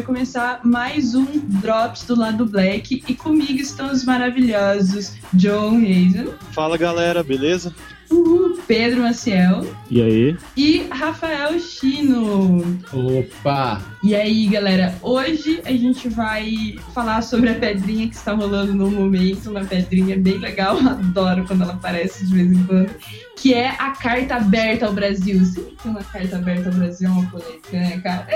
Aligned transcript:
Vai 0.00 0.06
começar 0.06 0.60
mais 0.64 1.14
um 1.14 1.26
Drops 1.60 2.06
do 2.06 2.16
lado 2.18 2.46
Black. 2.46 3.04
E 3.06 3.14
comigo 3.14 3.60
estão 3.60 3.92
os 3.92 4.02
maravilhosos 4.02 5.12
John 5.34 5.76
Hazen, 5.76 6.28
Fala 6.52 6.78
galera, 6.78 7.22
beleza? 7.22 7.74
Uhul, 8.10 8.58
Pedro 8.66 9.02
Maciel 9.02 9.64
E 9.90 10.00
aí? 10.02 10.36
e 10.56 10.86
Rafael 10.90 11.60
Chino. 11.60 12.80
Opa! 12.92 13.82
E 14.02 14.14
aí, 14.14 14.46
galera, 14.48 14.96
hoje 15.02 15.60
a 15.66 15.70
gente 15.72 16.08
vai 16.08 16.76
falar 16.94 17.20
sobre 17.22 17.50
a 17.50 17.54
pedrinha 17.54 18.08
que 18.08 18.14
está 18.16 18.32
rolando 18.32 18.72
no 18.74 18.90
momento, 18.90 19.50
uma 19.50 19.64
pedrinha 19.64 20.16
bem 20.18 20.38
legal, 20.38 20.78
adoro 20.80 21.44
quando 21.46 21.62
ela 21.62 21.74
aparece 21.74 22.26
de 22.26 22.34
vez 22.34 22.50
em 22.50 22.64
quando, 22.64 22.90
que 23.40 23.54
é 23.54 23.68
a 23.70 23.92
carta 23.92 24.36
aberta 24.36 24.86
ao 24.86 24.92
Brasil. 24.92 25.42
Sempre 25.46 25.74
que 25.76 25.88
uma 25.88 26.04
carta 26.04 26.36
aberta 26.36 26.68
ao 26.68 26.74
Brasil 26.74 27.08
é 27.08 27.10
uma 27.10 27.30
polêmica, 27.30 27.72
né, 27.72 28.00
cara? 28.00 28.26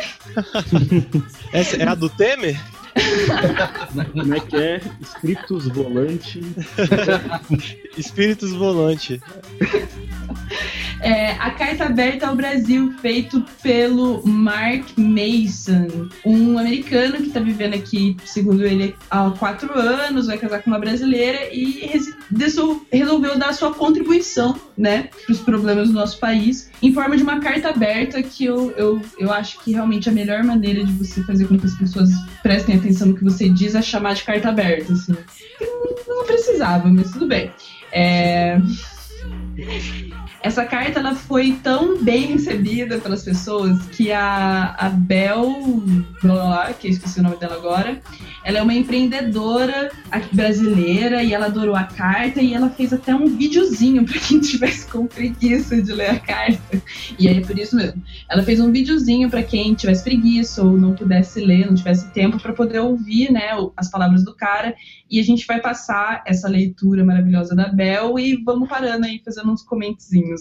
Essa 1.53 1.77
é 1.77 1.87
a 1.87 1.95
do 1.95 2.09
Temer? 2.09 2.59
Como 4.13 4.35
é 4.35 4.41
que 4.41 4.57
é? 4.57 4.81
Escritos 5.03 5.69
volante. 5.69 6.41
Espíritos 7.99 8.53
Volante. 8.53 9.21
É, 11.01 11.33
a 11.33 11.51
carta 11.51 11.85
aberta 11.85 12.27
ao 12.27 12.35
Brasil, 12.35 12.95
feito 13.03 13.45
pelo 13.63 14.27
Mark 14.27 14.87
Mason, 14.97 16.09
um 16.25 16.59
americano 16.59 17.17
que 17.17 17.29
está 17.29 17.41
vivendo 17.41 17.75
aqui, 17.75 18.17
segundo 18.25 18.65
ele, 18.65 18.97
há 19.11 19.31
quatro 19.31 19.79
anos, 19.79 20.29
vai 20.29 20.39
casar 20.39 20.63
com 20.63 20.71
uma 20.71 20.79
brasileira 20.79 21.53
e 21.53 21.91
resolveu 22.91 23.39
dar 23.39 23.53
sua 23.53 23.75
contribuição, 23.75 24.59
né, 24.79 25.11
para 25.27 25.33
os 25.33 25.41
problemas 25.41 25.89
do 25.89 25.95
nosso 25.95 26.19
país, 26.19 26.71
em 26.83 26.93
forma 26.93 27.17
de 27.17 27.23
uma 27.23 27.39
carta 27.39 27.69
aberta 27.69 28.23
que 28.23 28.47
eu, 28.47 28.71
eu, 28.73 29.03
eu 29.19 29.31
acho 29.31 29.61
que 29.61 29.73
realmente 29.73 30.09
a 30.09 30.13
melhor 30.13 30.43
maneira 30.43 30.85
de 30.85 30.93
você 30.93 31.23
fazer 31.25 31.47
com 31.47 31.59
que 31.59 31.67
as 31.67 31.75
pessoas 31.75 32.09
prestem 32.43 32.77
atenção 32.77 33.09
no 33.09 33.15
que 33.15 33.25
você 33.25 33.49
diz 33.49 33.75
é 33.75 33.83
chamar 33.83 34.15
de 34.15 34.25
carta 34.25 34.49
aberta, 34.49 34.93
assim. 34.93 35.15
Não 36.09 36.25
precisava, 36.25 36.89
mas 36.89 37.11
tudo 37.11 37.27
bem. 37.27 37.51
É... 37.93 38.59
Essa 40.45 40.67
carta 40.67 40.99
ela 40.99 41.15
foi 41.15 41.59
tão 41.63 42.05
bem 42.05 42.27
recebida 42.27 42.99
pelas 42.99 43.23
pessoas 43.23 43.81
que 43.87 44.13
a, 44.13 44.75
a 44.79 44.91
Bel, 44.91 45.83
que 46.79 46.87
eu 46.87 46.91
esqueci 46.91 47.19
o 47.19 47.23
nome 47.23 47.39
dela 47.39 47.55
agora, 47.55 47.99
ela 48.45 48.59
é 48.59 48.63
uma 48.63 48.75
empreendedora 48.75 49.91
brasileira 50.33 51.23
e 51.23 51.33
ela 51.33 51.47
adorou 51.47 51.75
a 51.75 51.85
carta 51.85 52.43
e 52.43 52.53
ela 52.53 52.69
fez 52.69 52.93
até 52.93 53.15
um 53.15 53.27
videozinho 53.27 54.05
para 54.05 54.21
quem 54.21 54.39
tivesse 54.39 54.87
com 54.87 55.07
preguiça 55.07 55.81
de 55.81 55.91
ler 55.95 56.11
a 56.11 56.21
carta. 56.21 56.83
E 57.19 57.27
aí 57.27 57.39
é 57.39 57.41
por 57.41 57.59
isso 57.59 57.75
mesmo. 57.75 58.03
Ela 58.31 58.43
fez 58.43 58.61
um 58.61 58.71
videozinho 58.71 59.31
para 59.31 59.43
quem 59.43 59.73
tivesse 59.73 60.05
preguiça 60.05 60.63
ou 60.63 60.77
não 60.77 60.95
pudesse 60.95 61.41
ler, 61.41 61.67
não 61.67 61.75
tivesse 61.75 62.13
tempo 62.13 62.39
para 62.39 62.53
poder 62.53 62.81
ouvir, 62.81 63.33
né, 63.33 63.49
as 63.79 63.91
palavras 63.91 64.23
do 64.23 64.37
cara. 64.37 64.77
E 65.11 65.19
a 65.19 65.23
gente 65.23 65.47
vai 65.47 65.61
passar 65.61 66.23
essa 66.27 66.49
leitura 66.49 67.03
maravilhosa 67.03 67.55
da 67.55 67.69
Bel 67.69 68.19
e 68.19 68.37
vamos 68.45 68.69
parando 68.69 69.07
aí 69.07 69.23
fazendo 69.25 69.51
uns 69.51 69.63
comentezinhos. 69.63 70.34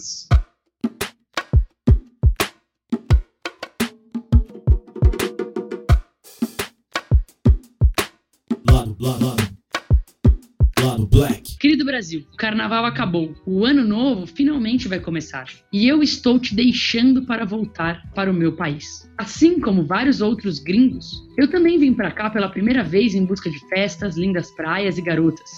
Black. 11.14 11.58
Querido 11.58 11.84
Brasil, 11.84 12.26
o 12.32 12.36
carnaval 12.36 12.84
acabou. 12.84 13.34
O 13.46 13.64
ano 13.64 13.84
novo 13.84 14.26
finalmente 14.26 14.88
vai 14.88 14.98
começar. 14.98 15.46
E 15.72 15.86
eu 15.86 16.02
estou 16.02 16.38
te 16.40 16.54
deixando 16.54 17.22
para 17.22 17.44
voltar 17.44 18.02
para 18.14 18.30
o 18.30 18.34
meu 18.34 18.56
país. 18.56 19.08
Assim 19.16 19.60
como 19.60 19.86
vários 19.86 20.20
outros 20.20 20.58
gringos, 20.58 21.06
eu 21.38 21.48
também 21.48 21.78
vim 21.78 21.94
para 21.94 22.10
cá 22.10 22.30
pela 22.30 22.48
primeira 22.48 22.82
vez 22.82 23.14
em 23.14 23.24
busca 23.24 23.48
de 23.48 23.60
festas, 23.68 24.16
lindas 24.16 24.50
praias 24.50 24.98
e 24.98 25.02
garotas. 25.02 25.50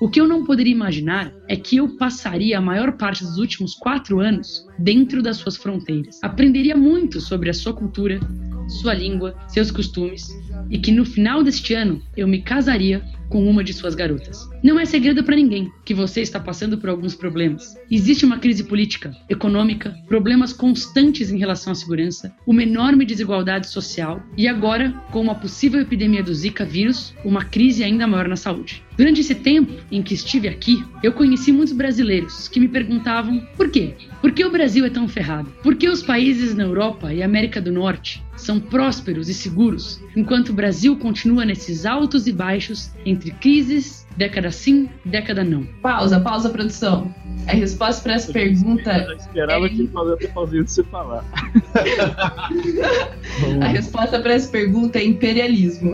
O 0.00 0.08
que 0.08 0.18
eu 0.18 0.26
não 0.26 0.44
poderia 0.46 0.72
imaginar 0.72 1.30
é 1.46 1.54
que 1.54 1.76
eu 1.76 1.96
passaria 1.98 2.56
a 2.56 2.60
maior 2.60 2.92
parte 2.92 3.22
dos 3.22 3.36
últimos 3.36 3.74
quatro 3.74 4.18
anos 4.18 4.66
dentro 4.78 5.22
das 5.22 5.36
suas 5.36 5.58
fronteiras. 5.58 6.18
Aprenderia 6.22 6.74
muito 6.74 7.20
sobre 7.20 7.50
a 7.50 7.54
sua 7.54 7.74
cultura, 7.74 8.18
sua 8.80 8.94
língua, 8.94 9.36
seus 9.48 9.70
costumes 9.70 10.26
e 10.70 10.78
que 10.78 10.90
no 10.90 11.04
final 11.04 11.42
deste 11.42 11.74
ano 11.74 12.00
eu 12.16 12.26
me 12.26 12.40
casaria 12.40 13.04
com 13.30 13.48
uma 13.48 13.64
de 13.64 13.72
suas 13.72 13.94
garotas. 13.94 14.46
Não 14.62 14.78
é 14.78 14.84
segredo 14.84 15.24
para 15.24 15.36
ninguém 15.36 15.70
que 15.84 15.94
você 15.94 16.20
está 16.20 16.38
passando 16.38 16.76
por 16.76 16.90
alguns 16.90 17.14
problemas. 17.14 17.74
Existe 17.90 18.26
uma 18.26 18.38
crise 18.38 18.64
política, 18.64 19.16
econômica, 19.28 19.96
problemas 20.06 20.52
constantes 20.52 21.30
em 21.30 21.38
relação 21.38 21.72
à 21.72 21.76
segurança, 21.76 22.34
uma 22.46 22.62
enorme 22.62 23.06
desigualdade 23.06 23.68
social 23.68 24.22
e 24.36 24.46
agora, 24.46 24.90
com 25.10 25.22
uma 25.22 25.34
possível 25.34 25.80
epidemia 25.80 26.22
do 26.22 26.34
Zika 26.34 26.64
vírus, 26.64 27.14
uma 27.24 27.44
crise 27.44 27.82
ainda 27.82 28.06
maior 28.06 28.28
na 28.28 28.36
saúde. 28.36 28.82
Durante 28.96 29.20
esse 29.22 29.34
tempo 29.34 29.72
em 29.90 30.02
que 30.02 30.12
estive 30.12 30.46
aqui, 30.46 30.84
eu 31.02 31.12
conheci 31.12 31.50
muitos 31.52 31.72
brasileiros 31.72 32.48
que 32.48 32.60
me 32.60 32.68
perguntavam 32.68 33.40
por 33.56 33.70
quê? 33.70 33.94
Por 34.20 34.32
que 34.32 34.44
o 34.44 34.50
Brasil 34.50 34.84
é 34.84 34.90
tão 34.90 35.08
ferrado? 35.08 35.50
Por 35.62 35.76
que 35.76 35.88
os 35.88 36.02
países 36.02 36.54
na 36.54 36.64
Europa 36.64 37.14
e 37.14 37.22
América 37.22 37.60
do 37.62 37.72
Norte 37.72 38.22
são 38.36 38.58
prósperos 38.58 39.28
e 39.28 39.34
seguros, 39.34 40.00
enquanto 40.16 40.50
o 40.50 40.54
Brasil 40.54 40.96
continua 40.96 41.44
nesses 41.44 41.86
altos 41.86 42.26
e 42.26 42.32
baixos 42.32 42.90
entre 43.04 43.19
crises, 43.32 44.06
década 44.16 44.50
sim, 44.50 44.88
década 45.04 45.44
não? 45.44 45.64
Pausa, 45.82 46.18
pausa, 46.20 46.48
produção. 46.48 47.14
A 47.46 47.52
resposta 47.52 48.02
para 48.02 48.14
essa 48.14 48.32
pergunta, 48.32 48.90
Eu 48.92 49.16
esperava 49.16 49.68
que 49.68 49.80
ele 49.80 49.88
falasse 49.88 50.26
pauzinho 50.28 50.64
de 50.64 50.70
você 50.70 50.82
falar. 50.84 51.22
a 53.60 53.66
resposta 53.68 54.18
para 54.20 54.32
essa 54.34 54.50
pergunta 54.50 54.98
é 54.98 55.04
imperialismo. 55.04 55.92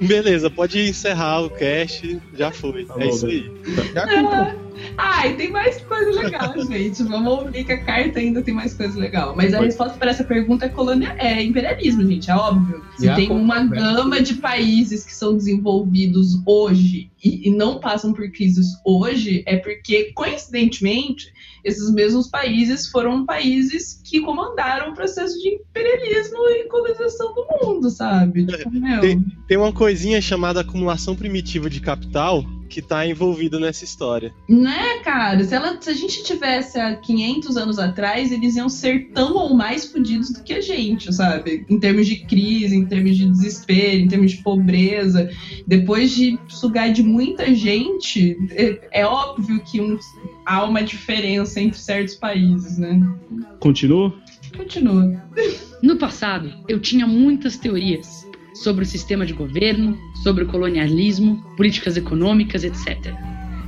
Beleza, 0.00 0.50
pode 0.50 0.88
encerrar 0.88 1.42
o 1.42 1.50
cast, 1.50 2.20
já 2.36 2.50
foi. 2.50 2.86
Tá 2.86 2.94
é 2.98 3.04
bom, 3.04 3.10
isso 3.10 3.26
aí. 3.26 3.52
Ah, 3.96 4.54
Ai, 4.96 5.34
tem 5.36 5.50
mais 5.50 5.80
coisa 5.82 6.10
legal, 6.22 6.54
gente. 6.66 7.02
Vamos 7.02 7.32
ouvir 7.44 7.64
que 7.64 7.72
a 7.72 7.84
carta 7.84 8.18
ainda 8.18 8.42
tem 8.42 8.52
mais 8.54 8.74
coisa 8.74 8.98
legal. 8.98 9.34
Mas 9.36 9.52
a 9.54 9.58
resposta 9.66 9.96
para 9.98 10.10
essa 10.10 10.24
pergunta 10.24 10.66
é 10.66 10.68
colônia, 10.68 11.14
é 11.18 11.42
imperialismo, 11.42 12.02
gente, 12.06 12.30
é 12.30 12.34
óbvio. 12.36 12.82
Se 12.96 13.06
tem 13.16 13.30
uma 13.30 13.64
gama 13.66 14.20
de 14.20 14.34
países 14.34 15.04
que 15.04 15.14
são 15.14 15.36
desenvolvidos 15.36 16.40
hoje 16.46 17.10
e, 17.24 17.48
e 17.48 17.50
não 17.50 17.78
passam 17.80 18.12
por 18.12 18.30
crises 18.30 18.66
hoje, 18.84 19.42
é 19.46 19.56
porque, 19.56 20.12
coincidentemente, 20.14 21.32
esses 21.64 21.90
mesmos 21.92 22.28
países 22.28 22.88
foram 22.88 23.24
países 23.24 24.00
que 24.04 24.20
comandaram 24.20 24.92
o 24.92 24.94
processo 24.94 25.34
de 25.40 25.48
imperialismo 25.54 26.38
e 26.50 26.68
colonização 26.68 27.34
do 27.34 27.46
mundo, 27.62 27.90
sabe? 27.90 28.46
Tipo, 28.46 28.70
meu. 28.70 29.00
Tem- 29.00 29.24
Tem 29.48 29.56
uma 29.56 29.72
coisinha 29.72 30.20
chamada 30.20 30.60
acumulação 30.60 31.14
primitiva 31.16 31.68
de 31.70 31.80
capital 31.80 32.44
que 32.68 32.82
tá 32.82 33.06
envolvida 33.06 33.58
nessa 33.60 33.84
história. 33.84 34.32
Né, 34.48 34.98
cara? 35.04 35.42
Se, 35.44 35.54
ela, 35.54 35.76
se 35.80 35.90
a 35.90 35.94
gente 35.94 36.22
tivesse 36.24 36.78
há 36.78 36.94
500 36.96 37.56
anos 37.56 37.78
atrás, 37.78 38.32
eles 38.32 38.56
iam 38.56 38.68
ser 38.68 39.10
tão 39.12 39.34
ou 39.36 39.54
mais 39.54 39.86
fodidos 39.86 40.32
do 40.32 40.42
que 40.42 40.52
a 40.54 40.60
gente, 40.60 41.12
sabe? 41.14 41.64
Em 41.68 41.78
termos 41.78 42.06
de 42.06 42.16
crise, 42.26 42.74
em 42.74 42.84
termos 42.86 43.16
de 43.16 43.28
desespero, 43.28 43.96
em 43.98 44.08
termos 44.08 44.32
de 44.32 44.42
pobreza. 44.42 45.30
Depois 45.66 46.10
de 46.14 46.38
sugar 46.48 46.92
de 46.92 47.02
muita 47.02 47.54
gente, 47.54 48.36
é, 48.50 49.00
é 49.00 49.06
óbvio 49.06 49.60
que 49.60 49.80
um- 49.80 49.98
há 50.46 50.64
uma 50.64 50.82
diferença 50.82 51.60
entre 51.60 51.78
certos 51.78 52.14
países, 52.16 52.78
né? 52.78 53.00
Continua? 53.60 54.12
Continua. 54.56 55.22
No 55.82 55.96
passado, 55.96 56.52
eu 56.68 56.80
tinha 56.80 57.06
muitas 57.06 57.56
teorias 57.56 58.23
sobre 58.54 58.84
o 58.84 58.86
sistema 58.86 59.26
de 59.26 59.34
governo, 59.34 59.98
sobre 60.22 60.44
o 60.44 60.46
colonialismo, 60.46 61.44
políticas 61.56 61.96
econômicas, 61.96 62.64
etc. 62.64 63.12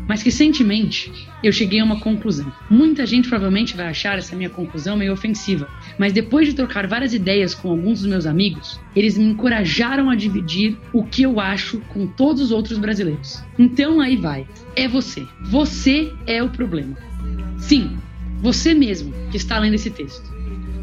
Mas 0.09 0.23
recentemente 0.23 1.13
eu 1.43 1.53
cheguei 1.53 1.81
a 1.81 1.85
uma 1.85 2.01
conclusão. 2.01 2.51
Muita 2.71 3.05
gente 3.05 3.29
provavelmente 3.29 3.77
vai 3.77 3.87
achar 3.87 4.17
essa 4.19 4.37
minha 4.37 4.49
conclusão 4.49 4.97
meio 4.97 5.13
ofensiva, 5.13 5.69
mas 5.99 6.13
depois 6.13 6.47
de 6.47 6.55
trocar 6.55 6.87
várias 6.87 7.13
ideias 7.13 7.55
com 7.55 7.71
alguns 7.71 8.01
dos 8.01 8.09
meus 8.09 8.27
amigos, 8.27 8.81
eles 8.95 9.19
me 9.19 9.25
encorajaram 9.25 10.09
a 10.09 10.15
dividir 10.15 10.77
o 10.93 11.05
que 11.05 11.23
eu 11.23 11.41
acho 11.41 11.81
com 11.89 12.07
todos 12.07 12.41
os 12.41 12.51
outros 12.53 12.79
brasileiros. 12.79 13.43
Então 13.59 14.01
aí 14.01 14.17
vai. 14.17 14.47
É 14.77 14.87
você. 14.87 15.27
Você 15.51 16.13
é 16.27 16.43
o 16.43 16.51
problema. 16.51 16.97
Sim, 17.59 17.97
você 18.41 18.75
mesmo 18.75 19.13
que 19.31 19.37
está 19.37 19.59
lendo 19.59 19.75
esse 19.75 19.91
texto. 19.91 20.35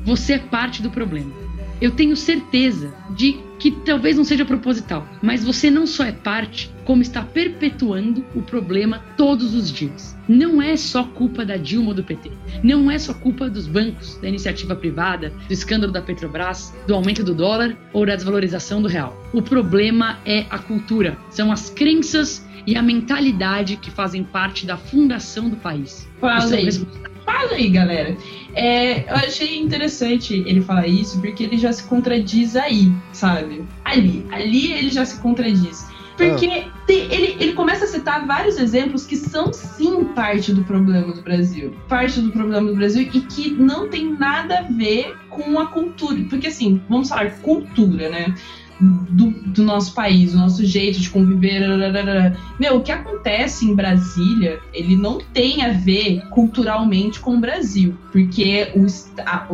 Você 0.04 0.34
é 0.34 0.40
parte 0.40 0.82
do 0.82 0.90
problema. 0.90 1.43
Eu 1.84 1.92
tenho 1.92 2.16
certeza 2.16 2.94
de 3.10 3.38
que 3.60 3.70
talvez 3.70 4.16
não 4.16 4.24
seja 4.24 4.46
proposital, 4.46 5.06
mas 5.22 5.44
você 5.44 5.70
não 5.70 5.86
só 5.86 6.06
é 6.06 6.14
parte, 6.14 6.72
como 6.86 7.02
está 7.02 7.22
perpetuando 7.22 8.24
o 8.34 8.42
problema 8.42 9.04
todos 9.18 9.54
os 9.54 9.70
dias. 9.70 10.18
Não 10.26 10.62
é 10.62 10.78
só 10.78 11.04
culpa 11.04 11.46
da 11.46 11.58
Dilma 11.58 11.90
ou 11.90 11.94
do 11.94 12.02
PT. 12.02 12.32
Não 12.64 12.90
é 12.90 12.98
só 12.98 13.14
culpa 13.14 13.50
dos 13.50 13.68
bancos, 13.68 14.18
da 14.22 14.30
iniciativa 14.30 14.78
privada, 14.78 15.34
do 15.46 15.52
escândalo 15.52 15.92
da 15.92 16.02
Petrobras, 16.02 16.74
do 16.88 16.96
aumento 16.96 17.22
do 17.22 17.36
dólar 17.36 17.76
ou 17.92 18.06
da 18.06 18.16
desvalorização 18.16 18.82
do 18.82 18.88
real. 18.88 19.22
O 19.34 19.42
problema 19.42 20.20
é 20.26 20.46
a 20.50 20.60
cultura. 20.60 21.18
São 21.30 21.52
as 21.52 21.70
crenças 21.70 22.48
e 22.66 22.78
a 22.78 22.82
mentalidade 22.82 23.76
que 23.76 23.92
fazem 23.92 24.24
parte 24.24 24.66
da 24.66 24.78
fundação 24.78 25.50
do 25.50 25.58
país. 25.58 26.08
E 26.16 26.22
Fala 26.22 26.48
são 26.48 26.58
aí. 26.58 26.64
responsáveis 26.64 27.13
Fala 27.34 27.54
aí, 27.54 27.70
galera. 27.70 28.16
É, 28.54 29.10
eu 29.12 29.16
achei 29.16 29.60
interessante 29.60 30.44
ele 30.46 30.62
falar 30.62 30.88
isso, 30.88 31.20
porque 31.20 31.44
ele 31.44 31.58
já 31.58 31.74
se 31.74 31.84
contradiz 31.84 32.56
aí, 32.56 32.92
sabe? 33.12 33.66
Ali. 33.84 34.26
Ali 34.30 34.72
ele 34.72 34.90
já 34.90 35.04
se 35.06 35.20
contradiz. 35.20 35.86
Porque 36.16 36.48
te- 36.86 37.08
ele, 37.10 37.36
ele 37.40 37.54
começa 37.54 37.86
a 37.86 37.88
citar 37.88 38.28
vários 38.28 38.58
exemplos 38.60 39.04
que 39.04 39.16
são 39.18 39.52
sim 39.52 40.04
parte 40.14 40.54
do 40.54 40.64
problema 40.64 41.12
do 41.12 41.24
Brasil. 41.24 41.74
Parte 41.90 42.22
do 42.22 42.32
problema 42.32 42.70
do 42.70 42.76
Brasil 42.76 43.02
e 43.12 43.22
que 43.22 43.50
não 43.50 43.90
tem 43.90 44.14
nada 44.16 44.60
a 44.60 44.62
ver 44.62 45.16
com 45.30 45.60
a 45.60 45.66
cultura. 45.68 46.24
Porque 46.30 46.48
assim, 46.48 46.80
vamos 46.88 47.10
falar 47.10 47.32
cultura, 47.42 48.10
né? 48.10 48.36
Do, 49.10 49.30
do 49.30 49.64
nosso 49.64 49.94
país, 49.94 50.34
o 50.34 50.38
nosso 50.38 50.66
jeito 50.66 51.00
de 51.00 51.10
conviver. 51.10 51.62
Meu, 52.60 52.78
o 52.78 52.82
que 52.82 52.92
acontece 52.92 53.66
em 53.66 53.76
Brasília, 53.76 54.60
ele 54.74 54.96
não 54.96 55.20
tem 55.20 55.64
a 55.64 55.72
ver 55.72 56.22
culturalmente 56.30 57.20
com 57.20 57.36
o 57.38 57.40
Brasil, 57.40 57.96
porque 58.12 58.72
o, 58.76 58.86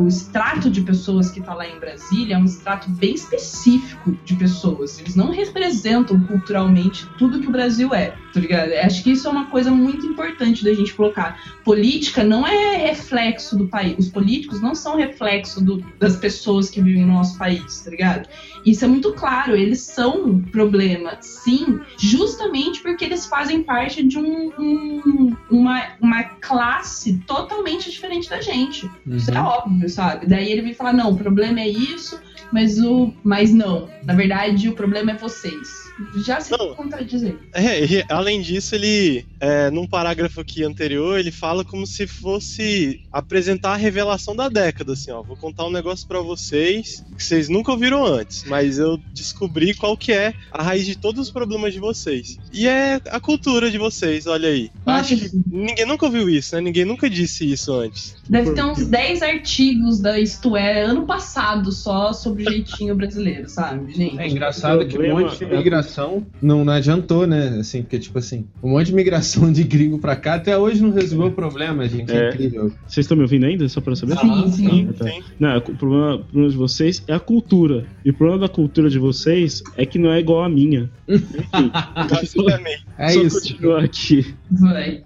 o 0.02 0.08
extrato 0.08 0.70
de 0.70 0.82
pessoas 0.82 1.30
que 1.30 1.42
tá 1.42 1.54
lá 1.54 1.68
em 1.68 1.80
Brasília 1.80 2.36
é 2.36 2.38
um 2.38 2.46
extrato 2.46 2.90
bem 2.92 3.14
específico 3.14 4.18
de 4.26 4.36
pessoas. 4.36 5.00
Eles 5.00 5.16
não 5.16 5.32
representam 5.32 6.20
culturalmente 6.22 7.06
tudo 7.18 7.40
que 7.40 7.48
o 7.48 7.52
Brasil 7.52 7.94
é, 7.94 8.14
tá 8.34 8.40
ligado? 8.40 8.72
Acho 8.84 9.04
que 9.04 9.12
isso 9.12 9.28
é 9.28 9.32
uma 9.32 9.48
coisa 9.48 9.70
muito 9.72 10.06
importante 10.06 10.64
da 10.64 10.74
gente 10.74 10.94
colocar. 10.94 11.38
Política 11.64 12.24
não 12.24 12.48
é 12.48 12.78
reflexo 12.78 13.58
do 13.58 13.68
país. 13.68 13.96
Os 13.98 14.10
políticos 14.10 14.62
não 14.62 14.74
são 14.74 14.96
reflexo 14.98 15.64
do- 15.64 15.84
das 16.00 16.16
pessoas 16.16 16.70
que 16.70 16.82
vivem 16.82 17.06
no 17.06 17.14
nosso 17.14 17.38
país, 17.38 17.82
tá 17.82 17.92
ligado? 17.92 18.28
Isso 18.66 18.86
é 18.86 18.88
muito 18.88 19.14
claro, 19.20 19.56
eles 19.56 19.82
são 19.82 20.26
um 20.26 20.42
problema, 20.42 21.18
sim, 21.22 21.80
justamente 21.98 22.82
porque 22.82 23.06
eles 23.06 23.26
fazem 23.26 23.62
parte 23.64 24.02
de 24.04 24.18
um- 24.18 24.52
um- 24.58 25.36
uma, 25.52 25.88
uma 26.02 26.24
classe 26.24 27.18
totalmente 27.28 27.90
diferente 27.92 28.30
da 28.30 28.42
gente. 28.42 28.90
Isso 29.08 29.32
é 29.32 29.40
óbvio, 29.40 29.90
sabe? 29.90 30.26
Daí 30.28 30.52
ele 30.52 30.62
vem 30.62 30.74
falar, 30.74 30.94
não, 30.94 31.12
o 31.12 31.18
problema 31.18 31.60
é 31.60 31.68
isso, 31.68 32.20
mas 32.52 32.80
o. 32.80 33.14
Mas 33.24 33.54
não. 33.54 33.88
Na 34.04 34.14
verdade, 34.16 34.68
o 34.70 34.74
problema 34.74 35.12
é 35.12 35.16
vocês. 35.16 35.90
Já 36.26 36.40
se 36.40 36.52
Não. 36.58 36.74
contradiz 36.76 37.22
aí. 37.24 37.38
É, 37.54 37.84
e 37.86 38.06
além 38.10 38.42
disso, 38.42 38.74
ele, 38.74 39.26
é, 39.40 39.70
num 39.70 39.86
parágrafo 39.86 40.40
aqui 40.42 40.64
anterior, 40.64 41.20
ele 41.20 41.32
fala 41.32 41.64
como 41.66 41.86
se 41.86 42.08
fosse 42.08 43.02
apresentar 43.12 43.74
a 43.74 43.76
revelação 43.76 44.36
da 44.36 44.48
década, 44.50 44.94
assim, 44.94 45.12
ó. 45.12 45.22
Vou 45.22 45.36
contar 45.36 45.66
um 45.66 45.72
negócio 45.72 46.08
pra 46.08 46.22
vocês 46.22 47.04
que 47.18 47.24
vocês 47.24 47.50
nunca 47.50 47.72
ouviram 47.72 48.06
antes, 48.06 48.46
mas 48.46 48.80
eu 48.80 48.99
descobri 49.14 49.74
qual 49.74 49.96
que 49.98 50.12
é 50.12 50.34
a 50.52 50.64
raiz 50.64 50.86
de 50.86 50.98
todos 50.98 51.28
os 51.28 51.32
problemas 51.32 51.74
de 51.74 51.80
vocês. 51.80 52.38
E 52.54 52.68
é 52.68 53.00
a 53.10 53.20
cultura 53.20 53.70
de 53.72 53.78
vocês, 53.78 54.26
olha 54.28 54.50
aí. 54.50 54.70
Nossa, 54.86 55.00
Acho 55.00 55.16
que 55.16 55.30
ninguém 55.50 55.86
nunca 55.86 56.06
ouviu 56.06 56.30
isso, 56.30 56.56
né? 56.56 56.62
Ninguém 56.62 56.86
nunca 56.86 57.10
disse 57.10 57.50
isso 57.50 57.74
antes. 57.74 58.16
Deve 58.30 58.52
ter 58.52 58.64
uns 58.64 58.86
10 58.86 59.22
artigos 59.22 60.00
da 60.00 60.20
Isto 60.20 60.56
É 60.56 60.84
ano 60.84 61.06
passado 61.06 61.72
só 61.72 62.14
sobre 62.14 62.44
o 62.44 62.52
jeitinho 62.52 62.96
brasileiro, 62.96 63.50
sabe, 63.50 63.92
gente? 63.94 64.20
É 64.20 64.28
engraçado 64.28 64.86
que 64.86 64.98
um 64.98 65.10
monte 65.20 65.38
de 65.38 65.46
é 65.46 65.58
migração 65.58 66.26
não, 66.42 66.64
não 66.66 66.74
adiantou, 66.74 67.26
né? 67.26 67.58
Assim, 67.60 67.82
porque, 67.82 68.00
tipo 68.00 68.18
assim, 68.20 68.46
um 68.62 68.70
monte 68.72 68.88
de 68.88 68.94
migração 68.96 69.52
de 69.52 69.64
gringo 69.64 70.00
pra 70.00 70.16
cá 70.16 70.36
até 70.36 70.58
hoje 70.58 70.82
não 70.82 70.92
resolveu 70.92 71.28
o 71.28 71.32
problema, 71.32 71.88
gente. 71.88 72.12
É, 72.12 72.20
É. 72.20 72.30
incrível. 72.30 72.72
Vocês 72.88 73.06
estão 73.06 73.16
me 73.18 73.24
ouvindo 73.24 73.46
ainda? 73.46 73.68
Só 73.70 73.82
pra 73.82 73.96
saber? 73.96 74.18
Sim, 74.18 74.52
sim. 74.52 74.88
Ah, 74.90 74.94
tá. 74.94 75.06
Sim. 75.06 75.24
Não, 75.40 75.58
o 75.58 75.62
problema, 75.62 76.16
o 76.16 76.24
problema 76.24 76.50
de 76.52 76.58
vocês 76.58 77.04
é 77.08 77.14
a 77.14 77.20
cultura. 77.20 77.86
E 78.04 78.10
o 78.10 78.14
problema 78.14 78.42
da 78.42 78.50
cultura 78.50 78.89
de 78.90 79.00
vocês 79.00 79.64
é 79.78 79.86
que 79.86 79.98
não 79.98 80.12
é 80.12 80.20
igual 80.20 80.44
à 80.44 80.50
minha. 80.50 80.90
Enfim, 81.08 81.72
Basicamente. 82.10 82.86
É 82.98 83.10
só 83.10 83.22
isso. 83.22 83.42
continuar 83.42 83.84
aqui. 83.84 84.36
Vai. 84.52 85.04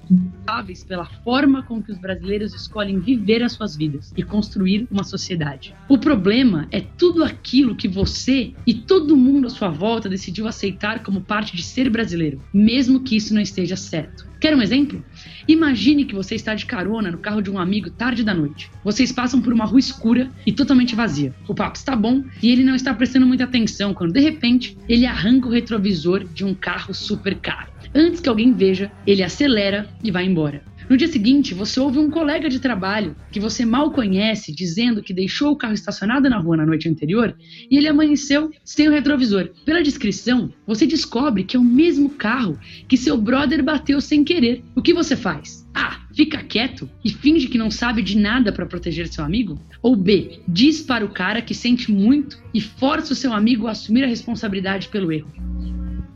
pela 0.88 1.06
forma 1.06 1.64
com 1.64 1.82
que 1.82 1.92
os 1.92 1.98
brasileiros 1.98 2.54
escolhem 2.54 3.00
viver 3.00 3.44
as 3.44 3.54
suas 3.54 3.76
vidas 3.76 4.14
e 4.18 4.24
construir 4.24 4.88
uma 4.90 5.04
sociedade. 5.04 5.76
O 5.88 5.98
problema 5.98 6.68
é 6.72 6.82
tudo 6.82 7.24
aquilo 7.24 7.76
que 7.76 7.88
você 7.88 8.54
e 8.66 8.74
todo 8.74 9.16
mundo 9.16 9.48
à 9.48 9.50
sua 9.50 9.70
volta 9.70 10.10
decidiu 10.10 10.48
aceitar 10.48 11.04
como 11.04 11.22
parte 11.22 11.56
de 11.56 11.64
ser 11.64 11.90
brasileiro, 11.90 12.42
mesmo 12.54 13.02
que 13.02 13.16
isso 13.16 13.34
não 13.34 13.42
esteja 13.42 13.76
certo. 13.76 14.28
Quer 14.40 14.56
um 14.56 14.62
exemplo? 14.62 15.02
Imagine 15.48 16.06
que 16.06 16.16
você 16.16 16.36
está 16.36 16.56
de 16.56 16.66
carona 16.66 17.12
no 17.12 17.18
carro 17.18 17.42
de 17.42 17.52
um 17.52 17.60
amigo 17.60 17.90
tarde 17.90 18.24
da 18.24 18.34
noite. 18.34 18.72
Vocês 18.84 19.12
passam 19.12 19.42
por 19.42 19.54
uma 19.54 19.66
rua 19.66 19.80
escura 19.80 20.32
e 20.46 20.52
totalmente 20.52 20.96
vazia. 20.96 21.34
O 21.48 21.54
papo 21.54 21.78
está 21.78 21.96
bom 21.96 22.24
e 22.42 22.52
ele 22.52 22.64
não 22.64 22.76
está 22.76 22.94
prestando 22.94 23.26
muita 23.26 23.44
atenção 23.44 23.94
quando 23.94 24.14
de 24.14 24.20
repente 24.20 24.78
ele 24.88 25.06
arranca 25.06 25.48
o 25.48 25.52
retrovisor 25.52 26.24
de 26.24 26.46
um 26.46 26.54
carro 26.54 26.94
super 26.94 27.36
caro. 27.36 27.72
Antes 27.96 28.20
que 28.20 28.30
alguém 28.30 28.54
veja, 28.54 28.92
ele 29.06 29.22
acelera 29.22 29.88
e 30.04 30.10
vai 30.10 30.26
embora. 30.26 30.64
No 30.90 30.98
dia 30.98 31.08
seguinte, 31.08 31.54
você 31.54 31.80
ouve 31.80 31.98
um 31.98 32.10
colega 32.10 32.50
de 32.50 32.60
trabalho 32.60 33.16
que 33.32 33.40
você 33.40 33.66
mal 33.66 33.92
conhece 33.92 34.54
dizendo 34.54 35.02
que 35.02 35.14
deixou 35.14 35.52
o 35.52 35.56
carro 35.56 35.74
estacionado 35.74 36.30
na 36.30 36.38
rua 36.38 36.58
na 36.58 36.66
noite 36.66 36.90
anterior 36.90 37.36
e 37.70 37.78
ele 37.78 37.88
amanheceu 37.88 38.52
sem 38.64 38.88
o 38.88 38.92
retrovisor. 38.92 39.50
Pela 39.66 39.82
descrição, 39.82 40.52
você 40.68 40.86
descobre 40.86 41.44
que 41.44 41.56
é 41.56 41.60
o 41.60 41.64
mesmo 41.64 42.10
carro 42.10 42.60
que 42.88 42.98
seu 42.98 43.18
brother 43.18 43.64
bateu 43.64 44.02
sem 44.02 44.24
querer. 44.24 44.64
O 44.76 44.82
que 44.82 44.94
você 44.94 45.16
faz? 45.16 45.68
A. 45.74 46.04
Fica 46.16 46.44
quieto 46.44 46.88
e 47.04 47.10
finge 47.10 47.48
que 47.48 47.58
não 47.58 47.72
sabe 47.72 48.04
de 48.04 48.18
nada 48.18 48.52
para 48.52 48.68
proteger 48.68 49.08
seu 49.08 49.24
amigo? 49.24 49.60
Ou 49.82 49.96
B. 49.96 50.42
Diz 50.48 50.82
para 50.82 51.04
o 51.04 51.10
cara 51.10 51.42
que 51.42 51.56
sente 51.56 51.92
muito 51.92 52.38
e 52.54 52.62
força 52.62 53.14
o 53.14 53.16
seu 53.16 53.34
amigo 53.34 53.68
a 53.68 53.72
assumir 53.72 54.04
a 54.04 54.08
responsabilidade 54.08 54.90
pelo 54.90 55.12
erro? 55.12 55.32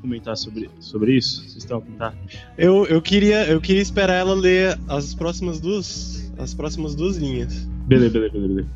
Comentar 0.08 0.38
sobre, 0.38 0.70
sobre 0.80 1.18
isso? 1.18 1.42
Vocês 1.42 1.58
estão 1.58 1.80
a 1.80 1.82
comentar? 1.82 2.16
Eu, 2.58 2.86
eu, 2.86 3.02
queria, 3.02 3.46
eu 3.46 3.60
queria 3.60 3.82
esperar 3.82 4.14
ela 4.14 4.34
ler 4.34 4.80
as 4.88 5.14
próximas 5.14 5.60
duas, 5.60 6.32
as 6.38 6.54
próximas 6.54 6.96
duas 6.96 7.18
linhas. 7.18 7.54
Beleza, 7.86 8.14
beleza, 8.14 8.32
beleza. 8.32 8.54
beleza. 8.54 8.70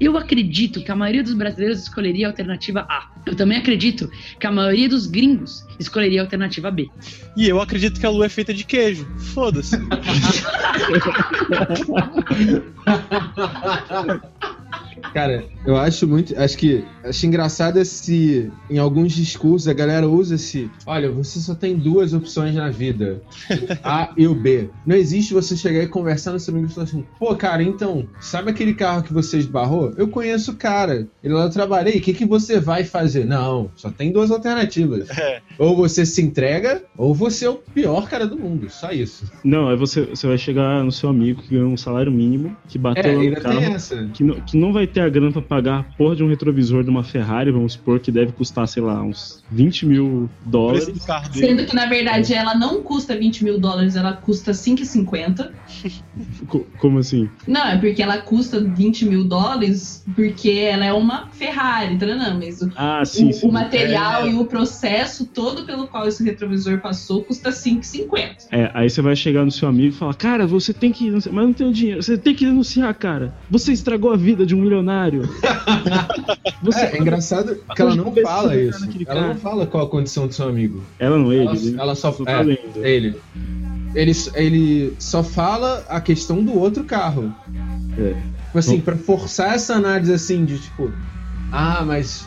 Eu 0.00 0.18
acredito 0.18 0.82
que 0.82 0.90
a 0.90 0.96
maioria 0.96 1.22
dos 1.22 1.34
brasileiros 1.34 1.80
escolheria 1.80 2.26
a 2.26 2.30
alternativa 2.30 2.84
A. 2.88 3.12
Eu 3.24 3.36
também 3.36 3.56
acredito 3.56 4.10
que 4.40 4.44
a 4.44 4.50
maioria 4.50 4.88
dos 4.88 5.06
gringos 5.06 5.64
escolheria 5.78 6.20
a 6.20 6.24
alternativa 6.24 6.72
B. 6.72 6.90
E 7.36 7.48
eu 7.48 7.60
acredito 7.60 8.00
que 8.00 8.06
a 8.06 8.10
lua 8.10 8.26
é 8.26 8.28
feita 8.28 8.52
de 8.52 8.64
queijo. 8.64 9.06
Foda-se. 9.16 9.76
Cara, 15.12 15.44
eu 15.66 15.76
acho 15.76 16.06
muito. 16.08 16.38
Acho 16.38 16.56
que. 16.56 16.84
Acho 17.04 17.26
engraçado 17.26 17.78
esse. 17.78 18.50
Em 18.70 18.78
alguns 18.78 19.12
discursos 19.12 19.68
a 19.68 19.72
galera 19.72 20.08
usa 20.08 20.36
esse. 20.36 20.70
Olha, 20.86 21.10
você 21.10 21.38
só 21.40 21.54
tem 21.54 21.76
duas 21.76 22.14
opções 22.14 22.54
na 22.54 22.70
vida: 22.70 23.20
A 23.82 24.10
e 24.16 24.26
o 24.26 24.34
B. 24.34 24.70
Não 24.86 24.96
existe 24.96 25.34
você 25.34 25.56
chegar 25.56 25.82
e 25.82 25.88
conversar 25.88 26.32
no 26.32 26.40
seu 26.40 26.54
amigo 26.54 26.70
e 26.70 26.74
falar 26.74 26.84
assim: 26.84 27.04
pô, 27.18 27.34
cara, 27.36 27.62
então, 27.62 28.06
sabe 28.20 28.50
aquele 28.50 28.74
carro 28.74 29.02
que 29.02 29.12
você 29.12 29.38
esbarrou? 29.38 29.92
Eu 29.96 30.08
conheço 30.08 30.52
o 30.52 30.56
cara. 30.56 31.06
Ele 31.22 31.34
lá 31.34 31.44
eu 31.44 31.50
trabalhei. 31.50 31.98
O 31.98 32.00
que, 32.00 32.12
que 32.14 32.24
você 32.24 32.58
vai 32.58 32.84
fazer? 32.84 33.24
Não, 33.26 33.70
só 33.76 33.90
tem 33.90 34.10
duas 34.12 34.30
alternativas. 34.30 35.10
É. 35.10 35.40
Ou 35.58 35.76
você 35.76 36.06
se 36.06 36.22
entrega, 36.22 36.82
ou 36.96 37.14
você 37.14 37.44
é 37.46 37.50
o 37.50 37.56
pior 37.56 38.08
cara 38.08 38.26
do 38.26 38.38
mundo. 38.38 38.68
Só 38.70 38.90
isso. 38.90 39.30
Não, 39.44 39.68
aí 39.68 39.76
você, 39.76 40.02
você 40.06 40.26
vai 40.26 40.38
chegar 40.38 40.82
no 40.82 40.90
seu 40.90 41.08
amigo 41.10 41.42
que 41.42 41.50
ganhou 41.54 41.68
um 41.70 41.76
salário 41.76 42.10
mínimo, 42.10 42.56
que 42.68 42.78
bateu 42.78 43.04
É, 43.04 43.14
lá 43.16 43.22
no 43.22 43.40
carro, 43.40 43.60
essa. 43.74 44.08
que 44.14 44.24
não, 44.24 44.40
que 44.40 44.56
não 44.56 44.72
vai 44.72 44.86
ter 44.86 45.01
a 45.04 45.08
grana 45.08 45.32
pra 45.32 45.42
pagar 45.42 45.80
a 45.80 45.82
porra 45.82 46.16
de 46.16 46.22
um 46.24 46.28
retrovisor 46.28 46.82
de 46.84 46.90
uma 46.90 47.02
Ferrari, 47.04 47.50
vamos 47.50 47.74
supor, 47.74 48.00
que 48.00 48.10
deve 48.10 48.32
custar, 48.32 48.66
sei 48.68 48.82
lá, 48.82 49.02
uns 49.02 49.42
20 49.50 49.86
mil 49.86 50.28
dólares. 50.46 50.84
preço 50.84 50.98
do 51.00 51.06
carro 51.06 51.28
dele. 51.30 51.46
Sendo 51.46 51.66
que, 51.66 51.74
na 51.74 51.86
verdade, 51.86 52.34
ela 52.34 52.54
não 52.54 52.82
custa 52.82 53.16
20 53.16 53.44
mil 53.44 53.58
dólares, 53.60 53.96
ela 53.96 54.12
custa 54.14 54.52
5,50. 54.52 55.50
Co- 56.48 56.66
Como 56.78 56.98
assim? 56.98 57.28
Não, 57.46 57.66
é 57.66 57.78
porque 57.78 58.02
ela 58.02 58.18
custa 58.18 58.60
20 58.60 59.04
mil 59.06 59.24
dólares 59.24 60.04
porque 60.14 60.50
ela 60.50 60.84
é 60.84 60.92
uma 60.92 61.28
Ferrari, 61.32 61.96
tá? 61.98 62.06
não, 62.06 62.38
mas 62.38 62.60
o, 62.60 62.70
Ah, 62.76 63.04
sim, 63.04 63.30
o- 63.30 63.32
sim. 63.32 63.46
o 63.48 63.52
material 63.52 64.26
É. 64.26 64.30
e 64.30 64.34
o 64.34 64.44
processo 64.44 65.26
todo 65.26 65.64
pelo 65.64 65.86
qual 65.86 66.06
esse 66.06 66.22
retrovisor 66.24 66.78
passou 66.80 67.22
custa 67.24 67.50
5,50. 67.50 68.46
É, 68.50 68.70
aí 68.74 68.88
você 68.90 69.00
vai 69.00 69.16
chegar 69.16 69.44
no 69.44 69.50
seu 69.50 69.68
amigo 69.68 69.88
e 69.88 69.92
falar, 69.92 70.14
cara, 70.14 70.46
você 70.46 70.72
tem 70.72 70.92
que. 70.92 71.10
Mas 71.10 71.24
não 71.32 71.52
tem 71.52 71.66
o 71.66 71.72
dinheiro, 71.72 72.02
você 72.02 72.16
tem 72.18 72.34
que 72.34 72.44
denunciar, 72.44 72.92
cara. 72.94 73.34
Você 73.50 73.72
estragou 73.72 74.12
a 74.12 74.16
vida 74.16 74.44
de 74.44 74.54
um 74.54 74.60
milionário. 74.60 74.91
Você 76.62 76.80
É, 76.80 76.96
é 76.96 77.00
engraçado 77.00 77.56
que 77.74 77.82
ela 77.82 77.94
não 77.96 78.12
fala 78.22 78.56
isso. 78.56 78.84
Ela 79.06 79.20
não 79.20 79.28
cara. 79.28 79.40
fala 79.40 79.66
qual 79.66 79.84
a 79.84 79.88
condição 79.88 80.26
do 80.26 80.32
seu 80.34 80.48
amigo. 80.48 80.82
Ela 80.98 81.18
não, 81.18 81.32
ele. 81.32 81.46
Ela, 81.46 81.56
ele 81.56 81.80
ela 81.80 81.94
só 81.94 82.12
só 82.12 82.24
tá 82.24 82.42
é, 82.42 82.58
ele. 82.82 83.20
Ele, 83.94 84.12
ele 84.34 84.96
só 84.98 85.22
fala 85.22 85.84
a 85.88 86.00
questão 86.00 86.42
do 86.42 86.58
outro 86.58 86.84
carro. 86.84 87.34
É. 87.98 88.14
Tipo 88.46 88.58
assim, 88.58 88.80
pra 88.80 88.96
forçar 88.96 89.54
essa 89.54 89.74
análise 89.74 90.12
assim 90.12 90.44
de 90.44 90.58
tipo, 90.58 90.92
ah, 91.50 91.82
mas 91.84 92.26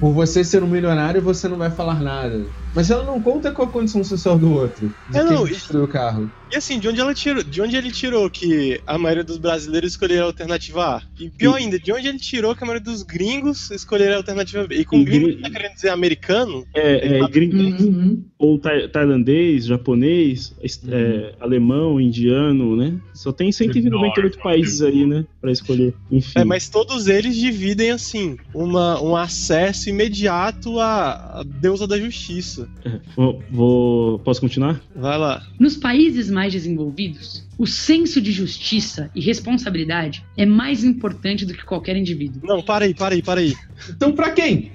por, 0.00 0.12
você 0.12 0.42
ser 0.44 0.62
um 0.62 0.66
milionário 0.66 1.20
você 1.20 1.48
não 1.48 1.56
vai 1.56 1.70
falar 1.70 2.00
nada. 2.00 2.46
Mas 2.74 2.90
ela 2.90 3.04
não 3.04 3.20
conta 3.20 3.50
com 3.50 3.62
a 3.62 3.66
condição 3.66 4.04
social 4.04 4.38
do 4.38 4.52
outro. 4.52 4.92
De 5.10 5.18
É, 5.18 5.24
quem 5.24 5.32
não, 5.32 5.44
destruiu 5.44 5.84
o 5.84 5.88
carro. 5.88 6.30
E 6.50 6.56
assim, 6.56 6.78
de 6.80 6.88
onde, 6.88 7.00
ela 7.00 7.14
tirou, 7.14 7.42
de 7.42 7.60
onde 7.60 7.76
ele 7.76 7.90
tirou 7.90 8.28
que 8.30 8.80
a 8.86 8.96
maioria 8.96 9.22
dos 9.24 9.36
brasileiros 9.38 9.92
escolheria 9.92 10.22
a 10.22 10.26
alternativa 10.26 10.96
A? 10.96 11.02
E 11.20 11.28
pior 11.28 11.54
ainda, 11.56 11.78
de 11.78 11.92
onde 11.92 12.08
ele 12.08 12.18
tirou 12.18 12.54
que 12.54 12.64
a 12.64 12.66
maioria 12.66 12.84
dos 12.84 13.02
gringos 13.02 13.70
escolheria 13.70 14.14
a 14.14 14.18
alternativa 14.18 14.66
B? 14.66 14.76
E 14.76 14.84
com 14.84 14.96
E 15.00 15.04
gringo, 15.04 15.26
gri- 15.26 15.36
tá 15.42 15.50
querendo 15.50 15.74
dizer 15.74 15.90
americano? 15.90 16.64
É, 16.74 17.18
é 17.20 17.28
gringo, 17.28 17.58
Uhum. 17.58 18.24
ou 18.38 18.58
tai- 18.58 18.88
tailandês, 18.88 19.66
japonês, 19.66 20.54
es- 20.62 20.80
é, 20.88 21.34
alemão, 21.40 22.00
indiano, 22.00 22.76
né? 22.76 22.98
Só 23.14 23.30
tem 23.32 23.52
198 23.52 24.38
países 24.38 24.80
aí, 24.82 25.04
né? 25.04 25.26
Pra 25.40 25.52
escolher. 25.52 25.92
Enfim. 26.10 26.32
É, 26.36 26.44
mas 26.44 26.68
todos 26.68 27.08
eles 27.08 27.36
dividem, 27.36 27.90
assim, 27.90 28.36
uma, 28.54 29.00
um 29.02 29.14
acesso 29.16 29.88
imediato 29.90 30.78
à, 30.80 31.40
à 31.40 31.42
deusa 31.44 31.86
da 31.86 31.98
justiça. 31.98 32.68
Vou, 33.14 33.42
vou- 33.50 34.18
Posso 34.20 34.40
continuar? 34.40 34.80
Vai 34.96 35.18
lá. 35.18 35.42
Nos 35.58 35.76
países 35.76 36.30
mais 36.38 36.52
desenvolvidos, 36.52 37.44
o 37.58 37.66
senso 37.66 38.20
de 38.20 38.30
justiça 38.30 39.10
e 39.12 39.20
responsabilidade 39.20 40.24
é 40.36 40.46
mais 40.46 40.84
importante 40.84 41.44
do 41.44 41.52
que 41.52 41.64
qualquer 41.64 41.96
indivíduo. 41.96 42.40
Não, 42.44 42.62
para 42.62 42.84
aí, 42.84 42.94
para 42.94 43.16
aí, 43.16 43.20
para 43.20 43.40
aí. 43.40 43.56
Então 43.90 44.12
pra 44.12 44.30
quem? 44.30 44.70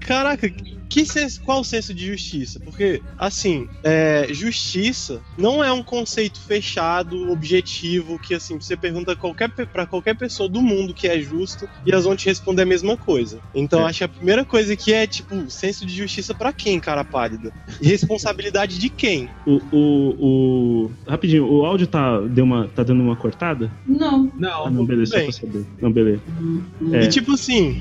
Caraca, 0.00 0.50
que 0.90 1.06
senso, 1.06 1.40
qual 1.42 1.60
o 1.60 1.64
senso 1.64 1.94
de 1.94 2.04
justiça? 2.04 2.58
Porque, 2.58 3.00
assim, 3.16 3.68
é, 3.84 4.26
justiça 4.30 5.22
não 5.38 5.62
é 5.62 5.72
um 5.72 5.82
conceito 5.84 6.40
fechado, 6.40 7.30
objetivo, 7.30 8.18
que 8.18 8.34
assim, 8.34 8.60
você 8.60 8.76
pergunta 8.76 9.14
qualquer, 9.14 9.48
pra 9.50 9.86
qualquer 9.86 10.16
pessoa 10.16 10.48
do 10.48 10.60
mundo 10.60 10.92
que 10.92 11.06
é 11.06 11.20
justo 11.20 11.68
e 11.86 11.92
elas 11.92 12.04
vão 12.04 12.16
te 12.16 12.26
responder 12.26 12.62
a 12.62 12.66
mesma 12.66 12.96
coisa. 12.96 13.40
Então, 13.54 13.82
É. 13.82 13.84
acho 13.84 13.98
que 13.98 14.04
a 14.04 14.08
primeira 14.08 14.44
coisa 14.44 14.74
que 14.76 14.92
é, 14.92 15.06
tipo, 15.06 15.48
senso 15.48 15.86
de 15.86 15.94
justiça 15.94 16.34
pra 16.34 16.52
quem, 16.52 16.80
cara 16.80 17.04
pálida? 17.04 17.52
E 17.80 17.86
responsabilidade 17.86 18.76
de 18.78 18.88
quem? 18.88 19.28
O, 19.46 19.60
o, 19.72 20.16
o- 20.18 20.90
Rapidinho, 21.06 21.46
o 21.46 21.64
áudio 21.64 21.86
tá, 21.86 22.20
deu 22.22 22.44
uma, 22.44 22.66
tá 22.68 22.82
dando 22.82 23.00
uma 23.02 23.14
cortada? 23.14 23.70
Não. 23.86 24.30
Não. 24.36 24.66
Ah, 24.66 24.70
não, 24.70 24.84
beleza, 24.84 25.12
só 25.12 25.16
bem. 25.18 25.24
pra 25.26 25.32
saber. 25.32 25.64
Não, 25.80 25.92
beleza. 25.92 26.20
É. 26.92 27.04
E 27.04 27.08
tipo 27.08 27.32
assim, 27.34 27.80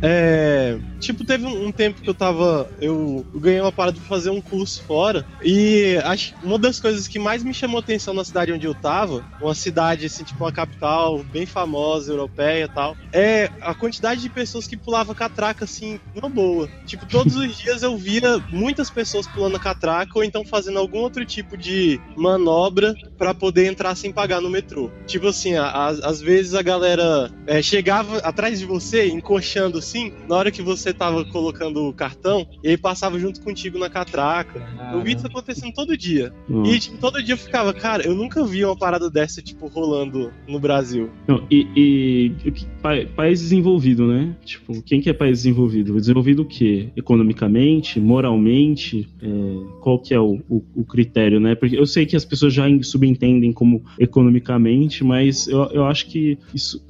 é, 0.00 0.78
tipo, 1.00 1.24
teve 1.24 1.44
um, 1.44 1.72
tempo 1.72 2.00
que 2.00 2.08
eu 2.08 2.14
tava. 2.14 2.70
Eu, 2.80 3.26
ganhei 3.34 3.60
uma 3.60 3.72
parada 3.72 3.98
pra 3.98 4.06
fazer 4.06 4.30
um 4.30 4.40
curso 4.40 4.82
fora. 4.84 5.26
E 5.42 5.98
acho 6.04 6.34
que 6.34 6.46
uma 6.46 6.58
das 6.58 6.78
coisas 6.78 7.08
que 7.08 7.18
mais 7.18 7.42
me 7.42 7.52
chamou 7.52 7.80
atenção 7.80 8.14
na 8.14 8.24
cidade 8.24 8.52
onde 8.52 8.66
eu 8.66 8.74
tava, 8.74 9.24
uma 9.40 9.54
cidade 9.54 10.06
assim, 10.06 10.24
tipo 10.24 10.44
uma 10.44 10.52
capital 10.52 11.22
bem 11.24 11.46
famosa, 11.46 12.12
europeia 12.12 12.64
e 12.64 12.68
tal, 12.68 12.96
é 13.12 13.50
a 13.60 13.74
quantidade 13.74 14.20
de 14.20 14.28
pessoas 14.28 14.66
que 14.66 14.76
pulavam 14.76 15.14
catraca 15.14 15.64
assim, 15.64 15.98
numa 16.14 16.28
boa. 16.28 16.68
Tipo, 16.86 17.06
todos 17.06 17.34
os 17.34 17.56
dias 17.58 17.82
eu 17.82 17.96
via 17.96 18.38
muitas 18.50 18.90
pessoas 18.90 19.26
pulando 19.26 19.58
catraca 19.58 20.12
ou 20.14 20.24
então 20.24 20.44
fazendo 20.44 20.78
algum 20.78 20.98
outro 20.98 21.24
tipo 21.24 21.56
de 21.56 22.00
manobra 22.16 22.94
pra 23.16 23.34
poder 23.34 23.66
entrar 23.66 23.94
sem 23.96 24.12
pagar 24.12 24.40
no 24.40 24.50
metrô. 24.50 24.90
Tipo 25.06 25.28
assim, 25.28 25.54
às 25.56 26.20
vezes 26.20 26.54
a 26.54 26.62
galera 26.62 27.30
é, 27.46 27.60
chegava 27.60 28.18
atrás 28.18 28.58
de 28.58 28.64
você, 28.64 29.08
encoxando 29.08 29.80
assim, 29.88 30.12
na 30.28 30.36
hora 30.36 30.50
que 30.50 30.60
você 30.60 30.92
tava 30.92 31.24
colocando 31.24 31.88
o 31.88 31.92
cartão, 31.92 32.46
e 32.62 32.68
aí 32.68 32.76
passava 32.76 33.18
junto 33.18 33.40
contigo 33.40 33.78
na 33.78 33.88
catraca. 33.88 34.62
Eu 34.92 35.02
vi 35.02 35.14
isso 35.16 35.26
acontecendo 35.26 35.72
todo 35.72 35.96
dia. 35.96 36.32
Ó. 36.50 36.64
E 36.66 36.78
tipo, 36.78 36.98
todo 36.98 37.22
dia 37.22 37.34
eu 37.34 37.38
ficava, 37.38 37.72
cara, 37.72 38.04
eu 38.06 38.14
nunca 38.14 38.44
vi 38.44 38.64
uma 38.64 38.76
parada 38.76 39.10
dessa, 39.10 39.40
tipo, 39.40 39.66
rolando 39.66 40.30
no 40.46 40.60
Brasil. 40.60 41.08
Não, 41.26 41.42
e, 41.50 41.66
e 41.76 42.48
o 42.48 42.52
que- 42.52 42.66
pa- 42.82 43.04
país 43.16 43.40
desenvolvido, 43.40 44.06
né? 44.06 44.34
Tipo, 44.44 44.82
quem 44.82 45.00
que 45.00 45.08
é 45.08 45.12
país 45.12 45.38
desenvolvido? 45.38 45.94
Desenvolvido 45.98 46.42
o 46.42 46.44
quê? 46.44 46.88
Economicamente, 46.96 47.98
moralmente? 48.00 49.08
É, 49.22 49.28
qual 49.80 49.98
que 49.98 50.12
é 50.14 50.20
o, 50.20 50.40
o- 50.48 50.62
o 50.74 50.84
critério, 50.84 51.40
né? 51.40 51.54
Porque 51.54 51.78
eu 51.78 51.86
sei 51.86 52.04
que 52.06 52.16
as 52.16 52.24
pessoas 52.24 52.52
já 52.52 52.68
en- 52.68 52.82
subentendem 52.82 53.52
como 53.52 53.82
economicamente, 53.98 55.02
mas 55.04 55.46
eu, 55.48 55.64
eu 55.72 55.84
acho 55.84 56.06
que 56.06 56.38
isso 56.54 56.82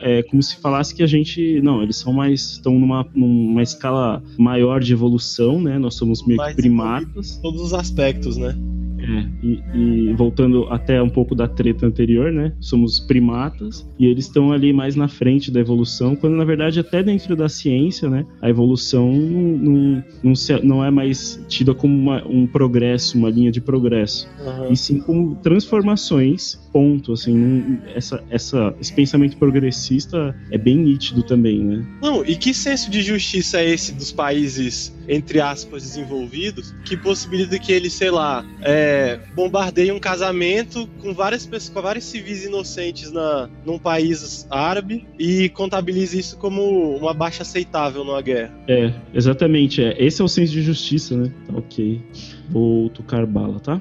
é, 0.00 0.18
é 0.18 0.22
como 0.22 0.42
se 0.42 0.56
falasse 0.60 0.94
que 0.94 1.02
a 1.02 1.06
gente. 1.06 1.60
Não, 1.62 1.82
eles 1.82 1.96
são 1.96 2.12
mais. 2.12 2.43
Estão 2.52 2.78
numa, 2.78 3.06
numa 3.14 3.62
escala 3.62 4.22
maior 4.38 4.80
de 4.80 4.92
evolução, 4.92 5.60
né? 5.60 5.78
Nós 5.78 5.94
somos 5.94 6.26
meio 6.26 6.42
que 6.46 6.54
primatas. 6.54 7.38
Todos 7.42 7.60
os 7.60 7.74
aspectos, 7.74 8.36
né? 8.36 8.56
É, 9.04 9.26
e, 9.46 9.62
e 9.74 10.12
voltando 10.14 10.66
até 10.70 11.02
um 11.02 11.08
pouco 11.08 11.34
da 11.34 11.46
treta 11.46 11.86
anterior, 11.86 12.32
né? 12.32 12.52
Somos 12.60 13.00
primatas 13.00 13.88
e 13.98 14.06
eles 14.06 14.26
estão 14.26 14.52
ali 14.52 14.72
mais 14.72 14.96
na 14.96 15.08
frente 15.08 15.50
da 15.50 15.60
evolução, 15.60 16.16
quando 16.16 16.34
na 16.36 16.44
verdade 16.44 16.80
até 16.80 17.02
dentro 17.02 17.36
da 17.36 17.48
ciência, 17.48 18.08
né? 18.08 18.24
A 18.40 18.48
evolução 18.48 19.12
não, 19.12 20.02
não, 20.22 20.32
não, 20.62 20.84
é 20.84 20.90
mais 20.90 21.44
tida 21.48 21.74
como 21.74 21.94
uma- 21.96 22.26
um 22.26 22.46
progresso, 22.46 23.18
uma 23.18 23.30
linha 23.30 23.50
de 23.52 23.60
progresso, 23.60 24.28
Aham. 24.40 24.68
e 24.70 24.76
sim 24.76 24.98
como 25.00 25.34
transformações, 25.36 26.56
ponto. 26.72 27.12
Assim, 27.12 27.34
não- 27.34 27.78
essa, 27.94 28.22
essa, 28.30 28.74
esse 28.80 28.92
pensamento 28.92 29.36
progressista 29.36 30.34
é 30.50 30.58
bem 30.58 30.76
nítido 30.76 31.22
também, 31.22 31.62
né? 31.62 31.84
Não, 32.02 32.24
e 32.24 32.36
que 32.36 32.52
senso 32.54 32.90
de 32.90 33.02
justiça 33.02 33.60
é 33.60 33.70
esse 33.70 33.92
dos 33.92 34.10
países, 34.12 34.94
entre 35.08 35.40
aspas, 35.40 35.82
desenvolvidos, 35.82 36.74
que 36.84 36.96
possibilita 36.96 37.58
que 37.58 37.72
eles, 37.72 37.92
sei 37.92 38.10
lá, 38.10 38.44
é, 38.62 38.93
bombardeiem 39.34 39.92
um 39.92 39.98
casamento 39.98 40.88
com 41.00 41.12
várias 41.14 41.46
pessoas, 41.46 41.74
com 41.74 41.82
vários 41.82 42.04
civis 42.04 42.44
inocentes 42.44 43.10
na, 43.12 43.48
num 43.64 43.78
país 43.78 44.46
árabe 44.50 45.06
e 45.18 45.48
contabilize 45.50 46.18
isso 46.18 46.36
como 46.36 46.96
uma 46.96 47.14
baixa 47.14 47.42
aceitável 47.42 48.04
numa 48.04 48.20
guerra? 48.20 48.52
É, 48.68 48.92
exatamente. 49.12 49.82
É. 49.82 49.94
Esse 50.02 50.20
é 50.20 50.24
o 50.24 50.28
senso 50.28 50.52
de 50.52 50.62
justiça, 50.62 51.16
né? 51.16 51.32
Tá 51.46 51.54
ok. 51.56 52.00
Vou 52.48 52.88
tocar 52.90 53.24
bala, 53.26 53.60
tá? 53.60 53.80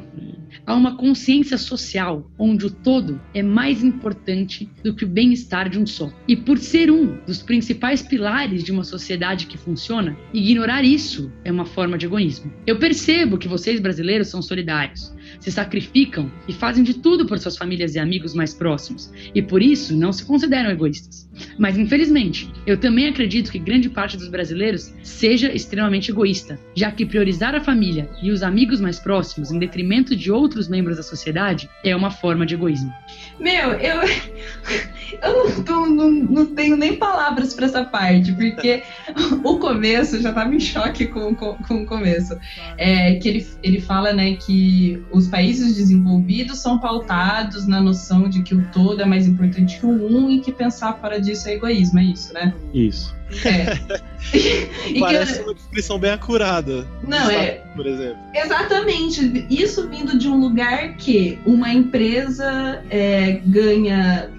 Há 0.65 0.73
uma 0.73 0.95
consciência 0.95 1.57
social 1.57 2.31
onde 2.39 2.65
o 2.65 2.69
todo 2.69 3.19
é 3.33 3.43
mais 3.43 3.83
importante 3.83 4.69
do 4.83 4.95
que 4.95 5.03
o 5.03 5.07
bem-estar 5.07 5.69
de 5.69 5.77
um 5.77 5.85
só. 5.85 6.11
E 6.27 6.37
por 6.37 6.57
ser 6.57 6.89
um 6.89 7.17
dos 7.25 7.41
principais 7.41 8.01
pilares 8.01 8.63
de 8.63 8.71
uma 8.71 8.83
sociedade 8.83 9.45
que 9.45 9.57
funciona, 9.57 10.17
ignorar 10.33 10.83
isso 10.83 11.31
é 11.43 11.51
uma 11.51 11.65
forma 11.65 11.97
de 11.97 12.05
egoísmo. 12.05 12.51
Eu 12.65 12.79
percebo 12.79 13.37
que 13.37 13.47
vocês 13.47 13.79
brasileiros 13.79 14.29
são 14.29 14.41
solidários, 14.41 15.12
se 15.39 15.51
sacrificam 15.51 16.31
e 16.47 16.53
fazem 16.53 16.83
de 16.83 16.95
tudo 16.95 17.25
por 17.25 17.39
suas 17.39 17.57
famílias 17.57 17.95
e 17.95 17.99
amigos 17.99 18.33
mais 18.33 18.53
próximos, 18.53 19.11
e 19.33 19.41
por 19.41 19.61
isso 19.61 19.95
não 19.95 20.11
se 20.11 20.25
consideram 20.25 20.71
egoístas. 20.71 21.29
Mas 21.57 21.77
infelizmente, 21.77 22.49
eu 22.65 22.77
também 22.77 23.07
acredito 23.07 23.51
que 23.51 23.59
grande 23.59 23.89
parte 23.89 24.17
dos 24.17 24.29
brasileiros 24.29 24.93
seja 25.03 25.51
extremamente 25.53 26.11
egoísta, 26.11 26.59
já 26.75 26.91
que 26.91 27.05
priorizar 27.05 27.55
a 27.55 27.61
família 27.61 28.09
e 28.21 28.31
os 28.31 28.43
amigos 28.43 28.79
mais 28.79 28.99
próximos 28.99 29.51
em 29.51 29.59
detrimento 29.59 30.15
de 30.15 30.31
outros 30.31 30.67
membros 30.67 30.97
da 30.97 31.03
sociedade 31.03 31.69
é 31.83 31.95
uma 31.95 32.11
forma 32.11 32.45
de 32.45 32.53
egoísmo. 32.53 32.93
Meu, 33.39 33.71
eu, 33.73 34.01
eu 35.21 35.49
não, 35.49 35.63
tô- 35.63 35.85
não, 35.85 36.11
não 36.11 36.45
tenho 36.47 36.75
nem 36.77 36.95
palavras 36.95 37.53
pra 37.53 37.65
essa 37.65 37.83
parte, 37.83 38.31
porque 38.33 38.83
o 39.43 39.57
começo 39.57 40.21
já 40.21 40.31
tava 40.33 40.53
em 40.53 40.59
choque 40.59 41.07
com, 41.07 41.33
com, 41.35 41.55
com 41.55 41.83
o 41.83 41.85
começo. 41.85 42.37
É, 42.77 43.15
que 43.15 43.27
ele, 43.29 43.47
ele 43.61 43.81
fala 43.81 44.13
né, 44.13 44.35
que 44.35 45.01
os 45.11 45.27
países 45.27 45.75
desenvolvidos 45.75 46.59
são 46.59 46.79
pautados 46.79 47.67
na 47.67 47.81
noção 47.81 48.29
de 48.29 48.41
que 48.43 48.55
o 48.55 48.65
todo 48.71 49.01
é 49.01 49.05
mais 49.05 49.27
importante 49.27 49.79
que 49.79 49.85
o 49.85 49.89
um 49.89 50.29
e 50.29 50.39
que 50.39 50.51
pensar 50.51 50.93
fora 50.99 51.19
disso 51.19 51.47
é 51.49 51.53
egoísmo, 51.53 51.99
é 51.99 52.03
isso, 52.03 52.33
né? 52.33 52.53
Isso. 52.73 53.15
É. 53.45 53.73
e 54.87 54.93
que, 54.93 54.99
Parece 54.99 55.41
uma 55.41 55.53
descrição 55.55 55.97
bem 55.97 56.11
acurada. 56.11 56.87
Não, 57.07 57.29
é- 57.31 57.63
Por 57.75 57.87
exemplo. 57.87 58.17
Exatamente. 58.33 59.47
Isso 59.49 59.87
vindo 59.89 60.17
de 60.17 60.27
um 60.27 60.39
lugar 60.39 60.95
que 60.97 61.39
uma 61.45 61.73
empresa 61.73 62.83
é, 62.89 63.41
ganha, 63.45 64.29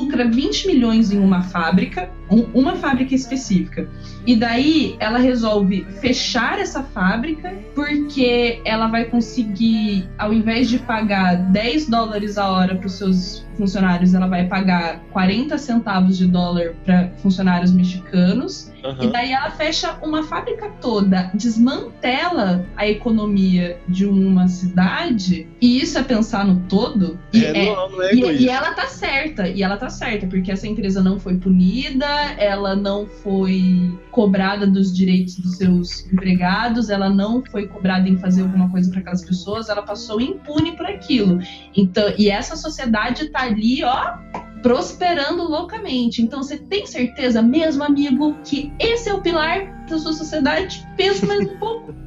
lucra 0.00 0.28
20 0.28 0.66
milhões 0.66 1.12
em 1.12 1.18
uma 1.18 1.42
fábrica, 1.42 2.10
um- 2.30 2.46
uma 2.54 2.76
fábrica 2.76 3.14
específica. 3.14 3.88
E 4.26 4.36
daí 4.36 4.96
ela 5.00 5.18
resolve 5.18 5.86
fechar 6.00 6.58
essa 6.58 6.82
fábrica 6.82 7.52
porque 7.74 8.60
ela 8.64 8.86
vai 8.88 9.04
conseguir, 9.06 10.08
ao 10.18 10.32
invés 10.32 10.68
de 10.68 10.78
pagar 10.78 11.36
10 11.50 11.88
dólares 11.88 12.36
a 12.38 12.50
hora 12.50 12.76
para 12.76 12.86
os 12.86 12.92
seus 12.92 13.46
funcionários, 13.56 14.14
ela 14.14 14.26
vai 14.26 14.46
pagar 14.46 15.00
40 15.12 15.58
centavos 15.58 16.16
de 16.16 16.26
dólar 16.26 16.72
para 16.84 17.10
funcionários 17.18 17.72
mexicanos. 17.72 18.70
E 18.82 18.86
Aham. 18.86 19.10
daí 19.10 19.32
ela 19.32 19.50
fecha 19.50 19.98
uma 20.02 20.22
fábrica 20.22 20.70
toda, 20.80 21.30
desmantela 21.34 22.64
a 22.76 22.86
economia 22.88 23.78
de 23.86 24.06
uma 24.06 24.48
cidade, 24.48 25.46
e 25.60 25.80
isso 25.80 25.98
é 25.98 26.02
pensar 26.02 26.44
no 26.46 26.60
todo. 26.68 27.18
E, 27.32 27.44
É, 27.44 27.66
é- 27.66 27.74
não, 27.76 27.90
não 27.90 28.02
é 28.02 28.14
e- 28.14 28.18
egoísta. 28.18 28.42
e 28.42 28.48
ela 28.48 28.72
tá 28.72 28.86
certa, 28.86 29.48
e 29.48 29.62
ela 29.62 29.76
tá 29.76 29.90
certa, 29.90 30.26
porque 30.26 30.50
essa 30.50 30.66
empresa 30.66 31.02
não 31.02 31.18
foi 31.18 31.36
punida, 31.36 32.06
ela 32.38 32.74
não 32.76 33.06
foi 33.06 33.98
cobrada 34.10 34.66
dos 34.66 34.94
direitos 34.94 35.36
dos 35.38 35.56
seus 35.56 36.06
empregados, 36.12 36.90
ela 36.90 37.08
não 37.08 37.42
foi 37.50 37.66
cobrada 37.66 38.08
em 38.08 38.18
fazer 38.18 38.42
alguma 38.42 38.68
coisa 38.70 38.90
para 38.90 39.00
aquelas 39.00 39.24
pessoas, 39.24 39.68
ela 39.68 39.82
passou 39.82 40.20
impune 40.20 40.76
por 40.76 40.86
aquilo. 40.86 41.38
Então, 41.76 42.12
e 42.18 42.30
essa 42.30 42.56
sociedade 42.56 43.28
tá 43.28 43.42
ali, 43.42 43.82
ó, 43.84 44.14
prosperando 44.62 45.42
loucamente. 45.42 46.22
Então 46.22 46.42
você 46.42 46.56
tem 46.58 46.86
certeza, 46.86 47.42
mesmo 47.42 47.82
amigo, 47.82 48.36
que 48.44 48.72
esse 48.78 49.08
é 49.08 49.14
o 49.14 49.20
pilar 49.20 49.79
da 49.90 49.98
sua 49.98 50.12
sociedade? 50.12 50.86
Pensa 50.96 51.26
mais 51.26 51.40
um 51.40 51.58
pouco. 51.58 51.94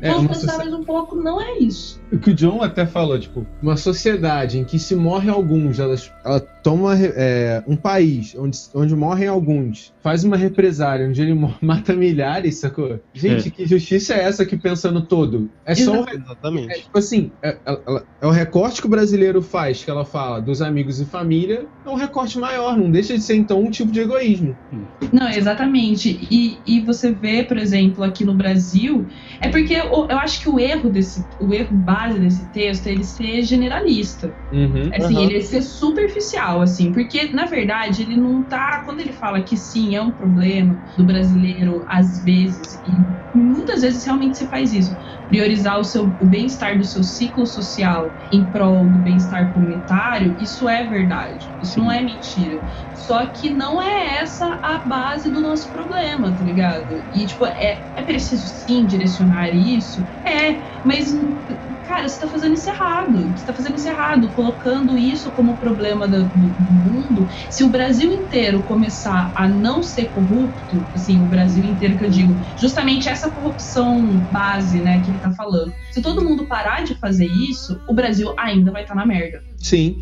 É, 0.00 0.10
Vamos 0.10 0.28
pensar 0.28 0.40
socie- 0.52 0.58
mais 0.58 0.72
um 0.72 0.84
pouco, 0.84 1.16
não 1.16 1.40
é 1.40 1.58
isso. 1.58 2.00
O 2.12 2.18
que 2.18 2.30
o 2.30 2.34
John 2.34 2.62
até 2.62 2.86
falou, 2.86 3.18
tipo, 3.18 3.44
uma 3.60 3.76
sociedade 3.76 4.58
em 4.58 4.64
que 4.64 4.78
se 4.78 4.94
morrem 4.94 5.30
alguns, 5.30 5.80
ela, 5.80 5.96
ela 6.24 6.38
toma 6.62 6.94
é, 6.96 7.62
um 7.66 7.74
país 7.74 8.34
onde, 8.38 8.56
onde 8.74 8.94
morrem 8.94 9.26
alguns, 9.26 9.92
faz 10.00 10.22
uma 10.22 10.36
represária 10.36 11.08
onde 11.08 11.20
ele 11.20 11.34
mata 11.60 11.92
milhares, 11.94 12.58
sacou? 12.58 13.00
Gente, 13.12 13.48
É. 13.48 13.50
que 13.50 13.66
justiça 13.66 14.14
é 14.14 14.22
essa 14.24 14.44
que 14.46 14.56
pensa 14.56 14.90
no 14.92 15.02
todo? 15.06 15.50
É 15.64 15.74
só 15.74 15.92
um, 15.92 16.08
é, 16.08 16.14
Exatamente. 16.14 16.82
tipo 16.82 16.98
assim, 16.98 17.32
é, 17.42 17.58
ela- 17.66 17.82
ela- 17.86 18.04
é 18.20 18.26
o 18.26 18.30
recorte 18.30 18.80
que 18.80 18.86
o 18.86 18.90
brasileiro 18.90 19.42
faz, 19.42 19.82
que 19.82 19.90
ela 19.90 20.04
fala 20.04 20.40
dos 20.40 20.62
amigos 20.62 21.00
e 21.00 21.04
família, 21.04 21.66
é 21.84 21.88
um 21.88 21.96
recorte 21.96 22.38
maior, 22.38 22.76
não 22.76 22.90
deixa 22.92 23.14
de 23.14 23.22
ser 23.22 23.34
então 23.36 23.60
um 23.60 23.70
tipo 23.70 23.90
de 23.90 24.00
egoísmo. 24.00 24.54
Não, 25.12 25.28
exatamente. 25.28 26.10
E, 26.30 26.58
e 26.66 26.80
você 26.80 27.10
vê, 27.24 27.42
por 27.42 27.56
exemplo, 27.56 28.04
aqui 28.04 28.22
no 28.22 28.34
Brasil, 28.34 29.08
é 29.40 29.48
porque 29.48 29.72
eu, 29.72 30.06
eu 30.10 30.18
acho 30.18 30.40
que 30.40 30.48
o 30.48 30.60
erro 30.60 30.90
desse, 30.90 31.26
o 31.40 31.54
erro 31.54 31.74
base 31.74 32.18
desse 32.20 32.50
texto 32.50 32.86
é 32.86 32.92
ele 32.92 33.02
ser 33.04 33.42
generalista. 33.42 34.36
Uhum. 34.52 34.90
Assim, 34.92 35.16
Aham. 35.16 35.24
ele 35.24 35.40
ser 35.42 35.62
superficial, 35.62 36.60
assim, 36.60 36.92
porque 36.92 37.32
na 37.32 37.46
verdade 37.46 38.02
ele 38.02 38.16
não 38.16 38.44
tá. 38.44 38.82
Quando 38.84 39.00
ele 39.00 39.12
fala 39.12 39.42
que 39.42 39.56
sim, 39.56 39.96
é 39.96 40.02
um 40.02 40.12
problema 40.12 40.78
do 40.96 41.04
brasileiro, 41.04 41.82
às 41.88 42.22
vezes, 42.22 42.82
e 42.84 43.06
muitas 43.34 43.80
vezes 43.80 44.04
realmente 44.04 44.36
se 44.36 44.46
faz 44.46 44.72
isso, 44.72 44.96
priorizar 45.26 45.80
o 45.80 45.84
seu 45.84 46.14
o 46.20 46.26
bem-estar 46.26 46.78
do 46.78 46.84
seu 46.84 47.02
ciclo 47.02 47.46
social 47.46 48.14
em 48.30 48.50
prol 48.50 48.90
do 48.90 48.98
bem-estar 48.98 49.52
comunitário, 49.52 50.36
isso 50.38 50.68
é 50.68 50.86
verdade. 50.86 51.54
Isso 51.60 51.80
não 51.80 51.90
é 51.90 52.02
mentira. 52.02 52.60
Só 52.92 53.26
que 53.26 53.50
não 53.50 53.82
é 53.82 54.18
essa 54.18 54.60
a 54.62 54.78
base 54.78 55.30
do 55.30 55.40
nosso 55.40 55.70
problema, 55.70 56.34
tá 56.36 56.44
ligado? 56.44 57.04
E, 57.14 57.26
tipo, 57.26 57.46
é, 57.46 57.84
é 57.96 58.02
preciso 58.02 58.48
sim 58.48 58.86
direcionar 58.86 59.54
isso? 59.54 60.04
É, 60.26 60.60
mas, 60.84 61.12
cara, 61.86 62.08
você 62.08 62.18
tá 62.18 62.26
fazendo 62.28 62.54
isso 62.54 62.68
errado. 62.68 63.32
Você 63.36 63.44
tá 63.44 63.52
fazendo 63.54 63.76
isso 63.76 63.88
errado, 63.88 64.32
colocando 64.32 64.98
isso 64.98 65.30
como 65.30 65.56
problema 65.58 66.08
do, 66.08 66.28
do- 66.28 66.54
do 66.58 66.72
mundo. 66.72 67.26
Se 67.50 67.62
o 67.62 67.68
Brasil 67.70 68.10
inteiro 68.12 68.62
começar 68.64 69.32
a 69.36 69.46
não 69.48 69.82
ser 69.82 70.06
corrupto, 70.06 70.86
assim, 70.94 71.20
o 71.20 71.26
Brasil 71.26 71.64
inteiro 71.64 71.96
que 71.96 72.04
eu 72.04 72.10
digo, 72.10 72.36
justamente 72.56 73.08
essa 73.08 73.30
corrupção 73.30 74.26
base, 74.30 74.80
né, 74.82 75.00
que 75.00 75.10
ele 75.10 75.20
tá 75.20 75.30
falando. 75.32 75.72
Se 75.92 76.02
todo 76.02 76.24
mundo 76.24 76.46
parar 76.46 76.84
de 76.84 76.94
fazer 76.96 77.26
isso, 77.26 77.80
o 77.88 77.94
Brasil 77.94 78.34
ainda 78.38 78.72
vai 78.72 78.82
estar 78.82 78.94
na 78.94 79.06
merda. 79.06 79.42
Sim. 79.58 79.96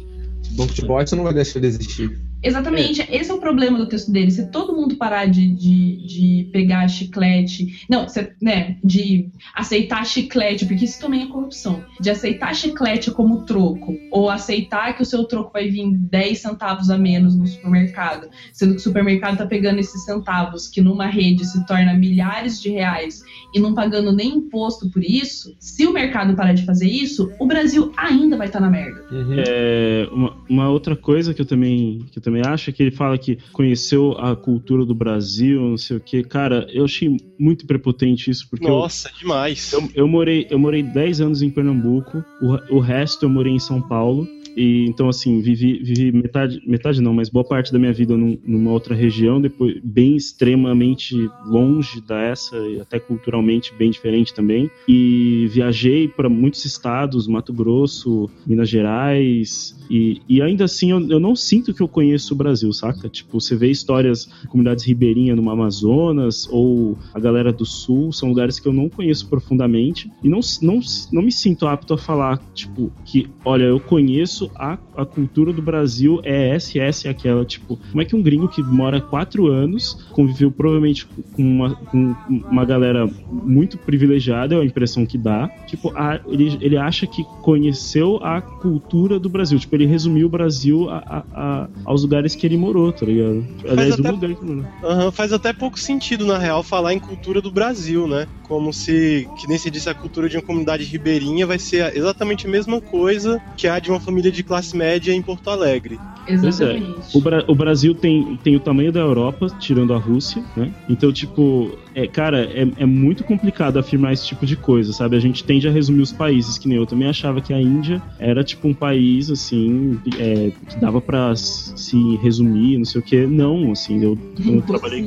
Banco 0.53 0.73
de 0.75 0.83
bosta 0.83 1.15
não 1.17 1.25
vai 1.25 1.35
deixar 1.35 1.61
de 1.61 1.67
existir. 1.67 2.32
Exatamente, 2.43 3.07
esse 3.11 3.31
é 3.31 3.35
o 3.35 3.39
problema 3.39 3.79
do 3.79 3.87
texto 3.87 4.11
dele. 4.11 4.31
Se 4.31 4.51
todo 4.51 4.75
mundo 4.75 4.97
parar 4.97 5.27
de, 5.27 5.49
de, 5.55 5.97
de 6.07 6.51
pegar 6.53 6.89
chiclete. 6.89 7.85
Não, 7.89 8.09
se- 8.09 8.33
né? 8.41 8.77
De 8.83 9.31
aceitar 9.55 10.05
chiclete, 10.05 10.67
porque 10.67 10.85
isso 10.85 11.01
também 11.01 11.23
é 11.23 11.27
corrupção. 11.27 11.85
De 12.01 12.11
aceitar 12.11 12.55
chiclete 12.55 13.11
como 13.11 13.45
troco. 13.45 13.97
Ou 14.11 14.29
aceitar 14.29 14.95
que 14.97 15.03
o 15.03 15.07
seu 15.07 15.25
troco 15.25 15.53
vai 15.53 15.69
vir 15.69 15.89
10 15.97 16.39
centavos 16.41 16.91
a 16.91 16.99
menos 16.99 17.37
no 17.37 17.47
supermercado. 17.47 18.29
Sendo 18.53 18.73
que 18.73 18.81
o 18.81 18.83
supermercado 18.83 19.39
tá 19.39 19.47
pegando 19.47 19.79
esses 19.79 20.05
centavos, 20.05 20.67
que 20.69 20.81
numa 20.83 21.07
rede 21.07 21.45
se 21.45 21.65
torna 21.67 21.95
milhares 21.95 22.61
de 22.61 22.71
reais, 22.71 23.23
e 23.55 23.61
não 23.61 23.75
pagando 23.75 24.13
nem 24.13 24.37
imposto 24.37 24.91
por 24.91 25.03
isso. 25.03 25.55
Se 25.59 25.87
o 25.87 25.93
mercado 25.93 26.35
parar 26.35 26.53
de 26.53 26.65
fazer 26.65 26.89
isso, 26.89 27.33
o 27.39 27.47
Brasil 27.47 27.93
ainda 27.97 28.37
vai 28.37 28.47
estar 28.47 28.61
na 28.61 28.71
merda. 28.71 29.05
Uhum. 29.11 29.37
É, 29.39 30.09
uma, 30.11 30.37
uma 30.49 30.69
outra 30.71 30.97
coisa 30.97 31.35
que 31.35 31.41
eu 31.41 31.47
também 31.47 32.01
que 32.11 32.19
eu 32.19 32.23
também 32.23 32.43
acho 32.45 32.71
é 32.71 32.73
que 32.73 32.83
ele 32.83 32.91
fala 32.91 33.19
que 33.19 33.39
conheceu 33.53 34.13
a 34.13 34.35
cultura 34.35 34.85
do 34.85 34.95
Brasil, 34.95 35.61
não 35.61 35.77
sei 35.77 35.97
o 35.97 36.01
que. 36.01 36.23
Cara, 36.23 36.67
eu 36.73 36.85
achei 36.85 37.17
muito 37.39 37.67
prepotente 37.67 38.31
isso, 38.31 38.49
porque 38.49 38.67
eu, 38.67 38.71
Nossa, 38.71 39.11
demais. 39.19 39.73
eu, 39.73 39.89
eu 39.95 40.09
morei 40.09 40.47
eu 40.51 40.59
morei 40.59 40.83
10 40.83 41.21
anos 41.21 41.43
em 41.43 41.51
Pernambuco, 41.51 42.25
o, 42.41 42.77
o 42.77 42.81
resto 42.81 43.25
eu 43.25 43.29
morei 43.29 43.53
em 43.53 43.59
São 43.59 43.81
Paulo. 43.81 44.27
E 44.57 44.87
então, 44.89 45.09
assim, 45.09 45.41
vivi, 45.41 45.83
vivi 45.83 46.13
metade, 46.13 46.63
metade 46.67 47.01
não, 47.01 47.13
mas 47.13 47.29
boa 47.29 47.45
parte 47.45 47.73
da 47.73 47.79
minha 47.79 47.93
vida 47.93 48.17
num- 48.17 48.39
numa 48.45 48.71
outra 48.71 48.95
região, 48.95 49.41
depois 49.41 49.79
bem 49.83 50.17
extremamente 50.17 51.17
longe 51.47 52.01
dessa, 52.01 52.57
e 52.57 52.81
até 52.81 52.99
culturalmente 52.99 53.73
bem 53.75 53.91
diferente 53.91 54.35
também. 54.35 54.71
E 54.89 55.47
viajei 55.51 56.09
para 56.09 56.29
muitos 56.29 56.65
estados, 56.65 57.27
Mato 57.27 57.53
Grosso, 57.53 58.29
Minas 58.47 58.69
Gerais, 58.69 59.77
e, 59.91 60.21
e 60.29 60.41
ainda 60.41 60.65
assim 60.65 60.91
eu, 60.91 61.07
eu 61.09 61.21
não 61.21 61.37
sinto 61.37 61.75
que 61.75 61.83
eu 61.83 61.89
conheço 61.89 62.35
o 62.35 62.37
Brasil, 62.37 62.73
saca? 62.73 63.09
Tipo, 63.09 63.41
você 63.41 63.55
vê 63.55 63.71
histórias 63.71 64.29
de 64.43 64.49
comunidades 64.49 64.85
ribeirinhas 64.85 65.37
no 65.37 65.51
Amazonas, 65.51 66.49
ou 66.51 66.97
a 67.13 67.21
galera 67.21 67.53
do 67.53 67.65
Sul, 67.65 68.13
são 68.13 68.29
lugares 68.29 68.59
que 68.59 68.67
eu 68.67 68.73
não 68.73 68.89
conheço 68.89 69.29
profundamente, 69.29 70.11
e 70.23 70.29
não, 70.29 70.41
não, 70.63 70.81
não 71.13 71.23
me 71.23 71.33
sinto 71.33 71.67
apto 71.67 71.95
a 71.95 71.99
falar, 71.99 72.39
tipo, 72.55 72.93
que, 73.05 73.29
olha, 73.45 73.65
eu 73.65 73.79
conheço 73.81 74.42
a, 74.57 74.79
a 74.97 75.05
cultura 75.05 75.53
do 75.53 75.63
Brasil, 75.63 76.21
é 76.25 76.51
essa, 76.51 76.79
e 76.79 76.81
essa 76.81 77.09
e 77.09 77.11
aquela, 77.11 77.45
tipo, 77.45 77.79
como 77.91 78.03
é 78.03 78.05
que 78.05 78.17
um 78.17 78.23
gringo 78.23 78.49
que 78.49 78.63
mora 78.63 79.01
quatro 79.01 79.47
anos, 79.49 79.97
conviveu 80.13 80.51
provavelmente 80.51 81.07
com 81.07 81.43
uma, 81.43 81.75
com 81.75 82.15
uma 82.51 82.65
galera 82.65 83.09
muito 83.31 83.77
privilegiada, 83.79 84.55
é 84.55 84.59
a 84.61 84.65
impressão 84.65 85.05
que 85.07 85.19
dá, 85.19 85.49
tipo, 85.67 85.93
a- 85.97 86.21
ele, 86.27 86.59
ele 86.61 86.77
acha 86.77 87.07
que 87.07 87.25
conheceu 87.43 88.19
a 88.23 88.41
cultura 88.41 89.19
do 89.19 89.29
Brasil, 89.29 89.59
tipo, 89.59 89.75
ele 89.77 89.87
resumiu 89.87 90.27
o 90.27 90.31
Brasil 90.31 90.89
a- 90.91 91.25
a- 91.33 91.69
aos 91.85 92.03
lugares 92.03 92.35
que 92.35 92.47
ele 92.47 92.57
morou, 92.57 92.93
tá 92.93 93.05
ligado? 93.07 93.47
Aliás, 93.69 93.95
até- 93.95 94.09
o 94.09 94.13
lugar 94.13 94.35
que 94.35 94.45
morou. 94.45 95.13
Faz 95.13 95.33
até 95.33 95.53
pouco 95.53 95.79
sentido, 95.79 96.25
na 96.27 96.39
real, 96.39 96.63
falar 96.63 96.95
em 96.95 96.99
cultura 96.99 97.41
do 97.41 97.51
Brasil, 97.53 98.07
né? 98.07 98.27
Como 98.43 98.73
se, 98.73 99.27
que 99.39 99.49
nem 99.49 99.57
se 99.59 99.71
disse, 99.71 99.89
a 99.89 99.95
cultura 99.95 100.29
de 100.29 100.37
uma 100.37 100.43
comunidade 100.43 100.85
ribeirinha 100.85 101.47
vai 101.47 101.59
ser 101.59 101.97
exatamente 101.97 102.47
a 102.47 102.51
mesma 102.51 102.81
coisa 102.81 103.41
que 103.57 103.67
a 103.67 103.79
de 103.79 103.91
uma 103.91 104.01
família 104.01 104.31
de 104.33 104.43
classe 104.43 104.77
média 104.77 105.13
em 105.13 105.23
Porto 105.23 105.49
Alegre. 105.51 105.99
é. 106.27 106.33
Exatamente. 106.33 107.17
O, 107.17 107.21
Bra- 107.21 107.45
o 107.49 107.55
Brasil 107.55 107.95
tem, 107.95 108.37
tem 108.43 108.57
o 108.57 108.61
tamanho 108.61 108.91
da 108.93 109.01
Europa, 109.01 109.47
tirando 109.59 109.93
a 109.93 109.99
Rússia, 109.99 110.43
né? 110.57 110.73
Então, 110.89 111.13
tipo, 111.13 111.77
É, 111.95 112.07
cara, 112.07 112.45
é, 112.45 112.67
é 112.77 112.87
muito 112.87 113.23
complicado 113.25 113.79
afirmar 113.79 114.13
esse 114.13 114.27
tipo 114.27 114.47
de 114.47 114.57
coisa, 114.57 114.93
sabe? 114.93 115.17
A 115.17 115.21
gente 115.21 115.45
tende 115.45 115.69
a 115.69 115.71
resumir 115.71 116.01
os 116.03 116.13
países, 116.13 116.57
que 116.59 116.67
nem 116.69 116.79
eu 116.79 116.87
também 116.87 117.07
achava 117.09 117.41
que 117.41 117.53
a 117.53 117.61
Índia 117.61 118.03
era 118.19 118.43
tipo 118.43 118.67
um 118.67 118.75
país, 118.75 119.31
assim, 119.31 120.01
é, 120.19 120.51
que 120.69 120.81
dava 120.81 121.01
pra 121.01 121.33
s- 121.33 121.73
se 121.77 122.17
resumir, 122.17 122.79
não 122.79 122.85
sei 122.85 123.01
o 123.01 123.05
que. 123.05 123.27
Não, 123.27 123.73
assim, 123.73 124.03
eu, 124.03 124.19
eu 124.47 124.63
trabalhei 124.63 125.05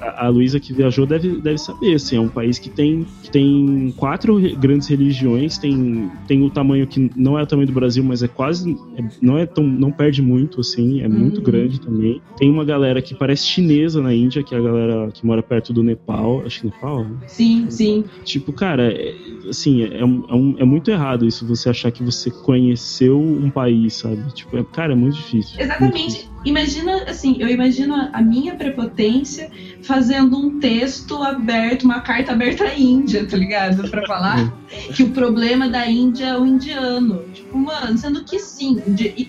a, 0.00 0.26
a 0.26 0.28
Luísa 0.28 0.58
que 0.58 0.72
viajou 0.72 1.06
deve, 1.06 1.40
deve 1.40 1.58
saber, 1.58 1.94
assim, 1.94 2.16
é 2.16 2.20
um 2.20 2.28
país 2.28 2.58
que 2.58 2.70
tem, 2.70 3.06
que 3.22 3.30
tem 3.30 3.92
quatro 3.96 4.40
grandes 4.58 4.88
religiões, 4.88 5.58
tem, 5.58 6.10
tem 6.26 6.42
o 6.42 6.50
tamanho 6.50 6.86
que 6.86 7.10
não 7.14 7.38
é 7.38 7.42
o 7.42 7.46
tamanho 7.46 7.66
do 7.68 7.74
Brasil, 7.74 8.02
mas 8.02 8.22
é 8.22 8.28
quase, 8.28 8.74
é- 8.96 9.02
não 9.20 9.36
é 9.38 9.44
tão, 9.46 9.64
não 9.64 9.92
perde 9.92 10.22
muito, 10.22 10.60
assim, 10.60 11.00
é 11.02 11.08
muito 11.08 11.38
Uhum. 11.38 11.44
grande 11.44 11.78
também. 11.80 12.22
Tem 12.36 12.50
uma 12.50 12.64
galera 12.64 13.00
que 13.02 13.14
parece 13.14 13.46
chinesa 13.46 14.00
na 14.02 14.14
Índia, 14.14 14.42
que 14.42 14.54
é 14.54 14.58
a 14.58 14.62
galera 14.62 15.10
que 15.12 15.24
mora 15.26 15.42
perto 15.42 15.72
do 15.72 15.82
Nepal, 15.82 16.21
acho 16.46 16.60
que 16.60 16.66
Nepal, 16.66 17.04
né? 17.04 17.16
Sim, 17.26 17.68
sim. 17.70 18.04
Tipo, 18.24 18.52
cara, 18.52 18.92
é- 18.92 19.14
assim, 19.48 19.82
é, 19.82 20.04
um- 20.04 20.24
é 20.28 20.34
um- 20.34 20.54
é 20.58 20.64
muito 20.64 20.90
errado 20.90 21.26
isso, 21.26 21.46
você 21.46 21.68
achar 21.68 21.90
que 21.92 22.02
você 22.02 22.30
conheceu 22.30 23.18
um 23.20 23.50
país, 23.50 23.94
sabe? 23.94 24.32
Tipo, 24.34 24.56
é, 24.58 24.64
cara, 24.64 24.92
é 24.92 24.96
muito 24.96 25.14
difícil. 25.16 25.56
Muito 25.58 25.96
Exatamente. 25.98 26.31
Imagina, 26.44 27.04
assim, 27.04 27.36
eu 27.38 27.48
imagino 27.48 27.94
a 28.12 28.20
minha 28.20 28.54
prepotência 28.54 29.50
fazendo 29.82 30.36
um 30.36 30.58
texto 30.58 31.22
aberto, 31.22 31.84
uma 31.84 32.00
carta 32.00 32.32
aberta 32.32 32.64
à 32.64 32.78
Índia, 32.78 33.26
tá 33.26 33.36
ligado? 33.36 33.88
Pra 33.88 34.06
falar 34.06 34.52
que 34.94 35.02
o 35.02 35.10
problema 35.10 35.68
da 35.68 35.86
Índia 35.88 36.26
é 36.26 36.38
o 36.38 36.46
indiano. 36.46 37.24
Tipo, 37.32 37.58
mano, 37.58 37.96
sendo 37.98 38.24
que 38.24 38.38
sim. 38.38 38.82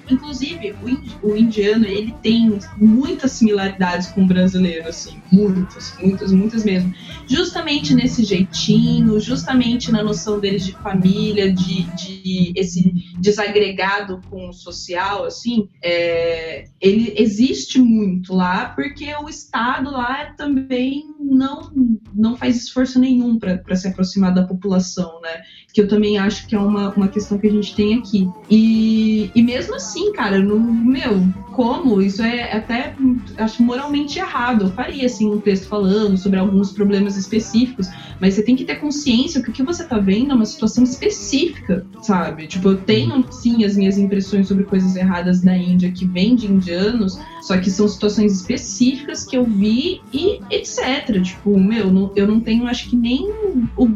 Inclusive, 0.10 0.76
o 1.21 1.36
indiano, 1.36 1.86
ele 1.86 2.13
tem 2.21 2.58
muitas 2.78 3.32
similaridades 3.32 4.08
com 4.08 4.23
o 4.23 4.28
brasileiro, 4.28 4.88
assim. 4.88 5.21
Muitas, 5.32 5.95
muitas, 6.02 6.32
muitas 6.32 6.63
mesmo. 6.63 6.93
Justamente 7.28 7.93
nesse 7.93 8.23
jeitinho, 8.23 9.19
justamente 9.19 9.91
na 9.91 10.04
noção 10.04 10.39
deles 10.39 10.65
de 10.65 10.73
família, 10.73 11.52
de, 11.52 11.84
de 11.95 12.54
esse 12.56 12.93
desagregado 13.19 14.21
com 14.30 14.49
o 14.49 14.54
social, 14.54 15.26
assim, 15.26 15.67
é, 15.82 16.65
ele 16.80 17.03
existe 17.16 17.80
muito 17.80 18.34
lá, 18.34 18.70
porque 18.70 19.13
o 19.16 19.28
Estado 19.28 19.92
lá 19.92 20.34
também 20.38 21.06
não, 21.20 21.72
não 22.13 22.36
faz 22.36 22.56
esforço 22.58 23.00
nenhum 23.00 23.38
para 23.38 23.76
se 23.76 23.88
aproximar 23.88 24.34
da 24.34 24.46
população, 24.46 25.20
né? 25.22 25.42
Que 25.74 25.82
eu 25.82 25.88
também 25.88 26.18
acho 26.18 26.48
que 26.48 26.56
é 26.56 26.60
uma, 26.60 26.89
uma 26.92 27.08
questão 27.08 27.38
que 27.38 27.48
a 27.48 27.52
gente 27.52 27.76
tem 27.76 27.96
aqui. 27.96 28.30
E, 28.50 29.32
e 29.34 29.42
mesmo 29.42 29.76
assim, 29.76 30.12
cara, 30.13 30.39
no, 30.39 30.60
meu, 30.60 31.22
como? 31.54 32.02
Isso 32.02 32.22
é 32.22 32.52
até, 32.52 32.96
acho 33.38 33.63
moralmente 33.63 34.20
errado. 34.20 34.66
Eu 34.66 34.72
faria, 34.72 35.06
assim, 35.06 35.30
um 35.32 35.39
texto 35.39 35.68
falando 35.68 36.18
sobre 36.18 36.39
alguns 36.39 36.72
problemas 36.72 37.16
específicos, 37.18 37.88
mas 38.20 38.34
você 38.34 38.44
tem 38.44 38.56
que 38.56 38.66
ter 38.66 38.76
consciência 38.76 39.42
que 39.42 39.50
o 39.50 39.54
que 39.54 39.63
você 39.63 39.84
tá 39.86 39.98
vendo 40.00 40.32
é 40.32 40.36
uma 40.36 40.46
situação 40.46 40.84
específica, 40.84 41.86
sabe? 42.02 42.48
Tipo, 42.48 42.70
eu 42.70 42.78
tenho, 42.78 43.26
sim, 43.32 43.63
as 43.63 43.76
minhas 43.78 43.98
impressões 43.98 44.48
sobre 44.48 44.63
coisas 44.66 44.96
erradas 44.96 45.42
da 45.42 45.56
Índia 45.58 45.92
que 45.92 46.06
vêm 46.06 46.36
de 46.36 46.52
indianos, 46.52 47.18
só 47.42 47.58
que 47.58 47.70
são 47.70 47.88
situações 47.88 48.34
específicas 48.34 49.26
que 49.26 49.38
eu 49.38 49.46
vi 49.46 50.02
e 50.12 50.39
etc. 50.50 51.22
Tipo, 51.22 51.60
meu, 51.60 52.12
eu 52.16 52.28
não 52.28 52.39
tenho, 52.39 52.68
acho 52.68 52.89
que 52.89 52.96
nem 52.96 53.30
o, 53.78 53.89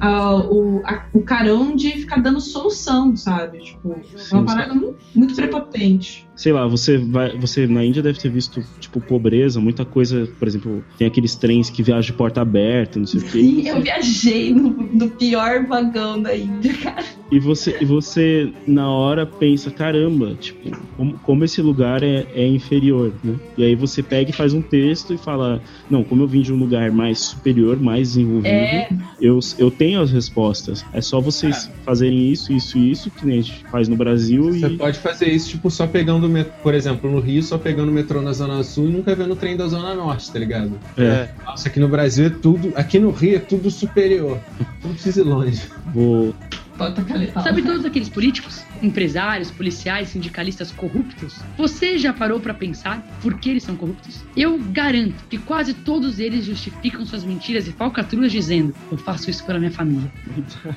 a- 0.00 0.36
o, 0.36 0.82
a- 0.84 1.06
o 1.12 1.20
carão 1.22 1.74
de 1.76 1.90
ficar 1.92 2.20
dando 2.20 2.40
solução, 2.40 3.16
sabe? 3.16 3.58
Tipo, 3.58 3.92
é 3.92 4.18
Sim, 4.18 4.34
uma 4.36 4.44
parada 4.44 4.74
muito, 4.74 4.96
muito 5.14 5.34
prepotente. 5.34 6.23
Sei 6.36 6.52
lá, 6.52 6.66
você 6.66 6.98
vai, 6.98 7.36
você 7.38 7.66
na 7.66 7.84
Índia 7.84 8.02
deve 8.02 8.18
ter 8.18 8.30
visto 8.30 8.62
tipo 8.80 9.00
pobreza, 9.00 9.60
muita 9.60 9.84
coisa, 9.84 10.28
por 10.38 10.48
exemplo, 10.48 10.84
tem 10.98 11.06
aqueles 11.06 11.36
trens 11.36 11.70
que 11.70 11.82
viajam 11.82 12.12
de 12.12 12.12
porta 12.12 12.40
aberta, 12.40 12.98
não 12.98 13.06
sei 13.06 13.20
o 13.20 13.22
Sim, 13.28 13.62
que. 13.62 13.68
eu 13.68 13.80
viajei 13.80 14.52
no, 14.52 14.70
no 14.70 15.10
pior 15.10 15.64
vagão 15.66 16.20
da 16.20 16.36
Índia, 16.36 16.74
cara. 16.82 17.04
E 17.30 17.38
você, 17.38 17.76
e 17.80 17.84
você 17.84 18.52
na 18.66 18.88
hora 18.90 19.26
pensa, 19.26 19.70
caramba, 19.70 20.34
tipo, 20.34 20.70
como, 20.96 21.18
como 21.18 21.44
esse 21.44 21.60
lugar 21.62 22.02
é, 22.02 22.26
é 22.34 22.46
inferior, 22.46 23.12
né? 23.22 23.34
E 23.56 23.64
aí 23.64 23.74
você 23.74 24.02
pega 24.02 24.30
e 24.30 24.32
faz 24.32 24.52
um 24.52 24.62
texto 24.62 25.14
e 25.14 25.18
fala, 25.18 25.62
não, 25.90 26.04
como 26.04 26.22
eu 26.22 26.28
vim 26.28 26.42
de 26.42 26.52
um 26.52 26.56
lugar 26.56 26.92
mais 26.92 27.18
superior, 27.18 27.80
mais 27.80 28.08
desenvolvido, 28.08 28.54
É, 28.54 28.88
eu, 29.20 29.38
eu 29.58 29.70
tenho 29.70 30.00
as 30.00 30.10
respostas. 30.12 30.84
É 30.92 31.00
só 31.00 31.20
vocês 31.20 31.70
fazerem 31.84 32.30
isso, 32.30 32.52
isso 32.52 32.78
e 32.78 32.90
isso, 32.90 33.10
que 33.10 33.26
nem 33.26 33.38
a 33.38 33.42
gente 33.42 33.64
faz 33.70 33.88
no 33.88 33.96
Brasil 33.96 34.52
Você 34.52 34.66
e 34.66 34.76
pode 34.76 34.98
fazer 34.98 35.28
isso, 35.28 35.50
tipo, 35.50 35.70
só 35.70 35.86
pegando, 35.86 36.23
o 36.26 36.28
met- 36.28 36.50
por 36.62 36.74
exemplo, 36.74 37.10
no 37.10 37.20
Rio, 37.20 37.42
só 37.42 37.56
pegando 37.58 37.88
o 37.88 37.92
metrô 37.92 38.20
na 38.22 38.32
Zona 38.32 38.62
Sul 38.62 38.88
e 38.88 38.92
nunca 38.92 39.14
vendo 39.14 39.32
o 39.32 39.36
trem 39.36 39.56
da 39.56 39.66
Zona 39.68 39.94
Norte, 39.94 40.30
tá 40.32 40.38
ligado? 40.38 40.78
é, 40.98 41.28
Nossa, 41.44 41.68
aqui 41.68 41.78
no 41.80 41.88
Brasil 41.88 42.26
é 42.26 42.30
tudo. 42.30 42.72
Aqui 42.74 42.98
no 42.98 43.10
Rio 43.10 43.36
é 43.36 43.40
tudo 43.40 43.70
superior. 43.70 44.38
Não 44.82 44.92
precisa 44.92 45.20
ir 45.20 45.24
longe. 45.24 45.62
vou 45.92 46.34
bota 46.76 47.00
a 47.00 47.04
caneta. 47.04 47.40
Sabe 47.40 47.62
todos 47.62 47.84
aqueles 47.84 48.08
políticos, 48.08 48.64
empresários, 48.82 49.50
policiais, 49.50 50.08
sindicalistas 50.08 50.70
corruptos? 50.70 51.40
Você 51.56 51.98
já 51.98 52.12
parou 52.12 52.40
pra 52.40 52.54
pensar 52.54 53.06
por 53.22 53.34
que 53.34 53.50
eles 53.50 53.62
são 53.62 53.76
corruptos? 53.76 54.22
Eu 54.36 54.58
garanto 54.58 55.24
que 55.28 55.38
quase 55.38 55.74
todos 55.74 56.18
eles 56.18 56.44
justificam 56.44 57.04
suas 57.06 57.24
mentiras 57.24 57.66
e 57.66 57.72
falcatruas 57.72 58.30
dizendo: 58.30 58.74
Eu 58.90 58.98
faço 58.98 59.30
isso 59.30 59.44
pela 59.44 59.58
minha 59.58 59.70
família. 59.70 60.10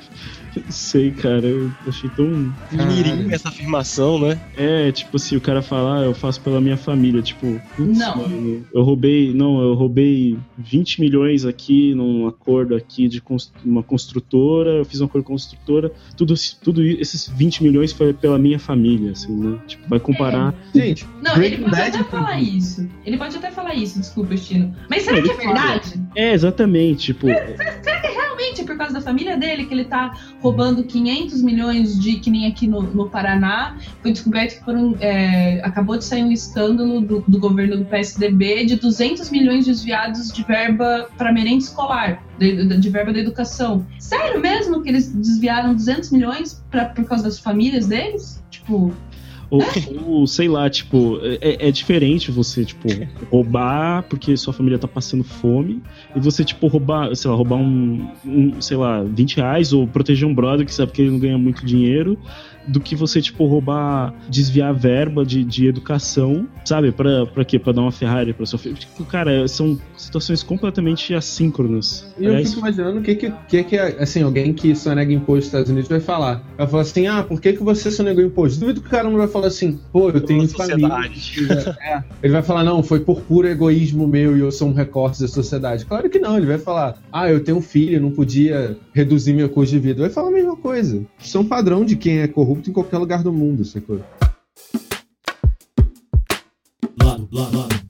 Não 0.56 0.70
sei, 0.70 1.10
cara, 1.12 1.46
eu 1.46 1.70
achei 1.86 2.10
tão. 2.10 2.52
Mirim 2.72 3.32
essa 3.32 3.48
afirmação, 3.48 4.18
né? 4.18 4.40
É, 4.56 4.90
tipo 4.90 5.16
assim, 5.16 5.36
o 5.36 5.40
cara 5.40 5.62
fala, 5.62 6.00
ah, 6.00 6.04
eu 6.04 6.14
faço 6.14 6.40
pela 6.40 6.60
minha 6.60 6.76
família, 6.76 7.22
tipo, 7.22 7.60
Não. 7.78 8.16
mano, 8.16 8.66
eu 8.72 8.82
roubei, 8.82 9.32
não, 9.32 9.60
eu 9.60 9.74
roubei 9.74 10.36
20 10.56 11.00
milhões 11.00 11.44
aqui 11.44 11.94
num 11.94 12.26
acordo 12.26 12.74
aqui 12.74 13.08
de 13.08 13.22
uma 13.64 13.82
construtora, 13.82 14.70
eu 14.70 14.84
fiz 14.84 15.00
um 15.00 15.04
acordo 15.04 15.24
com 15.24 15.32
a 15.32 15.34
construtora, 15.34 15.87
tudo, 16.16 16.34
tudo 16.62 16.82
esses 16.82 17.28
20 17.28 17.62
milhões 17.62 17.92
foi 17.92 18.12
pela 18.12 18.38
minha 18.38 18.58
família, 18.58 19.12
assim, 19.12 19.34
né? 19.34 19.58
Tipo, 19.66 19.88
vai 19.88 20.00
comparar. 20.00 20.54
Gente, 20.74 21.06
Não, 21.22 21.34
Breaking 21.34 21.54
ele 21.54 21.64
pode 21.64 21.76
Bad 21.76 21.88
até 21.88 21.98
foi 21.98 22.18
falar 22.18 22.40
isso. 22.40 22.88
Ele 23.04 23.16
pode 23.16 23.36
até 23.36 23.50
falar 23.50 23.74
isso, 23.74 23.98
desculpa, 23.98 24.34
Estino. 24.34 24.74
Mas 24.88 25.02
será 25.02 25.22
que 25.22 25.30
é 25.30 25.34
verdade? 25.34 26.00
É, 26.14 26.32
exatamente, 26.32 27.06
tipo, 27.06 27.26
Será 27.26 28.00
que 28.00 28.08
realmente 28.08 28.60
é 28.60 28.64
por 28.64 28.76
causa 28.76 28.94
da 28.94 29.00
família 29.00 29.36
dele 29.36 29.66
que 29.66 29.74
ele 29.74 29.84
tá 29.84 30.16
roubando 30.40 30.84
500 30.84 31.42
milhões 31.42 31.98
de, 31.98 32.16
que 32.16 32.30
nem 32.30 32.46
aqui 32.46 32.66
no, 32.66 32.82
no 32.82 33.08
Paraná? 33.08 33.76
Foi 34.02 34.12
descoberto 34.12 34.58
que 34.58 34.64
foram, 34.64 34.96
é, 35.00 35.60
acabou 35.64 35.96
de 35.96 36.04
sair 36.04 36.22
um 36.22 36.32
escândalo 36.32 37.00
do, 37.00 37.24
do 37.26 37.38
governo 37.38 37.76
do 37.76 37.84
PSDB 37.84 38.64
de 38.64 38.76
200 38.76 39.30
milhões 39.30 39.66
desviados 39.66 40.32
de 40.32 40.42
verba 40.44 41.08
para 41.16 41.32
merenda 41.32 41.58
escolar, 41.58 42.22
de, 42.38 42.90
verba 42.90 43.12
da 43.12 43.18
educação. 43.18 43.84
Sério 43.98 44.40
mesmo 44.40 44.82
que 44.82 44.88
eles 44.88 45.12
desviaram 45.12 45.74
200 45.74 46.10
milhões 46.10 46.64
pra, 46.70 46.86
por 46.86 47.04
causa 47.04 47.24
das 47.24 47.38
famílias 47.38 47.86
deles? 47.86 48.42
Tipo, 48.50 48.92
ou, 49.50 49.62
ou, 50.04 50.26
sei 50.26 50.46
lá, 50.46 50.68
tipo, 50.68 51.18
é, 51.40 51.68
é 51.68 51.70
diferente 51.70 52.30
você, 52.30 52.64
tipo, 52.64 52.86
roubar 53.30 54.02
porque 54.02 54.36
sua 54.36 54.52
família 54.52 54.78
tá 54.78 54.86
passando 54.86 55.24
fome 55.24 55.82
e 56.14 56.20
você, 56.20 56.44
tipo, 56.44 56.66
roubar, 56.66 57.14
sei 57.16 57.30
lá, 57.30 57.36
roubar 57.36 57.56
um, 57.56 58.08
um, 58.26 58.60
sei 58.60 58.76
lá, 58.76 59.02
20 59.02 59.36
reais 59.36 59.72
ou 59.72 59.86
proteger 59.86 60.28
um 60.28 60.34
brother 60.34 60.66
que 60.66 60.74
sabe 60.74 60.92
que 60.92 61.00
ele 61.00 61.10
não 61.10 61.18
ganha 61.18 61.38
muito 61.38 61.64
dinheiro 61.64 62.18
do 62.68 62.80
que 62.80 62.94
você, 62.94 63.20
tipo, 63.20 63.46
roubar, 63.46 64.14
desviar 64.28 64.74
verba 64.74 65.24
de, 65.24 65.42
de 65.44 65.66
educação, 65.66 66.46
sabe? 66.64 66.92
Pra, 66.92 67.26
pra 67.26 67.44
quê? 67.44 67.58
Pra 67.58 67.72
dar 67.72 67.82
uma 67.82 67.92
Ferrari 67.92 68.32
pra 68.32 68.46
sua 68.46 68.58
filha. 68.58 68.74
Tipo, 68.74 69.04
cara, 69.04 69.46
são 69.48 69.78
situações 69.96 70.42
completamente 70.42 71.14
assíncronas. 71.14 72.06
E 72.18 72.24
eu 72.24 72.30
Aliás, 72.30 72.48
fico 72.48 72.60
imaginando 72.60 73.00
o 73.00 73.02
que 73.02 73.14
que, 73.14 73.32
que 73.48 73.64
que, 73.64 73.76
assim, 73.78 74.22
alguém 74.22 74.52
que 74.52 74.74
sonega 74.74 75.12
imposto 75.12 75.38
nos 75.38 75.46
Estados 75.46 75.70
Unidos 75.70 75.88
vai 75.88 76.00
falar. 76.00 76.42
Vai 76.56 76.66
falar 76.66 76.82
assim, 76.82 77.06
ah, 77.06 77.22
por 77.22 77.40
que, 77.40 77.52
que 77.52 77.62
você 77.62 77.90
sonegou 77.90 78.24
imposto? 78.24 78.60
Duvido 78.60 78.80
que 78.80 78.88
o 78.88 78.90
cara 78.90 79.08
não 79.08 79.16
vai 79.16 79.28
falar 79.28 79.48
assim, 79.48 79.78
pô, 79.92 80.10
eu 80.10 80.20
tenho 80.20 80.46
família. 80.48 80.88
sociedade. 80.88 81.48
É. 81.80 82.02
Ele 82.22 82.32
vai 82.32 82.42
falar, 82.42 82.64
não, 82.64 82.82
foi 82.82 83.00
por 83.00 83.20
puro 83.20 83.46
egoísmo 83.46 84.06
meu 84.06 84.36
e 84.36 84.40
eu 84.40 84.50
sou 84.50 84.68
um 84.68 84.72
recorte 84.72 85.20
da 85.20 85.28
sociedade. 85.28 85.84
Claro 85.84 86.08
que 86.10 86.18
não, 86.18 86.36
ele 86.36 86.46
vai 86.46 86.58
falar, 86.58 86.96
ah, 87.12 87.30
eu 87.30 87.42
tenho 87.42 87.58
um 87.58 87.62
filho, 87.62 88.00
não 88.00 88.10
podia 88.10 88.76
reduzir 88.92 89.32
meu 89.32 89.48
custo 89.48 89.74
de 89.74 89.80
vida. 89.80 90.02
Vai 90.02 90.10
falar 90.10 90.28
a 90.28 90.32
mesma 90.32 90.56
coisa. 90.56 91.02
Isso 91.22 91.36
é 91.36 91.40
um 91.40 91.44
padrão 91.44 91.84
de 91.84 91.96
quem 91.96 92.20
é 92.20 92.28
corrupto 92.28 92.57
em 92.66 92.72
qualquer 92.72 92.98
lugar 92.98 93.22
do 93.22 93.32
mundo, 93.32 93.64
sacou? 93.64 94.02
Lado, 97.00 97.28
lado, 97.30 97.58
lado. 97.58 97.88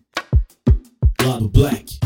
Lado 1.22 1.48
Black. 1.48 1.98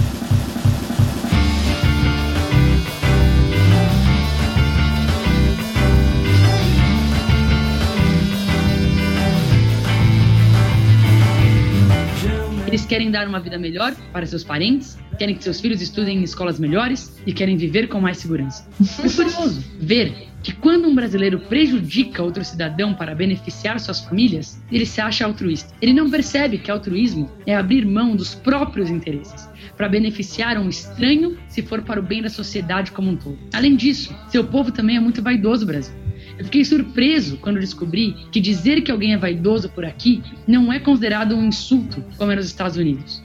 Eles 12.67 12.87
querem 12.87 13.11
dar 13.11 13.29
uma 13.29 13.39
vida 13.39 13.59
melhor 13.59 13.95
para 14.13 14.25
seus 14.25 14.43
parentes, 14.43 14.97
querem 15.19 15.35
que 15.35 15.45
seus 15.45 15.61
filhos 15.61 15.83
estudem 15.83 16.19
em 16.19 16.23
escolas 16.23 16.59
melhores 16.59 17.15
e 17.27 17.33
querem 17.33 17.55
viver 17.55 17.87
com 17.87 18.01
mais 18.01 18.17
segurança. 18.17 18.67
É 19.05 19.09
curioso 19.11 19.63
ver 19.79 20.32
que 20.43 20.53
quando 20.53 20.89
um 20.89 20.95
brasileiro 20.95 21.39
prejudica 21.39 22.23
outro 22.23 22.45
cidadão 22.45 22.95
para 22.95 23.15
beneficiar 23.15 23.79
suas 23.79 24.01
famílias, 24.01 24.61
ele 24.71 24.85
se 24.85 25.01
acha 25.01 25.25
altruísta. 25.25 25.73
Ele 25.81 25.93
não 25.93 26.11
percebe 26.11 26.59
que 26.59 26.71
altruísmo 26.71 27.31
é 27.47 27.55
abrir 27.55 27.87
mão 27.87 28.17
dos 28.17 28.35
próprios 28.35 28.91
interesses 28.91 29.49
para 29.77 29.89
beneficiar 29.89 30.59
um 30.59 30.69
estranho 30.69 31.39
se 31.49 31.63
for 31.63 31.83
para 31.83 32.01
o 32.01 32.03
bem 32.03 32.23
da 32.23 32.29
sociedade 32.29 32.93
como 32.93 33.11
um 33.11 33.17
todo. 33.17 33.39
Além 33.53 33.77
disso, 33.77 34.15
seu 34.29 34.45
povo 34.45 34.73
também 34.73 34.97
é 34.97 35.01
muito 35.01 35.23
vaidoso, 35.23 35.65
Brasil. 35.65 35.95
Eu 36.39 36.45
fiquei 36.47 36.65
surpreso 36.65 37.37
quando 37.37 37.61
descobri 37.61 38.17
que 38.33 38.41
dizer 38.41 38.83
que 38.83 38.91
alguém 38.91 39.13
é 39.13 39.19
vaidoso 39.19 39.69
por 39.69 39.85
aqui 39.85 40.23
não 40.47 40.73
é 40.73 40.79
considerado 40.81 41.37
um 41.37 41.47
insulto, 41.47 42.03
como 42.17 42.33
é 42.33 42.37
nos 42.37 42.47
Estados 42.47 42.77
Unidos. 42.77 43.23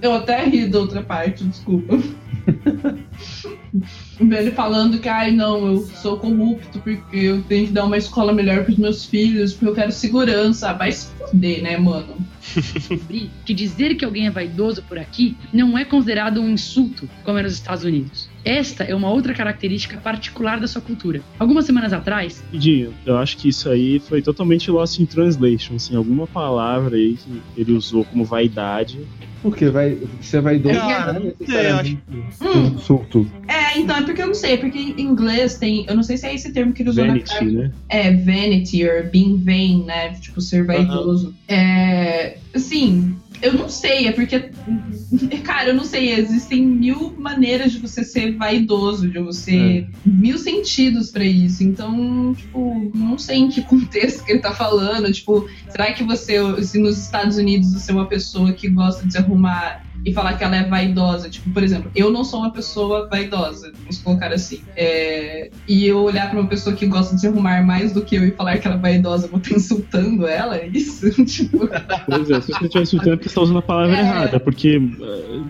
Eu 0.00 0.14
até 0.14 0.44
ri 0.44 0.66
da 0.66 0.78
outra 0.78 1.02
parte, 1.02 1.44
desculpa. 1.44 1.98
Ele 4.20 4.52
falando 4.52 4.98
que, 4.98 5.08
ai 5.08 5.32
não, 5.32 5.66
eu 5.66 5.86
sou 5.86 6.18
corrupto 6.18 6.78
porque 6.80 7.16
eu 7.16 7.42
tenho 7.42 7.66
que 7.66 7.72
dar 7.72 7.84
uma 7.84 7.96
escola 7.96 8.32
melhor 8.32 8.64
pros 8.64 8.78
meus 8.78 9.04
filhos, 9.04 9.52
porque 9.52 9.66
eu 9.66 9.74
quero 9.74 9.92
segurança. 9.92 10.72
Vai 10.72 10.92
se 10.92 11.08
fuder, 11.30 11.62
né, 11.62 11.76
mano? 11.76 12.16
Que 13.44 13.54
dizer 13.54 13.96
que 13.96 14.04
alguém 14.04 14.26
é 14.26 14.30
vaidoso 14.30 14.82
por 14.82 14.98
aqui 14.98 15.36
não 15.52 15.76
é 15.76 15.84
considerado 15.84 16.40
um 16.40 16.50
insulto, 16.50 17.08
como 17.24 17.38
é 17.38 17.42
nos 17.42 17.54
Estados 17.54 17.84
Unidos. 17.84 18.28
Esta 18.44 18.84
é 18.84 18.94
uma 18.94 19.10
outra 19.10 19.32
característica 19.34 19.96
particular 19.98 20.60
da 20.60 20.66
sua 20.66 20.82
cultura. 20.82 21.22
Algumas 21.38 21.64
semanas 21.64 21.92
atrás, 21.92 22.42
Dinho, 22.52 22.92
eu 23.06 23.16
acho 23.16 23.36
que 23.36 23.48
isso 23.48 23.68
aí 23.68 23.98
foi 23.98 24.20
totalmente 24.22 24.70
lost 24.70 24.98
in 24.98 25.06
translation, 25.06 25.76
assim, 25.76 25.96
alguma 25.96 26.26
palavra 26.26 26.96
aí 26.96 27.14
que 27.14 27.42
ele 27.56 27.72
usou 27.72 28.04
como 28.04 28.24
vaidade. 28.24 29.00
Porque 29.42 29.68
vai, 29.68 29.98
você 30.20 30.40
vai 30.40 30.58
doar, 30.58 30.74
Cara, 30.88 31.12
né, 31.14 31.18
não 31.20 31.22
sei, 31.22 31.34
necessariamente 31.46 31.98
um 32.10 32.48
Hum, 32.48 32.78
surto. 32.78 33.30
é, 33.46 33.78
então 33.78 33.96
é 33.96 34.02
porque 34.02 34.22
eu 34.22 34.26
não 34.28 34.34
sei, 34.34 34.56
porque 34.56 34.78
em 34.78 35.00
inglês 35.02 35.58
tem. 35.58 35.84
Eu 35.86 35.94
não 35.94 36.02
sei 36.02 36.16
se 36.16 36.26
é 36.26 36.34
esse 36.34 36.50
termo 36.52 36.72
que 36.72 36.80
ele 36.82 36.88
usou 36.88 37.04
na 37.04 37.12
Vanity, 37.12 37.44
né? 37.44 37.70
É, 37.90 38.10
vanity 38.12 38.84
or 38.88 39.10
being 39.10 39.36
vain, 39.44 39.84
né? 39.84 40.14
Tipo, 40.14 40.40
ser 40.40 40.64
vaidoso. 40.64 41.34
É. 41.46 42.38
Assim, 42.54 43.14
eu 43.44 43.52
não 43.52 43.68
sei, 43.68 44.08
é 44.08 44.12
porque. 44.12 44.50
Cara, 45.44 45.68
eu 45.68 45.74
não 45.74 45.84
sei, 45.84 46.14
existem 46.14 46.64
mil 46.66 47.14
maneiras 47.18 47.72
de 47.72 47.78
você 47.78 48.02
ser 48.02 48.36
vaidoso, 48.36 49.08
de 49.08 49.18
você. 49.18 49.86
mil 50.04 50.38
sentidos 50.38 51.10
pra 51.10 51.22
isso. 51.22 51.62
Então, 51.62 52.34
tipo, 52.34 52.90
não 52.94 53.18
sei 53.18 53.38
em 53.38 53.48
que 53.50 53.60
contexto 53.68 54.24
que 54.24 54.32
ele 54.32 54.40
tá 54.40 54.52
falando. 54.52 55.12
Tipo, 55.12 55.46
será 55.68 55.92
que 55.92 56.02
você, 56.02 56.38
se 56.64 56.78
nos 56.78 56.98
Estados 56.98 57.36
Unidos 57.36 57.72
você 57.74 57.92
é 57.92 57.94
uma 57.94 58.06
pessoa 58.08 58.52
que 58.54 58.68
gosta 58.68 59.06
de 59.06 59.12
se 59.12 59.18
arrumar 59.18 59.84
e 60.04 60.12
falar 60.12 60.34
que 60.36 60.44
ela 60.44 60.56
é 60.56 60.64
vaidosa. 60.64 61.30
Tipo, 61.30 61.50
por 61.50 61.62
exemplo, 61.62 61.90
eu 61.94 62.10
não 62.10 62.24
sou 62.24 62.40
uma 62.40 62.52
pessoa 62.52 63.08
vaidosa, 63.08 63.72
vamos 63.78 63.98
colocar 63.98 64.32
assim. 64.32 64.62
É, 64.76 65.50
e 65.66 65.86
eu 65.86 66.02
olhar 66.02 66.30
pra 66.30 66.38
uma 66.40 66.48
pessoa 66.48 66.76
que 66.76 66.86
gosta 66.86 67.14
de 67.14 67.20
se 67.22 67.26
arrumar 67.26 67.64
mais 67.64 67.92
do 67.92 68.02
que 68.04 68.16
eu 68.16 68.24
e 68.26 68.30
falar 68.32 68.58
que 68.58 68.66
ela 68.66 68.76
é 68.76 68.80
vaidosa, 68.80 69.26
eu 69.26 69.30
vou 69.30 69.40
estar 69.40 69.54
insultando 69.56 70.26
ela? 70.26 70.56
É 70.56 70.66
isso? 70.66 71.10
tipo, 71.24 71.68
Pois 72.06 72.30
é, 72.30 72.40
se 72.40 72.52
você 72.52 72.64
estiver 72.64 72.82
insultando 72.82 73.12
é 73.12 73.16
porque 73.16 73.28
você 73.28 73.34
tá 73.34 73.40
usando 73.42 73.58
a 73.58 73.62
palavra 73.62 73.96
É. 73.96 74.00
errada, 74.00 74.40
porque. 74.40 74.80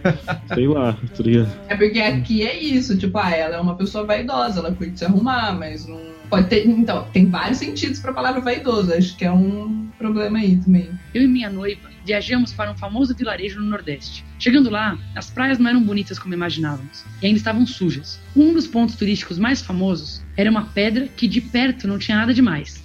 é, 0.05 0.55
sei 0.55 0.69
lá, 0.69 0.93
tá 0.93 1.23
ligado? 1.23 1.53
é 1.69 1.77
porque 1.77 1.99
aqui 2.01 2.47
é 2.47 2.59
isso, 2.63 2.97
tipo, 2.97 3.19
ah, 3.19 3.31
ela 3.31 3.57
é 3.57 3.61
uma 3.61 3.77
pessoa 3.77 4.05
vaidosa, 4.05 4.61
ela 4.61 4.73
curte 4.73 4.99
se 4.99 5.05
arrumar, 5.05 5.53
mas 5.59 5.87
não. 5.87 6.15
Pode 6.31 6.49
ter. 6.49 6.67
Então, 6.67 7.07
tem 7.13 7.27
vários 7.27 7.59
sentidos 7.59 8.01
pra 8.01 8.13
palavra 8.13 8.41
vaidoso. 8.41 8.93
Acho 8.93 9.17
que 9.17 9.25
é 9.25 9.31
um 9.31 9.89
problema 9.99 10.39
aí 10.39 10.57
também. 10.57 10.91
eu 11.13 11.23
e 11.23 11.29
minha 11.29 11.51
noiva 11.51 11.94
viajamos 12.05 12.53
para 12.53 12.71
um 12.71 12.77
famoso 12.77 13.15
vilarejo 13.15 13.61
no 13.61 13.67
Nordeste. 13.67 14.25
Chegando 14.39 14.69
lá, 14.69 14.99
as 15.15 15.31
praias 15.31 15.59
não 15.59 15.71
eram 15.71 15.83
bonitas 15.83 16.19
como 16.19 16.35
imaginávamos 16.35 17.05
e 17.23 17.27
ainda 17.27 17.39
estavam 17.39 17.67
sujas. 17.67 18.21
Um 18.37 18.53
dos 18.53 18.67
pontos 18.67 18.97
turísticos 18.97 19.39
mais 19.39 19.63
famosos 19.63 20.23
era 20.37 20.51
uma 20.51 20.67
pedra 20.67 21.09
que 21.09 21.27
de 21.27 21.41
perto 21.41 21.89
não 21.89 21.99
tinha 21.99 22.19
nada 22.19 22.35
demais. 22.35 22.84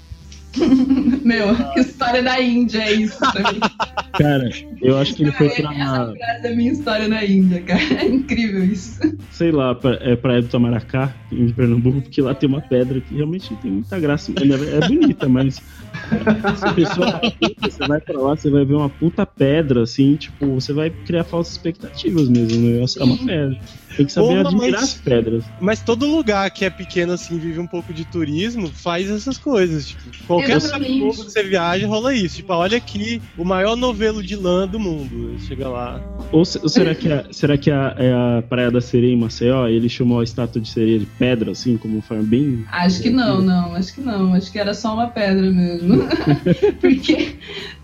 Meu, 1.23 1.55
que 1.73 1.79
história 1.81 2.23
da 2.23 2.41
Índia 2.41 2.79
é 2.81 2.93
isso 2.93 3.17
pra 3.19 3.51
mim. 3.51 3.59
Cara, 4.17 4.49
eu 4.81 4.97
acho 4.97 5.15
que 5.15 5.23
ele 5.23 5.31
foi 5.31 5.47
Essa 5.47 5.61
pra. 5.61 5.73
frase 5.73 6.47
é 6.47 6.51
a 6.51 6.55
minha 6.55 6.71
história 6.71 7.07
na 7.07 7.23
Índia, 7.23 7.61
cara. 7.61 7.79
É 7.99 8.05
incrível 8.07 8.63
isso. 8.63 8.99
sei 9.31 9.51
lá, 9.51 9.75
pra, 9.75 9.97
é 10.01 10.15
Praia 10.15 10.41
do 10.41 10.47
Tamaracá, 10.49 11.13
em 11.31 11.53
Pernambuco, 11.53 12.01
porque 12.01 12.21
lá 12.21 12.33
tem 12.33 12.49
uma 12.49 12.61
pedra 12.61 12.99
que 12.99 13.15
realmente 13.15 13.55
tem 13.61 13.71
muita 13.71 13.99
graça. 13.99 14.31
É, 14.31 14.77
é 14.77 14.87
bonita, 14.87 15.29
mas 15.29 15.55
se 15.55 16.65
a 16.65 16.73
pessoa 16.73 17.21
você 17.61 17.87
vai 17.87 17.99
pra 18.01 18.19
lá, 18.19 18.35
você 18.35 18.49
vai 18.49 18.65
ver 18.65 18.73
uma 18.73 18.89
puta 18.89 19.25
pedra, 19.25 19.83
assim, 19.83 20.15
tipo, 20.15 20.55
você 20.55 20.73
vai 20.73 20.89
criar 20.89 21.23
falsas 21.23 21.53
expectativas 21.53 22.27
mesmo. 22.27 22.59
Negócio 22.59 23.01
é 23.01 23.05
uma 23.05 23.17
pedra. 23.17 23.57
Tem 23.99 24.05
que 24.05 24.13
saber 24.13 24.27
Porra, 24.27 24.39
admirar 24.41 24.79
mas- 24.79 24.83
as 24.83 24.93
pedras. 24.93 25.43
Mas 25.59 25.81
todo 25.81 26.05
lugar 26.07 26.49
que 26.51 26.63
é 26.63 26.69
pequeno 26.69 27.11
assim, 27.11 27.37
vive 27.37 27.59
um 27.59 27.67
pouco 27.67 27.93
de 27.93 28.05
turismo, 28.05 28.69
faz 28.73 29.09
essas 29.09 29.37
coisas. 29.37 29.87
Tipo, 29.89 30.01
qualquer 30.25 30.55
lugar 30.61 30.79
que 30.79 31.01
você 31.01 31.43
viaja, 31.43 31.85
rola 31.85 32.13
isso. 32.15 32.37
Tipo, 32.37 32.53
olha 32.53 32.77
aqui 32.77 33.21
o 33.37 33.43
maior 33.43 33.75
novelo 33.75 34.23
de 34.23 34.37
lã 34.37 34.65
do 34.65 34.79
mundo. 34.79 35.35
Chega 35.45 35.67
lá. 35.67 35.99
Ou, 36.31 36.45
se- 36.45 36.59
ou 36.59 36.69
será 36.69 36.95
que, 36.95 37.11
a, 37.11 37.25
será 37.31 37.57
que 37.57 37.69
a, 37.69 37.93
é 37.97 38.13
a 38.13 38.41
Praia 38.47 38.71
da 38.71 38.79
Sereia 38.79 39.11
em 39.11 39.17
Maceió? 39.17 39.67
Ele 39.67 39.89
chamou 39.89 40.21
a 40.21 40.23
estátua 40.23 40.61
de 40.61 40.69
sereia 40.69 40.99
de 40.99 41.05
pedra, 41.05 41.51
assim, 41.51 41.75
como 41.75 42.01
forma 42.01 42.23
bem. 42.23 42.63
Acho 42.71 43.01
que 43.01 43.09
não, 43.09 43.41
não, 43.41 43.75
acho 43.75 43.93
que 43.93 43.99
não. 44.01 44.33
Acho 44.33 44.49
que 44.49 44.59
era 44.59 44.73
só 44.73 44.93
uma 44.93 45.07
pedra 45.07 45.51
mesmo. 45.51 46.03
porque. 46.79 47.35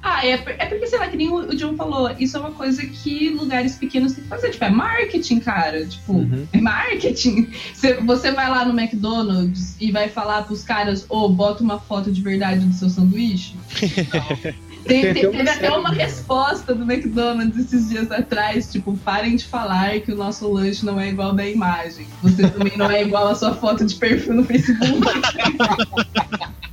Ah, 0.07 0.23
é, 0.23 0.33
é 0.33 0.65
porque, 0.67 0.85
sei 0.85 0.99
lá, 0.99 1.07
que 1.07 1.17
nem 1.17 1.29
o 1.29 1.35
o 1.49 1.55
John 1.55 1.75
falou, 1.75 2.11
isso 2.19 2.37
é 2.37 2.39
uma 2.39 2.51
coisa 2.51 2.85
que 2.85 3.29
lugares 3.29 3.75
pequenos 3.75 4.13
têm 4.13 4.23
que 4.23 4.29
fazer. 4.29 4.51
Tipo, 4.51 4.65
é 4.65 4.69
marketing, 4.69 5.39
cara. 5.39 5.83
Tipo, 5.83 6.13
Uhum. 6.13 6.47
é 6.53 6.61
marketing. 6.61 7.49
Você, 7.73 7.95
você 7.95 8.31
vai 8.31 8.47
lá 8.47 8.63
no 8.65 8.79
McDonald's 8.79 9.75
e 9.81 9.91
vai 9.91 10.07
falar 10.07 10.43
pros 10.43 10.61
caras, 10.63 11.07
ô, 11.09 11.27
bota 11.27 11.63
uma 11.63 11.79
foto 11.79 12.11
de 12.11 12.21
verdade 12.21 12.65
do 12.67 12.73
seu 12.75 12.87
sanduíche. 12.87 13.55
Tem, 14.85 15.01
Tem 15.01 15.13
teve 15.15 15.41
até 15.41 15.53
série. 15.55 15.75
uma 15.75 15.89
resposta 15.89 16.75
do 16.75 16.83
McDonald's 16.83 17.57
esses 17.57 17.89
dias 17.89 18.11
atrás, 18.11 18.71
tipo, 18.71 18.95
parem 18.97 19.35
de 19.35 19.43
falar 19.43 19.99
que 20.01 20.11
o 20.11 20.15
nosso 20.15 20.47
lanche 20.47 20.85
não 20.85 20.99
é 20.99 21.09
igual 21.09 21.33
da 21.33 21.47
imagem. 21.49 22.05
Você 22.21 22.47
também 22.47 22.77
não 22.77 22.91
é 22.91 23.01
igual 23.01 23.27
a 23.29 23.33
sua 23.33 23.55
foto 23.55 23.83
de 23.83 23.95
perfil 23.95 24.35
no 24.35 24.43
Facebook. 24.43 25.01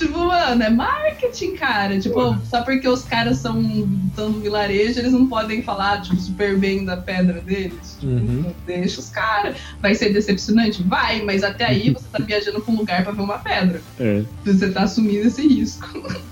tipo, 0.00 0.18
mano, 0.18 0.62
é 0.62 0.70
marketing, 0.70 1.52
cara. 1.54 1.98
Tipo, 2.00 2.36
só 2.48 2.62
porque 2.62 2.88
os 2.88 3.02
caras 3.02 3.38
são 3.38 3.62
tão 4.16 4.32
vilarejo, 4.32 4.98
eles 4.98 5.12
não 5.12 5.26
podem 5.26 5.62
falar, 5.62 6.00
tipo, 6.02 6.16
super 6.16 6.58
bem 6.58 6.84
da 6.84 6.96
pedra 6.96 7.40
deles. 7.40 7.96
Tipo, 8.00 8.10
Uhum. 8.10 8.44
Deixa 8.66 9.00
os 9.00 9.08
caras. 9.08 9.56
Vai 9.80 9.94
ser 9.94 10.12
decepcionante? 10.12 10.82
Vai, 10.82 11.22
mas 11.22 11.42
até 11.42 11.64
aí 11.64 11.90
você 11.90 12.06
tá 12.10 12.22
viajando 12.22 12.60
pra 12.60 12.72
um 12.72 12.76
lugar 12.76 13.02
pra 13.02 13.12
ver 13.12 13.22
uma 13.22 13.38
pedra. 13.38 13.80
É. 13.98 14.22
Você 14.44 14.70
tá 14.70 14.82
assumindo 14.82 15.28
esse 15.28 15.46
risco. 15.46 15.88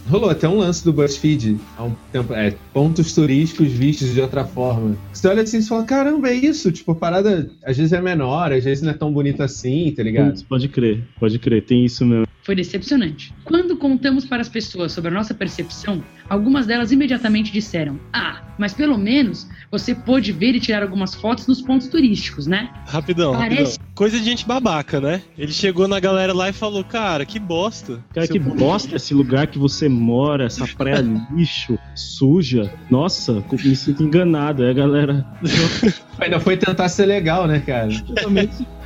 Rolou 0.08 0.30
até 0.30 0.48
um 0.48 0.58
lance 0.58 0.82
do 0.84 0.92
BuzzFeed 0.92 1.58
há 1.76 1.84
um 1.84 1.94
tempo. 2.10 2.32
É, 2.32 2.54
pontos 2.72 3.14
turísticos 3.14 3.68
vistos 3.68 4.12
de 4.12 4.20
outra 4.20 4.44
forma. 4.44 4.96
Você 5.12 5.28
olha 5.28 5.42
assim 5.42 5.58
e 5.58 5.62
fala: 5.62 5.84
caramba, 5.84 6.30
é 6.30 6.34
isso? 6.34 6.72
Tipo, 6.72 6.92
a 6.92 6.94
parada 6.94 7.50
às 7.64 7.76
vezes 7.76 7.92
é 7.92 8.00
menor, 8.00 8.52
às 8.52 8.64
vezes 8.64 8.82
não 8.82 8.90
é 8.90 8.94
tão 8.94 9.12
bonita 9.12 9.44
assim, 9.44 9.92
tá 9.94 10.02
ligado? 10.02 10.28
Putz, 10.30 10.42
pode 10.42 10.68
crer, 10.68 11.04
pode 11.20 11.38
crer, 11.38 11.62
tem 11.64 11.84
isso 11.84 12.04
mesmo. 12.04 12.26
Foi 12.42 12.54
decepcionante. 12.54 13.34
Quando 13.44 13.57
contamos 13.76 14.24
para 14.24 14.40
as 14.40 14.48
pessoas 14.48 14.92
sobre 14.92 15.10
a 15.10 15.14
nossa 15.14 15.34
percepção, 15.34 16.02
algumas 16.28 16.66
delas 16.66 16.92
imediatamente 16.92 17.50
disseram: 17.52 17.98
Ah, 18.12 18.42
mas 18.58 18.72
pelo 18.72 18.96
menos 18.98 19.48
você 19.70 19.94
pôde 19.94 20.32
ver 20.32 20.54
e 20.54 20.60
tirar 20.60 20.82
algumas 20.82 21.14
fotos 21.14 21.46
nos 21.46 21.60
pontos 21.60 21.88
turísticos, 21.88 22.46
né? 22.46 22.70
Rapidão, 22.86 23.32
Parece- 23.32 23.62
rapidão. 23.72 23.88
Coisa 23.94 24.18
de 24.18 24.24
gente 24.24 24.46
babaca, 24.46 25.00
né? 25.00 25.22
Ele 25.36 25.52
chegou 25.52 25.88
na 25.88 25.98
galera 25.98 26.32
lá 26.32 26.48
e 26.48 26.52
falou: 26.52 26.84
Cara, 26.84 27.24
que 27.26 27.38
bosta. 27.38 28.04
Cara, 28.12 28.28
que 28.28 28.38
bosta 28.38 28.96
esse 28.96 29.12
lugar 29.12 29.46
que 29.48 29.58
você 29.58 29.88
mora, 29.88 30.44
essa 30.46 30.66
praia 30.66 31.04
lixo, 31.34 31.78
suja. 31.94 32.72
Nossa, 32.90 33.42
me 33.64 33.74
sinto 33.74 34.02
enganado. 34.02 34.64
É, 34.64 34.72
galera. 34.72 35.26
Ainda 36.20 36.38
foi 36.38 36.56
tentar 36.56 36.88
ser 36.88 37.06
legal, 37.06 37.46
né, 37.46 37.60
cara? 37.60 37.90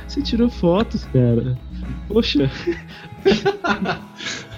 Você 0.07 0.21
tirou 0.21 0.49
fotos, 0.49 1.05
cara. 1.05 1.57
Poxa, 2.07 2.49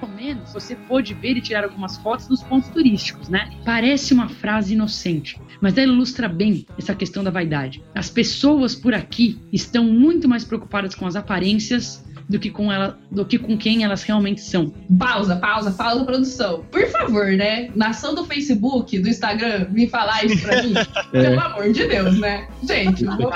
Pelo 0.00 0.12
menos 0.12 0.52
você 0.52 0.76
pôde 0.76 1.14
ver 1.14 1.36
e 1.36 1.40
tirar 1.40 1.64
algumas 1.64 1.96
fotos 1.98 2.26
dos 2.26 2.42
pontos 2.42 2.68
turísticos, 2.68 3.28
né? 3.28 3.50
Parece 3.64 4.12
uma 4.12 4.28
frase 4.28 4.74
inocente, 4.74 5.40
mas 5.60 5.76
ela 5.76 5.92
ilustra 5.92 6.28
bem 6.28 6.66
essa 6.78 6.94
questão 6.94 7.24
da 7.24 7.30
vaidade. 7.30 7.82
As 7.94 8.10
pessoas 8.10 8.74
por 8.74 8.94
aqui 8.94 9.38
estão 9.52 9.84
muito 9.84 10.28
mais 10.28 10.44
preocupadas 10.44 10.94
com 10.94 11.06
as 11.06 11.16
aparências 11.16 12.05
do 12.28 12.38
que 12.38 12.50
com 12.50 12.72
ela, 12.72 12.98
do 13.10 13.24
que 13.24 13.38
com 13.38 13.56
quem 13.56 13.84
elas 13.84 14.02
realmente 14.02 14.40
são. 14.40 14.72
Pausa, 14.98 15.36
pausa, 15.36 15.70
pausa, 15.70 16.04
produção. 16.04 16.64
Por 16.70 16.86
favor, 16.88 17.26
né? 17.32 17.70
Nação 17.74 18.14
do 18.14 18.24
Facebook, 18.24 18.98
do 18.98 19.08
Instagram, 19.08 19.66
vim 19.70 19.86
falar 19.88 20.24
isso 20.24 20.42
pra 20.42 20.62
mim. 20.62 20.74
É. 21.12 21.22
Pelo 21.30 21.40
amor 21.40 21.72
de 21.72 21.86
Deus, 21.86 22.18
né? 22.18 22.48
Gente, 22.66 23.04
por 23.16 23.32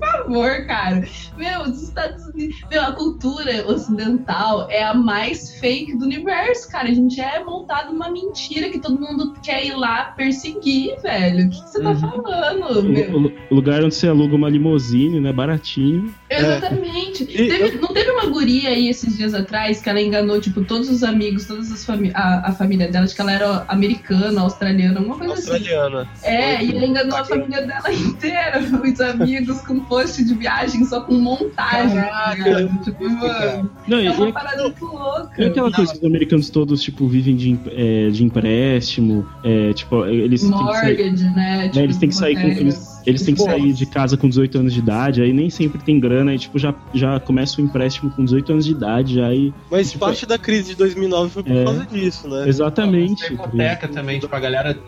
favor. 0.00 0.66
cara. 0.66 1.04
Meu, 1.36 1.62
os 1.62 1.82
Estados 1.82 2.24
Unidos. 2.28 2.56
Meu, 2.70 2.82
a 2.82 2.92
cultura 2.92 3.66
ocidental 3.66 4.68
é 4.70 4.84
a 4.84 4.94
mais 4.94 5.58
fake 5.58 5.96
do 5.98 6.04
universo, 6.04 6.70
cara. 6.70 6.88
A 6.88 6.94
gente 6.94 7.20
é 7.20 7.42
montado 7.44 7.92
uma 7.92 8.10
mentira 8.10 8.68
que 8.70 8.78
todo 8.78 8.98
mundo 9.00 9.34
quer 9.42 9.66
ir 9.66 9.74
lá 9.74 10.04
perseguir, 10.16 11.00
velho. 11.02 11.46
O 11.46 11.50
que, 11.50 11.62
que 11.62 11.70
você 11.70 11.82
tá 11.82 11.90
Uhum. 11.90 12.22
falando, 12.22 12.82
meu? 12.84 13.16
O, 13.16 13.32
o 13.50 13.54
lugar 13.54 13.82
onde 13.84 13.94
você 13.94 14.08
aluga 14.08 14.34
uma 14.36 14.48
limousine, 14.48 15.20
né? 15.20 15.32
Baratinho. 15.32 16.14
Exatamente. 16.30 17.23
E 17.28 17.48
Teve- 17.48 17.78
Não 17.78 17.88
teve 17.88 18.10
uma 18.10 18.26
guria 18.26 18.68
aí 18.70 18.88
esses 18.88 19.16
dias 19.16 19.34
atrás 19.34 19.80
que 19.80 19.88
ela 19.88 20.00
enganou, 20.00 20.40
tipo, 20.40 20.64
todos 20.64 20.88
os 20.90 21.02
amigos, 21.02 21.44
todas 21.46 21.70
as 21.72 21.84
fami 21.84 22.10
a, 22.14 22.48
a 22.50 22.52
família 22.52 22.88
dela, 22.88 23.06
de 23.06 23.14
que 23.14 23.20
ela 23.20 23.32
era 23.32 23.64
americana, 23.68 24.40
australiana, 24.42 24.98
alguma 24.98 25.16
coisa 25.18 25.34
assim. 25.34 25.50
Australiana. 25.50 26.08
É, 26.22 26.64
e 26.64 26.76
ela 26.76 26.86
enganou 26.86 27.16
a 27.18 27.24
família 27.24 27.62
dela 27.66 27.90
inteira, 27.92 28.60
os 28.60 29.00
amigos 29.00 29.60
com 29.62 29.80
post 29.80 30.24
de 30.24 30.34
viagem 30.34 30.84
só 30.84 31.00
com 31.00 31.14
montagem. 31.14 31.96
tá 32.00 32.34
ligado? 32.36 32.84
Tipo, 32.84 33.08
mano, 33.10 33.70
Não, 33.88 33.98
é 33.98 34.10
uma 34.10 34.32
parada 34.32 34.62
muito 34.62 34.84
louca. 34.84 35.30
e 35.38 35.44
aquela 35.46 35.70
coisa 35.72 35.92
que 35.92 35.98
os 35.98 36.04
americanos 36.04 36.50
todos, 36.50 36.82
tipo, 36.82 37.06
vivem 37.08 37.36
de, 37.36 37.58
é, 37.72 38.10
de 38.10 38.24
empréstimo, 38.24 39.26
é, 39.44 39.72
tipo, 39.72 40.04
eles 40.06 40.42
têm 40.42 40.50
que 40.50 40.56
sair, 40.56 40.96
Mortgage, 40.96 41.24
né? 41.34 41.68
Tipo, 41.68 41.78
eles 41.80 41.96
têm 41.98 42.08
que 42.08 42.14
sair 42.14 42.34
com- 42.34 42.48
hipotecas. 42.48 42.93
Eles 43.06 43.22
têm 43.22 43.34
que 43.34 43.42
Pô. 43.42 43.50
sair 43.50 43.72
de 43.72 43.86
casa 43.86 44.16
com 44.16 44.28
18 44.28 44.58
anos 44.58 44.72
de 44.72 44.78
idade, 44.80 45.22
aí 45.22 45.32
nem 45.32 45.50
sempre 45.50 45.82
tem 45.82 45.98
grana, 46.00 46.30
aí, 46.30 46.38
tipo, 46.38 46.58
já, 46.58 46.74
já 46.92 47.18
começa 47.20 47.60
o 47.60 47.64
empréstimo 47.64 48.10
com 48.10 48.24
18 48.24 48.52
anos 48.52 48.64
de 48.64 48.72
idade, 48.72 49.20
aí... 49.20 49.52
Mas 49.70 49.92
Tipo, 49.92 50.04
parte 50.06 50.26
da 50.26 50.38
crise 50.38 50.70
de 50.70 50.76
2009 50.76 51.30
foi 51.30 51.42
por 51.42 51.52
É. 51.52 51.64
causa 51.64 51.86
disso, 51.86 52.28
né? 52.28 52.48
Exatamente. 52.48 53.22
Tem 53.26 53.34
hipoteca 53.34 53.88
também, 53.88 54.18
tipo, 54.20 54.34
a 54.34 54.40
galera 54.40 54.78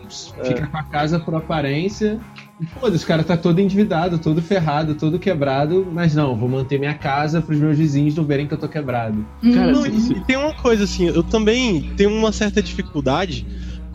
fica 0.43 0.67
com 0.67 0.77
a 0.77 0.83
casa 0.83 1.19
por 1.19 1.35
aparência. 1.35 2.19
E 2.59 2.65
foda-se, 2.65 3.03
o 3.03 3.07
cara 3.07 3.23
tá 3.23 3.37
todo 3.37 3.59
endividado, 3.59 4.17
todo 4.17 4.41
ferrado, 4.41 4.95
todo 4.95 5.19
quebrado, 5.19 5.87
mas 5.93 6.15
não, 6.15 6.35
vou 6.35 6.49
manter 6.49 6.79
minha 6.79 6.95
casa 6.95 7.39
pros 7.39 7.59
meus 7.59 7.77
vizinhos 7.77 8.15
não 8.15 8.23
verem 8.23 8.47
que 8.47 8.53
eu 8.55 8.57
tô 8.57 8.67
quebrado. 8.67 9.23
Cara, 9.53 9.71
Não, 9.71 9.85
e, 9.85 9.89
e 10.13 10.19
tem 10.21 10.37
uma 10.37 10.53
coisa 10.55 10.85
assim, 10.85 11.05
eu 11.05 11.21
também 11.21 11.91
tenho 11.95 12.09
uma 12.11 12.31
certa 12.31 12.59
dificuldade 12.59 13.45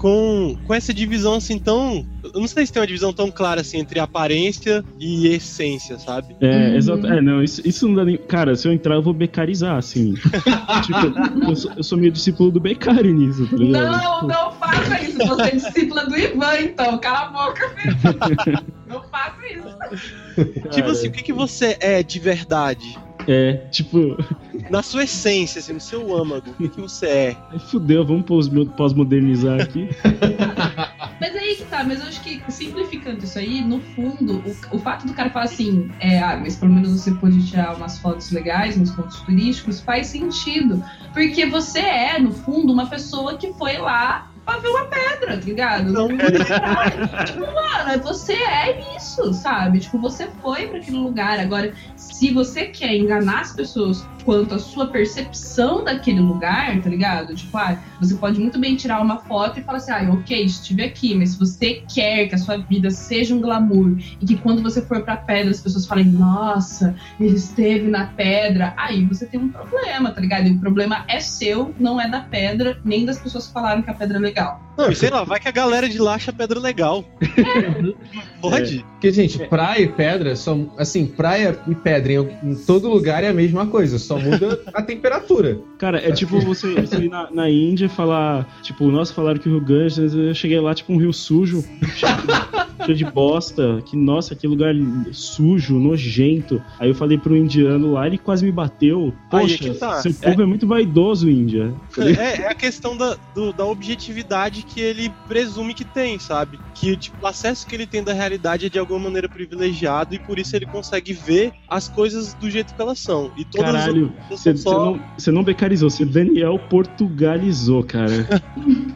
com, 0.03 0.57
com 0.67 0.75
essa 0.75 0.93
divisão 0.93 1.35
assim 1.35 1.61
tão. 1.61 2.05
Eu 2.35 2.41
não 2.41 2.49
sei 2.49 2.67
se 2.67 2.73
tem 2.73 2.81
uma 2.81 2.87
divisão 2.89 3.13
tão 3.13 3.31
clara 3.31 3.61
assim 3.61 3.79
entre 3.79 4.01
aparência 4.01 4.85
e 4.99 5.29
essência, 5.29 5.97
sabe? 5.97 6.35
É, 6.41 6.71
Uhum. 6.71 6.75
exato. 6.77 7.07
É, 7.07 7.21
não, 7.21 7.41
isso, 7.43 7.63
isso 7.65 7.87
não 7.87 7.95
dá 7.95 8.05
nem. 8.05 8.17
Cara, 8.17 8.57
se 8.57 8.67
eu 8.67 8.73
entrar, 8.73 8.97
eu 8.97 9.03
vou 9.03 9.15
becarizar, 9.15 9.77
assim. 9.77 10.15
tipo, 10.85 11.49
eu 11.49 11.55
sou, 11.55 11.73
eu 11.77 11.85
sou 11.85 11.97
meio 11.97 12.11
discípulo 12.11 12.51
do 12.51 12.59
becari 12.59 13.13
nisso, 13.13 13.47
tá 13.47 13.57
ligado? 13.57 14.03
Não, 14.03 14.23
não 14.27 14.53
faça 14.53 15.01
isso. 15.03 15.19
Você 15.19 15.43
é 15.43 15.51
discípula 15.53 16.05
do 16.07 16.19
Ivan, 16.19 16.61
então. 16.63 16.99
Cala 16.99 17.21
a 17.21 17.31
boca, 17.31 17.69
filho. 17.77 18.63
Não 18.89 19.03
faça 19.05 19.39
isso. 19.47 20.71
Tipo 20.71 20.91
assim, 20.91 21.09
o 21.09 21.13
que, 21.13 21.23
que 21.23 21.33
você 21.33 21.79
é 21.81 22.03
de 22.03 22.19
verdade? 22.19 22.99
É, 23.27 23.55
tipo, 23.71 24.17
Na 24.71 24.83
sua 24.83 25.05
essência, 25.05 25.59
assim, 25.59 25.75
no 25.75 25.81
seu 25.81 26.17
âmago, 26.17 26.51
o 26.51 26.69
que, 26.69 26.81
você 26.81 27.07
é? 27.07 27.37
ai, 27.51 27.59
fudeu, 27.59 28.05
vamos 28.07 28.25
pós- 28.25 28.49
pós-modernizar 28.77 29.61
aqui. 29.61 29.89
Mas 31.21 31.37
aí 31.37 31.55
que 31.57 31.65
tá, 31.67 31.85
mas 31.85 32.01
eu 32.01 32.07
acho 32.07 32.21
que 32.23 32.43
simplificando 32.51 33.23
isso 33.23 33.39
aí, 33.39 33.61
no 33.63 33.81
fundo, 33.81 34.43
o, 34.45 34.77
o 34.77 34.79
fato 34.81 35.07
do 35.07 35.15
cara 35.15 35.31
falar 35.31 35.45
assim, 35.45 35.89
é, 36.01 36.19
ah, 36.19 36.37
mas 36.37 36.57
pelo 36.57 36.73
menos 36.73 36.91
você 36.91 37.13
pode 37.13 37.49
tirar 37.49 37.77
umas 37.77 37.99
fotos 37.99 38.31
legais 38.33 38.77
nos 38.77 38.91
pontos 38.91 39.21
turísticos, 39.21 39.81
faz 39.81 40.09
sentido. 40.09 40.83
Porque 41.13 41.47
você 41.47 41.79
é, 41.79 42.19
no 42.19 42.33
fundo, 42.33 42.73
uma 42.73 42.87
pessoa 42.87 43.37
que 43.37 43.53
foi 43.53 43.79
lá 43.79 44.32
pra 44.45 44.59
ver 44.59 44.69
uma 44.69 44.85
pedra, 44.85 45.39
tá 45.39 45.45
ligado? 45.45 45.93
Não, 45.93 46.09
tipo, 46.09 47.41
mano, 47.41 48.03
você 48.03 48.35
é 48.35 48.97
isso, 48.97 49.33
sabe? 49.35 49.81
Tipo, 49.81 49.99
você 49.99 50.29
foi 50.41 50.67
pra 50.67 50.79
aquele 50.79 50.99
lugar. 50.99 51.39
Agora, 51.39 51.73
se 51.97 52.33
você 52.33 52.67
quer 52.67 52.95
enganar 52.95 53.41
as 53.41 53.53
pessoas 53.53 54.07
quanto 54.25 54.55
à 54.55 54.59
sua 54.59 54.87
percepção 54.87 55.85
daquele 55.85 56.21
lugar, 56.21 56.81
tá 56.81 56.89
ligado? 56.89 57.35
Tipo, 57.35 57.57
ah, 57.59 57.79
você 58.01 58.15
pode 58.15 58.41
muito 58.41 58.59
bem 58.59 58.77
tirar 58.77 59.01
uma 59.01 59.19
foto 59.19 59.59
e 59.59 59.63
falar 59.63 59.79
assim, 59.79 59.93
ah, 59.93 60.11
ok, 60.13 60.45
estive 60.45 60.85
aqui, 60.85 61.15
mas 61.15 61.31
se 61.31 61.39
você 61.39 61.83
quer 61.93 62.29
que 62.29 62.35
a 62.35 62.39
sua 62.39 62.57
vida 62.57 62.91
seja 62.91 63.35
um 63.35 63.41
glamour 63.41 63.97
e 64.21 64.27
que 64.27 64.37
quando 64.37 64.63
você 64.63 64.83
for 64.83 65.03
pra 65.03 65.17
pedra 65.17 65.51
as 65.51 65.61
pessoas 65.61 65.87
falem, 65.87 66.07
nossa, 66.07 66.95
ele 67.19 67.37
esteve 67.37 67.89
na 67.89 68.07
pedra, 68.07 68.75
aí 68.77 69.05
você 69.05 69.27
tem 69.27 69.41
um 69.41 69.49
problema, 69.49 70.11
tá 70.11 70.21
ligado? 70.21 70.47
E 70.47 70.53
o 70.53 70.59
problema 70.59 71.05
é 71.09 71.21
seu, 71.21 71.75
não 71.79 72.01
é 72.01 72.09
da 72.09 72.21
pedra, 72.21 72.79
nem 72.85 73.05
das 73.05 73.19
pessoas 73.19 73.47
que 73.47 73.53
falaram 73.53 73.83
que 73.83 73.91
a 73.91 73.95
pedra 73.95 74.19
é 74.19 74.32
legal. 74.33 74.61
Não, 74.77 74.91
e 74.91 74.97
sei 74.97 75.11
lá, 75.11 75.23
vai 75.23 75.39
que 75.39 75.49
a 75.49 75.53
galera 75.53 75.89
de 75.89 75.99
lá 75.99 76.15
acha 76.15 76.33
pedra 76.33 76.59
legal. 76.59 77.05
Pode? 78.51 78.85
Porque, 78.93 79.11
gente, 79.13 79.39
praia 79.49 79.83
e 79.83 79.89
pedra 79.89 80.37
são. 80.37 80.71
Assim, 80.79 81.07
praia 81.07 81.59
e 81.69 81.75
pedra 81.75 82.13
em, 82.13 82.51
em 82.51 82.55
todo 82.55 82.89
lugar 82.89 83.25
é 83.25 83.29
a 83.29 83.33
mesma 83.33 83.67
coisa, 83.67 83.99
só 83.99 84.19
muda 84.19 84.61
a 84.75 84.83
temperatura. 84.83 85.59
Cara, 85.79 85.99
é 85.99 86.13
tipo 86.13 86.39
você, 86.41 86.75
você 86.81 86.97
ir 86.99 87.09
na, 87.09 87.31
na 87.31 87.49
Índia 87.51 87.87
e 87.87 87.89
falar, 87.89 88.47
tipo, 88.63 88.87
nossa, 88.91 89.13
falaram 89.15 89.39
que 89.39 89.49
o 89.49 89.53
Rio 89.53 89.61
Ganges, 89.65 90.13
eu 90.15 90.35
cheguei 90.35 90.61
lá, 90.61 90.75
tipo, 90.75 90.93
um 90.93 90.99
rio 90.99 91.13
sujo, 91.13 91.65
cheio 91.97 92.17
de- 92.17 92.63
cheio 92.85 92.97
de 92.99 93.05
bosta, 93.05 93.81
que, 93.87 93.97
nossa, 93.97 94.35
que 94.35 94.47
lugar 94.47 94.75
sujo, 95.13 95.79
nojento. 95.79 96.63
Aí 96.81 96.89
eu 96.89 96.95
falei 96.95 97.19
pro 97.19 97.37
indiano 97.37 97.93
lá, 97.93 98.07
ele 98.07 98.19
quase 98.19 98.45
me 98.45 98.51
bateu. 98.53 99.13
Aí 99.31 99.39
é 99.39 99.43
Poxa, 99.43 99.59
que 99.59 99.71
tá. 99.75 100.01
seu 100.03 100.13
povo 100.15 100.43
é, 100.43 100.47
muito 100.47 100.67
vaidoso, 100.67 101.29
Índia. 101.31 101.73
É, 101.99 102.43
é 102.43 102.49
a 102.49 102.55
questão 102.55 102.97
da, 102.97 103.17
do- 103.35 103.53
da 103.53 103.65
objetividade 103.67 104.63
que 104.63 104.81
ele 104.81 105.13
presume 105.29 105.75
que 105.75 105.85
tem, 105.85 106.19
sabe? 106.19 106.59
Que 106.75 106.97
tipo, 106.97 107.17
o 107.23 107.27
acesso 107.27 107.67
que 107.67 107.75
ele 107.75 107.87
tem 107.87 108.03
da 108.03 108.13
realidade 108.13 108.32
é 108.35 108.69
de 108.69 108.79
alguma 108.79 108.99
maneira 108.99 109.29
privilegiado 109.29 110.15
e 110.15 110.19
por 110.19 110.39
isso 110.39 110.55
ele 110.57 110.67
consegue 110.67 111.13
ver 111.13 111.53
as 111.69 111.89
coisas 111.89 112.35
do 112.35 112.51
jeito 112.51 112.75
que 112.75 112.81
elas 112.83 112.99
são. 112.99 113.31
E 113.37 113.45
todas 113.45 113.73
Caralho, 113.73 114.13
você 114.29 114.57
só. 114.57 114.85
não, 114.93 115.01
você 115.17 115.31
não 115.31 115.43
becarizou, 115.43 115.91
você 115.91 116.05
Daniel 116.05 116.59
portugalizou, 116.59 117.83
cara. 117.85 118.13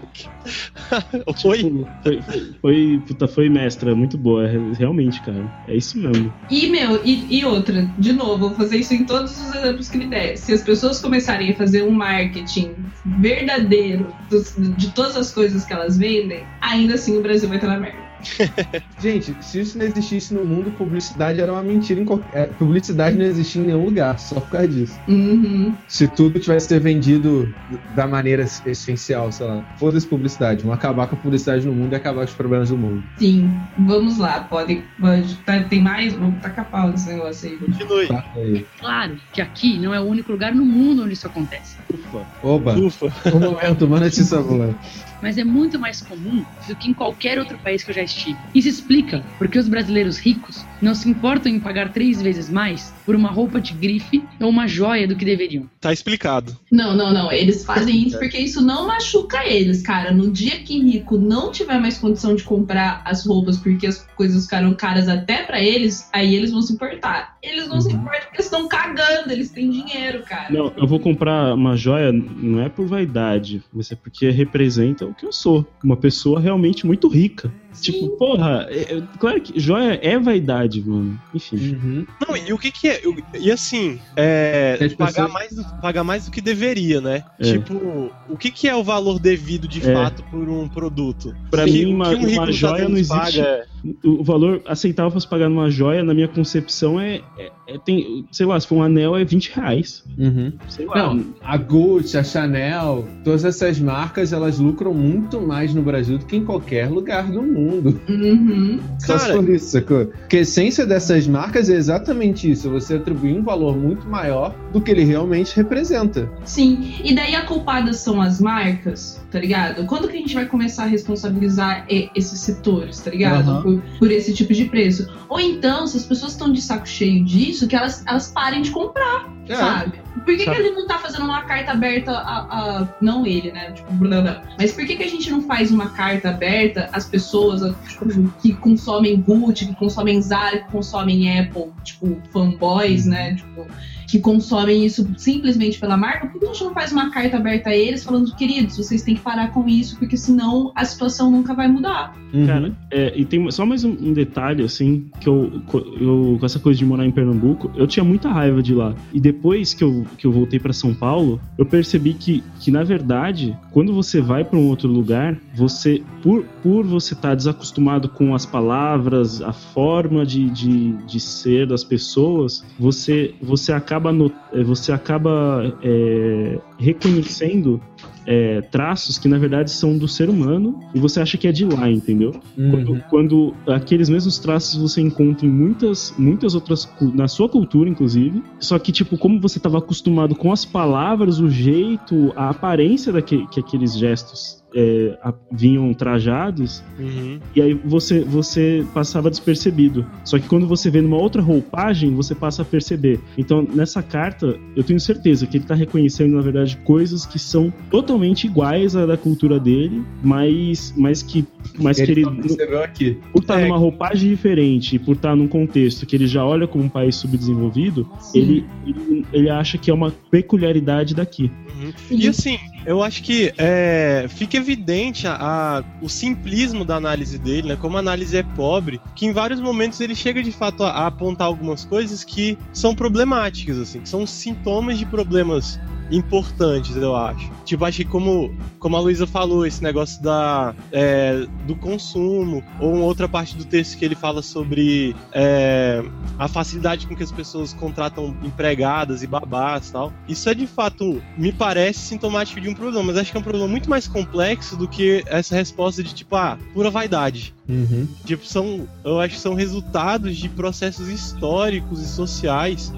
Oi? 1.45 1.59
Tipo, 1.59 1.89
foi, 2.03 2.23
foi, 2.23 2.55
foi, 2.61 3.03
puta, 3.07 3.29
foi 3.29 3.49
mestra, 3.49 3.95
muito 3.95 4.17
boa, 4.17 4.47
é- 4.47 4.59
realmente, 4.79 5.21
cara. 5.21 5.45
É 5.67 5.77
isso 5.77 5.99
mesmo. 5.99 6.33
E, 6.51 6.69
meu, 6.71 7.05
e, 7.05 7.39
e 7.39 7.45
outra, 7.45 7.83
de 7.99 8.13
novo, 8.13 8.49
vou 8.49 8.55
fazer 8.55 8.79
isso 8.79 8.95
em 8.95 9.05
todos 9.05 9.37
os 9.37 9.55
exemplos 9.55 9.89
que 9.89 9.99
me 9.99 10.07
der. 10.07 10.37
Se 10.37 10.53
as 10.53 10.63
pessoas 10.63 11.01
começarem 11.01 11.51
a 11.51 11.55
fazer 11.55 11.83
um 11.83 11.91
marketing 11.91 12.75
verdadeiro 13.05 14.15
dos- 14.31 14.55
de 14.77 14.93
todas 14.93 15.17
as 15.17 15.33
coisas 15.33 15.65
que 15.65 15.73
elas 15.73 15.97
vendem, 15.97 16.45
ainda 16.61 16.95
assim 16.95 17.19
o 17.19 17.23
Brasil 17.23 17.49
vai 17.49 17.59
estar 17.59 17.69
na 17.69 17.79
merda. 17.81 18.06
Gente, 19.01 19.35
se 19.41 19.61
isso 19.61 19.79
não 19.79 19.85
existisse 19.85 20.35
no 20.35 20.45
mundo, 20.45 20.71
publicidade 20.73 21.41
era 21.41 21.53
uma 21.53 21.63
mentira. 21.63 22.01
Em 22.01 22.05
qualquer... 22.05 22.49
Publicidade 22.55 23.17
não 23.17 23.25
existia 23.25 23.63
em 23.63 23.67
nenhum 23.67 23.85
lugar, 23.85 24.19
só 24.19 24.41
por 24.41 24.51
causa 24.51 24.69
disso. 24.69 24.99
Uhum. 25.09 25.75
Se 25.89 26.09
tudo 26.09 26.39
tivesse 26.39 26.69
ser 26.69 26.81
vendido 26.81 27.53
da 27.95 28.07
maneira 28.07 28.47
essencial, 28.67 29.31
sei 29.33 29.47
lá. 29.47 29.65
Foda-se 29.79 30.07
publicidade. 30.07 30.63
Vamos 30.63 30.77
acabar 30.77 31.07
com 31.07 31.17
a 31.17 31.19
publicidade 31.19 31.67
no 31.67 31.73
mundo 31.73 31.93
e 31.93 31.97
acabar 31.97 32.21
com 32.21 32.31
os 32.31 32.35
problemas 32.35 32.71
do 32.71 32.77
mundo. 32.77 33.03
Sim, 33.19 33.51
vamos 33.79 34.19
lá, 34.19 34.41
pode. 34.41 34.83
pode 35.01 35.35
tá- 35.37 35.63
tem 35.65 35.83
mais? 35.83 36.15
Vamos 36.15 36.41
tacar 36.41 36.65
pau 36.67 36.89
nesse 36.89 37.09
negócio 37.09 37.49
aí. 37.51 37.57
Continue. 37.57 38.09
Tá 38.09 38.25
aí. 38.35 38.67
Claro 38.79 39.17
que 39.33 39.41
aqui 39.41 39.79
não 39.79 39.95
é 39.95 40.01
o 40.01 40.05
único 40.05 40.33
lugar 40.33 40.55
no 40.55 40.65
mundo 40.65 41.03
onde 41.05 41.13
isso 41.13 41.27
acontece. 41.27 41.77
Ufa. 41.93 42.27
Oba, 42.43 42.75
Ufa. 42.79 43.13
um 43.35 43.41
momento, 43.41 43.87
uma 43.87 44.01
notícia 44.01 44.41
boa. 44.41 44.75
Mas 45.23 45.39
é 45.39 45.45
muito 45.45 45.79
mais 45.79 46.01
comum 46.01 46.45
do 46.69 46.77
que 46.77 46.91
em 46.91 46.95
qualquer 46.95 47.39
outro 47.39 47.59
país 47.59 47.83
que 47.83 47.91
eu 47.91 47.95
já 47.95 48.03
estive. 48.03 48.39
Isso 48.55 48.69
explica 48.69 49.25
porque 49.39 49.59
os 49.59 49.69
brasileiros 49.69 50.19
ricos 50.19 50.65
não 50.81 50.95
se 50.95 51.09
importam 51.09 51.51
em 51.51 51.61
pagar 51.61 51.93
três 51.93 52.21
vezes 52.21 52.51
mais 52.51 52.93
por 53.05 53.15
uma 53.15 53.31
roupa 53.31 53.61
de 53.61 53.73
grife 53.73 54.23
ou 54.41 54.49
uma 54.49 54.67
joia 54.67 55.07
do 55.07 55.17
que 55.17 55.25
deveriam. 55.25 55.69
Tá 55.81 55.93
explicado. 55.93 56.57
Não, 56.71 56.97
não, 56.97 57.13
não. 57.13 57.33
Eles 57.33 57.65
fazem 57.65 58.07
isso 58.07 58.19
porque 58.19 58.39
isso 58.39 58.61
não 58.61 58.87
machuca 58.87 59.47
eles, 59.47 59.83
cara. 59.83 60.13
No 60.13 60.31
dia 60.31 60.59
que 60.61 60.79
rico 60.79 61.17
não 61.17 61.51
tiver 61.51 61.79
mais 61.79 61.99
condição 61.99 62.35
de 62.35 62.43
comprar 62.43 63.03
as 63.05 63.25
roupas 63.25 63.57
porque 63.57 63.87
as 63.87 64.07
coisas 64.17 64.45
ficaram 64.45 64.75
caras 64.75 65.09
até 65.09 65.43
pra 65.45 65.63
eles, 65.63 66.09
aí 66.13 66.35
eles 66.35 66.51
vão 66.51 66.63
se 66.63 66.73
importar. 66.73 67.36
Eles 67.47 67.69
não 67.69 67.81
se 67.81 67.93
importam 67.93 68.23
porque 68.23 68.37
eles 68.37 68.47
estão 68.47 68.67
cagando, 68.67 69.31
eles 69.31 69.51
têm 69.51 69.71
dinheiro, 69.71 70.25
cara. 70.25 70.53
Não, 70.53 70.73
eu 70.77 70.87
vou 70.87 70.99
comprar 70.99 71.55
uma 71.55 71.77
joia, 71.77 72.11
não 72.11 72.61
é 72.61 72.69
por 72.69 72.87
vaidade, 72.87 73.63
mas 73.73 73.93
é 73.93 73.95
porque 73.95 74.29
representa 74.31 75.07
o 75.07 75.15
que 75.15 75.25
eu 75.25 75.33
sou. 75.33 75.65
Uma 75.83 75.97
pessoa 75.97 76.41
realmente 76.41 76.85
muito 76.85 77.07
rica. 77.07 77.53
Sim. 77.77 77.93
Tipo, 77.93 78.09
porra, 78.17 78.67
é- 78.71 78.97
é- 78.97 79.03
claro 79.19 79.41
que 79.41 79.59
joia 79.61 79.99
é 80.03 80.19
vaidade, 80.19 80.83
mano. 80.87 81.21
Enfim. 81.35 81.57
Uhum. 81.77 82.07
Não, 82.27 82.37
e 82.37 82.53
o 82.53 82.59
que 82.59 82.71
que 82.71 82.89
é? 82.89 83.01
eu- 83.05 83.15
E 83.39 83.51
assim, 83.53 83.99
é, 84.17 84.77
pagar, 84.99 85.07
pessoas- 85.13 85.33
mais 85.33 85.55
do, 85.55 85.65
pagar 85.81 86.05
mais 86.05 86.25
do 86.25 86.31
que 86.31 86.41
deveria, 86.41 87.01
né? 87.01 87.23
É. 87.39 87.53
Tipo, 87.53 88.11
o 88.29 88.37
que 88.37 88.51
que 88.51 88.67
é 88.69 88.75
o 88.75 88.83
valor 88.83 89.19
devido 89.19 89.69
de 89.69 89.81
É. 89.89 89.93
fato 89.95 90.23
por 90.25 90.49
um 90.49 90.69
produto? 90.69 91.35
Pra 91.51 91.65
Que- 91.65 91.71
mim, 91.73 91.95
uma, 91.95 92.09
um 92.11 92.27
uma 92.29 92.47
nos 92.47 92.57
joia 92.57 92.89
não 92.89 92.97
existe. 92.97 93.13
paga 93.41 93.67
o 94.05 94.25
valor 94.25 94.63
aceitável 94.67 95.13
pra 95.13 95.21
se 95.21 95.29
pagar 95.29 95.49
numa 95.49 95.71
joia, 95.71 96.03
na 96.03 96.13
minha 96.13 96.27
concepção, 96.27 96.99
é, 96.99 97.21
é- 97.39 97.53
é- 97.69 97.79
tem, 97.79 98.25
sei 98.33 98.45
lá, 98.47 98.59
se 98.59 98.67
for 98.67 98.77
um 98.77 98.83
anel 98.83 99.15
é 99.17 99.25
20 99.25 99.53
reais. 99.55 100.03
Uhum. 100.19 100.53
Sei 100.69 100.87
lá. 100.87 101.15
Não, 101.15 101.25
a 101.41 101.57
Gucci, 101.57 102.17
a 102.19 102.25
Chanel, 102.25 103.07
todas 103.23 103.45
essas 103.45 103.79
marcas, 103.79 104.33
elas 104.33 104.59
lucram 104.59 104.93
muito 104.93 105.41
mais 105.41 105.73
no 105.75 105.83
Brasil 105.83 106.19
do 106.19 106.25
que 106.27 106.37
em 106.37 106.45
qualquer 106.45 106.89
lugar 106.91 107.31
do 107.31 107.43
mundo. 107.43 107.66
Uhum. 108.09 108.81
Só 108.99 109.19
Cara- 109.19 109.35
for 109.35 109.49
isso, 109.51 109.67
sacou? 109.71 110.07
Porque 110.07 110.39
a 110.39 110.41
essência 110.41 110.87
dessas 110.87 111.27
marcas 111.27 111.69
é 111.71 111.75
exatamente 111.75 112.51
isso. 112.51 112.71
Você 112.71 112.95
atribuir 112.95 113.39
um 113.39 113.43
valor 113.43 113.77
muito 113.77 114.07
maior 114.09 114.55
do 114.73 114.81
que 114.81 114.91
ele 114.91 115.05
realmente 115.05 115.55
representa. 115.57 116.31
Sim, 116.45 116.95
e 117.03 117.15
daí 117.15 117.35
a 117.35 117.43
culpada 117.45 117.93
são 117.93 118.21
as 118.21 118.41
marcas, 118.41 119.21
tá 119.31 119.39
ligado? 119.39 119.85
Quando 119.87 120.09
que 120.09 120.17
a 120.17 120.21
gente 120.21 120.35
vai 120.35 120.47
começar 120.47 120.85
a 120.85 120.87
responsabilizar 120.87 121.87
esses 121.89 122.41
setores, 122.41 123.01
tá 123.01 123.11
ligado? 123.11 123.51
Aham. 123.51 123.63
Por, 123.63 123.83
por 123.99 124.11
esse 124.11 124.33
tipo 124.35 124.53
de 124.53 124.65
preço. 124.67 125.09
Ou 125.29 125.41
então, 125.41 125.87
se 125.87 125.97
as 125.97 126.05
pessoas 126.05 126.33
estão 126.33 126.53
de 126.53 126.61
saco 126.61 126.89
cheio 126.89 127.25
disso, 127.25 127.67
que 127.67 127.75
elas, 127.77 128.03
elas 128.07 128.31
parem 128.31 128.63
de 128.63 128.71
comprar, 128.71 129.29
É. 129.49 129.55
sabe? 129.57 130.07
Por 130.25 130.35
que, 130.37 130.45
Sabe. 130.45 130.57
que 130.57 130.63
ele 130.63 130.75
não 130.75 130.87
tá 130.87 130.99
fazendo 130.99 131.25
uma 131.25 131.43
carta 131.43 131.73
aberta 131.73 132.11
a. 132.11 132.39
a- 132.81 132.89
não 133.03 133.27
ele, 133.27 133.53
né? 133.53 133.71
Tipo, 133.73 133.93
blá, 133.93 134.21
blá. 134.23 134.43
Mas 134.59 134.73
por 134.73 134.85
que, 134.87 134.97
que 134.97 135.03
a 135.03 135.09
gente 135.09 135.31
não 135.31 135.43
faz 135.43 135.71
uma 135.71 135.91
carta 135.91 136.31
aberta 136.31 136.89
às 136.91 137.05
pessoas 137.07 137.56
a- 137.63 137.73
tipo, 137.89 138.07
que 138.41 138.53
consomem 138.55 139.21
Gucci, 139.21 139.67
que 139.67 139.75
consomem 139.77 140.21
Zara, 140.21 140.59
que 140.59 140.71
consomem 140.71 141.39
Apple, 141.41 141.71
tipo, 141.85 142.17
fanboys, 142.33 143.07
né? 143.07 143.35
Tipo, 143.35 143.67
que 144.07 144.19
consomem 144.19 144.85
isso 144.85 145.07
simplesmente 145.17 145.79
pela 145.79 145.97
marca, 145.97 146.27
por 146.27 146.39
que 146.39 146.47
a 146.47 146.53
gente 146.53 146.65
não 146.65 146.73
faz 146.73 146.93
uma 146.93 147.11
carta 147.11 147.37
aberta 147.37 147.71
a 147.71 147.77
eles 147.77 148.05
falando, 148.05 148.35
queridos, 148.37 148.77
vocês 148.77 149.03
têm 149.03 149.15
que 149.15 149.21
parar 149.21 149.53
com 149.53 149.69
isso, 149.69 149.99
porque 149.99 150.17
senão 150.17 150.73
a 150.75 150.85
situação 150.85 151.31
nunca 151.31 151.55
vai 151.55 151.69
mudar. 151.69 152.15
Uhum. 152.33 152.47
Cara, 152.47 152.73
é, 152.91 153.13
e 153.17 153.25
tem 153.25 153.51
só 153.51 153.65
mais 153.65 153.85
um, 153.85 153.91
um 153.91 154.13
detalhe, 154.13 154.63
assim, 154.63 155.11
que 155.21 155.29
eu, 155.29 155.63
eu, 156.01 156.37
com 156.39 156.47
essa 156.47 156.59
coisa 156.59 156.79
de 156.79 156.85
morar 156.85 157.07
em 157.07 157.11
Pernambuco, 157.11 157.71
eu 157.75 157.87
tinha 157.87 158.05
muita 158.05 158.31
raiva 158.31 158.63
de 158.63 158.75
lá. 158.75 158.95
E 159.13 159.21
depois 159.21 159.73
que 159.73 159.83
eu, 159.83 160.07
que 160.19 160.27
eu 160.27 160.33
voltei 160.33 160.59
pra 160.59 160.73
São 160.73 160.95
Paulo, 160.95 161.41
eu 161.57 161.65
percebi 161.65 162.15
que, 162.15 162.43
que, 162.61 162.71
na 162.71 162.85
verdade, 162.85 163.57
quando 163.73 163.95
você 163.95 164.21
vai 164.21 164.45
pra 164.45 164.59
um 164.59 164.69
outro 164.69 164.89
lugar, 164.89 165.39
você, 165.55 166.03
por, 166.23 166.45
por 166.63 166.85
você 166.85 167.15
estar 167.15 167.35
desacostumado 167.35 168.09
com 168.09 168.35
as 168.35 168.45
palavras, 168.45 169.41
a 169.41 169.53
forma 169.53 170.27
de, 170.27 170.51
de, 170.51 170.93
de 171.07 171.21
ser 171.21 171.67
das 171.67 171.85
pessoas, 171.85 172.65
você, 172.79 173.35
você 173.41 173.73
acaba, 173.73 173.96
no, 174.01 174.33
eh, 174.53 174.63
você 174.63 174.93
acaba 174.93 175.77
é, 175.83 176.59
reconhecendo 176.79 177.81
é, 178.27 178.61
traços 178.61 179.19
que 179.19 179.29
na 179.29 179.39
verdade 179.39 179.71
são 179.71 179.97
do 179.97 180.09
ser 180.09 180.29
humano 180.29 180.81
e 180.95 180.99
você 180.99 181.21
acha 181.21 181.39
que 181.39 181.47
é 181.47 181.53
de 181.53 181.65
lá, 181.65 181.89
entendeu? 181.89 182.33
Uhum. 182.59 182.71
Quando, 182.71 183.05
quando 183.09 183.55
aqueles 183.69 184.09
mesmos 184.09 184.39
traços 184.39 184.81
você 184.81 185.01
encontra 185.01 185.47
em 185.47 185.51
muitas, 185.51 186.13
muitas 186.19 186.55
outras 186.55 186.89
na 187.15 187.29
sua 187.29 187.49
cultura, 187.49 187.89
inclusive. 187.89 188.43
Só 188.59 188.79
que 188.79 188.91
tipo, 188.91 189.17
como 189.17 189.41
você 189.41 189.59
estava 189.59 189.79
acostumado 189.79 190.35
com 190.35 190.53
as 190.53 190.65
palavras, 190.65 191.39
o 191.39 191.49
jeito, 191.49 192.33
a 192.37 192.51
aparência 192.51 193.13
daque, 193.13 193.47
que 193.49 193.61
aqueles 193.61 193.97
gestos 193.97 194.65
é, 194.79 195.19
a- 195.23 195.33
vinham 195.51 195.93
trajados, 195.95 196.85
Uhum. 196.99 197.39
e 197.55 197.63
aí 197.63 197.73
você, 197.73 198.21
você 198.21 198.85
passava 198.93 199.31
despercebido. 199.31 200.05
Só 200.23 200.39
que 200.39 200.47
quando 200.47 200.67
você 200.67 200.91
vê 200.91 201.01
numa 201.01 201.17
outra 201.17 201.41
roupagem, 201.41 202.15
você 202.15 202.35
passa 202.35 202.61
a 202.61 202.65
perceber. 202.65 203.19
Então, 203.39 203.67
nessa 203.75 204.03
carta, 204.03 204.55
eu 204.77 204.85
tenho 204.85 205.01
certeza 205.01 205.47
que 205.47 205.57
ele 205.57 205.65
tá 205.65 205.75
reconhecendo, 205.75 206.35
na 206.37 206.43
verdade, 206.43 206.77
coisas 206.85 207.25
que 207.25 207.39
são 207.39 207.73
totalmente 207.91 208.47
iguais 208.47 208.95
à 208.95 209.07
da 209.07 209.17
cultura 209.17 209.59
dele, 209.59 210.03
mas, 210.23 210.93
mas 210.97 211.23
que, 211.23 211.45
mas 211.79 211.97
que 211.97 212.03
ele 212.03 212.13
ele, 212.13 212.25
só 212.25 212.31
percebeu 212.35 212.83
aqui. 212.83 213.17
por 213.33 213.41
estar 213.43 213.61
É. 213.61 213.65
numa 213.65 213.79
roupagem 213.79 214.29
diferente, 214.29 214.97
e 214.97 214.99
por 214.99 215.17
estar 215.17 215.35
num 215.35 215.49
contexto 215.49 216.05
que 216.05 216.15
ele 216.17 216.27
já 216.27 216.45
olha 216.45 216.67
como 216.67 216.85
um 216.85 216.89
país 216.89 217.17
subdesenvolvido, 217.17 218.07
ele, 218.35 218.65
ele, 218.87 219.25
ele 219.33 219.49
acha 219.49 219.79
que 219.79 219.91
é 219.91 219.95
uma 219.95 220.13
peculiaridade 220.31 221.15
daqui. 221.15 221.51
Uhum. 221.81 221.93
E 222.11 222.29
assim, 222.29 222.59
eu 222.87 223.03
acho 223.03 223.23
que 223.23 223.53
é, 223.59 224.27
fica 224.29 224.57
evidente 224.57 225.27
a, 225.27 225.35
a- 225.35 225.85
o 226.01 226.09
simplismo 226.09 226.85
da 226.85 226.97
análise 226.97 227.37
dele, 227.39 227.69
né? 227.69 227.77
Como 227.77 227.97
a 227.97 228.01
análise 228.01 228.37
é 228.37 228.43
pobre, 228.43 229.01
que 229.15 229.27
em 229.27 229.33
vários 229.33 229.61
momentos 229.61 230.01
ele 230.01 230.15
chega 230.15 230.43
de 230.43 230.53
fato 230.53 230.85
a, 230.85 230.91
a 230.91 231.07
apontar 231.09 231.47
algumas 231.49 231.85
coisas 231.85 232.23
que 232.25 232.57
são 232.73 232.95
problemáticas, 232.95 233.79
assim, 233.79 234.01
que 234.01 234.09
são 234.09 234.27
sintomas 234.27 234.99
de 234.99 235.05
problemas 235.05 235.79
importantes, 236.11 236.97
eu 236.97 237.15
acho. 237.15 237.51
Tipo, 237.65 237.85
acho 237.85 237.99
que 237.99 238.05
como, 238.05 238.55
como 238.79 238.97
a 238.97 239.01
Luísa 239.01 239.27
falou, 239.27 239.67
esse 239.67 239.83
negócio 239.83 240.23
da, 240.23 240.75
é, 240.93 241.47
do 241.67 241.75
consumo, 241.75 242.63
ou 242.81 242.95
uma 242.95 243.05
outra 243.05 243.29
parte 243.29 243.57
do 243.57 243.65
texto 243.65 243.99
que 243.99 244.05
ele 244.05 244.15
fala 244.15 244.43
sobre 244.43 245.15
é, 245.33 246.03
a 246.39 246.49
facilidade 246.49 247.07
com 247.07 247.17
que 247.17 247.23
as 247.23 247.33
pessoas 247.33 247.73
contratam 247.73 248.37
empregadas 248.43 249.23
e 249.23 249.27
babás 249.27 249.89
e 249.89 249.93
tal. 249.93 250.13
Isso 250.29 250.49
é 250.49 250.55
de 250.55 250.67
fato, 250.67 251.23
me 251.37 251.53
parece 251.53 252.01
sintomático 252.01 252.61
de 252.61 252.69
um 252.69 252.75
problema, 252.75 253.03
mas 253.03 253.17
acho 253.17 253.31
que 253.31 253.37
é 253.37 253.41
um 253.41 253.45
problema 253.45 253.69
muito 253.69 253.91
mais 253.91 254.07
complexo 254.07 254.77
do 254.77 254.89
que 254.89 255.25
essa 255.27 255.55
resposta 255.55 256.03
de 256.03 256.15
tipo, 256.15 256.37
ah, 256.37 256.59
pura 256.73 256.91
vaidade. 256.91 257.55
Uhum. 257.69 258.07
Tipo, 258.25 258.47
são, 258.47 258.87
eu 259.05 259.19
acho 259.21 259.35
que 259.35 259.41
são 259.41 259.55
resultados 259.55 260.37
de 260.37 260.49
processos 260.49 261.09
históricos 261.09 262.01
e 262.01 262.07
sociais 262.07 262.93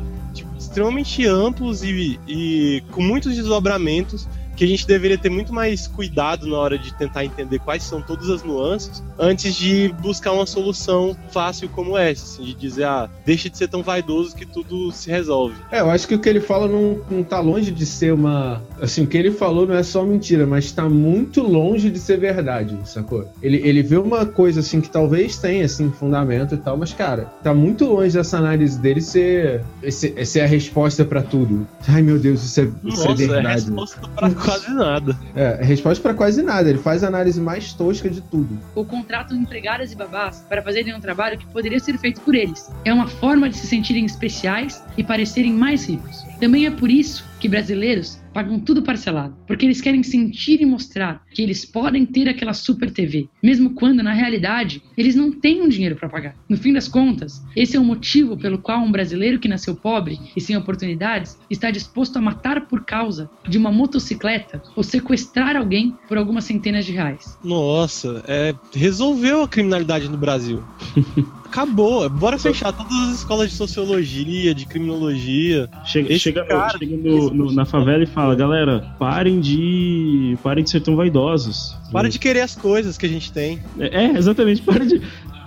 extremamente 0.79 1.26
amplos 1.26 1.83
e, 1.83 2.18
e 2.26 2.83
com 2.93 3.03
muitos 3.03 3.35
desdobramentos 3.35 4.29
que 4.59 4.64
a 4.64 4.66
gente 4.66 4.86
deveria 4.86 5.16
ter 5.16 5.30
muito 5.30 5.52
mais 5.54 5.86
cuidado 5.86 6.46
na 6.48 6.59
hora 6.59 6.76
de 6.76 6.92
tentar 6.94 7.24
entender 7.24 7.61
quais 7.61 7.84
são 7.84 8.02
todas 8.02 8.28
as 8.28 8.42
nuances 8.42 9.02
antes 9.18 9.54
de 9.54 9.94
buscar 10.00 10.32
uma 10.32 10.46
solução 10.46 11.16
fácil 11.30 11.68
como 11.68 11.96
essa, 11.96 12.24
assim, 12.24 12.42
de 12.44 12.54
dizer, 12.54 12.84
ah, 12.84 13.09
deixa 13.24 13.48
de 13.48 13.56
ser 13.56 13.68
tão 13.68 13.82
vaidoso 13.82 14.34
que 14.34 14.44
tudo 14.44 14.90
se 14.90 15.09
resolve. 15.11 15.54
É, 15.70 15.80
eu 15.80 15.88
acho 15.90 16.09
que 16.09 16.14
o 16.16 16.18
que 16.18 16.28
ele 16.28 16.40
fala 16.40 16.66
não, 16.66 17.00
não 17.09 17.22
tá 17.22 17.38
longe 17.40 17.70
de 17.70 17.86
ser 17.86 18.12
uma. 18.12 18.61
Assim, 18.80 19.04
o 19.04 19.06
que 19.06 19.16
ele 19.16 19.30
falou 19.30 19.64
não 19.66 19.76
é 19.76 19.82
só 19.84 20.04
mentira, 20.04 20.44
mas 20.46 20.72
tá 20.72 20.88
muito 20.88 21.40
longe 21.42 21.88
de 21.90 21.98
ser 22.00 22.18
verdade, 22.18 22.76
sacou? 22.84 23.24
Ele, 23.40 23.59
ele 23.59 23.82
vê 23.82 23.96
uma 23.96 24.26
coisa 24.26 24.59
assim 24.61 24.80
que 24.80 24.90
talvez 24.90 25.36
tenha 25.38 25.64
assim, 25.64 25.90
fundamento 25.90 26.54
e 26.56 26.59
tal, 26.59 26.76
mas, 26.76 26.92
cara, 26.92 27.26
tá 27.44 27.54
muito 27.54 27.84
longe 27.84 28.14
dessa 28.16 28.38
análise 28.38 28.76
dele 28.78 29.00
ser, 29.00 29.62
esse- 29.82 30.24
ser 30.26 30.40
a 30.40 30.46
resposta 30.46 31.04
pra 31.04 31.22
tudo. 31.22 31.66
Ai 31.86 32.02
meu 32.02 32.18
Deus, 32.18 32.42
isso 32.42 32.61
é, 32.61 32.64
isso 32.64 32.74
Nossa, 32.84 33.09
é 33.09 33.12
é 33.12 33.14
verdade. 33.14 33.61
resposta 33.66 34.00
pra 34.16 34.30
quase 34.51 34.74
nada. 34.74 35.18
É, 35.34 35.59
resposta 35.62 36.03
pra 36.03 36.14
quase 36.14 36.42
nada. 36.42 36.68
Ele 36.68 36.78
faz 36.78 37.05
a 37.05 37.09
análise 37.09 37.40
mais 37.40 37.72
tosca 37.72 38.09
de 38.09 38.20
tudo. 38.20 38.59
ou 38.74 38.84
contratam 38.84 39.36
empregadas 39.36 39.92
e 39.92 39.96
babás 39.96 40.44
para 40.49 40.62
fazerem 40.62 40.94
um 40.94 41.01
trabalho 41.01 41.38
que 41.38 41.46
poderia 41.46 41.78
ser 41.78 41.99
feito 41.99 42.20
por 42.20 42.34
eles. 42.34 42.70
É 42.84 42.92
uma 42.92 43.07
forma 43.07 43.49
de 43.49 43.57
se 43.57 43.66
sentirem 43.66 44.05
especiais 44.05 44.82
e 44.99 45.05
parecerem 45.05 45.53
mais 45.53 45.88
ricos. 45.88 46.26
Também 46.40 46.66
é 46.66 46.70
por 46.70 46.90
isso 46.90 47.24
que 47.40 47.49
brasileiros 47.49 48.20
pagam 48.34 48.59
tudo 48.59 48.82
parcelado, 48.82 49.36
porque 49.46 49.64
eles 49.64 49.80
querem 49.80 50.03
sentir 50.03 50.61
e 50.61 50.66
mostrar 50.66 51.24
que 51.32 51.42
eles 51.42 51.64
podem 51.64 52.05
ter 52.05 52.28
aquela 52.28 52.53
super 52.53 52.90
TV, 52.90 53.28
mesmo 53.42 53.74
quando 53.74 54.03
na 54.03 54.12
realidade 54.12 54.82
eles 54.96 55.14
não 55.14 55.32
têm 55.32 55.62
um 55.62 55.68
dinheiro 55.68 55.96
para 55.96 56.09
pagar. 56.09 56.34
No 56.49 56.57
fim 56.57 56.72
das 56.72 56.88
contas, 56.88 57.42
esse 57.57 57.76
é 57.76 57.80
o 57.80 57.84
motivo 57.84 58.36
pelo 58.36 58.59
qual 58.59 58.80
um 58.80 58.92
brasileiro 58.92 59.38
que 59.38 59.49
nasceu 59.49 59.74
pobre 59.74 60.18
e 60.36 60.40
sem 60.40 60.57
oportunidades 60.57 61.38
está 61.49 61.70
disposto 61.70 62.16
a 62.16 62.20
matar 62.20 62.66
por 62.66 62.84
causa 62.84 63.30
de 63.49 63.57
uma 63.57 63.70
motocicleta 63.70 64.62
ou 64.76 64.82
sequestrar 64.82 65.57
alguém 65.57 65.96
por 66.09 66.18
algumas 66.18 66.44
centenas 66.44 66.84
de 66.84 66.92
reais. 66.92 67.38
Nossa, 67.42 68.24
é, 68.26 68.55
resolveu 68.74 69.42
a 69.42 69.49
criminalidade 69.49 70.09
no 70.09 70.18
Brasil. 70.18 70.62
Acabou. 71.51 72.09
Bora 72.11 72.38
fechar 72.38 72.72
todas 72.72 72.92
as 73.09 73.18
escolas 73.18 73.51
de 73.51 73.57
sociologia, 73.57 74.55
de 74.55 74.66
criminologia. 74.66 75.68
Chega, 75.84 76.18
chega, 76.18 76.44
cara- 76.44 76.78
chega 76.78 76.96
no- 76.96 77.30
no- 77.30 77.53
na 77.53 77.64
favela 77.64 78.03
e 78.05 78.07
fala, 78.07 78.34
galera, 78.34 78.94
parem 78.99 79.40
de. 79.40 80.36
parem 80.42 80.62
de 80.62 80.70
ser 80.70 80.80
tão 80.80 80.94
vaidosos. 80.94 81.74
Para 81.90 82.09
de 82.09 82.18
querer 82.18 82.42
as 82.42 82.55
coisas 82.55 82.99
que 82.99 83.07
a 83.07 83.09
gente 83.09 83.32
tem. 83.32 83.61
É, 83.78 84.05
é, 84.05 84.16
exatamente, 84.18 84.62
para 84.62 84.84
de. 84.84 85.01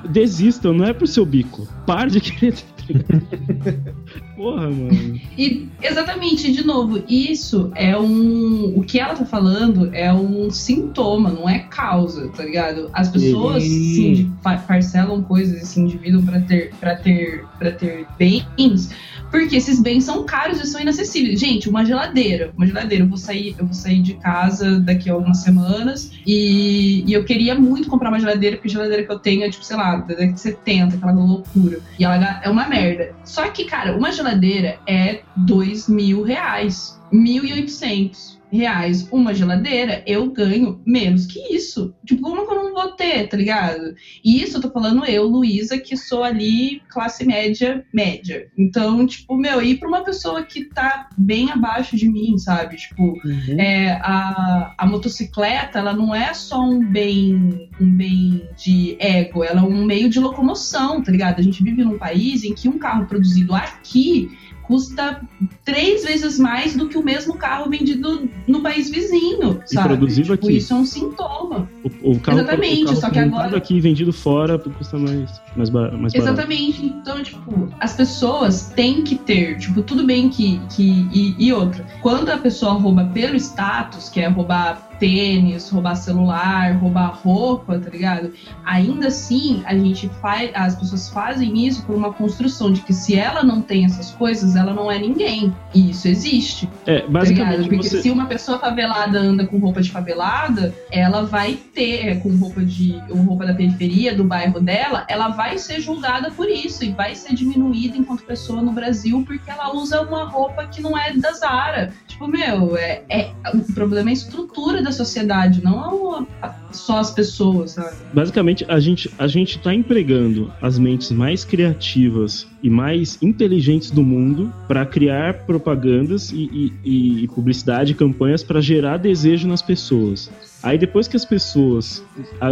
Desistam, 0.10 0.74
não 0.74 0.86
é 0.86 0.94
pro 0.94 1.06
seu 1.06 1.24
bico. 1.24 1.68
Para 1.86 2.10
de 2.10 2.20
querer. 2.20 2.56
Porra, 4.36 4.70
mano. 4.70 5.20
E 5.38 5.68
exatamente, 5.82 6.52
de 6.52 6.66
novo, 6.66 7.04
isso 7.08 7.72
é 7.76 7.98
um. 7.98 8.78
O 8.78 8.84
que 8.84 9.00
ela 9.00 9.14
tá 9.14 9.26
falando 9.26 9.90
é 9.94 10.12
um 10.14 10.50
sintoma, 10.50 11.30
não 11.30 11.48
é 11.48 11.60
causa, 11.60 12.30
tá 12.30 12.44
ligado? 12.44 12.90
As 12.94 13.10
pessoas 13.10 13.64
Sim. 13.64 14.34
parcelam 14.44 15.22
coisas 15.24 15.62
e 15.62 15.66
se 15.66 15.80
endividam 15.80 16.24
pra 16.24 16.40
ter, 16.42 16.72
pra 16.80 16.96
ter, 16.96 17.46
pra 17.60 17.72
ter 17.72 18.08
bens, 18.18 18.90
porque 19.32 19.56
esses 19.56 19.82
bens 19.82 20.04
são 20.04 20.24
caros 20.24 20.60
e 20.60 20.68
são 20.68 20.82
inacessíveis. 20.82 21.40
Gente, 21.40 21.70
uma 21.70 21.86
geladeira. 21.86 22.52
Uma 22.56 22.68
geladeira, 22.68 23.06
eu 23.06 23.08
vou 23.08 23.18
sair, 23.18 23.56
eu 23.58 23.66
vou 23.66 23.74
sair 23.74 24.02
de 24.02 24.16
casa 24.16 24.80
daqui 24.80 25.10
a 25.10 25.14
algumas 25.14 25.38
semanas 25.38 26.12
e, 26.28 27.04
e 27.08 27.14
eu 27.14 27.24
queria 27.24 27.56
muito 27.56 27.90
comprar 27.90 28.10
uma 28.10 28.20
geladeira, 28.20 28.58
porque 28.58 28.68
a 28.68 28.72
geladeira 28.72 29.04
que 29.04 29.12
eu 29.12 29.20
tenho 29.20 29.44
é, 29.44 29.50
tipo, 29.50 29.64
sei 29.64 29.78
lá, 29.78 29.96
da 29.96 30.08
década 30.08 30.34
de 30.34 30.40
70, 30.42 30.96
aquela 30.98 31.14
loucura. 31.14 31.80
E 31.98 32.04
ela 32.04 32.42
é 32.44 32.50
uma 32.50 32.68
merda. 32.68 33.16
Só 33.24 33.48
que, 33.50 33.66
cara, 33.66 33.96
uma 33.96 34.12
geladeira 34.12 34.78
é 34.86 35.22
dois 35.36 35.88
mil 35.88 36.24
reais. 36.24 37.00
1.800 37.12 38.41
reais 38.52 39.08
uma 39.12 39.34
geladeira, 39.34 40.04
eu 40.06 40.30
ganho 40.32 40.82
menos 40.86 41.26
que 41.26 41.40
isso. 41.56 41.94
Tipo, 42.06 42.22
como 42.22 42.46
que 42.46 42.54
eu 42.54 42.64
não 42.64 42.74
vou 42.74 42.92
ter, 42.94 43.28
tá 43.28 43.38
ligado? 43.38 43.96
E 44.24 44.42
isso 44.44 44.58
eu 44.58 44.62
tô 44.62 44.70
falando 44.70 45.06
eu, 45.06 45.26
Luísa, 45.26 45.78
que 45.78 45.96
sou 45.96 46.24
ali 46.24 46.82
classe 46.90 47.26
média, 47.26 47.86
média. 47.94 48.48
Então, 48.58 49.06
tipo, 49.06 49.36
meu, 49.38 49.62
ir 49.62 49.78
pra 49.80 49.88
uma 49.88 50.04
pessoa 50.04 50.44
que 50.44 50.66
tá 50.66 51.10
bem 51.18 51.50
abaixo 51.52 51.96
de 51.96 52.10
mim, 52.10 52.38
sabe? 52.38 52.76
Tipo, 52.76 53.12
Uhum. 53.24 53.60
é, 53.60 53.94
a, 54.02 54.74
a 54.78 54.86
motocicleta, 54.86 55.80
ela 55.80 55.94
não 55.94 56.14
é 56.14 56.34
só 56.34 56.62
um 56.62 56.84
bem, 56.84 57.70
um 57.80 57.92
bem 57.96 58.48
de 58.58 58.96
ego, 59.00 59.44
ela 59.44 59.62
é 59.62 59.64
um 59.64 59.86
meio 59.86 60.10
de 60.10 60.20
locomoção, 60.20 61.02
tá 61.02 61.12
ligado? 61.12 61.40
A 61.40 61.44
gente 61.44 61.64
vive 61.64 61.84
num 61.84 61.98
país 61.98 62.44
em 62.44 62.54
que 62.54 62.68
um 62.68 62.78
carro 62.78 63.06
produzido 63.06 63.54
aqui 63.56 64.38
custa 64.72 65.20
três 65.66 66.06
vezes 66.06 66.40
mais 66.40 66.76
do 66.78 66.88
que 66.88 66.98
o 66.98 67.04
mesmo 67.04 67.36
carro 67.36 67.70
vendido 67.70 68.30
no 68.48 68.62
país 68.62 68.90
vizinho, 68.90 69.60
E 69.70 69.74
sabe? 69.74 69.90
produzido 69.90 70.34
tipo, 70.34 70.48
aqui. 70.48 70.56
Isso 70.58 70.72
é 70.74 70.76
um 70.78 70.86
sintoma. 70.86 71.68
O, 72.04 72.12
o 72.12 72.20
carro, 72.22 72.40
Exatamente, 72.40 72.84
o 72.84 72.86
carro 72.86 73.02
só 73.02 73.10
que 73.10 73.20
agora- 73.20 73.58
aqui 73.58 73.80
vendido 73.82 74.14
fora 74.14 74.58
custa 74.58 74.98
mais, 74.98 75.30
mais, 75.58 75.70
ba- 75.70 75.92
mais 75.92 76.14
barato. 76.14 76.18
Exatamente. 76.18 76.86
Então, 76.86 77.22
tipo, 77.22 77.68
as 77.82 77.94
pessoas 77.94 78.70
têm 78.74 79.02
que 79.04 79.16
ter, 79.16 79.58
tipo, 79.58 79.82
tudo 79.82 80.06
bem 80.06 80.30
que. 80.30 80.60
que 80.74 81.08
e, 81.12 81.36
e 81.38 81.52
outra, 81.52 81.86
quando 82.02 82.30
a 82.30 82.38
pessoa 82.38 82.74
rouba 82.74 83.04
pelo 83.14 83.36
status, 83.36 84.08
que 84.08 84.22
é 84.22 84.28
roubar 84.30 84.88
tênis, 85.02 85.68
roubar 85.68 85.96
celular, 85.96 86.78
roubar 86.78 87.20
roupa, 87.24 87.80
tá 87.80 87.90
ligado? 87.90 88.32
Ainda 88.64 89.08
assim, 89.08 89.64
a 89.66 89.74
gente 89.74 90.08
faz. 90.22 90.52
As 90.54 90.76
pessoas 90.76 91.10
fazem 91.10 91.68
isso 91.68 91.84
por 91.86 91.96
uma 91.96 92.14
construção 92.14 92.72
de 92.72 92.82
que 92.82 92.94
se 92.94 93.16
ela 93.16 93.42
não 93.42 93.62
tem 93.62 93.84
essas 93.84 94.12
coisas, 94.12 94.56
ela 94.56 94.74
não 94.74 94.92
é 94.92 95.00
ninguém. 95.00 95.54
E 95.74 95.90
isso 95.90 96.08
existe. 96.08 96.70
É, 96.86 97.02
Tá 97.02 97.08
basicamente 97.08 97.70
Porque 97.70 97.90
você... 97.90 98.02
se 98.02 98.12
uma 98.12 98.26
pessoa 98.26 98.60
favelada 98.60 99.18
anda 99.20 99.46
com 99.46 99.58
roupa 99.58 99.82
de 99.82 99.90
favelada, 99.90 100.74
ela 100.92 101.24
vai 101.24 101.58
ter, 101.74 102.08
é, 102.08 102.16
com 102.16 102.30
roupa 102.38 102.62
de 102.64 103.02
ou 103.10 103.18
roupa 103.18 103.46
da 103.46 103.54
periferia, 103.54 104.14
do 104.14 104.24
bairro 104.24 104.60
dela, 104.60 105.06
ela 105.10 105.30
vai 105.30 105.58
ser 105.58 105.82
julgada 105.82 106.30
por 106.32 106.48
isso 106.50 106.84
e 106.86 106.92
vai 106.92 107.16
ser 107.16 107.34
diminuída 107.34 107.98
enquanto 107.98 108.24
pessoa 108.24 108.62
no 108.62 108.72
Brasil 108.72 109.24
porque 109.26 109.50
ela 109.50 109.74
usa 109.74 110.02
uma 110.02 110.26
roupa 110.26 110.68
que 110.68 110.82
não 110.82 110.98
é 110.98 111.14
da 111.14 111.32
Zara. 111.32 111.92
Tipo, 112.08 112.28
meu, 112.28 112.78
é, 112.78 113.02
é- 113.10 113.32
o 113.54 113.74
problema 113.74 114.10
é 114.10 114.12
a 114.12 114.14
estrutura 114.14 114.84
da 114.84 114.91
sociedade, 114.92 115.64
não 115.64 116.28
só 116.72 117.00
as 117.00 117.12
pessoas, 117.12 117.72
sabe? 117.72 117.96
Basicamente, 118.14 118.66
a 118.68 118.80
gente, 118.80 119.10
a 119.18 119.28
gente 119.28 119.60
tá 119.60 119.74
empregando 119.74 120.52
as 120.62 120.78
mentes 120.80 121.12
mais 121.12 121.44
criativas 121.44 122.48
e 122.64 122.70
mais 122.70 123.18
inteligentes 123.22 123.92
do 123.92 124.04
mundo 124.04 124.54
para 124.68 124.86
criar 124.86 125.46
propagandas 125.46 126.32
e, 126.32 126.72
e- 126.84 127.24
e 127.24 127.28
publicidade, 127.28 127.94
campanhas 127.94 128.44
para 128.44 128.62
gerar 128.62 128.98
desejo 128.98 129.48
nas 129.48 129.62
pessoas. 129.62 130.30
Aí 130.64 130.78
depois 130.78 131.08
que 131.08 131.16
as 131.16 131.26
pessoas 131.26 132.04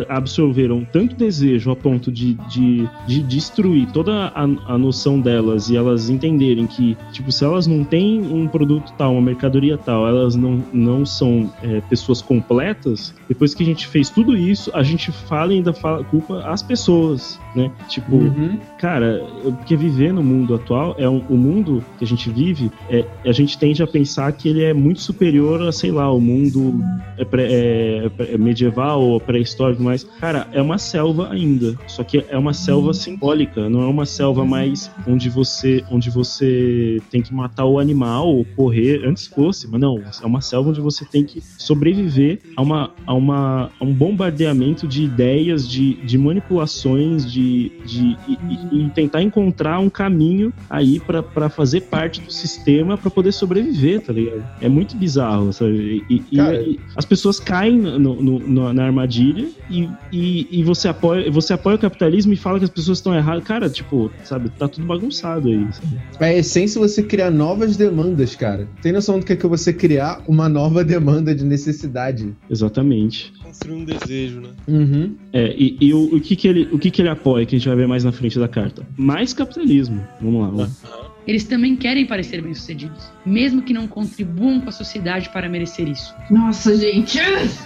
absorveram 0.08 0.86
tanto 0.92 1.16
desejo 1.16 1.72
a 1.72 1.76
ponto 1.76 2.12
de, 2.12 2.34
de, 2.50 2.88
de 3.08 3.22
destruir 3.24 3.92
toda 3.92 4.28
a, 4.28 4.44
a 4.44 4.78
noção 4.78 5.20
delas 5.20 5.70
e 5.70 5.78
elas 5.78 6.10
entenderem 6.10 6.66
que, 6.66 6.98
tipo, 7.12 7.32
se 7.32 7.44
elas 7.44 7.68
não 7.68 7.84
têm 7.84 8.22
um 8.22 8.48
produto 8.48 8.92
tal, 8.98 9.14
uma 9.14 9.22
mercadoria 9.22 9.78
tal, 9.78 10.08
elas 10.08 10.36
não, 10.36 10.64
não 10.74 11.06
são 11.06 11.52
é, 11.62 11.82
pessoas 11.82 12.22
completas, 12.22 13.14
depois 13.28 13.54
que 13.54 13.64
a 13.64 13.66
gente 13.66 13.88
fez 13.88 14.10
tudo 14.10 14.36
isso, 14.36 14.72
a 14.74 14.84
gente 14.84 15.12
fala 15.12 15.54
e 15.54 15.58
ainda 15.58 15.74
fala 15.74 16.04
culpa 16.04 16.40
às 16.46 16.64
pessoas, 16.64 17.40
né? 17.56 17.72
Tipo, 17.88 18.18
Uhum. 18.20 18.60
Cara, 18.78 19.22
porque 19.58 19.76
viver 19.76 20.14
no 20.14 20.24
mundo 20.24 20.56
atual 20.56 20.96
é 20.98 21.08
um, 21.08 21.22
o 21.30 21.38
mundo 21.38 21.84
que 21.98 22.06
a 22.06 22.08
gente 22.08 22.30
vive, 22.30 22.72
é, 22.90 23.06
a 23.26 23.32
gente 23.32 23.58
tende 23.58 23.84
a 23.84 23.88
pensar 23.88 24.32
que 24.32 24.48
ele 24.48 24.64
é 24.64 24.74
muito 24.74 25.02
superior 25.02 25.62
a, 25.62 25.72
sei 25.72 25.92
lá, 25.92 26.12
o 26.12 26.20
mundo 26.20 26.80
é 27.18 27.28
é- 27.34 27.99
é 28.32 28.38
medieval 28.38 29.02
ou 29.02 29.20
pré-histórico, 29.20 29.82
mas, 29.84 30.04
cara, 30.20 30.48
é 30.52 30.62
uma 30.62 30.78
selva 30.78 31.30
ainda. 31.32 31.76
Só 31.88 32.04
que 32.04 32.24
é 32.30 32.38
uma 32.38 32.54
selva 32.54 32.94
simbólica, 32.94 33.70
não 33.70 33.82
é 33.84 33.88
uma 33.88 34.06
selva 34.06 34.46
mais 34.46 34.90
onde 35.08 35.30
você, 35.30 35.84
onde 35.92 36.10
você 36.10 37.00
tem 37.12 37.22
que 37.22 37.34
matar 37.34 37.66
o 37.66 37.80
animal 37.80 38.28
ou 38.28 38.46
correr. 38.56 39.02
Antes 39.06 39.28
fosse, 39.28 39.68
mas 39.68 39.80
não, 39.82 40.02
é 40.22 40.26
uma 40.26 40.42
selva 40.42 40.70
onde 40.70 40.82
você 40.82 41.06
tem 41.06 41.24
que 41.24 41.42
sobreviver 41.58 42.40
a, 42.56 42.62
uma, 42.62 42.92
a, 43.06 43.14
uma, 43.14 43.70
a 43.80 43.84
um 43.86 43.94
bombardeamento 43.94 44.88
de 44.88 45.04
ideias, 45.04 45.68
de, 45.68 45.94
de 46.06 46.18
manipulações, 46.18 47.30
de, 47.32 47.72
de 47.86 48.18
e, 48.28 48.38
e- 48.86 48.90
tentar 48.90 49.22
encontrar 49.22 49.80
um 49.80 49.90
caminho 49.90 50.52
aí 50.70 51.00
pra- 51.00 51.22
pra 51.24 51.48
fazer 51.50 51.82
parte 51.82 52.22
do 52.22 52.32
sistema 52.32 52.98
pra 52.98 53.10
poder 53.10 53.32
sobreviver, 53.32 54.02
tá 54.02 54.12
ligado? 54.12 54.44
É 54.62 54.68
muito 54.68 54.96
bizarro, 54.98 55.54
sabe? 55.54 56.04
E, 56.10 56.16
e- 56.16 56.24
e 56.32 56.80
as 56.96 57.06
pessoas 57.06 57.40
caem 57.40 57.80
no- 57.98 58.22
no- 58.22 58.74
na 58.74 58.84
armadilha 58.84 59.48
e, 59.70 59.88
e, 60.12 60.48
e 60.60 60.64
você, 60.64 60.88
apoia, 60.88 61.32
você 61.32 61.54
apoia 61.54 61.76
o 61.76 61.80
capitalismo 61.80 62.34
e 62.34 62.36
fala 62.36 62.60
que 62.60 62.66
as 62.66 62.70
pessoas 62.70 62.98
estão 62.98 63.16
erradas. 63.16 63.44
Cara, 63.44 63.70
tipo, 63.70 64.12
sabe, 64.24 64.50
tá 64.50 64.68
tudo 64.68 64.86
bagunçado 64.86 65.48
aí. 65.48 65.66
sabe? 65.72 65.98
É 66.20 66.26
a 66.26 66.36
essência 66.38 66.80
você 66.80 67.02
criar 67.02 67.32
novas 67.32 67.78
demandas, 67.78 68.36
cara. 68.36 68.68
Tem 68.82 68.92
noção 68.92 69.20
do 69.20 69.26
que 69.26 69.34
é 69.34 69.36
que 69.36 69.48
você 69.48 69.72
criar 69.74 70.22
uma 70.28 70.50
nova 70.50 70.84
demanda 70.84 71.34
de 71.34 71.44
necessidade? 71.46 72.36
Exatamente. 72.50 73.32
Construir 73.42 73.74
um 73.76 73.86
desejo, 73.86 74.42
né? 74.42 74.50
Uhum. 74.68 75.16
É, 75.34 75.56
e, 75.58 75.78
e 75.80 75.94
o, 75.94 76.16
o 76.16 76.20
que 76.22 76.36
que 76.36 76.48
ele, 76.48 76.68
o 76.72 76.78
que 76.78 76.92
que 76.92 77.02
ele 77.02 77.10
apoia, 77.10 77.46
que 77.46 77.56
a 77.56 77.60
gente 77.60 77.68
vai 77.68 77.78
ver 77.78 77.88
mais 77.88 78.04
na 78.04 78.12
frente 78.12 78.38
da 78.38 78.48
carta? 78.48 78.86
Mais 78.98 79.34
capitalismo. 79.34 80.06
Vamos 80.22 80.42
lá. 80.42 80.50
Vamos. 80.50 81.09
Eles 81.30 81.44
também 81.44 81.76
querem 81.76 82.08
parecer 82.08 82.42
bem-sucedidos, 82.42 83.12
mesmo 83.24 83.62
que 83.62 83.72
não 83.72 83.88
contribuam 83.88 84.60
com 84.60 84.70
a 84.70 84.72
sociedade 84.72 85.30
para 85.30 85.48
merecer 85.48 85.88
isso. 85.88 86.16
Nossa, 86.28 86.76
gente. 86.76 87.20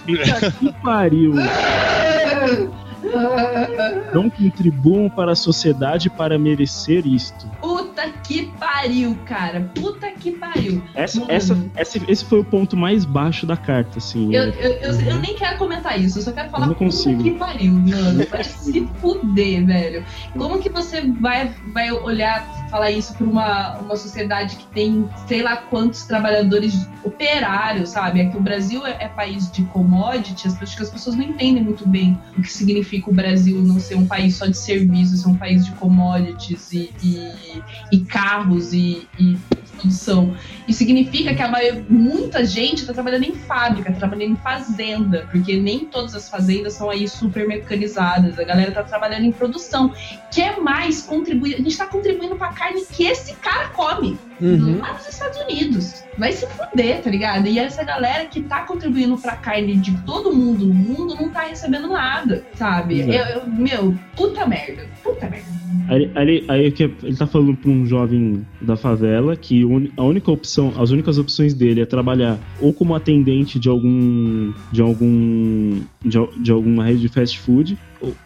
Que 0.04 0.72
pariu! 0.82 1.32
Não 4.12 4.28
contribuam 4.28 5.08
para 5.08 5.32
a 5.32 5.34
sociedade 5.34 6.10
para 6.10 6.38
merecer 6.38 7.06
isto. 7.06 7.46
Puta 7.60 8.08
que 8.26 8.50
pariu, 8.58 9.16
cara. 9.24 9.70
Puta 9.74 10.10
que 10.10 10.32
pariu. 10.32 10.82
Essa, 10.94 11.20
Mano. 11.20 11.32
essa, 11.32 11.70
esse, 11.76 12.02
esse 12.08 12.24
foi 12.24 12.40
o 12.40 12.44
ponto 12.44 12.76
mais 12.76 13.04
baixo 13.04 13.46
da 13.46 13.56
carta, 13.56 13.98
assim. 13.98 14.34
Eu, 14.34 14.46
né? 14.46 14.54
eu, 14.58 14.70
eu, 14.72 15.00
eu 15.00 15.16
nem 15.20 15.34
quero 15.34 15.58
comentar 15.58 16.00
isso, 16.00 16.18
eu 16.18 16.22
só 16.22 16.32
quero 16.32 16.50
falar 16.50 16.64
Eu 16.64 16.68
não 16.68 16.74
consigo. 16.74 17.18
puta 17.18 17.30
que 17.30 17.38
pariu, 17.38 17.72
mano. 17.72 18.26
Vai 18.30 18.44
se 18.44 18.88
fuder, 19.00 19.66
velho. 19.66 20.04
Como 20.36 20.60
que 20.60 20.68
você 20.68 21.02
vai, 21.20 21.54
vai 21.72 21.92
olhar, 21.92 22.63
falar 22.74 22.90
isso 22.90 23.14
pra 23.14 23.24
uma, 23.24 23.78
uma 23.78 23.94
sociedade 23.94 24.56
que 24.56 24.66
tem 24.66 25.08
sei 25.28 25.42
lá 25.42 25.58
quantos 25.58 26.06
trabalhadores 26.06 26.88
operários, 27.04 27.90
sabe? 27.90 28.20
É 28.20 28.28
que 28.28 28.36
o 28.36 28.40
Brasil 28.40 28.84
é, 28.84 29.04
é 29.04 29.08
país 29.08 29.48
de 29.48 29.62
commodities, 29.66 30.60
acho 30.60 30.76
que 30.76 30.82
as 30.82 30.90
pessoas 30.90 31.14
não 31.14 31.22
entendem 31.22 31.62
muito 31.62 31.86
bem 31.88 32.18
o 32.36 32.42
que 32.42 32.52
significa 32.52 33.08
o 33.08 33.14
Brasil 33.14 33.62
não 33.62 33.78
ser 33.78 33.94
um 33.94 34.08
país 34.08 34.34
só 34.34 34.46
de 34.46 34.58
serviços, 34.58 35.20
ser 35.20 35.28
um 35.28 35.36
país 35.36 35.64
de 35.64 35.70
commodities 35.70 36.72
e, 36.72 36.92
e, 37.00 37.62
e 37.92 38.00
carros 38.00 38.72
e, 38.72 39.06
e 39.20 39.38
produção. 39.74 40.34
Isso 40.66 40.78
significa 40.78 41.34
que 41.34 41.42
a 41.42 41.48
maioria, 41.48 41.84
muita 41.88 42.44
gente 42.44 42.80
está 42.80 42.92
trabalhando 42.92 43.24
em 43.24 43.34
fábrica, 43.34 43.92
tá 43.92 43.98
trabalhando 43.98 44.32
em 44.32 44.36
fazenda, 44.36 45.26
porque 45.30 45.56
nem 45.56 45.80
todas 45.80 46.14
as 46.14 46.28
fazendas 46.28 46.72
são 46.74 46.88
aí 46.90 47.06
super 47.08 47.46
mecanizadas. 47.46 48.38
A 48.38 48.44
galera 48.44 48.70
tá 48.72 48.82
trabalhando 48.82 49.24
em 49.24 49.32
produção. 49.32 49.92
Quer 50.32 50.60
mais 50.60 51.02
contribuir? 51.02 51.54
A 51.54 51.58
gente 51.58 51.76
tá 51.76 51.86
contribuindo 51.86 52.36
pra 52.36 52.48
carne 52.48 52.82
que 52.90 53.04
esse 53.04 53.34
cara 53.36 53.68
come 53.68 54.16
Uhum. 54.40 54.78
lá 54.80 54.94
nos 54.94 55.06
Estados 55.08 55.38
Unidos. 55.42 56.02
Vai 56.18 56.32
se 56.32 56.46
fuder, 56.46 57.02
tá 57.02 57.10
ligado? 57.10 57.46
E 57.46 57.58
essa 57.58 57.84
galera 57.84 58.24
que 58.26 58.40
tá 58.42 58.60
contribuindo 58.62 59.16
pra 59.18 59.36
carne 59.36 59.76
de 59.76 59.92
todo 59.98 60.34
mundo 60.34 60.66
no 60.66 60.74
mundo 60.74 61.14
não 61.14 61.28
tá 61.28 61.42
recebendo 61.42 61.88
nada, 61.88 62.44
sabe? 62.54 63.00
Eu, 63.00 63.06
eu- 63.12 63.46
meu, 63.46 63.94
puta 64.16 64.44
merda. 64.46 64.86
Puta 65.02 65.28
merda. 65.28 65.54
Aí, 65.88 66.10
aí, 66.14 66.44
aí 66.48 66.74
ele 67.02 67.16
tá 67.16 67.26
falando 67.26 67.56
pra 67.56 67.70
um 67.70 67.84
jovem 67.86 68.44
da 68.60 68.76
favela 68.76 69.36
que 69.36 69.63
a 69.96 70.02
única 70.02 70.30
opção, 70.30 70.72
as 70.78 70.90
únicas 70.90 71.18
opções 71.18 71.54
dele 71.54 71.80
é 71.80 71.86
trabalhar 71.86 72.38
ou 72.60 72.72
como 72.72 72.94
atendente 72.94 73.58
de 73.58 73.68
algum 73.68 74.52
de 74.70 74.82
algum 74.82 75.80
de, 76.04 76.18
de 76.42 76.52
alguma 76.52 76.84
rede 76.84 77.00
de 77.00 77.08
fast 77.08 77.38
food, 77.38 77.78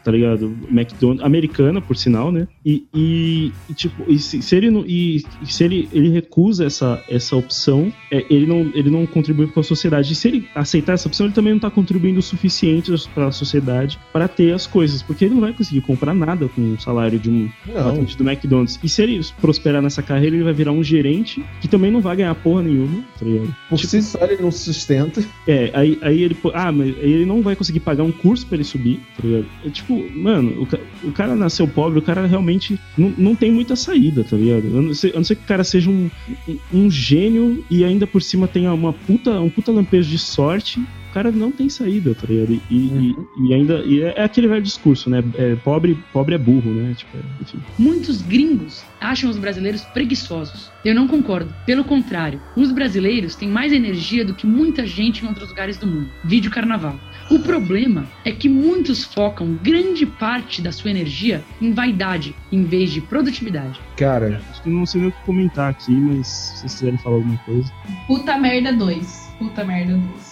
tá 0.04 0.10
ligado? 0.10 0.56
McDonald's, 0.70 1.24
americana 1.24 1.80
por 1.80 1.96
sinal, 1.96 2.30
né? 2.32 2.46
E, 2.64 2.84
e- 2.94 3.52
e, 3.68 3.74
tipo, 3.74 4.04
e 4.10 4.18
se, 4.18 4.42
se 4.42 4.56
ele 4.56 4.70
não 4.70 4.84
e, 4.86 5.22
se 5.44 5.64
ele, 5.64 5.88
ele 5.92 6.08
recusa 6.10 6.64
essa, 6.64 7.02
essa 7.08 7.36
opção, 7.36 7.92
é, 8.10 8.24
ele 8.30 8.46
não 8.46 8.70
ele 8.74 8.90
não 8.90 9.06
contribui 9.06 9.46
com 9.48 9.60
a 9.60 9.62
sociedade. 9.62 10.12
E 10.12 10.16
se 10.16 10.28
ele 10.28 10.48
aceitar 10.54 10.92
essa 10.94 11.08
opção, 11.08 11.26
ele 11.26 11.34
também 11.34 11.52
não 11.52 11.60
tá 11.60 11.70
contribuindo 11.70 12.18
o 12.18 12.22
suficiente 12.22 12.90
para 13.14 13.26
a 13.28 13.32
sociedade 13.32 13.98
para 14.12 14.28
ter 14.28 14.52
as 14.52 14.66
coisas, 14.66 15.02
porque 15.02 15.24
ele 15.24 15.34
não 15.34 15.40
vai 15.40 15.52
conseguir 15.52 15.80
comprar 15.82 16.14
nada 16.14 16.48
com 16.48 16.74
o 16.74 16.80
salário 16.80 17.18
de 17.18 17.30
um 17.30 17.48
atendente 17.90 18.16
do 18.16 18.24
McDonald's. 18.28 18.78
E 18.82 18.88
se 18.88 19.02
ele 19.02 19.20
prosperar 19.40 19.82
nessa 19.82 20.02
carreira, 20.02 20.34
ele 20.36 20.44
vai 20.44 20.52
virar 20.52 20.72
um 20.72 20.82
gerente 20.82 21.44
que 21.60 21.68
também 21.68 21.90
não 21.90 22.00
vai 22.00 22.16
ganhar 22.16 22.34
porra 22.36 22.62
nenhuma, 22.62 23.02
tá 23.18 23.24
ligado? 23.24 23.54
Por 23.68 23.78
si 23.78 24.02
só 24.02 24.18
ele 24.24 24.40
não 24.42 24.50
se 24.50 24.64
sustenta. 24.72 25.22
É, 25.46 25.70
aí, 25.74 25.98
aí 26.02 26.22
ele. 26.22 26.36
Ah, 26.54 26.70
mas 26.72 26.88
aí 26.98 27.12
ele 27.12 27.26
não 27.26 27.42
vai 27.42 27.54
conseguir 27.56 27.80
pagar 27.80 28.04
um 28.04 28.12
curso 28.12 28.46
pra 28.46 28.56
ele 28.56 28.64
subir, 28.64 29.00
tá 29.16 29.26
ligado? 29.26 29.46
É 29.68 29.70
tipo, 29.70 30.04
mano, 30.16 30.66
o, 31.04 31.08
o 31.08 31.12
cara 31.12 31.36
nasceu 31.36 31.68
pobre, 31.68 31.98
o 31.98 32.02
cara 32.02 32.26
realmente 32.26 32.78
não, 32.96 33.12
não 33.16 33.34
tem 33.34 33.52
muita 33.52 33.76
saída, 33.76 34.24
tá 34.24 34.36
ligado? 34.36 34.66
A 34.78 34.82
não 34.82 34.94
ser, 34.94 35.12
a 35.12 35.16
não 35.16 35.24
ser 35.24 35.36
que 35.36 35.44
o 35.44 35.46
cara 35.48 35.64
seja 35.64 35.90
um, 35.90 36.10
um, 36.48 36.58
um 36.72 36.90
gênio 36.90 37.64
e 37.70 37.84
ainda 37.84 38.06
por 38.06 38.22
cima 38.22 38.48
tenha 38.48 38.72
uma 38.72 38.92
puta, 38.92 39.40
um 39.40 39.50
puta 39.50 39.70
lampejo 39.70 40.10
de 40.10 40.18
sorte. 40.18 40.82
O 41.10 41.14
cara 41.14 41.30
não 41.32 41.50
tem 41.50 41.68
saída, 41.68 42.14
tá 42.14 42.26
ligado? 42.28 42.52
E, 42.52 42.76
e- 42.76 43.16
e 43.48 43.54
ainda. 43.54 43.82
E 43.84 44.02
é, 44.02 44.14
é 44.20 44.24
aquele 44.24 44.46
velho 44.46 44.62
discurso, 44.62 45.08
né? 45.08 45.22
É, 45.34 45.56
pobre, 45.56 45.98
pobre 46.12 46.34
é 46.34 46.38
burro, 46.38 46.70
né? 46.74 46.94
Tipo, 46.94 47.16
é, 47.16 47.20
enfim. 47.40 47.58
Muitos 47.78 48.20
gringos 48.22 48.84
acham 49.00 49.30
os 49.30 49.38
brasileiros 49.38 49.82
preguiçosos. 49.82 50.70
Eu 50.84 50.94
não 50.94 51.08
concordo. 51.08 51.52
Pelo 51.66 51.82
contrário, 51.84 52.40
os 52.56 52.70
brasileiros 52.72 53.34
têm 53.34 53.48
mais 53.48 53.72
energia 53.72 54.24
do 54.24 54.34
que 54.34 54.46
muita 54.46 54.86
gente 54.86 55.24
em 55.24 55.28
outros 55.28 55.48
lugares 55.48 55.76
do 55.78 55.86
mundo. 55.86 56.08
Vídeo 56.24 56.50
carnaval. 56.50 56.98
O 57.30 57.38
problema 57.40 58.06
é 58.24 58.30
que 58.32 58.48
muitos 58.48 59.04
focam 59.04 59.58
grande 59.62 60.06
parte 60.06 60.62
da 60.62 60.72
sua 60.72 60.90
energia 60.90 61.42
em 61.60 61.72
vaidade, 61.72 62.34
em 62.50 62.64
vez 62.64 62.90
de 62.90 63.00
produtividade. 63.02 63.78
Cara, 63.96 64.40
Acho 64.50 64.62
que 64.62 64.70
não 64.70 64.86
sei 64.86 65.00
nem 65.02 65.10
o 65.10 65.12
que 65.12 65.22
comentar 65.24 65.70
aqui, 65.70 65.92
mas 65.92 66.26
se 66.26 66.58
vocês 66.60 66.74
quiserem 66.74 66.98
falar 66.98 67.16
alguma 67.16 67.36
coisa. 67.38 67.70
Puta 68.06 68.38
merda 68.38 68.72
2. 68.72 69.28
Puta 69.38 69.64
merda 69.64 69.92
2. 69.94 70.27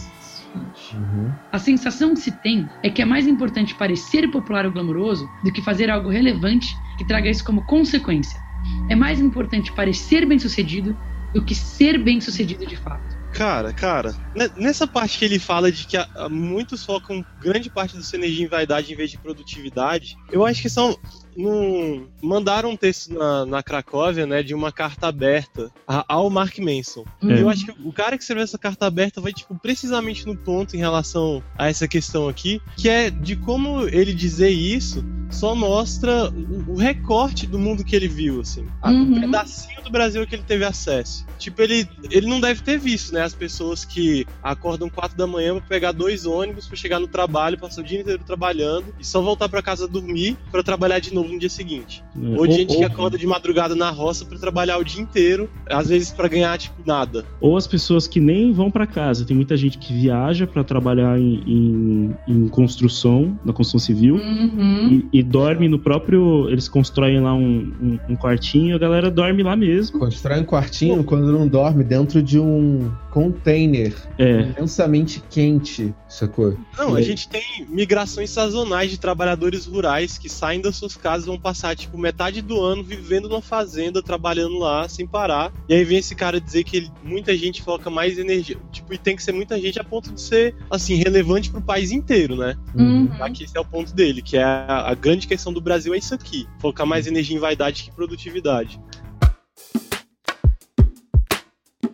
Uhum. 0.95 1.32
A 1.53 1.59
sensação 1.59 2.14
que 2.14 2.20
se 2.20 2.32
tem 2.32 2.68
é 2.82 2.91
que 2.91 3.01
é 3.03 3.05
mais 3.05 3.26
importante 3.26 3.74
parecer 3.74 4.30
popular 4.30 4.66
ou 4.66 4.72
glamouroso 4.72 5.28
do 5.43 5.53
que 5.53 5.62
fazer 5.62 5.91
algo 5.91 6.09
relevante 6.09 6.76
que 6.97 7.05
traga 7.05 7.30
isso 7.30 7.45
como 7.45 7.64
consequência. 7.64 8.41
É 8.89 8.95
mais 8.97 9.20
importante 9.20 9.72
parecer 9.72 10.26
bem-sucedido 10.26 10.97
do 11.32 11.45
que 11.45 11.55
ser 11.55 12.03
bem-sucedido 12.03 12.66
de 12.66 12.76
fato. 12.76 13.16
Cara, 13.32 13.72
cara, 13.72 14.14
ne- 14.34 14.51
nessa 14.57 14.87
parte 14.87 15.18
que 15.18 15.24
ele 15.24 15.39
fala 15.39 15.70
de 15.70 15.87
que 15.87 15.97
muitos 16.30 16.84
focam 16.84 17.24
grande 17.39 17.68
parte 17.70 17.97
da 17.97 18.03
sua 18.03 18.18
energia 18.18 18.45
em 18.45 18.49
vaidade 18.49 18.93
em 18.93 18.97
vez 18.97 19.11
de 19.11 19.18
produtividade, 19.18 20.16
eu 20.32 20.45
acho 20.47 20.62
que 20.62 20.70
são. 20.70 20.97
Num, 21.37 22.07
mandaram 22.22 22.70
um 22.70 22.76
texto 22.76 23.12
na, 23.12 23.45
na 23.45 23.62
Cracóvia, 23.62 24.26
né, 24.26 24.43
de 24.43 24.55
uma 24.55 24.72
carta 24.72 25.07
aberta 25.09 25.70
a- 25.87 26.05
ao 26.09 26.30
Mark 26.30 26.59
Manson. 26.59 27.05
É. 27.22 27.41
Eu 27.43 27.49
acho 27.49 27.66
que 27.66 27.74
o 27.87 27.93
cara 27.93 28.16
que 28.16 28.22
escreveu 28.22 28.45
essa 28.45 28.59
carta 28.59 28.87
aberta 28.87 29.20
vai, 29.20 29.32
tipo, 29.32 29.55
precisamente 29.59 30.26
no 30.26 30.37
ponto 30.37 30.74
em 30.74 30.78
relação 30.78 31.43
a 31.59 31.68
essa 31.68 31.87
questão 31.87 32.28
aqui, 32.28 32.61
que 32.76 32.89
é 32.89 33.11
de 33.11 33.37
como 33.37 33.87
ele 33.89 34.14
dizer 34.14 34.49
isso 34.51 35.05
só 35.31 35.55
mostra 35.55 36.31
o, 36.68 36.77
recorte 36.77 37.47
do 37.47 37.59
mundo 37.59 37.85
que 37.85 37.95
ele 37.97 38.09
viu, 38.09 38.41
assim. 38.41 38.64
A- 38.83 38.91
Uhum. 38.91 39.16
Um 39.16 39.20
pedacinho 39.20 39.83
do 39.83 39.91
Brasil 39.91 40.27
que 40.27 40.35
ele 40.35 40.43
teve 40.47 40.64
acesso. 40.64 41.27
Tipo, 41.39 41.62
ele, 41.62 41.89
ele 42.11 42.27
não 42.27 42.41
deve 42.41 42.62
ter 42.62 42.79
visto, 42.79 43.12
né? 43.12 43.22
As 43.22 43.35
pessoas 43.35 43.85
que 43.85 44.27
acordam 44.43 44.89
4 44.89 45.16
da 45.16 45.27
manhã 45.27 45.55
pra 45.57 45.62
pegar 45.68 45.93
dois 45.93 46.24
ônibus 46.27 46.66
pra 46.66 46.77
chegar 46.77 46.99
no 46.99 47.07
trabalho, 47.07 47.59
passar 47.59 47.81
o 47.83 47.85
dia 47.85 48.01
inteiro 48.01 48.22
trabalhando 48.24 48.87
e 48.99 49.05
só 49.05 49.20
voltar 49.20 49.49
pra 49.49 49.61
casa 49.62 49.87
dormir 49.87 50.37
pra 50.51 50.62
trabalhar 50.62 50.99
de 50.99 51.12
novo 51.14 51.33
no 51.33 51.39
dia 51.39 51.49
seguinte. 51.51 52.03
É, 52.16 52.39
Ou 52.39 52.47
de 52.47 52.55
gente 52.55 52.77
que 52.77 52.85
acorda 52.85 53.18
de 53.18 53.27
madrugada 53.27 53.74
na 53.74 53.91
roça 53.91 54.24
pra 54.24 54.39
trabalhar 54.39 54.79
o 54.79 54.85
dia 54.85 55.03
inteiro, 55.03 55.51
às 55.68 55.89
vezes 55.89 56.11
pra 56.11 56.29
ganhar, 56.29 56.57
tipo, 56.59 56.77
nada. 56.87 57.24
ou 57.41 57.57
as 57.57 57.66
pessoas 57.66 58.07
que 58.09 58.20
nem 58.20 58.53
vão 58.53 58.70
pra 58.70 58.87
casa. 58.87 59.24
Tem 59.24 59.37
muita 59.37 59.57
gente 59.57 59.79
que 59.79 59.93
viaja 59.93 60.47
pra 60.47 60.64
trabalhar 60.64 61.18
em, 61.18 61.43
em, 61.47 62.16
em 62.27 62.49
construção, 62.49 63.39
na 63.45 63.53
construção 63.53 63.79
civil. 63.81 64.16
Uhum. 64.16 65.01
E, 65.12 65.16
e 65.19 65.23
dorme 65.23 65.69
no 65.69 65.79
próprio. 65.79 66.49
Eles 66.51 66.69
constroem 66.69 67.21
lá 67.21 67.35
um, 67.35 67.73
um, 67.81 67.99
um 68.11 68.17
quartinho, 68.17 68.77
a 68.77 68.79
galera 68.79 69.11
dorme 69.11 69.43
lá 69.43 69.57
mesmo. 69.57 69.99
Constrói 69.99 70.41
um 70.41 70.45
quartinho 70.45 71.03
quando 71.05 71.33
não 71.33 71.49
dorme 71.49 71.83
dentro 71.83 72.23
de 72.23 72.39
um 72.39 72.91
container 73.11 73.95
É. 74.19 74.43
imensamente 74.43 75.23
quente, 75.31 75.95
sacou? 76.17 76.57
Não, 76.77 76.91
E 76.91 76.95
a 76.95 76.97
aí? 76.99 77.03
gente 77.03 77.29
tem 77.29 77.67
migrações 77.69 78.31
sazonais 78.31 78.91
de 78.91 78.99
trabalhadores 78.99 79.67
rurais 79.67 80.19
que 80.19 80.29
saem 80.29 80.61
das 80.61 80.77
suas 80.77 80.97
casas 80.97 81.25
e 81.25 81.29
vão 81.29 81.39
passar, 81.39 81.77
tipo, 81.77 81.97
metade 81.99 82.41
do 82.43 82.61
ano 82.61 82.83
vivendo 82.83 83.29
numa 83.29 83.43
fazenda, 83.43 84.03
trabalhando 84.03 84.59
lá, 84.59 84.89
sem 84.89 85.07
parar. 85.07 85.53
E 85.69 85.75
aí 85.75 85.85
vem 85.85 85.99
esse 85.99 86.14
cara 86.14 86.41
dizer 86.41 86.64
que 86.64 86.77
ele- 86.79 86.91
muita 87.03 87.37
gente 87.37 87.62
foca 87.62 87.89
mais 87.91 88.19
energia. 88.19 88.57
Tipo, 88.73 88.95
e 88.95 88.99
tem 88.99 89.14
que 89.17 89.23
ser 89.23 89.33
muita 89.33 89.61
gente 89.61 89.79
a 89.79 89.85
ponto 89.85 90.12
de 90.12 90.21
ser, 90.21 90.55
assim, 90.71 90.95
relevante 90.97 91.51
pro 91.51 91.61
país 91.62 91.91
inteiro, 91.93 92.37
né? 92.37 92.57
Uhum. 92.75 93.09
Aqui 93.21 93.45
esse 93.45 93.57
é 93.57 93.61
o 93.61 93.64
ponto 93.64 93.95
dele, 93.95 94.23
que 94.23 94.37
é 94.37 94.43
a, 94.45 94.91
a 94.91 94.95
grande 94.95 95.27
questão 95.27 95.53
do 95.53 95.61
Brasil 95.61 95.95
é 95.95 95.99
isso 95.99 96.14
aqui. 96.14 96.47
Focar 96.61 96.87
mais 96.87 97.07
energia 97.07 97.37
em 97.37 97.41
vaidade 97.41 97.83
que 97.85 97.91
produtividade. 97.93 98.81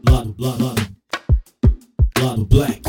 Lado, 0.08 0.34
lado, 0.38 0.64
lado. 0.64 0.92
Lado 2.20 2.44
Black. 2.46 2.82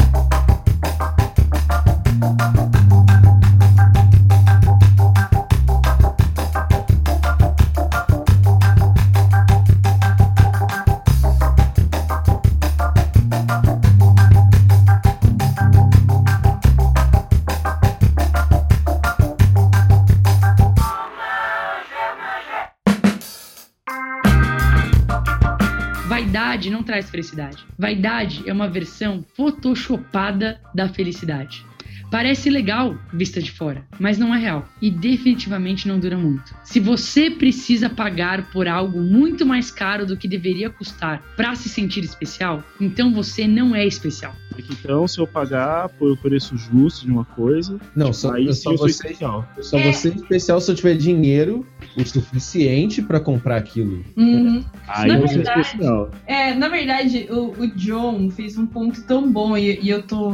Vaidade 26.63 26.69
não 26.69 26.83
traz 26.83 27.09
felicidade. 27.09 27.65
Vaidade 27.77 28.47
é 28.47 28.53
uma 28.53 28.69
versão 28.69 29.25
photoshopada 29.35 30.61
da 30.73 30.87
felicidade. 30.87 31.65
Parece 32.13 32.47
legal 32.47 32.95
vista 33.11 33.41
de 33.41 33.49
fora, 33.49 33.83
mas 33.99 34.19
não 34.19 34.35
é 34.35 34.37
real 34.37 34.69
e 34.79 34.91
definitivamente 34.91 35.87
não 35.87 35.97
dura 35.97 36.15
muito. 36.15 36.53
Se 36.63 36.79
você 36.79 37.31
precisa 37.31 37.89
pagar 37.89 38.51
por 38.51 38.67
algo 38.67 39.01
muito 39.01 39.47
mais 39.47 39.71
caro 39.71 40.05
do 40.05 40.15
que 40.15 40.27
deveria 40.27 40.69
custar 40.69 41.23
para 41.35 41.55
se 41.55 41.69
sentir 41.69 42.03
especial, 42.03 42.63
então 42.79 43.11
você 43.11 43.47
não 43.47 43.75
é 43.75 43.83
especial. 43.87 44.35
Então, 44.55 45.07
se 45.07 45.19
eu 45.19 45.25
pagar 45.25 45.89
por 45.89 46.11
o 46.11 46.17
preço 46.17 46.55
justo 46.55 47.05
de 47.05 47.11
uma 47.11 47.25
coisa, 47.25 47.79
Não, 47.95 48.13
só, 48.13 48.33
aí 48.33 48.53
só 48.53 48.75
você, 48.75 48.91
especial. 48.91 49.47
só 49.59 49.79
É. 49.79 49.91
você 49.91 50.09
especial 50.09 50.61
se 50.61 50.69
eu 50.71 50.75
tiver 50.75 50.95
dinheiro 50.95 51.65
o 51.97 52.05
suficiente 52.05 53.01
pra 53.01 53.19
comprar 53.19 53.57
aquilo. 53.57 54.03
Uhum. 54.15 54.63
Aí 54.87 55.07
Na 55.07 55.15
eu 55.15 55.27
sou 55.27 55.37
verdade, 55.37 55.61
especial. 55.61 56.11
É, 56.27 56.53
na 56.53 56.67
verdade, 56.67 57.27
o, 57.31 57.63
o 57.63 57.67
John 57.75 58.29
fez 58.29 58.57
um 58.57 58.65
ponto 58.67 59.01
tão 59.03 59.31
bom 59.31 59.57
e, 59.57 59.79
e 59.81 59.89
eu 59.89 60.03
tô 60.03 60.31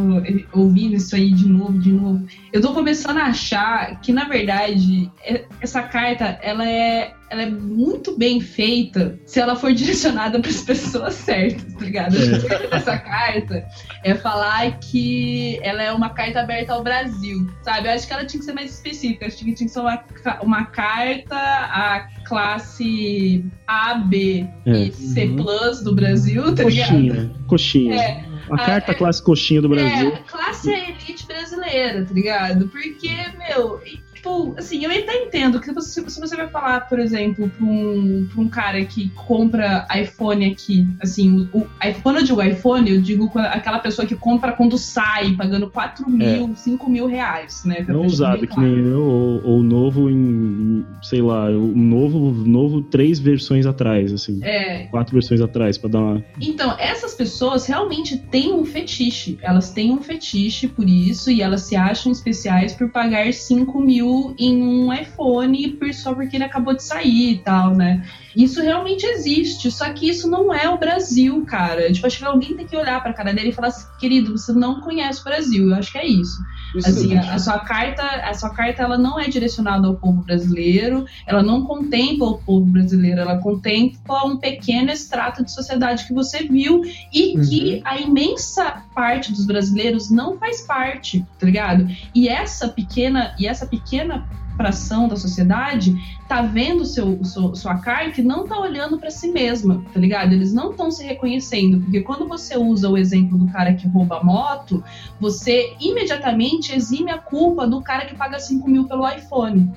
ouvindo 0.52 0.96
isso 0.96 1.16
aí 1.16 1.32
de 1.32 1.48
novo, 1.48 1.69
de 1.74 1.92
novo. 1.92 2.26
Eu 2.52 2.62
tô 2.62 2.74
começando 2.74 3.18
a 3.18 3.26
achar 3.26 4.00
que, 4.02 4.12
na 4.12 4.26
verdade, 4.26 5.12
é- 5.24 5.44
essa 5.62 5.82
carta, 5.84 6.40
ela 6.42 6.68
é, 6.68 7.14
ela 7.30 7.44
é 7.44 7.50
muito 7.50 8.18
bem 8.18 8.40
feita 8.42 9.20
se 9.26 9.40
ela 9.40 9.56
for 9.56 9.72
direcionada 9.74 10.40
para 10.40 10.50
as 10.50 10.62
pessoas 10.62 11.14
certas, 11.16 11.74
tá 11.74 11.86
ligado? 11.86 12.16
É. 12.16 12.20
A 12.30 12.38
ideia 12.38 12.70
dessa 12.70 12.98
carta 12.98 13.66
é 14.04 14.16
falar 14.16 14.80
que 14.80 15.60
ela 15.62 15.84
é 15.84 15.92
uma 15.92 16.10
carta 16.10 16.40
aberta 16.42 16.74
ao 16.74 16.84
Brasil, 16.84 17.48
sabe? 17.62 17.88
Eu 17.88 17.92
acho 17.94 18.08
que 18.08 18.14
ela 18.14 18.26
tinha 18.26 18.40
que 18.40 18.46
ser 18.46 18.54
mais 18.54 18.74
específica. 18.74 19.26
Eu 19.26 19.28
acho 19.28 19.38
que 19.38 19.54
tinha 19.54 19.68
que 19.68 19.70
ser 19.74 19.80
uma, 19.80 20.04
uma 20.42 20.66
carta 20.66 21.36
à 21.36 22.08
classe 22.26 23.46
A, 23.68 23.96
B 23.96 24.48
É. 24.66 24.72
e 24.86 24.92
C 24.92 25.28
plus 25.28 25.82
do 25.84 25.94
Brasil, 25.94 26.56
tá 26.56 26.64
ligado? 26.64 26.90
Coxinha. 26.90 27.32
Coxinha. 27.48 27.96
É, 27.96 28.24
a 28.50 28.56
ah, 28.56 28.66
carta 28.66 28.92
é- 28.92 28.96
classe 28.96 29.22
coxinha 29.22 29.62
do 29.62 29.70
Brasil. 29.70 30.10
é, 30.10 30.24
classe 30.28 30.72
elite 30.72 31.26
brasileira, 31.26 32.06
tá 32.06 32.14
ligado? 32.14 32.68
Porque, 32.68 33.10
meu, 33.38 33.82
e, 33.86 34.00
tipo, 34.20 34.54
assim, 34.58 34.84
eu 34.84 34.92
até 34.92 35.16
entendo 35.24 35.60
que 35.62 35.72
você- 35.72 36.08
se 36.10 36.20
você 36.20 36.36
vai 36.36 36.48
falar, 36.50 36.82
por 36.90 37.00
exemplo, 37.00 37.50
pra 37.50 37.66
um, 37.66 38.28
pra 38.32 38.42
um 38.42 38.50
cara 38.50 38.84
que 38.86 39.10
compra 39.16 39.88
iPhone 39.96 40.46
aqui, 40.46 40.86
assim, 41.02 41.48
o, 41.54 41.60
o, 41.60 41.68
quando 42.04 42.18
eu 42.18 42.24
digo 42.24 42.42
iPhone, 42.44 42.90
eu 42.92 43.02
digo 43.02 43.32
aquela 43.36 43.80
pessoa 43.80 44.06
que 44.06 44.16
compra 44.16 44.52
quando 44.52 44.78
sai, 44.78 45.32
pagando 45.36 45.70
4 45.70 46.10
mil, 46.10 46.54
5 46.56 46.90
mil 46.90 47.08
reais, 47.08 47.64
né? 47.66 47.78
É. 47.88 47.92
Não 47.92 48.06
usado, 48.06 48.46
que 48.46 48.60
nem 48.60 48.78
eu, 48.88 49.02
ou, 49.04 49.44
ou 49.46 49.64
novo 49.64 50.10
em, 50.10 50.16
em, 50.16 50.86
sei 51.02 51.22
lá, 51.22 51.46
o 51.50 51.74
novo, 51.76 52.32
novo 52.46 52.82
três 52.82 53.20
versões 53.20 53.66
atrás, 53.66 54.12
assim. 54.12 54.40
É, 54.44 54.88
Quatro 54.88 55.14
versões 55.14 55.40
atrás, 55.42 55.78
pra 55.78 55.90
dar 55.90 56.00
uma. 56.00 56.24
Então, 56.42 56.76
essas 56.78 57.14
pessoas 57.14 57.66
realmente 57.66 58.18
têm 58.18 58.54
um 58.54 58.66
fetiche. 58.66 59.38
Elas 59.42 59.72
têm 59.72 59.92
um 59.92 60.02
fetiche 60.02 60.68
por 60.68 60.88
isso 60.88 61.32
e 61.32 61.42
elas 61.42 61.62
se 61.62 61.76
acham 61.76 62.12
especiais 62.12 62.74
por 62.74 62.90
pagar 62.90 63.32
5 63.34 63.80
mil 63.80 64.09
em 64.38 64.62
um 64.62 64.94
iPhone 64.94 65.78
só 65.94 66.14
porque 66.14 66.38
ele 66.38 66.44
acabou 66.44 66.74
de 66.76 66.84
sair 66.84 67.34
e 67.34 67.38
tal, 67.40 67.76
né? 67.76 68.04
Isso 68.36 68.62
realmente 68.62 69.06
existe, 69.06 69.72
só 69.72 69.92
que 69.94 70.10
isso 70.10 70.30
não 70.30 70.54
é 70.54 70.70
o 70.70 70.78
Brasil, 70.78 71.46
cara. 71.46 71.92
Tipo, 71.92 72.08
acho 72.08 72.18
que 72.18 72.26
alguém 72.26 72.56
tem 72.56 72.66
que 72.68 72.76
olhar 72.76 73.02
pra 73.02 73.14
cara 73.14 73.34
dele 73.34 73.50
e 73.50 73.54
falar 73.54 73.70
assim, 73.70 73.86
querido, 74.00 74.38
você 74.38 74.52
não 74.54 74.82
conhece 74.82 75.22
o 75.22 75.24
Brasil. 75.24 75.70
Eu 75.70 75.76
acho 75.76 75.92
que 75.92 75.98
é 75.98 76.08
isso. 76.08 76.38
Isso 76.76 76.90
Assim, 76.90 77.14
é 77.16 77.20
a, 77.20 77.34
a 77.36 77.40
sua 77.40 77.60
carta, 77.60 78.04
a 78.04 78.34
sua 78.34 78.50
carta 78.52 78.84
ela 78.84 78.98
não 78.98 79.20
é 79.20 79.28
direcionada 79.28 79.88
ao 79.88 79.96
povo 79.96 80.22
brasileiro 80.22 80.40
brasileiro, 80.50 81.06
ela 81.28 81.44
não 81.44 81.66
contempla 81.66 82.28
o 82.28 82.38
povo 82.40 82.66
brasileiro, 82.66 83.22
ela 83.22 83.38
contempla 83.38 84.26
um 84.26 84.38
pequeno 84.38 84.92
extrato 84.92 85.44
de 85.44 85.52
sociedade 85.52 86.06
que 86.06 86.14
você 86.14 86.44
viu 86.44 86.82
e 87.14 87.38
Uhum. 87.38 87.42
que 87.44 87.82
a 87.86 88.00
imensa 88.00 88.84
parte 88.94 89.32
dos 89.32 89.46
brasileiros 89.46 90.10
não 90.10 90.38
faz 90.38 90.62
parte, 90.62 91.26
tá 91.38 91.46
ligado? 91.46 91.88
E 92.16 92.28
essa 92.28 92.68
pequena 92.68 93.34
e 93.38 93.48
essa 93.48 93.66
pequena 93.66 94.28
fração 94.64 95.08
da 95.08 95.16
sociedade 95.16 95.96
tá 96.28 96.42
vendo 96.42 96.84
seu, 96.84 97.24
seu- 97.24 97.56
sua 97.56 97.78
carta 97.78 98.20
e 98.20 98.24
não 98.24 98.46
tá 98.46 98.60
olhando 98.60 98.98
pra 99.00 99.10
si 99.10 99.30
mesma, 99.32 99.82
tá 99.94 99.98
ligado? 99.98 100.34
Eles 100.34 100.52
não 100.54 100.72
estão 100.72 100.92
se 100.92 101.02
reconhecendo, 101.02 101.80
porque 101.80 102.02
quando 102.02 102.28
você 102.28 102.58
usa 102.58 102.90
o 102.90 102.98
exemplo 102.98 103.38
do 103.38 103.48
cara 103.48 103.74
que 103.74 103.88
rouba 103.88 104.18
a 104.18 104.24
moto, 104.24 104.84
você 105.18 105.74
imediatamente 105.80 106.76
exime 106.76 107.10
a 107.10 107.18
culpa 107.18 107.66
do 107.66 107.82
cara 107.82 108.06
que 108.06 108.16
paga 108.16 108.38
5 108.38 108.70
mil 108.70 108.84
pelo 108.84 109.08
iPhone. 109.10 109.72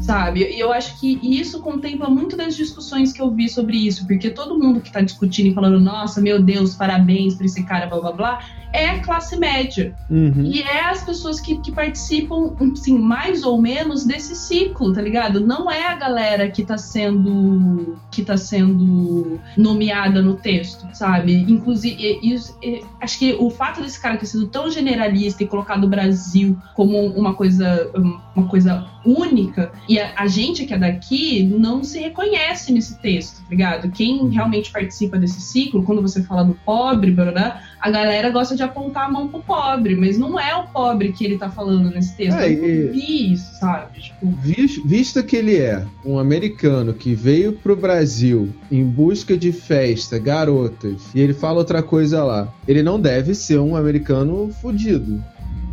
Sabe? 0.00 0.40
E 0.44 0.60
eu 0.60 0.72
acho 0.72 1.00
que 1.00 1.18
isso 1.22 1.60
contempla 1.60 2.08
muito 2.08 2.36
das 2.36 2.54
discussões 2.54 3.12
que 3.12 3.20
eu 3.20 3.30
vi 3.30 3.48
sobre 3.48 3.76
isso, 3.76 4.06
porque 4.06 4.30
todo 4.30 4.56
mundo 4.58 4.80
que 4.80 4.92
tá 4.92 5.00
discutindo 5.00 5.46
e 5.48 5.54
falando, 5.54 5.80
nossa, 5.80 6.20
meu 6.20 6.40
Deus, 6.40 6.74
parabéns 6.74 7.34
pra 7.34 7.46
esse 7.46 7.64
cara, 7.64 7.86
blá 7.86 7.98
blá 8.00 8.12
blá, 8.12 8.38
é 8.76 8.90
a 8.90 9.00
classe 9.00 9.36
média. 9.38 9.94
Uhum. 10.10 10.42
E 10.44 10.62
é 10.62 10.84
as 10.90 11.02
pessoas 11.02 11.40
que, 11.40 11.56
que 11.58 11.72
participam, 11.72 12.54
assim, 12.72 12.98
mais 12.98 13.42
ou 13.42 13.60
menos 13.60 14.04
desse 14.04 14.34
ciclo, 14.36 14.92
tá 14.92 15.00
ligado? 15.00 15.40
Não 15.40 15.70
é 15.70 15.86
a 15.86 15.94
galera 15.94 16.50
que 16.50 16.64
tá 16.64 16.76
sendo 16.78 17.96
que 18.10 18.22
tá 18.22 18.36
sendo 18.36 19.38
nomeada 19.56 20.22
no 20.22 20.34
texto, 20.34 20.86
sabe? 20.92 21.34
Inclusive, 21.48 21.96
e- 21.98 22.34
isso- 22.34 22.56
e- 22.62 22.82
acho 23.00 23.18
que 23.18 23.34
o 23.38 23.50
fato 23.50 23.80
desse 23.82 24.00
cara 24.00 24.16
ter 24.16 24.26
sido 24.26 24.46
tão 24.48 24.70
generalista 24.70 25.42
e 25.42 25.46
colocado 25.46 25.84
o 25.84 25.88
Brasil 25.88 26.56
como 26.74 27.06
uma 27.08 27.34
coisa, 27.34 27.90
uma 28.34 28.46
coisa 28.48 28.86
única, 29.04 29.70
e 29.88 29.98
a, 30.00 30.12
a 30.16 30.26
gente 30.26 30.64
que 30.66 30.74
é 30.74 30.78
daqui 30.78 31.44
não 31.44 31.84
se 31.84 31.98
reconhece 32.00 32.72
nesse 32.72 32.98
texto, 33.00 33.36
tá 33.42 33.50
ligado? 33.50 33.90
Quem 33.90 34.28
realmente 34.30 34.70
participa 34.72 35.18
desse 35.18 35.40
ciclo, 35.40 35.82
quando 35.84 36.02
você 36.02 36.22
fala 36.22 36.44
do 36.44 36.54
pobre, 36.64 37.10
blá, 37.12 37.30
blá, 37.30 37.60
a 37.80 37.90
galera 37.90 38.30
gosta 38.30 38.56
de 38.56 38.62
apontar 38.62 39.04
a 39.06 39.08
mão 39.10 39.28
pro 39.28 39.40
pobre, 39.42 39.94
mas 39.94 40.18
não 40.18 40.38
é 40.40 40.56
o 40.56 40.66
pobre 40.68 41.12
que 41.12 41.24
ele 41.24 41.38
tá 41.38 41.50
falando 41.50 41.90
nesse 41.90 42.16
texto. 42.16 42.38
É, 42.38 42.50
eu 42.50 42.86
e- 42.86 42.88
vi 42.90 43.32
isso, 43.32 43.54
sabe? 43.58 44.00
Tipo, 44.00 44.26
Vis- 44.42 44.82
Visto 44.84 45.22
que 45.22 45.36
ele 45.36 45.56
é 45.56 45.84
um 46.04 46.18
americano 46.18 46.94
que 46.94 47.14
veio 47.14 47.52
pro 47.52 47.76
Brasil 47.76 48.48
em 48.70 48.84
busca 48.84 49.36
de 49.36 49.52
festa, 49.52 50.18
garotas, 50.18 51.02
e 51.14 51.20
ele 51.20 51.34
fala 51.34 51.58
outra 51.58 51.82
coisa 51.82 52.24
lá, 52.24 52.52
ele 52.66 52.82
não 52.82 53.00
deve 53.00 53.34
ser 53.34 53.58
um 53.58 53.76
americano 53.76 54.50
fudido. 54.60 55.22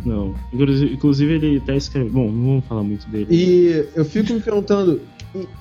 Não. 0.06 0.36
Inclusive, 0.52 1.34
ele 1.36 1.58
até 1.64 1.78
escreve. 1.78 2.10
Bom, 2.10 2.30
não 2.30 2.46
vamos 2.48 2.66
falar 2.66 2.84
muito 2.84 3.08
dele. 3.08 3.28
E 3.30 3.86
eu 3.96 4.04
fico 4.04 4.34
me 4.34 4.42
perguntando 4.42 5.00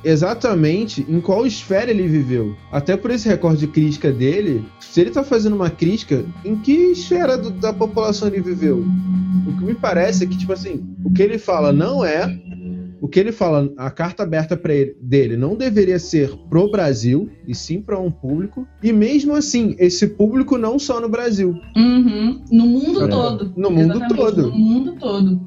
exatamente 0.04 1.04
em 1.08 1.20
qual 1.20 1.46
esfera 1.46 1.90
ele 1.90 2.06
viveu. 2.06 2.54
Até 2.70 2.96
por 2.96 3.10
esse 3.10 3.28
recorde 3.28 3.60
de 3.60 3.66
crítica 3.68 4.12
dele, 4.12 4.64
se 4.80 5.00
ele 5.00 5.10
tá 5.10 5.24
fazendo 5.24 5.54
uma 5.56 5.70
crítica, 5.70 6.24
em 6.44 6.56
que 6.56 6.72
esfera 6.92 7.36
do- 7.38 7.50
da 7.50 7.72
população 7.72 8.28
ele 8.28 8.40
viveu? 8.40 8.84
O 9.46 9.56
que 9.58 9.64
me 9.64 9.74
parece 9.74 10.24
é 10.24 10.26
que, 10.26 10.36
tipo 10.36 10.52
assim, 10.52 10.84
o 11.04 11.12
que 11.12 11.22
ele 11.22 11.38
fala 11.38 11.72
não 11.72 12.04
é. 12.04 12.38
O 13.00 13.08
que 13.08 13.18
ele 13.18 13.32
fala, 13.32 13.68
a 13.76 13.90
carta 13.90 14.22
aberta 14.22 14.56
para 14.56 14.72
ele 14.72 14.96
dele 15.02 15.36
não 15.36 15.56
deveria 15.56 15.98
ser 15.98 16.30
pro 16.48 16.70
Brasil, 16.70 17.28
e 17.48 17.52
sim 17.52 17.80
para 17.82 17.98
um 17.98 18.12
público. 18.12 18.64
E 18.80 18.92
mesmo 18.92 19.34
assim, 19.34 19.74
esse 19.80 20.06
público 20.06 20.56
não 20.56 20.78
só 20.78 21.00
no 21.00 21.08
Brasil. 21.08 21.52
uhum, 21.76 22.40
no 22.52 22.64
mundo 22.64 23.02
É. 23.04 23.08
todo. 23.08 23.52
No 23.56 23.70
mundo 23.72 23.90
Exatamente, 23.96 24.14
todo. 24.16 24.42
No 24.52 24.56
mundo 24.56 24.94
todo. 25.00 25.40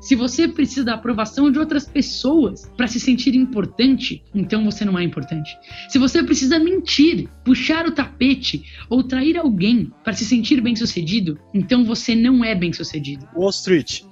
Se 0.00 0.14
você 0.14 0.48
precisa 0.48 0.84
da 0.84 0.94
aprovação 0.94 1.50
de 1.50 1.58
outras 1.58 1.86
pessoas 1.86 2.70
para 2.76 2.86
se 2.86 2.98
sentir 2.98 3.34
importante, 3.34 4.22
então 4.34 4.64
você 4.64 4.84
não 4.84 4.98
é 4.98 5.02
importante. 5.02 5.56
Se 5.88 5.98
você 5.98 6.22
precisa 6.22 6.58
mentir, 6.58 7.28
puxar 7.44 7.86
o 7.86 7.92
tapete 7.92 8.64
ou 8.88 9.02
trair 9.02 9.36
alguém 9.36 9.92
para 10.02 10.12
se 10.12 10.24
sentir 10.24 10.60
bem-sucedido, 10.60 11.38
então 11.52 11.84
você 11.84 12.14
não 12.14 12.44
é 12.44 12.54
bem-sucedido. 12.54 13.28
Wall 13.36 13.50
Street. 13.50 14.02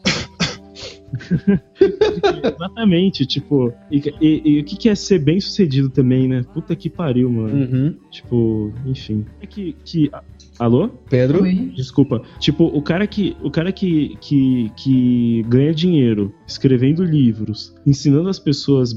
Exatamente, 1.81 3.27
tipo. 3.27 3.73
E, 3.91 4.03
e- 4.21 4.43
e 4.45 4.61
o 4.61 4.65
que 4.65 4.77
que 4.77 4.89
é 4.89 4.95
ser 4.95 5.19
bem 5.19 5.41
sucedido 5.41 5.89
também, 5.91 6.29
né? 6.29 6.45
Puta 6.53 6.75
que 6.77 6.89
pariu, 6.91 7.31
mano. 7.31 7.55
Uhum. 7.55 7.95
Tipo, 8.11 8.73
enfim. 8.87 9.25
É 9.41 9.47
que. 9.47 9.75
que 9.85 10.09
a- 10.13 10.23
Alô? 10.59 10.89
Pedro? 11.09 11.45
Oi? 11.45 11.73
Desculpa. 11.77 12.21
Tipo, 12.41 12.65
o 12.65 12.83
cara 12.83 13.07
que 13.07 13.37
o 13.45 13.49
cara 13.49 13.71
que, 13.71 14.17
que, 14.21 14.73
que 14.77 15.45
ganha 15.47 15.73
dinheiro 15.73 16.35
escrevendo 16.49 17.05
livros, 17.05 17.73
ensinando 17.87 18.29
as 18.29 18.41
pessoas 18.41 18.93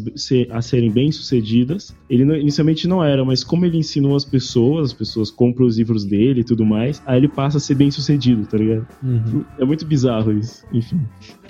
a 0.50 0.60
serem 0.60 0.90
bem-sucedidas, 0.92 1.96
ele 2.10 2.26
não- 2.26 2.36
inicialmente 2.36 2.88
não 2.88 3.04
era, 3.04 3.24
mas 3.24 3.44
como 3.44 3.64
ele 3.64 3.78
ensinou 3.78 4.16
as 4.16 4.26
pessoas, 4.26 4.88
as 4.88 4.94
pessoas 4.94 5.30
compram 5.30 5.68
os 5.68 5.78
livros 5.78 6.04
dele 6.04 6.42
e 6.42 6.44
tudo 6.44 6.66
mais, 6.66 7.00
aí 7.06 7.18
ele 7.20 7.28
passa 7.28 7.58
a 7.58 7.62
ser 7.62 7.76
bem-sucedido, 7.76 8.48
tá 8.48 8.58
ligado? 8.58 8.88
Uhum. 9.04 9.46
É 9.60 9.64
muito 9.64 9.86
bizarro 9.86 10.32
isso. 10.34 10.66
Enfim. 10.74 11.00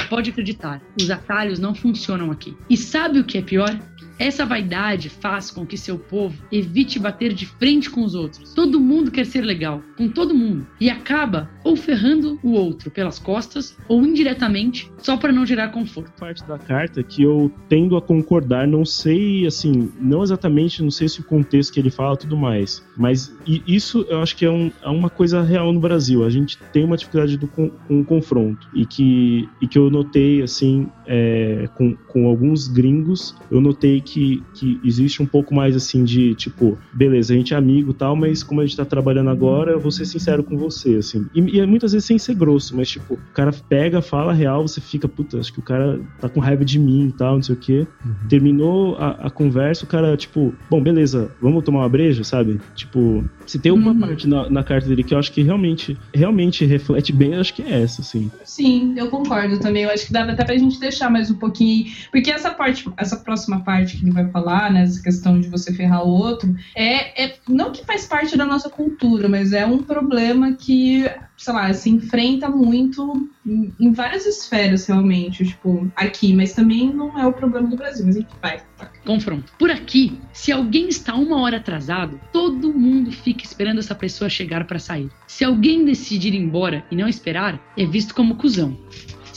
Pode 0.09 0.29
acreditar, 0.29 0.81
os 0.99 1.09
atalhos 1.21 1.59
não 1.59 1.73
funcionam 1.73 2.31
aqui. 2.31 2.57
E 2.69 2.75
sabe 2.75 3.19
o 3.19 3.23
que 3.23 3.37
é 3.37 3.41
pior? 3.41 3.79
Essa 4.19 4.45
vaidade 4.45 5.09
faz 5.09 5.49
com 5.51 5.65
que 5.65 5.77
seu 5.77 5.97
povo 5.97 6.37
evite 6.51 6.99
bater 6.99 7.33
de 7.33 7.45
frente 7.45 7.89
com 7.89 8.03
os 8.03 8.13
outros. 8.15 8.53
Todo 8.53 8.79
mundo 8.79 9.11
quer 9.11 9.25
ser 9.25 9.41
legal, 9.41 9.81
com 9.97 10.07
todo 10.09 10.33
mundo, 10.33 10.67
e 10.79 10.89
acaba 10.89 11.49
ou 11.63 11.75
ferrando 11.75 12.39
o 12.43 12.51
outro 12.51 12.89
pelas 12.91 13.17
costas 13.19 13.77
ou 13.87 14.03
indiretamente, 14.05 14.91
só 14.99 15.17
para 15.17 15.31
não 15.31 15.45
gerar 15.45 15.69
conforto. 15.69 16.11
parte 16.19 16.43
da 16.45 16.57
carta 16.59 17.01
que 17.03 17.23
eu 17.23 17.51
tendo 17.67 17.95
a 17.97 18.01
concordar, 18.01 18.67
não 18.67 18.85
sei, 18.85 19.45
assim, 19.47 19.91
não 19.99 20.21
exatamente, 20.23 20.83
não 20.83 20.91
sei 20.91 21.07
se 21.09 21.19
o 21.19 21.23
contexto 21.23 21.73
que 21.73 21.79
ele 21.79 21.89
fala 21.89 22.15
tudo 22.17 22.37
mais, 22.37 22.83
mas 22.97 23.33
isso 23.45 24.05
eu 24.09 24.21
acho 24.21 24.35
que 24.35 24.45
é, 24.45 24.51
um- 24.51 24.71
é 24.83 24.89
uma 24.89 25.09
coisa 25.09 25.41
real 25.41 25.71
no 25.73 25.79
Brasil. 25.79 26.23
A 26.23 26.29
gente 26.29 26.57
tem 26.71 26.83
uma 26.83 26.97
dificuldade 26.97 27.37
do, 27.37 27.47
com 27.47 27.71
o 27.89 28.03
confronto 28.05 28.67
e 28.73 28.85
que, 28.85 29.47
e 29.61 29.67
que 29.67 29.77
eu 29.77 29.89
notei, 29.89 30.41
assim, 30.41 30.87
é, 31.07 31.67
com, 31.75 31.95
com 32.07 32.27
alguns 32.27 32.67
gringos, 32.67 33.35
eu 33.49 33.59
notei 33.61 33.99
que, 34.01 34.10
que 34.11 34.79
existe 34.83 35.21
um 35.21 35.25
pouco 35.25 35.53
mais, 35.53 35.75
assim, 35.75 36.03
de 36.03 36.35
tipo, 36.35 36.77
beleza, 36.93 37.33
a 37.33 37.37
gente 37.37 37.53
é 37.53 37.57
amigo 37.57 37.91
e 37.91 37.93
tal, 37.93 38.15
mas 38.15 38.43
como 38.43 38.61
a 38.61 38.65
gente 38.65 38.77
tá 38.77 38.85
trabalhando 38.85 39.29
agora, 39.29 39.71
eu 39.71 39.79
vou 39.79 39.91
ser 39.91 40.05
sincero 40.05 40.43
com 40.43 40.57
você, 40.57 40.95
assim. 40.95 41.27
E, 41.33 41.57
e 41.57 41.59
é 41.59 41.65
muitas 41.65 41.93
vezes 41.93 42.05
sem 42.05 42.17
ser 42.17 42.35
grosso, 42.35 42.75
mas 42.75 42.89
tipo, 42.89 43.15
o 43.15 43.33
cara 43.33 43.51
pega, 43.69 44.01
fala 44.01 44.33
real, 44.33 44.67
você 44.67 44.81
fica, 44.81 45.07
puta, 45.07 45.39
acho 45.39 45.53
que 45.53 45.59
o 45.59 45.63
cara 45.63 45.99
tá 46.19 46.27
com 46.27 46.39
raiva 46.39 46.65
de 46.65 46.79
mim 46.79 47.07
e 47.07 47.11
tal, 47.11 47.35
não 47.35 47.43
sei 47.43 47.55
o 47.55 47.57
quê. 47.57 47.87
Terminou 48.27 48.95
a, 48.95 49.27
a 49.27 49.29
conversa, 49.29 49.85
o 49.85 49.87
cara, 49.87 50.15
tipo, 50.17 50.53
bom, 50.69 50.81
beleza, 50.81 51.31
vamos 51.41 51.63
tomar 51.63 51.79
uma 51.79 51.89
breja, 51.89 52.23
sabe? 52.23 52.59
Tipo, 52.75 53.23
se 53.51 53.59
tem 53.59 53.69
alguma 53.69 53.91
Uhum. 53.91 53.99
parte 53.99 54.27
na, 54.27 54.49
na 54.49 54.63
carta 54.63 54.87
dele 54.87 55.03
que 55.03 55.13
eu 55.13 55.19
acho 55.19 55.29
que 55.33 55.41
realmente, 55.41 55.97
realmente 56.13 56.63
reflete 56.65 57.11
bem, 57.11 57.33
eu 57.33 57.41
acho 57.41 57.53
que 57.53 57.61
é 57.61 57.81
essa, 57.83 58.01
assim. 58.01 58.31
Sim, 58.45 58.93
eu 58.95 59.09
concordo 59.09 59.59
também. 59.59 59.83
Eu 59.83 59.89
acho 59.89 60.05
que 60.07 60.13
dá 60.13 60.23
até 60.23 60.45
pra 60.45 60.57
gente 60.57 60.79
deixar 60.79 61.09
mais 61.09 61.29
um 61.29 61.35
pouquinho. 61.35 61.91
Porque 62.13 62.31
essa 62.31 62.51
parte, 62.51 62.89
essa 62.95 63.17
próxima 63.17 63.59
parte 63.61 63.97
que 63.97 64.05
ele 64.05 64.11
vai 64.13 64.29
falar, 64.31 64.71
né? 64.71 64.83
Essa 64.83 65.01
questão 65.03 65.37
de 65.37 65.49
você 65.49 65.73
ferrar 65.73 66.05
o 66.07 66.09
outro, 66.09 66.55
é, 66.73 67.25
é 67.25 67.35
não 67.49 67.73
que 67.73 67.83
faz 67.85 68.05
parte 68.05 68.37
da 68.37 68.45
nossa 68.45 68.69
cultura, 68.69 69.27
mas 69.27 69.51
é 69.51 69.65
um 69.65 69.79
problema 69.83 70.53
que, 70.53 71.03
sei 71.41 71.53
lá, 71.55 71.73
se 71.73 71.89
enfrenta 71.89 72.47
muito 72.47 73.27
em, 73.43 73.91
várias 73.93 74.27
esferas, 74.27 74.85
realmente, 74.85 75.43
tipo, 75.43 75.91
aqui, 75.95 76.35
mas 76.35 76.53
também 76.53 76.93
não 76.93 77.17
é 77.19 77.25
o 77.25 77.33
problema 77.33 77.67
do 77.67 77.75
Brasil, 77.75 78.05
mas 78.05 78.15
gente 78.15 78.29
vai. 78.39 78.61
Confronto. 79.03 79.51
Por 79.57 79.71
aqui, 79.71 80.19
se 80.31 80.51
alguém 80.51 80.87
está 80.87 81.15
uma 81.15 81.41
hora 81.41 81.57
atrasado, 81.57 82.21
todo 82.31 82.71
mundo 82.71 83.11
fica 83.11 83.43
esperando 83.43 83.79
essa 83.79 83.95
pessoa 83.95 84.29
chegar 84.29 84.67
para 84.67 84.77
sair. 84.77 85.09
Se 85.25 85.43
alguém 85.43 85.83
decidir 85.83 86.35
ir 86.35 86.37
embora 86.37 86.85
e 86.91 86.95
não 86.95 87.07
esperar, 87.07 87.59
é 87.75 87.87
visto 87.87 88.13
como 88.13 88.35
cuzão. 88.35 88.77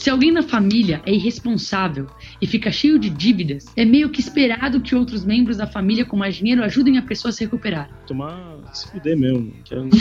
Se 0.05 0.09
alguém 0.11 0.31
na 0.31 0.43
família 0.43 1.01
é 1.03 1.11
irresponsável 1.11 2.05
e 2.39 2.45
fica 2.45 2.71
cheio 2.71 2.99
de 2.99 3.09
dívidas, 3.09 3.65
é 3.75 3.83
meio 3.83 4.07
que 4.07 4.19
esperado 4.19 4.79
que 4.79 4.93
outros 4.93 5.25
membros 5.25 5.57
da 5.57 5.65
família 5.65 6.05
com 6.05 6.15
mais 6.15 6.35
dinheiro 6.35 6.63
ajudem 6.63 6.99
a 6.99 7.01
pessoa 7.01 7.31
a 7.31 7.33
se 7.33 7.43
recuperar. 7.43 7.89
Tomar, 8.05 8.37
se 8.71 8.87
fuder 8.91 9.17
mesmo. 9.17 9.51
Quero... 9.63 9.89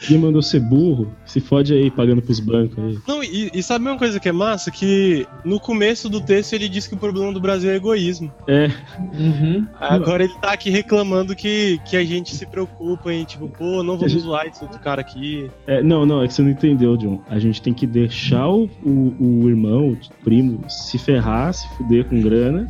Quem 0.00 0.16
mandou 0.16 0.40
ser 0.40 0.60
burro, 0.60 1.14
se 1.26 1.38
fode 1.40 1.74
aí 1.74 1.90
pagando 1.90 2.22
pros 2.22 2.40
bancos 2.40 2.78
aí. 2.82 2.98
Não, 3.06 3.22
e, 3.22 3.50
e 3.52 3.62
sabe 3.62 3.84
uma 3.84 3.98
coisa 3.98 4.18
que 4.18 4.30
é 4.30 4.32
massa? 4.32 4.70
Que 4.70 5.26
no 5.44 5.60
começo 5.60 6.08
do 6.08 6.22
texto 6.22 6.54
ele 6.54 6.70
diz 6.70 6.86
que 6.86 6.94
o 6.94 6.98
problema 6.98 7.34
do 7.34 7.40
Brasil 7.40 7.70
é 7.70 7.76
egoísmo. 7.76 8.32
É, 8.48 8.70
Uhum. 9.12 9.66
Agora 9.78 10.24
ele 10.24 10.32
tá 10.40 10.52
aqui 10.52 10.70
reclamando 10.70 11.36
que, 11.36 11.78
que 11.84 11.96
a 11.98 12.04
gente 12.04 12.34
se 12.34 12.46
preocupa 12.46 13.12
em, 13.12 13.24
tipo, 13.24 13.46
pô, 13.48 13.82
não 13.82 13.96
vamos 13.98 14.12
gente- 14.12 14.22
zoar 14.22 14.46
esse 14.46 14.62
outro 14.62 14.78
cara 14.80 15.02
aqui. 15.02 15.50
É, 15.66 15.82
não, 15.82 16.06
não, 16.06 16.22
é 16.22 16.26
que 16.26 16.32
você 16.32 16.40
não 16.42 16.50
entendeu, 16.50 16.96
John. 16.96 17.22
A 17.28 17.38
gente 17.38 17.60
tem 17.60 17.74
que 17.74 17.86
deixar 17.86 18.48
o, 18.48 18.70
o, 18.84 19.16
o 19.18 19.48
irmão, 19.48 19.92
o 19.92 19.98
primo, 20.22 20.60
se 20.68 20.96
ferrar, 20.96 21.52
se 21.52 21.68
fuder 21.76 22.04
com 22.04 22.20
grana, 22.20 22.68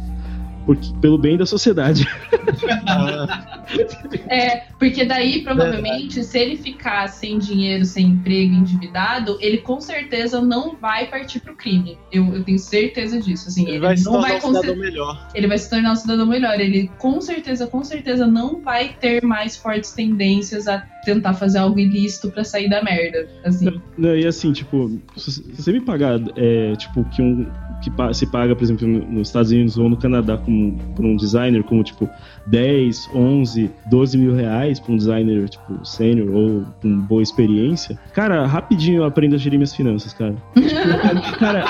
porque, 0.66 0.92
pelo 1.00 1.16
bem 1.16 1.36
da 1.36 1.46
sociedade. 1.46 2.06
É, 4.28 4.62
porque 4.78 5.04
daí, 5.04 5.42
provavelmente, 5.42 6.22
se 6.22 6.38
ele 6.38 6.56
ficar 6.56 7.08
sem 7.08 7.36
dinheiro, 7.38 7.84
sem 7.84 8.06
emprego, 8.06 8.54
endividado, 8.54 9.36
ele 9.40 9.58
com 9.58 9.80
certeza 9.80 10.40
não 10.40 10.76
vai 10.76 11.08
partir 11.08 11.40
pro 11.40 11.56
crime. 11.56 11.98
Eu, 12.12 12.24
eu 12.32 12.44
tenho 12.44 12.58
certeza 12.58 13.20
disso. 13.20 13.48
Assim, 13.48 13.66
Ele 13.68 13.80
vai 13.80 13.96
se 13.96 14.04
não 14.04 14.12
tornar 14.12 14.28
vai 14.28 14.36
um 14.36 14.40
cidadão 14.40 14.76
melhor. 14.76 15.28
ele 15.34 15.46
vai 15.48 15.58
se 15.58 15.68
tornar 15.68 15.92
um 15.92 15.96
cidadão 15.96 16.26
melhor. 16.26 16.60
Ele 16.60 16.88
com 16.98 17.20
certeza, 17.20 17.66
com 17.66 17.82
certeza 17.82 18.26
não 18.26 18.60
vai 18.60 18.90
ter 19.00 19.22
mais 19.24 19.56
fortes 19.56 19.92
tendências 19.92 20.68
a 20.68 20.78
tentar 21.04 21.34
fazer 21.34 21.58
algo 21.58 21.78
ilícito 21.78 22.30
pra 22.30 22.44
sair 22.44 22.68
da 22.68 22.82
merda. 22.82 23.28
Assim. 23.44 23.80
Não, 23.98 24.16
e 24.16 24.26
assim, 24.26 24.52
tipo, 24.52 25.00
se 25.16 25.32
se 25.32 25.42
você 25.42 25.72
me 25.72 25.80
pagar, 25.80 26.20
é, 26.36 26.74
tipo, 26.76 27.04
que 27.10 27.20
um 27.20 27.46
que 27.82 27.90
se 28.14 28.26
paga, 28.26 28.54
por 28.56 28.64
exemplo, 28.64 28.86
no- 28.86 29.06
nos 29.06 29.28
Estados 29.28 29.50
Unidos 29.52 29.76
ou 29.78 29.88
no 29.88 29.96
Canadá 29.96 30.36
como, 30.38 30.76
por 30.94 31.04
um 31.04 31.16
designer, 31.16 31.62
como, 31.64 31.82
tipo, 31.84 32.08
10, 32.46 33.08
11, 33.14 33.70
12 33.90 34.16
mil 34.18 34.34
reais 34.34 34.80
pra 34.80 34.92
um 34.92 34.96
designer, 34.96 35.48
tipo, 35.48 35.84
sênior 35.84 36.34
ou 36.34 36.64
com 36.80 36.98
boa 37.00 37.22
experiência, 37.22 37.98
cara, 38.12 38.46
rapidinho 38.46 38.98
eu 38.98 39.04
aprendo 39.04 39.34
a 39.34 39.38
gerir 39.38 39.58
minhas 39.58 39.74
finanças, 39.74 40.12
cara. 40.12 40.34
Tipo, 40.54 41.38
cara, 41.38 41.64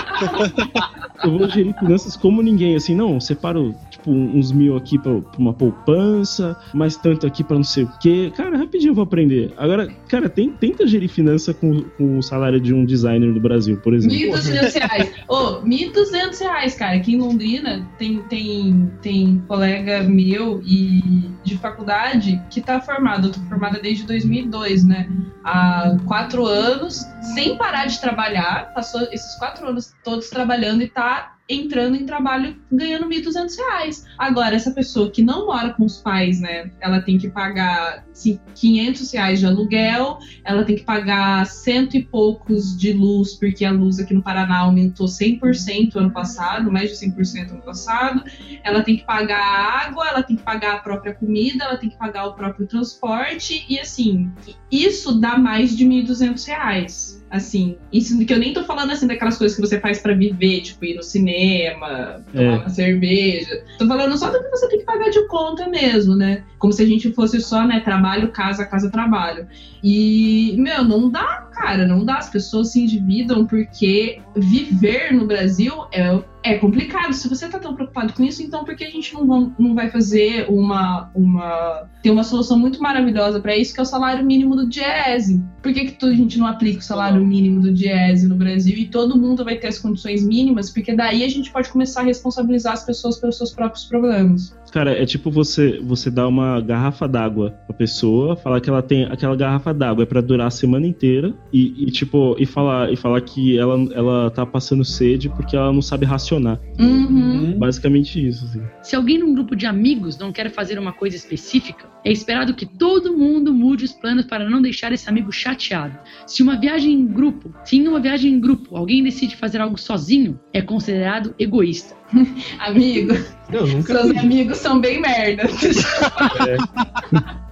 eu 1.25 1.31
vou 1.39 1.49
gerir 1.49 1.75
finanças 1.79 2.17
como 2.17 2.43
ninguém, 2.43 2.77
assim, 2.77 2.95
não, 2.95 3.19
separo, 3.21 3.75
tipo, 3.91 4.11
uns 4.11 4.53
mil 4.53 4.77
aqui 4.77 4.99
pra 4.99 5.19
uma 5.39 5.53
poupança, 5.53 6.57
mais 6.75 6.97
tanto 6.97 7.27
aqui 7.27 7.43
pra 7.43 7.57
não 7.57 7.65
sei 7.65 7.85
o 7.85 7.91
quê. 8.01 8.33
Cara, 8.37 8.57
rapidinho 8.57 8.91
eu 8.91 8.95
vou 8.95 9.05
aprender. 9.05 9.53
Agora, 9.57 9.89
cara, 10.09 10.29
tem, 10.29 10.51
tenta 10.51 10.87
gerir 10.87 11.09
finança 11.09 11.53
com, 11.55 11.83
com 11.97 12.19
o 12.19 12.23
salário 12.23 12.61
de 12.61 12.73
um 12.75 12.85
designer 12.85 13.33
do 13.33 13.41
Brasil, 13.41 13.77
por 13.79 13.95
exemplo. 13.95 14.17
1.200 14.17 14.75
reais. 14.75 15.13
Ô, 15.29 15.61
1.200 15.97 16.39
reais, 16.41 16.75
cara. 16.75 16.97
Aqui 16.97 17.15
em 17.15 17.19
Londrina 17.19 17.89
tem, 17.99 18.23
tem, 18.25 18.93
tem 19.01 19.45
colega 19.49 20.03
meu 20.03 20.61
e 20.65 21.31
de 21.43 21.57
faculdade 21.57 22.43
que 22.51 22.61
tá 22.61 22.81
formado. 22.81 23.29
Eu 23.29 23.33
tô 23.33 23.41
formada 23.41 23.81
desde 23.81 24.05
2002, 24.05 24.85
né? 24.85 25.09
Há 25.43 25.97
quatro 26.07 26.45
anos, 26.45 27.07
sem 27.35 27.57
parar 27.57 27.87
de 27.87 28.01
trabalhar. 28.01 28.73
Passou 28.75 29.03
esses 29.13 29.35
quatro 29.37 29.69
anos 29.69 29.95
todos 30.05 30.29
trabalhando 30.29 30.83
e 30.83 30.89
tá 30.89 31.36
entrando 31.49 31.97
em 31.97 32.05
trabalho 32.05 32.57
ganhando 32.71 33.09
1.200 33.09 33.57
reais. 33.57 34.05
Agora, 34.19 34.57
essa 34.57 34.73
pessoa 34.73 35.11
que 35.11 35.23
não 35.23 35.47
mora 35.47 35.73
com 35.73 35.85
os 35.85 35.99
pais, 35.99 36.41
né? 36.41 36.71
Ela 36.81 37.01
tem 37.01 37.19
que 37.19 37.29
pagar 37.29 38.05
assim, 38.11 38.41
500 38.55 39.13
reais 39.13 39.39
de 39.39 39.47
aluguel, 39.47 40.19
ela 40.45 40.65
tem 40.65 40.77
que 40.77 40.85
pagar 40.85 41.47
cento 41.47 41.97
e 41.97 42.03
poucos 42.03 42.77
de 42.77 42.93
luz, 42.93 43.35
porque 43.35 43.65
a 43.65 43.71
luz 43.71 43.99
aqui 43.99 44.15
no 44.15 44.23
Paraná 44.23 44.61
aumentou 44.61 45.07
100% 45.07 45.97
ano 45.97 46.11
passado, 46.11 46.73
mais 46.73 46.91
de 46.91 47.07
100% 47.07 47.51
ano 47.51 47.63
passado. 47.63 48.25
Ela 48.65 48.83
tem 48.83 48.97
que 48.97 49.05
pagar 49.05 49.41
a 49.41 49.87
água, 49.87 50.09
ela 50.09 50.23
tem 50.23 50.37
que 50.37 50.43
pagar 50.43 50.77
a 50.77 50.79
própria 50.79 51.15
comida, 51.15 51.65
ela 51.65 51.77
tem 51.77 51.91
que 51.91 51.99
pagar 51.99 52.27
o 52.27 52.35
próprio 52.35 52.67
transporte, 52.67 53.65
e 53.69 53.79
assim, 53.79 54.33
isso 54.71 55.21
dá 55.21 55.39
mais 55.39 55.77
de 55.77 55.85
1.200 55.85 56.47
reais. 56.47 57.26
Assim, 57.29 57.77
isso 57.93 58.25
que 58.25 58.33
eu 58.33 58.39
nem 58.39 58.53
tô 58.53 58.63
falando 58.63 58.93
assim 58.93 59.07
daquelas 59.07 59.37
coisas 59.37 59.57
que 59.57 59.61
você 59.61 59.81
faz 59.81 59.99
pra 59.99 60.15
viver, 60.15 60.61
tipo 60.61 60.85
ir 60.85 60.95
no 60.95 61.03
cinema, 61.03 62.23
tomar 62.33 62.43
É. 62.45 62.57
uma 62.59 62.69
cerveja. 62.69 63.65
Tô 63.79 63.87
falando 63.89 64.17
só 64.17 64.31
do 64.31 64.41
que 64.43 64.49
você 64.51 64.69
tem 64.69 64.79
que 64.79 64.85
pagar 64.85 65.11
de 65.11 65.27
conta 65.27 65.69
mesmo, 65.69 66.15
né? 66.15 66.45
Como 66.59 66.73
se 66.73 66.83
a 66.83 66.87
gente 66.87 67.13
fosse 67.13 67.41
só, 67.41 67.67
né, 67.67 67.81
trabalho, 67.81 68.29
casa, 68.31 68.65
casa, 68.65 68.91
trabalho. 68.91 69.47
E, 69.83 70.55
meu, 70.59 70.85
não 70.85 71.11
dá, 71.11 71.49
cara, 71.53 71.87
não 71.87 72.05
dá. 72.05 72.19
As 72.19 72.31
pessoas 72.31 72.71
se 72.73 72.81
endividam 72.81 73.45
porque 73.45 74.21
viver 74.37 75.13
no 75.13 75.27
Brasil 75.27 75.73
é, 75.93 76.19
é 76.47 76.59
complicado. 76.59 77.13
Se 77.13 77.29
você 77.29 77.49
tá 77.49 77.59
tão 77.59 77.75
preocupado 77.75 78.13
com 78.13 78.23
isso, 78.23 78.43
então 78.43 78.65
por 78.65 78.77
que 78.77 78.85
a 78.85 78.91
gente 78.91 79.13
não, 79.15 79.53
não 79.59 79.75
vai 79.75 79.91
fazer 79.91 80.47
uma, 80.49 81.11
uma. 81.15 81.89
Tem 82.03 82.13
uma 82.13 82.23
solução 82.23 82.59
muito 82.59 82.81
maravilhosa 82.81 83.41
pra 83.41 83.57
isso, 83.57 83.75
que 83.75 83.81
é 83.81 83.83
o 83.83 83.87
salário 83.87 84.25
mínimo 84.25 84.55
do 84.55 84.69
Diese. 84.69 85.43
Por 85.63 85.73
que, 85.73 85.87
que 85.87 86.07
a 86.07 86.15
gente 86.15 86.39
não 86.39 86.47
aplica 86.47 86.79
o 86.79 86.83
salário 86.83 87.25
mínimo 87.25 87.61
do 87.61 87.73
Diese 87.73 88.29
no 88.29 88.37
Brasil 88.37 88.77
e 88.77 88.87
todo 88.87 89.19
mundo 89.19 89.45
vai 89.45 89.57
ter 89.57 89.67
as 89.67 89.79
condições 89.79 90.25
mínimas? 90.25 90.71
Porque 90.71 90.95
daí 90.95 91.25
a 91.25 91.29
gente 91.29 91.51
pode 91.51 91.69
começar 91.69 92.03
a 92.03 92.05
responsabilizar 92.05 92.75
as 92.75 92.85
pessoas 92.85 93.19
pelos 93.19 93.37
seus 93.37 93.51
próprios 93.51 93.85
problemas. 93.85 94.57
Cara, 94.71 94.93
é 94.93 95.07
tipo 95.07 95.31
você 95.31 95.81
você 95.83 96.11
dar 96.11 96.29
uma 96.29 96.61
garrafa 96.61 97.09
d'água 97.09 97.51
pra 97.67 97.75
pessoa, 97.75 98.37
falar 98.37 98.61
que 98.61 98.69
ela 98.69 98.83
tem 98.83 99.05
aquela 99.05 99.35
garrafa 99.35 99.73
d'água 99.73 100.03
é 100.03 100.07
pra 100.07 100.21
durar 100.21 100.49
a 100.49 100.51
semana 100.51 100.87
inteira 100.87 101.33
e, 101.53 101.87
e, 101.87 101.91
tipo 101.91 102.37
e 102.39 102.47
falar 102.47 102.93
e 102.93 102.97
falar 102.97 103.21
que 103.23 103.59
ela 103.59 103.77
ela 103.95 104.31
tá 104.31 104.45
passando 104.45 104.85
sede 104.85 105.29
porque 105.29 105.57
ela 105.57 105.73
não 105.73 105.83
sabe 105.83 106.05
racionar. 106.05 106.36
Uhum. 106.79 107.59
Basicamente 107.59 108.25
isso, 108.27 108.45
assim. 108.45 108.63
Se 108.83 108.95
alguém 108.97 109.19
num 109.19 109.35
grupo 109.35 109.57
de 109.57 109.67
amigos 109.67 110.19
não 110.19 110.33
quer 110.33 110.51
fazer 110.51 110.79
uma 110.79 110.93
coisa 110.93 111.17
específica, 111.17 111.87
é 112.05 112.13
esperado 112.13 112.55
que 112.55 112.67
todo 112.67 113.17
mundo 113.17 113.53
mude 113.53 113.85
os 113.85 113.93
planos 113.93 114.25
para 114.27 114.49
não 114.49 114.61
deixar 114.61 114.93
esse 114.93 115.09
amigo 115.09 115.33
chateado. 115.33 115.99
Se 116.27 116.43
uma 116.43 116.59
viagem 116.59 116.93
em 116.93 117.07
grupo, 117.07 117.53
se 117.65 117.77
em 117.77 117.89
uma 117.89 118.01
viagem 118.01 118.33
em 118.33 118.41
grupo 118.41 118.77
alguém 118.77 119.03
decide 119.03 119.37
fazer 119.37 119.61
algo 119.61 119.79
sozinho, 119.79 120.39
é 120.53 120.61
considerado 120.61 121.35
egoísta. 121.39 121.95
Amigo, 122.61 123.15
Eu 123.53 123.67
nunca 123.67 123.95
seus 123.95 124.13
fiz. 124.13 124.19
amigos 124.19 124.59
são 124.59 124.81
bem 124.81 125.01
merda. 125.01 125.45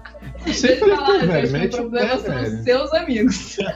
Sempre 0.53 1.27
velho. 1.27 1.49
o 1.49 1.53
Mete 1.53 1.75
o 1.75 1.77
problema 1.79 2.09
pé, 2.09 2.19
são 2.19 2.35
velho. 2.35 2.59
os 2.59 2.65
seus 2.65 2.93
amigos. 2.95 3.57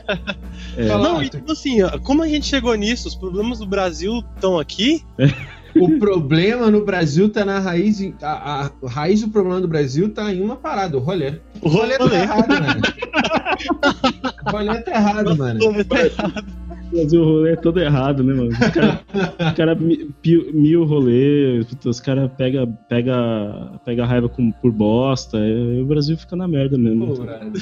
É, 0.76 0.84
Não, 0.86 1.18
ah, 1.18 1.24
e 1.24 1.28
tipo 1.28 1.50
assim, 1.50 1.78
como 2.04 2.22
a 2.22 2.28
gente 2.28 2.46
chegou 2.46 2.72
nisso? 2.76 3.08
Os 3.08 3.14
problemas 3.16 3.58
do 3.58 3.66
Brasil 3.66 4.22
estão 4.34 4.58
aqui? 4.58 5.04
O 5.76 5.98
problema 5.98 6.70
no 6.70 6.84
Brasil 6.84 7.28
tá 7.28 7.44
na 7.44 7.58
raiz. 7.60 8.00
A, 8.22 8.70
a 8.82 8.88
raiz 8.88 9.20
do 9.20 9.28
problema 9.28 9.60
do 9.60 9.68
Brasil 9.68 10.08
tá 10.12 10.32
em 10.32 10.40
uma 10.40 10.56
parada, 10.56 10.96
o 10.96 11.00
rolê. 11.00 11.34
O 11.60 11.68
O 11.68 11.68
rolê 11.68 11.98
tá 11.98 12.04
rolê. 12.04 12.16
errado, 12.16 12.48
mano. 12.48 12.80
O 14.46 14.50
rolê 14.50 14.82
tá 14.82 14.90
errado, 14.92 15.36
Mas 16.92 17.12
o 17.12 17.22
rolê 17.22 17.52
é 17.52 17.56
todo 17.56 17.80
errado, 17.80 18.22
né, 18.22 18.34
mano? 18.34 18.50
Os 18.50 18.58
caras 18.58 18.98
cara 19.56 19.74
mil 19.74 20.84
rolê, 20.84 21.64
os 21.84 22.00
caras 22.00 22.30
pega, 22.36 22.66
pega, 22.88 23.80
pega 23.84 24.06
raiva 24.06 24.28
com, 24.28 24.50
por 24.50 24.72
bosta, 24.72 25.38
e 25.38 25.82
o 25.82 25.86
Brasil 25.86 26.16
fica 26.16 26.36
na 26.36 26.48
merda 26.48 26.78
mesmo. 26.78 27.06
Pô, 27.08 27.22
brother. 27.22 27.52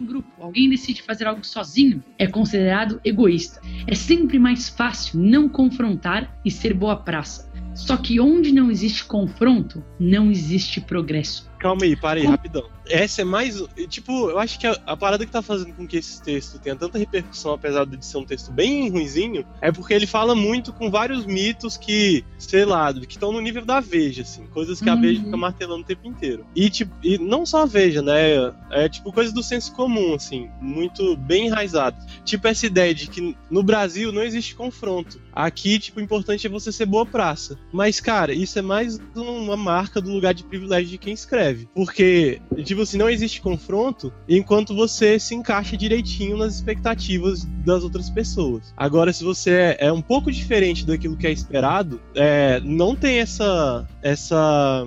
Em 0.00 0.04
grupo, 0.06 0.28
alguém 0.40 0.68
decide 0.68 1.02
fazer 1.02 1.26
algo 1.26 1.44
sozinho, 1.44 2.02
é 2.18 2.26
considerado 2.26 3.00
egoísta. 3.04 3.60
É 3.86 3.94
sempre 3.94 4.38
mais 4.38 4.68
fácil 4.68 5.20
não 5.20 5.48
confrontar 5.48 6.38
e 6.44 6.50
ser 6.50 6.74
boa 6.74 6.96
praça. 6.96 7.52
Só 7.74 7.96
que 7.96 8.20
onde 8.20 8.52
não 8.52 8.70
existe 8.70 9.04
confronto, 9.04 9.82
não 9.98 10.30
existe 10.30 10.80
progresso. 10.80 11.50
Calma 11.64 11.86
aí, 11.86 11.96
para 11.96 12.20
aí, 12.20 12.26
rapidão. 12.26 12.68
Essa 12.86 13.22
é 13.22 13.24
mais. 13.24 13.58
Tipo, 13.88 14.28
eu 14.28 14.38
acho 14.38 14.58
que 14.58 14.66
a, 14.66 14.76
a 14.84 14.94
parada 14.94 15.24
que 15.24 15.32
tá 15.32 15.40
fazendo 15.40 15.72
com 15.72 15.86
que 15.86 15.96
esse 15.96 16.22
texto 16.22 16.58
tenha 16.58 16.76
tanta 16.76 16.98
repercussão, 16.98 17.54
apesar 17.54 17.86
de 17.86 18.04
ser 18.04 18.18
um 18.18 18.24
texto 18.26 18.52
bem 18.52 18.90
ruinzinho, 18.90 19.46
é 19.62 19.72
porque 19.72 19.94
ele 19.94 20.06
fala 20.06 20.34
muito 20.34 20.74
com 20.74 20.90
vários 20.90 21.24
mitos 21.24 21.78
que, 21.78 22.22
sei 22.38 22.66
lá, 22.66 22.92
que 22.92 23.12
estão 23.12 23.32
no 23.32 23.40
nível 23.40 23.64
da 23.64 23.80
Veja, 23.80 24.20
assim. 24.20 24.46
Coisas 24.48 24.78
que 24.78 24.90
a 24.90 24.94
Uhum. 24.94 25.00
Veja 25.00 25.22
fica 25.22 25.36
martelando 25.38 25.80
o 25.80 25.86
tempo 25.86 26.06
inteiro. 26.06 26.44
E, 26.54 26.68
tipo, 26.68 26.94
e 27.02 27.16
não 27.16 27.46
só 27.46 27.62
a 27.62 27.66
Veja, 27.66 28.02
né? 28.02 28.52
É 28.70 28.86
tipo 28.86 29.10
coisas 29.10 29.32
do 29.32 29.42
senso 29.42 29.72
comum, 29.72 30.12
assim. 30.12 30.50
Muito 30.60 31.16
bem 31.16 31.46
enraizado. 31.46 31.96
Tipo, 32.26 32.46
essa 32.46 32.66
ideia 32.66 32.94
de 32.94 33.06
que 33.06 33.34
no 33.50 33.62
Brasil 33.62 34.12
não 34.12 34.22
existe 34.22 34.54
confronto. 34.54 35.18
Aqui, 35.32 35.78
tipo, 35.78 35.98
o 35.98 36.02
importante 36.02 36.46
é 36.46 36.50
você 36.50 36.70
ser 36.70 36.84
boa 36.84 37.06
praça. 37.06 37.58
Mas, 37.72 38.00
cara, 38.00 38.34
isso 38.34 38.58
é 38.58 38.62
mais 38.62 39.00
uma 39.16 39.56
marca 39.56 39.98
do 39.98 40.10
lugar 40.10 40.34
de 40.34 40.44
privilégio 40.44 40.90
de 40.90 40.98
quem 40.98 41.14
escreve. 41.14 41.53
Porque, 41.74 42.40
tipo 42.64 42.82
assim, 42.82 42.98
não 42.98 43.08
existe 43.08 43.40
confronto 43.40 44.12
enquanto 44.28 44.74
você 44.74 45.18
se 45.18 45.34
encaixa 45.34 45.76
direitinho 45.76 46.36
nas 46.36 46.54
expectativas 46.54 47.44
das 47.64 47.82
outras 47.82 48.10
pessoas. 48.10 48.72
Agora, 48.76 49.12
se 49.12 49.24
você 49.24 49.50
é, 49.50 49.76
é 49.86 49.92
um 49.92 50.02
pouco 50.02 50.30
diferente 50.30 50.86
daquilo 50.86 51.16
que 51.16 51.26
é 51.26 51.32
esperado, 51.32 52.00
é, 52.14 52.60
não 52.60 52.94
tem 52.94 53.18
essa. 53.18 53.86
essa 54.02 54.86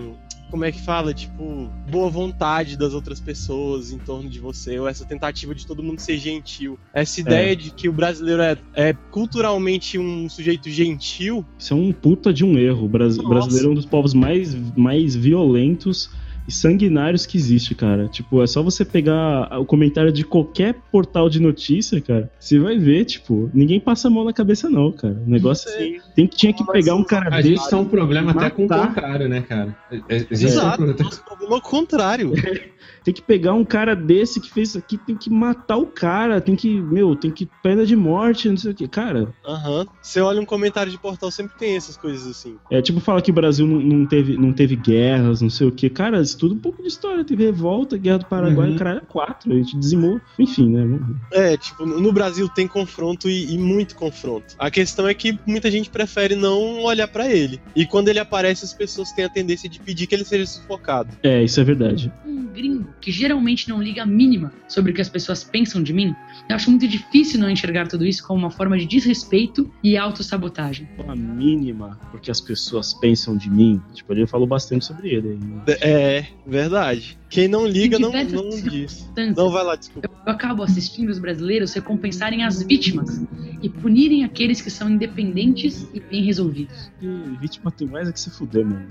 como 0.50 0.64
é 0.64 0.72
que 0.72 0.82
fala? 0.82 1.14
Tipo, 1.14 1.70
boa 1.92 2.10
vontade 2.10 2.78
das 2.78 2.94
outras 2.94 3.20
pessoas 3.20 3.92
em 3.92 3.98
torno 3.98 4.30
de 4.30 4.40
você, 4.40 4.80
ou 4.80 4.88
essa 4.88 5.04
tentativa 5.04 5.54
de 5.54 5.68
todo 5.68 5.84
mundo 5.84 6.00
ser 6.00 6.18
gentil. 6.18 6.80
Essa 6.94 7.20
ideia 7.20 7.54
de 7.54 7.70
que 7.72 7.90
o 7.90 7.92
brasileiro 7.92 8.42
é, 8.42 8.58
é 8.74 8.94
culturalmente 9.12 9.98
um 10.00 10.30
sujeito 10.30 10.70
gentil, 10.70 11.46
Isso 11.60 11.74
é 11.74 11.76
um 11.76 11.92
puta 11.92 12.34
de 12.34 12.46
um 12.46 12.58
erro. 12.58 12.86
O 12.86 12.88
Bras- 12.88 13.18
Nossa. 13.18 13.28
brasileiro 13.30 13.68
é 13.68 13.72
um 13.72 13.76
dos 13.76 13.86
povos 13.86 14.14
mais, 14.14 14.56
mais 14.78 15.16
violentos 15.16 16.10
sanguinários 16.54 17.26
que 17.26 17.38
existe, 17.38 17.76
cara. 17.76 18.08
Tipo, 18.08 18.42
é 18.42 18.48
só 18.48 18.62
você 18.64 18.84
pegar 18.86 19.50
o 19.60 19.66
comentário 19.66 20.12
de 20.12 20.24
qualquer 20.24 20.76
portal 20.92 21.30
de 21.30 21.40
notícia, 21.42 22.00
cara. 22.02 22.30
Você 22.40 22.60
vai 22.60 22.78
ver, 22.78 23.06
tipo, 23.06 23.50
ninguém 23.54 23.80
passa 23.80 24.08
a 24.08 24.12
mão 24.12 24.24
na 24.24 24.34
cabeça, 24.34 24.70
não, 24.70 24.92
cara. 24.92 25.22
O 25.26 25.30
negócio 25.30 25.70
é. 25.70 25.74
assim, 25.76 25.98
Tem, 26.16 26.26
tinha 26.28 26.54
que 26.54 26.66
pegar 26.68 26.96
um 26.96 27.04
cara 27.04 27.28
A 27.28 27.38
desse. 27.42 27.50
gente 27.56 27.70
tem 27.70 27.80
um 27.80 27.86
problema 27.86 28.32
até 28.32 28.50
com 28.50 28.66
o 28.66 28.68
contrário, 28.68 29.28
né, 29.28 29.42
cara? 29.42 29.76
É- 29.92 29.96
é- 30.10 30.18
um 30.22 30.26
Exato. 30.32 30.78
problema- 30.78 31.04
Nosso 31.04 31.24
problema 31.24 31.56
Ao 31.56 31.62
contrário. 31.62 32.32
Tem 33.08 33.14
que 33.14 33.22
pegar 33.22 33.54
um 33.54 33.64
cara 33.64 33.96
desse 33.96 34.42
que 34.42 34.52
fez 34.52 34.68
isso 34.68 34.78
aqui, 34.78 34.98
tem 34.98 35.16
que 35.16 35.30
matar 35.30 35.78
o 35.78 35.88
cara, 35.88 36.42
tem 36.42 36.58
que, 36.58 36.82
meu, 36.82 37.16
tem 37.16 37.32
que 37.32 37.46
pena 37.64 37.86
de 37.86 37.96
morte, 37.96 38.50
não 38.50 38.58
sei 38.58 38.72
o 38.72 38.76
que. 38.76 38.86
Cara, 38.86 39.34
Aham. 39.46 39.86
Você 40.02 40.20
olha 40.20 40.42
um 40.42 40.46
comentário 40.46 40.92
de 40.92 40.98
portal, 40.98 41.32
sempre 41.32 41.56
tem 41.58 41.78
essas 41.78 41.96
coisas 41.96 42.28
assim. 42.28 42.58
é 42.70 42.82
tipo 42.82 43.00
falar 43.00 43.22
que 43.22 43.32
o 43.32 43.34
Brasil 43.34 43.66
não, 43.66 43.80
não 43.80 44.06
teve, 44.06 44.36
não 44.38 44.52
teve 44.52 44.76
guerras, 44.76 45.40
não 45.42 45.50
sei 45.50 45.68
o 45.68 45.72
que. 45.72 45.90
Cara, 45.90 46.20
estuda 46.20 46.54
um 46.54 46.60
pouco 46.60 46.82
de 46.82 46.90
história. 46.90 47.24
Teve 47.24 47.46
revolta, 47.46 47.96
guerra 47.98 48.18
do 48.20 48.26
Paraguai, 48.26 48.72
Uhum. 48.72 48.76
caralho, 48.76 48.98
é 49.00 49.06
quatro. 49.06 49.54
A 49.54 49.56
gente 49.56 49.78
dizimou. 49.80 50.20
Enfim, 50.38 50.70
né? 50.70 51.00
É, 51.32 51.56
tipo, 51.56 51.86
no 51.86 52.12
Brasil 52.12 52.50
tem 52.50 52.68
confronto 52.68 53.30
e, 53.30 53.54
e 53.54 53.58
muito 53.58 53.96
confronto. 53.96 54.54
A 54.60 54.70
questão 54.70 55.08
é 55.08 55.14
que 55.14 55.40
muita 55.48 55.72
gente 55.72 55.90
prefere 55.90 56.36
não 56.36 56.84
olhar 56.84 57.08
pra 57.08 57.32
ele. 57.34 57.62
E 57.74 57.86
quando 57.86 58.10
ele 58.10 58.20
aparece, 58.20 58.66
as 58.66 58.74
pessoas 58.74 59.14
têm 59.14 59.24
a 59.24 59.30
tendência 59.30 59.70
de 59.70 59.80
pedir 59.80 60.08
que 60.08 60.14
ele 60.16 60.26
seja 60.26 60.46
sufocado. 60.46 61.16
É, 61.24 61.42
isso 61.42 61.62
é 61.62 61.64
verdade. 61.64 62.12
um 62.26 62.37
gringo 62.58 62.88
que 63.00 63.12
geralmente 63.12 63.70
não 63.70 63.82
liga 63.82 64.04
a 64.04 64.06
mínima 64.06 64.52
sobre 64.68 64.92
o 64.92 64.96
que 64.96 65.02
as 65.02 65.10
pessoas 65.10 65.44
pensam 65.44 65.82
de 65.82 65.94
mim, 65.94 66.16
eu 66.50 66.56
acho 66.56 66.70
muito 66.70 66.88
difícil 66.88 67.40
não 67.40 67.50
enxergar 67.50 67.88
tudo 67.88 68.06
isso 68.06 68.26
como 68.26 68.40
uma 68.40 68.52
forma 68.52 68.78
de 68.78 68.86
desrespeito 68.86 69.72
e 69.84 69.98
autossabotagem. 69.98 70.88
A 71.08 71.16
mínima, 71.16 72.00
porque 72.12 72.32
as 72.32 72.42
pessoas 72.42 72.94
pensam 72.94 73.38
de 73.38 73.50
mim. 73.50 73.82
Tipo, 73.94 74.14
ele 74.14 74.26
falou 74.26 74.48
bastante 74.48 74.86
sobre 74.86 75.10
ele. 75.10 75.30
aí, 75.30 75.38
né? 75.38 75.64
É, 75.82 76.26
verdade. 76.46 77.18
Quem 77.30 77.48
não 77.48 77.68
liga 77.68 78.00
não, 78.00 78.12
não 78.12 78.50
diz. 78.50 79.10
Não 79.36 79.50
vai 79.50 79.64
lá, 79.64 79.76
desculpa. 79.76 80.10
Eu 80.26 80.32
acabo 80.32 80.64
assistindo 80.64 81.10
os 81.10 81.20
brasileiros 81.20 81.74
recompensarem 81.74 82.44
as 82.44 82.64
vítimas 82.64 83.22
e 83.62 83.70
punirem 83.70 84.24
aqueles 84.24 84.62
que 84.62 84.70
são 84.70 84.90
independentes 84.90 85.88
e 85.94 86.00
bem 86.00 86.24
resolvidos. 86.24 86.92
E 87.02 87.08
vítima 87.40 87.72
tem 87.72 87.88
mais 87.88 88.08
é 88.08 88.12
que 88.12 88.20
se 88.20 88.30
fuder, 88.30 88.66
mano. 88.66 88.88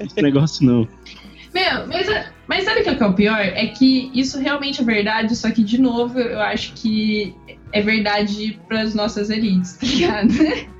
Esse 0.00 0.20
negócio 0.20 0.66
não. 0.66 0.88
Meu, 1.54 1.86
mas, 1.86 2.06
mas 2.46 2.64
sabe 2.64 2.80
o 2.80 2.84
que 2.84 2.90
é, 2.90 2.94
que 2.94 3.02
é 3.02 3.06
o 3.06 3.14
pior? 3.14 3.40
É 3.40 3.66
que 3.66 4.10
isso 4.14 4.38
realmente 4.38 4.80
é 4.80 4.84
verdade, 4.84 5.34
só 5.34 5.50
que, 5.50 5.62
de 5.62 5.80
novo, 5.80 6.18
eu 6.18 6.40
acho 6.40 6.72
que 6.74 7.34
é 7.72 7.82
verdade 7.82 8.58
para 8.68 8.80
as 8.80 8.94
nossas 8.94 9.30
elites, 9.30 9.74
tá 9.74 9.86
ligado? 9.86 10.28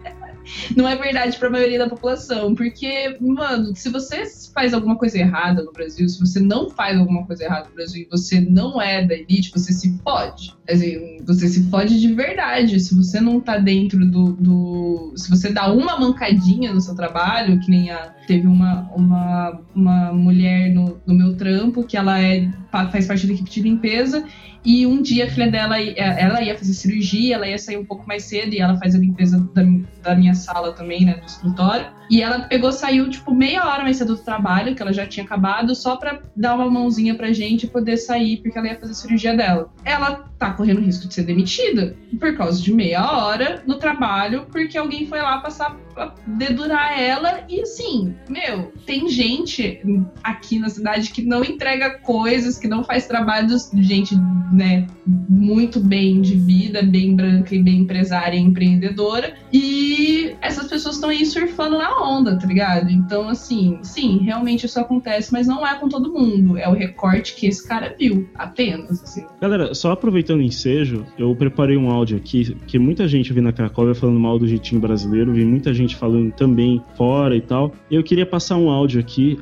Não 0.77 0.89
é 0.89 0.97
verdade 0.97 1.37
para 1.39 1.49
a 1.49 1.51
maioria 1.51 1.79
da 1.79 1.89
população, 1.89 2.55
porque, 2.55 3.17
mano, 3.21 3.75
se 3.75 3.89
você 3.89 4.25
faz 4.55 4.75
alguma 4.75 4.97
coisa 4.97 5.19
errada 5.19 5.63
no 5.63 5.73
Brasil, 5.73 6.09
se 6.09 6.19
você 6.19 6.41
não 6.41 6.71
faz 6.71 6.99
alguma 6.99 7.27
coisa 7.27 7.45
errada 7.45 7.69
no 7.69 7.75
Brasil 7.75 8.03
e 8.03 8.09
você 8.11 8.41
não 8.41 8.81
é 8.81 9.05
da 9.05 9.15
elite, 9.15 9.51
você 9.53 9.73
se 9.73 9.99
fode. 10.03 10.57
Assim, 10.69 11.19
você 11.25 11.49
se 11.49 11.65
fode 11.71 11.99
de 11.99 12.13
verdade. 12.13 12.79
Se 12.79 12.95
você 12.95 13.21
não 13.21 13.41
tá 13.41 13.57
dentro 13.57 14.05
do, 14.05 14.33
do. 14.35 15.13
Se 15.17 15.31
você 15.31 15.51
dá 15.51 15.73
uma 15.73 15.99
mancadinha 15.99 16.73
no 16.73 16.81
seu 16.81 16.95
trabalho, 16.95 17.59
que 17.61 17.71
nem 17.71 17.91
a. 17.91 18.15
Teve 18.27 18.47
uma, 18.47 18.91
uma, 18.95 19.61
uma 19.75 20.13
mulher 20.13 20.71
no, 20.75 21.01
no 21.07 21.15
meu 21.15 21.35
trampo 21.35 21.83
que 21.83 21.97
ela 21.97 22.21
é, 22.21 22.47
faz 22.71 23.07
parte 23.07 23.27
da 23.27 23.33
equipe 23.33 23.51
de 23.51 23.63
limpeza. 23.63 24.25
E 24.65 24.87
um 24.87 25.01
dia 25.01 25.27
a 25.27 25.31
filha 25.31 25.51
dela, 25.51 25.81
ela 25.81 26.43
ia 26.43 26.57
fazer 26.57 26.75
cirurgia, 26.75 27.37
ela 27.37 27.47
ia 27.47 27.59
sair 27.59 27.77
um 27.77 27.85
pouco 27.85 28.07
mais 28.07 28.25
cedo 28.25 28.53
e 28.53 28.59
ela 28.59 28.77
faz 28.77 28.95
a 28.95 28.99
limpeza 28.99 29.39
da, 29.55 29.63
da 30.03 30.15
minha 30.15 30.35
sala 30.35 30.73
também, 30.73 31.05
né, 31.05 31.15
do 31.15 31.27
escritório. 31.27 31.87
E 32.11 32.23
ela 32.23 32.41
pegou, 32.41 32.73
saiu, 32.73 33.09
tipo, 33.09 33.35
meia 33.35 33.67
hora 33.67 33.83
mais 33.83 33.99
cedo 33.99 34.17
do 34.17 34.23
trabalho, 34.23 34.75
que 34.75 34.83
ela 34.83 34.93
já 34.93 35.07
tinha 35.07 35.25
acabado, 35.25 35.75
só 35.75 35.97
pra 35.97 36.21
dar 36.35 36.55
uma 36.55 36.69
mãozinha 36.69 37.15
pra 37.15 37.33
gente 37.33 37.67
poder 37.67 37.99
sair, 37.99 38.39
porque 38.39 38.59
ela 38.59 38.67
ia 38.67 38.79
fazer 38.79 38.93
a 38.93 38.95
cirurgia 38.95 39.37
dela. 39.37 39.71
Ela 39.85 40.29
tá 40.39 40.53
correndo 40.53 40.81
risco 40.81 41.07
de 41.07 41.15
ser 41.15 41.25
demitida 41.25 41.95
por 42.19 42.37
causa 42.37 42.63
de 42.63 42.73
meia 42.73 43.11
hora 43.13 43.63
no 43.67 43.77
trabalho, 43.77 44.47
porque 44.51 44.77
alguém 44.77 45.07
foi 45.07 45.21
lá 45.21 45.39
passar 45.39 45.77
dedurar 46.27 46.99
ela. 46.99 47.41
E 47.49 47.61
assim, 47.61 48.15
meu, 48.29 48.73
tem 48.87 49.09
gente 49.09 49.81
aqui 50.23 50.59
na 50.59 50.69
cidade 50.69 51.11
que 51.11 51.23
não 51.23 51.45
entrega 51.45 51.99
coisas, 51.99 52.59
que 52.59 52.69
não 52.69 52.85
faz 52.85 53.07
trabalhos, 53.07 53.71
gente, 53.75 54.15
né, 54.53 54.87
muito 55.07 55.81
bem 55.81 56.21
de 56.21 56.35
vida, 56.35 56.83
bem 56.83 57.15
branca 57.15 57.55
e 57.55 57.63
bem 57.63 57.81
empresária 57.81 58.37
e 58.37 58.41
empreendedora. 58.41 59.35
E 59.53 60.35
essas 60.41 60.69
pessoas 60.69 60.97
estão 60.97 61.11
aí 61.11 61.25
surfando 61.25 61.79
na 61.79 62.03
onda, 62.03 62.39
tá 62.39 62.47
ligado? 62.47 62.91
Então, 62.91 63.29
assim, 63.29 63.79
sim, 63.83 64.19
realmente 64.19 64.67
isso 64.67 64.79
acontece, 64.79 65.33
mas 65.33 65.47
não 65.47 65.67
é 65.67 65.75
com 65.79 65.89
todo 65.89 66.13
mundo. 66.13 66.57
É 66.59 66.69
o 66.69 66.73
recorte 66.73 67.35
que 67.35 67.47
esse 67.47 67.67
cara 67.67 67.95
viu, 67.99 68.29
apenas, 68.35 69.03
assim. 69.03 69.25
Galera, 69.41 69.75
só 69.75 69.93
aproveitando 69.93 70.41
o 70.41 70.43
ensejo, 70.43 71.07
eu 71.19 71.35
preparei 71.35 71.77
um 71.77 71.91
áudio 71.91 72.17
aqui, 72.17 72.57
que 72.67 72.79
muita 72.79 73.07
gente 73.09 73.33
vi 73.33 73.41
na 73.41 73.53
Cracóvia 73.53 73.95
falando 73.95 74.21
mal 74.21 74.39
do 74.39 74.47
jeitinho 74.47 74.81
brasileiro, 74.81 75.33
vi 75.33 75.45
muita 75.45 75.73
gente 75.73 75.88
falando 75.97 76.33
também 76.33 76.83
fora 76.97 77.37
e 77.37 77.41
tal. 77.41 77.73
Eu 77.91 78.03
queria 78.03 78.27
passar 78.27 78.57
um 78.57 78.71
áudio 78.71 79.01
aqui. 79.01 79.39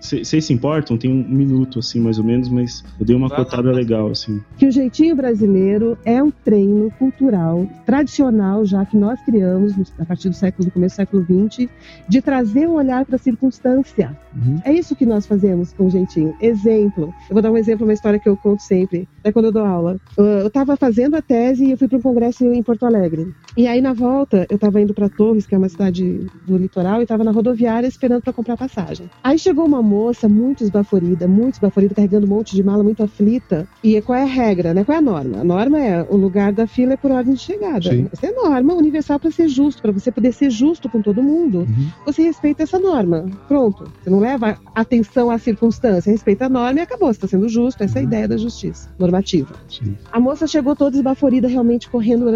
Vocês 0.00 0.44
se 0.44 0.52
importam? 0.52 0.96
Tem 0.96 1.10
um 1.10 1.24
minuto, 1.28 1.78
assim, 1.78 2.00
mais 2.00 2.18
ou 2.18 2.24
menos, 2.24 2.48
mas 2.48 2.84
eu 2.98 3.06
dei 3.06 3.16
uma 3.16 3.28
Vai 3.28 3.38
lá, 3.38 3.44
cotada 3.44 3.72
vai. 3.72 3.74
legal, 3.74 4.10
assim. 4.10 4.40
que 4.58 4.66
o 4.66 4.70
jeitinho 4.70 5.16
brasileiro 5.16 5.96
é 6.04 6.22
um 6.22 6.30
treino 6.30 6.90
cultural 6.98 7.66
tradicional 7.86 8.64
já 8.64 8.84
que 8.84 8.96
nós 8.96 9.20
criamos 9.24 9.74
a 9.98 10.04
partir 10.04 10.28
do 10.28 10.34
século 10.34 10.66
do 10.68 10.72
começo 10.72 10.94
do 10.94 10.96
século 10.96 11.24
XX 11.24 11.68
de 12.08 12.22
trazer 12.22 12.68
um 12.68 12.74
olhar 12.74 13.04
para 13.04 13.16
a 13.16 13.18
circunstância. 13.18 14.16
Uhum. 14.34 14.60
É 14.64 14.72
isso 14.72 14.94
que 14.96 15.06
nós 15.06 15.26
fazemos 15.26 15.72
com 15.72 15.86
o 15.86 15.90
jeitinho. 15.90 16.34
Exemplo, 16.40 17.12
eu 17.28 17.34
vou 17.34 17.42
dar 17.42 17.50
um 17.50 17.56
exemplo, 17.56 17.86
uma 17.86 17.92
história 17.92 18.18
que 18.18 18.28
eu 18.28 18.36
conto 18.36 18.62
sempre, 18.62 19.08
é 19.22 19.32
quando 19.32 19.46
eu 19.46 19.52
dou 19.52 19.64
aula. 19.64 19.98
Eu 20.16 20.46
estava 20.46 20.76
fazendo 20.76 21.14
a 21.16 21.22
tese 21.22 21.64
e 21.64 21.70
eu 21.72 21.78
fui 21.78 21.88
para 21.88 21.98
um 21.98 22.02
congresso 22.02 22.44
em 22.44 22.62
Porto 22.62 22.84
Alegre. 22.86 23.32
E 23.56 23.66
aí 23.66 23.80
na 23.80 23.92
volta 23.92 24.46
eu 24.50 24.56
estava 24.56 24.80
indo 24.80 24.94
para 24.94 25.08
Torres, 25.34 25.46
que 25.46 25.54
é 25.54 25.58
uma 25.58 25.68
cidade 25.68 26.26
do 26.46 26.56
litoral, 26.56 27.00
e 27.00 27.02
estava 27.02 27.24
na 27.24 27.30
rodoviária 27.32 27.86
esperando 27.86 28.22
para 28.22 28.32
comprar 28.32 28.56
passagem. 28.56 29.10
Aí 29.22 29.38
chegou 29.38 29.66
uma 29.66 29.82
moça 29.82 30.28
muito 30.28 30.62
esbaforida, 30.62 31.26
muito 31.26 31.54
esbaforida, 31.54 31.94
carregando 31.94 32.26
um 32.26 32.30
monte 32.30 32.54
de 32.54 32.62
mala, 32.62 32.82
muito 32.82 33.02
aflita. 33.02 33.66
E 33.82 34.00
qual 34.02 34.18
é 34.18 34.22
a 34.22 34.26
regra, 34.26 34.72
né? 34.72 34.84
Qual 34.84 34.94
é 34.94 34.98
a 34.98 35.02
norma? 35.02 35.38
A 35.40 35.44
norma 35.44 35.80
é 35.80 36.02
o 36.08 36.16
lugar 36.16 36.52
da 36.52 36.66
fila 36.66 36.92
é 36.94 36.96
por 36.96 37.10
ordem 37.10 37.34
de 37.34 37.40
chegada. 37.40 37.90
Sim. 37.90 38.08
Essa 38.12 38.26
é 38.26 38.32
norma 38.32 38.74
universal 38.74 39.18
para 39.18 39.30
ser 39.30 39.48
justo, 39.48 39.82
para 39.82 39.92
você 39.92 40.10
poder 40.12 40.32
ser 40.32 40.50
justo 40.50 40.88
com 40.88 41.00
todo 41.02 41.22
mundo. 41.22 41.60
Uhum. 41.60 41.88
Você 42.06 42.22
respeita 42.22 42.62
essa 42.62 42.78
norma. 42.78 43.26
Pronto. 43.48 43.84
Você 44.02 44.10
não 44.10 44.20
leva 44.20 44.56
atenção 44.74 45.30
à 45.30 45.38
circunstância, 45.38 46.10
respeita 46.10 46.46
a 46.46 46.48
norma 46.48 46.80
e 46.80 46.82
acabou. 46.82 47.08
Você 47.08 47.18
está 47.18 47.28
sendo 47.28 47.48
justo. 47.48 47.82
Essa 47.82 47.98
é 47.98 48.00
a 48.00 48.04
ideia 48.04 48.28
da 48.28 48.36
justiça 48.36 48.88
normativa. 48.98 49.54
Sim. 49.68 49.96
A 50.12 50.20
moça 50.20 50.46
chegou 50.46 50.76
toda 50.76 50.96
esbaforida, 50.96 51.48
realmente 51.48 51.88
correndo, 51.88 52.26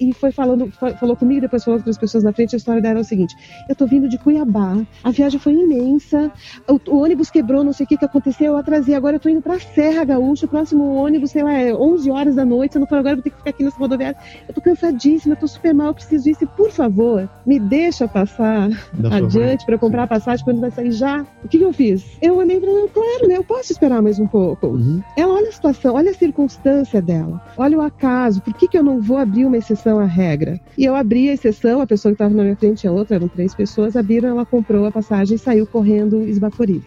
e 0.00 0.12
foi 0.12 0.30
falando, 0.32 0.70
fa- 0.70 0.94
falou 0.96 1.16
comigo, 1.16 1.40
depois 1.42 1.64
falou 1.64 1.78
com 1.78 1.82
outras 1.82 1.98
pessoas 1.98 2.22
na 2.24 2.32
frente. 2.32 2.45
A 2.54 2.58
história 2.58 2.80
dela 2.82 2.98
é 2.98 3.02
o 3.02 3.04
seguinte: 3.04 3.34
eu 3.68 3.74
tô 3.74 3.86
vindo 3.86 4.08
de 4.08 4.18
Cuiabá, 4.18 4.76
a 5.02 5.10
viagem 5.10 5.38
foi 5.40 5.54
imensa, 5.54 6.30
o, 6.68 6.80
o 6.90 7.02
ônibus 7.02 7.30
quebrou, 7.30 7.64
não 7.64 7.72
sei 7.72 7.84
o 7.84 7.88
que, 7.88 7.96
que 7.96 8.04
aconteceu, 8.04 8.52
eu 8.52 8.56
atrasei. 8.56 8.94
Agora 8.94 9.16
eu 9.16 9.20
tô 9.20 9.28
indo 9.28 9.42
pra 9.42 9.58
Serra 9.58 10.04
Gaúcha, 10.04 10.46
o 10.46 10.48
próximo 10.48 10.84
ônibus, 10.94 11.30
sei 11.30 11.42
lá, 11.42 11.52
é 11.54 11.74
11 11.74 12.10
horas 12.10 12.34
da 12.34 12.44
noite. 12.44 12.72
Se 12.72 12.78
eu 12.78 12.80
não 12.80 12.86
for 12.86 12.98
agora, 12.98 13.12
eu 13.12 13.16
vou 13.16 13.22
ter 13.24 13.30
que 13.30 13.36
ficar 13.36 13.50
aqui 13.50 13.64
nessa 13.64 13.78
rodoviária. 13.78 14.16
Eu 14.48 14.54
tô 14.54 14.60
cansadíssima, 14.60 15.34
eu 15.34 15.38
tô 15.38 15.48
super 15.48 15.74
mal, 15.74 15.88
eu 15.88 15.94
preciso 15.94 16.24
disso. 16.24 16.44
E, 16.44 16.46
por 16.46 16.70
favor, 16.70 17.28
me 17.46 17.58
deixa 17.58 18.06
passar 18.08 18.68
Dá 18.92 19.08
pra- 19.08 19.18
adiante 19.18 19.64
para 19.66 19.78
comprar 19.78 20.04
a 20.04 20.06
passagem 20.06 20.44
quando 20.44 20.60
vai 20.60 20.70
sair 20.70 20.92
já. 20.92 21.24
O 21.44 21.48
que, 21.48 21.58
que 21.58 21.64
eu 21.64 21.72
fiz? 21.72 22.04
Eu 22.20 22.36
olhei 22.36 22.60
para 22.60 22.70
ela, 22.70 22.88
claro, 22.88 23.28
né? 23.28 23.36
Eu 23.36 23.44
posso 23.44 23.72
esperar 23.72 24.00
mais 24.02 24.18
um 24.18 24.26
pouco. 24.26 24.68
Uhum. 24.68 25.02
Ela 25.16 25.34
olha 25.34 25.48
a 25.48 25.52
situação, 25.52 25.94
olha 25.94 26.10
a 26.10 26.14
circunstância 26.14 27.00
dela, 27.02 27.40
olha 27.56 27.78
o 27.78 27.80
acaso, 27.80 28.40
por 28.42 28.52
que, 28.54 28.68
que 28.68 28.76
eu 28.78 28.82
não 28.82 29.00
vou 29.00 29.16
abrir 29.16 29.44
uma 29.46 29.56
exceção 29.56 29.98
à 29.98 30.04
regra? 30.04 30.60
E 30.76 30.84
eu 30.84 30.94
abri 30.94 31.28
a 31.30 31.34
exceção, 31.34 31.80
a 31.80 31.86
pessoa 31.86 32.12
que 32.12 32.14
estava 32.16 32.25
na 32.34 32.42
minha 32.42 32.56
frente 32.56 32.86
a 32.86 32.92
outra, 32.92 33.16
eram 33.16 33.28
três 33.28 33.54
pessoas, 33.54 33.96
abriram, 33.96 34.28
ela 34.30 34.46
comprou 34.46 34.86
a 34.86 34.92
passagem 34.92 35.36
e 35.36 35.38
saiu 35.38 35.66
correndo 35.66 36.24
esbaforida. 36.24 36.86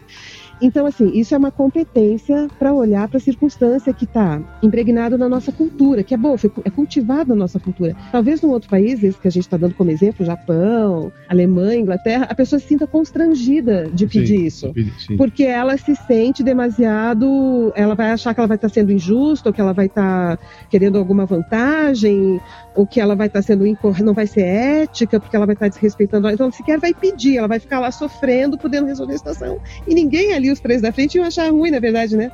Então, 0.62 0.86
assim, 0.86 1.12
isso 1.14 1.34
é 1.34 1.38
uma 1.38 1.52
competência 1.52 2.48
para 2.58 2.74
olhar 2.74 3.08
para 3.08 3.18
a 3.18 3.22
circunstância 3.22 3.94
que 3.94 4.06
está 4.06 4.42
impregnado 4.62 5.18
na 5.18 5.30
nossa 5.30 5.52
cultura, 5.52 6.04
que 6.04 6.14
é 6.14 6.18
boa, 6.18 6.36
é 6.66 6.70
cultivado 6.70 7.30
na 7.30 7.36
nossa 7.36 7.60
cultura. 7.60 7.96
Talvez 8.12 8.42
num 8.42 8.50
outro 8.50 8.70
país, 8.70 9.04
esse 9.04 9.18
que 9.18 9.28
a 9.28 9.32
gente 9.32 9.44
está 9.44 9.58
dando 9.58 9.74
como 9.74 9.92
exemplo, 9.92 10.26
Japão, 10.26 11.12
Alemanha, 11.28 11.80
Inglaterra, 11.80 12.28
a 12.30 12.36
pessoa 12.36 12.60
se 12.60 12.68
sinta 12.68 12.86
constrangida 12.86 13.90
de 13.94 14.06
pedir 14.08 14.38
Sim, 14.38 14.46
isso. 14.46 14.74
Sim. 15.08 15.18
Porque 15.18 15.44
ela 15.44 15.78
se 15.78 15.96
sente 15.96 16.44
demasiado. 16.44 17.72
Ela 17.76 17.96
vai 17.96 18.12
achar 18.12 18.34
que 18.34 18.40
ela 18.40 18.48
vai 18.48 18.58
estar 18.58 18.70
sendo 18.70 18.92
injusta, 18.92 19.50
ou 19.50 19.54
que 19.54 19.62
ela 19.62 19.74
vai 19.74 19.86
estar 19.86 20.38
querendo 20.70 20.98
alguma 20.98 21.26
vantagem, 21.26 22.40
ou 22.76 22.86
que 22.86 23.00
ela 23.00 23.16
vai 23.16 23.28
estar 23.28 23.42
sendo 23.42 23.66
incorreta, 23.66 24.04
não 24.04 24.14
vai 24.14 24.28
ser 24.28 24.42
ética, 24.42 25.20
porque 25.20 25.36
ela 25.36 25.46
vai 25.46 25.54
estar 25.54 25.68
desrespeitando. 25.68 26.30
Então, 26.30 26.46
ela 26.46 26.54
sequer 26.54 26.80
vai 26.80 26.94
pedir, 26.94 27.38
ela 27.38 27.48
vai 27.48 27.60
ficar 27.60 27.80
lá 27.80 27.92
sofrendo, 27.92 28.58
podendo 28.58 28.88
resolver 28.88 29.16
a 29.16 29.18
situação. 29.18 29.60
E 29.88 29.94
ninguém 29.94 30.34
ali, 30.34 30.49
os 30.52 30.60
três 30.60 30.82
da 30.82 30.92
frente, 30.92 31.16
iam 31.16 31.26
achar 31.26 31.52
ruim, 31.52 31.72
na 31.72 31.80
verdade, 31.80 32.16
né? 32.16 32.32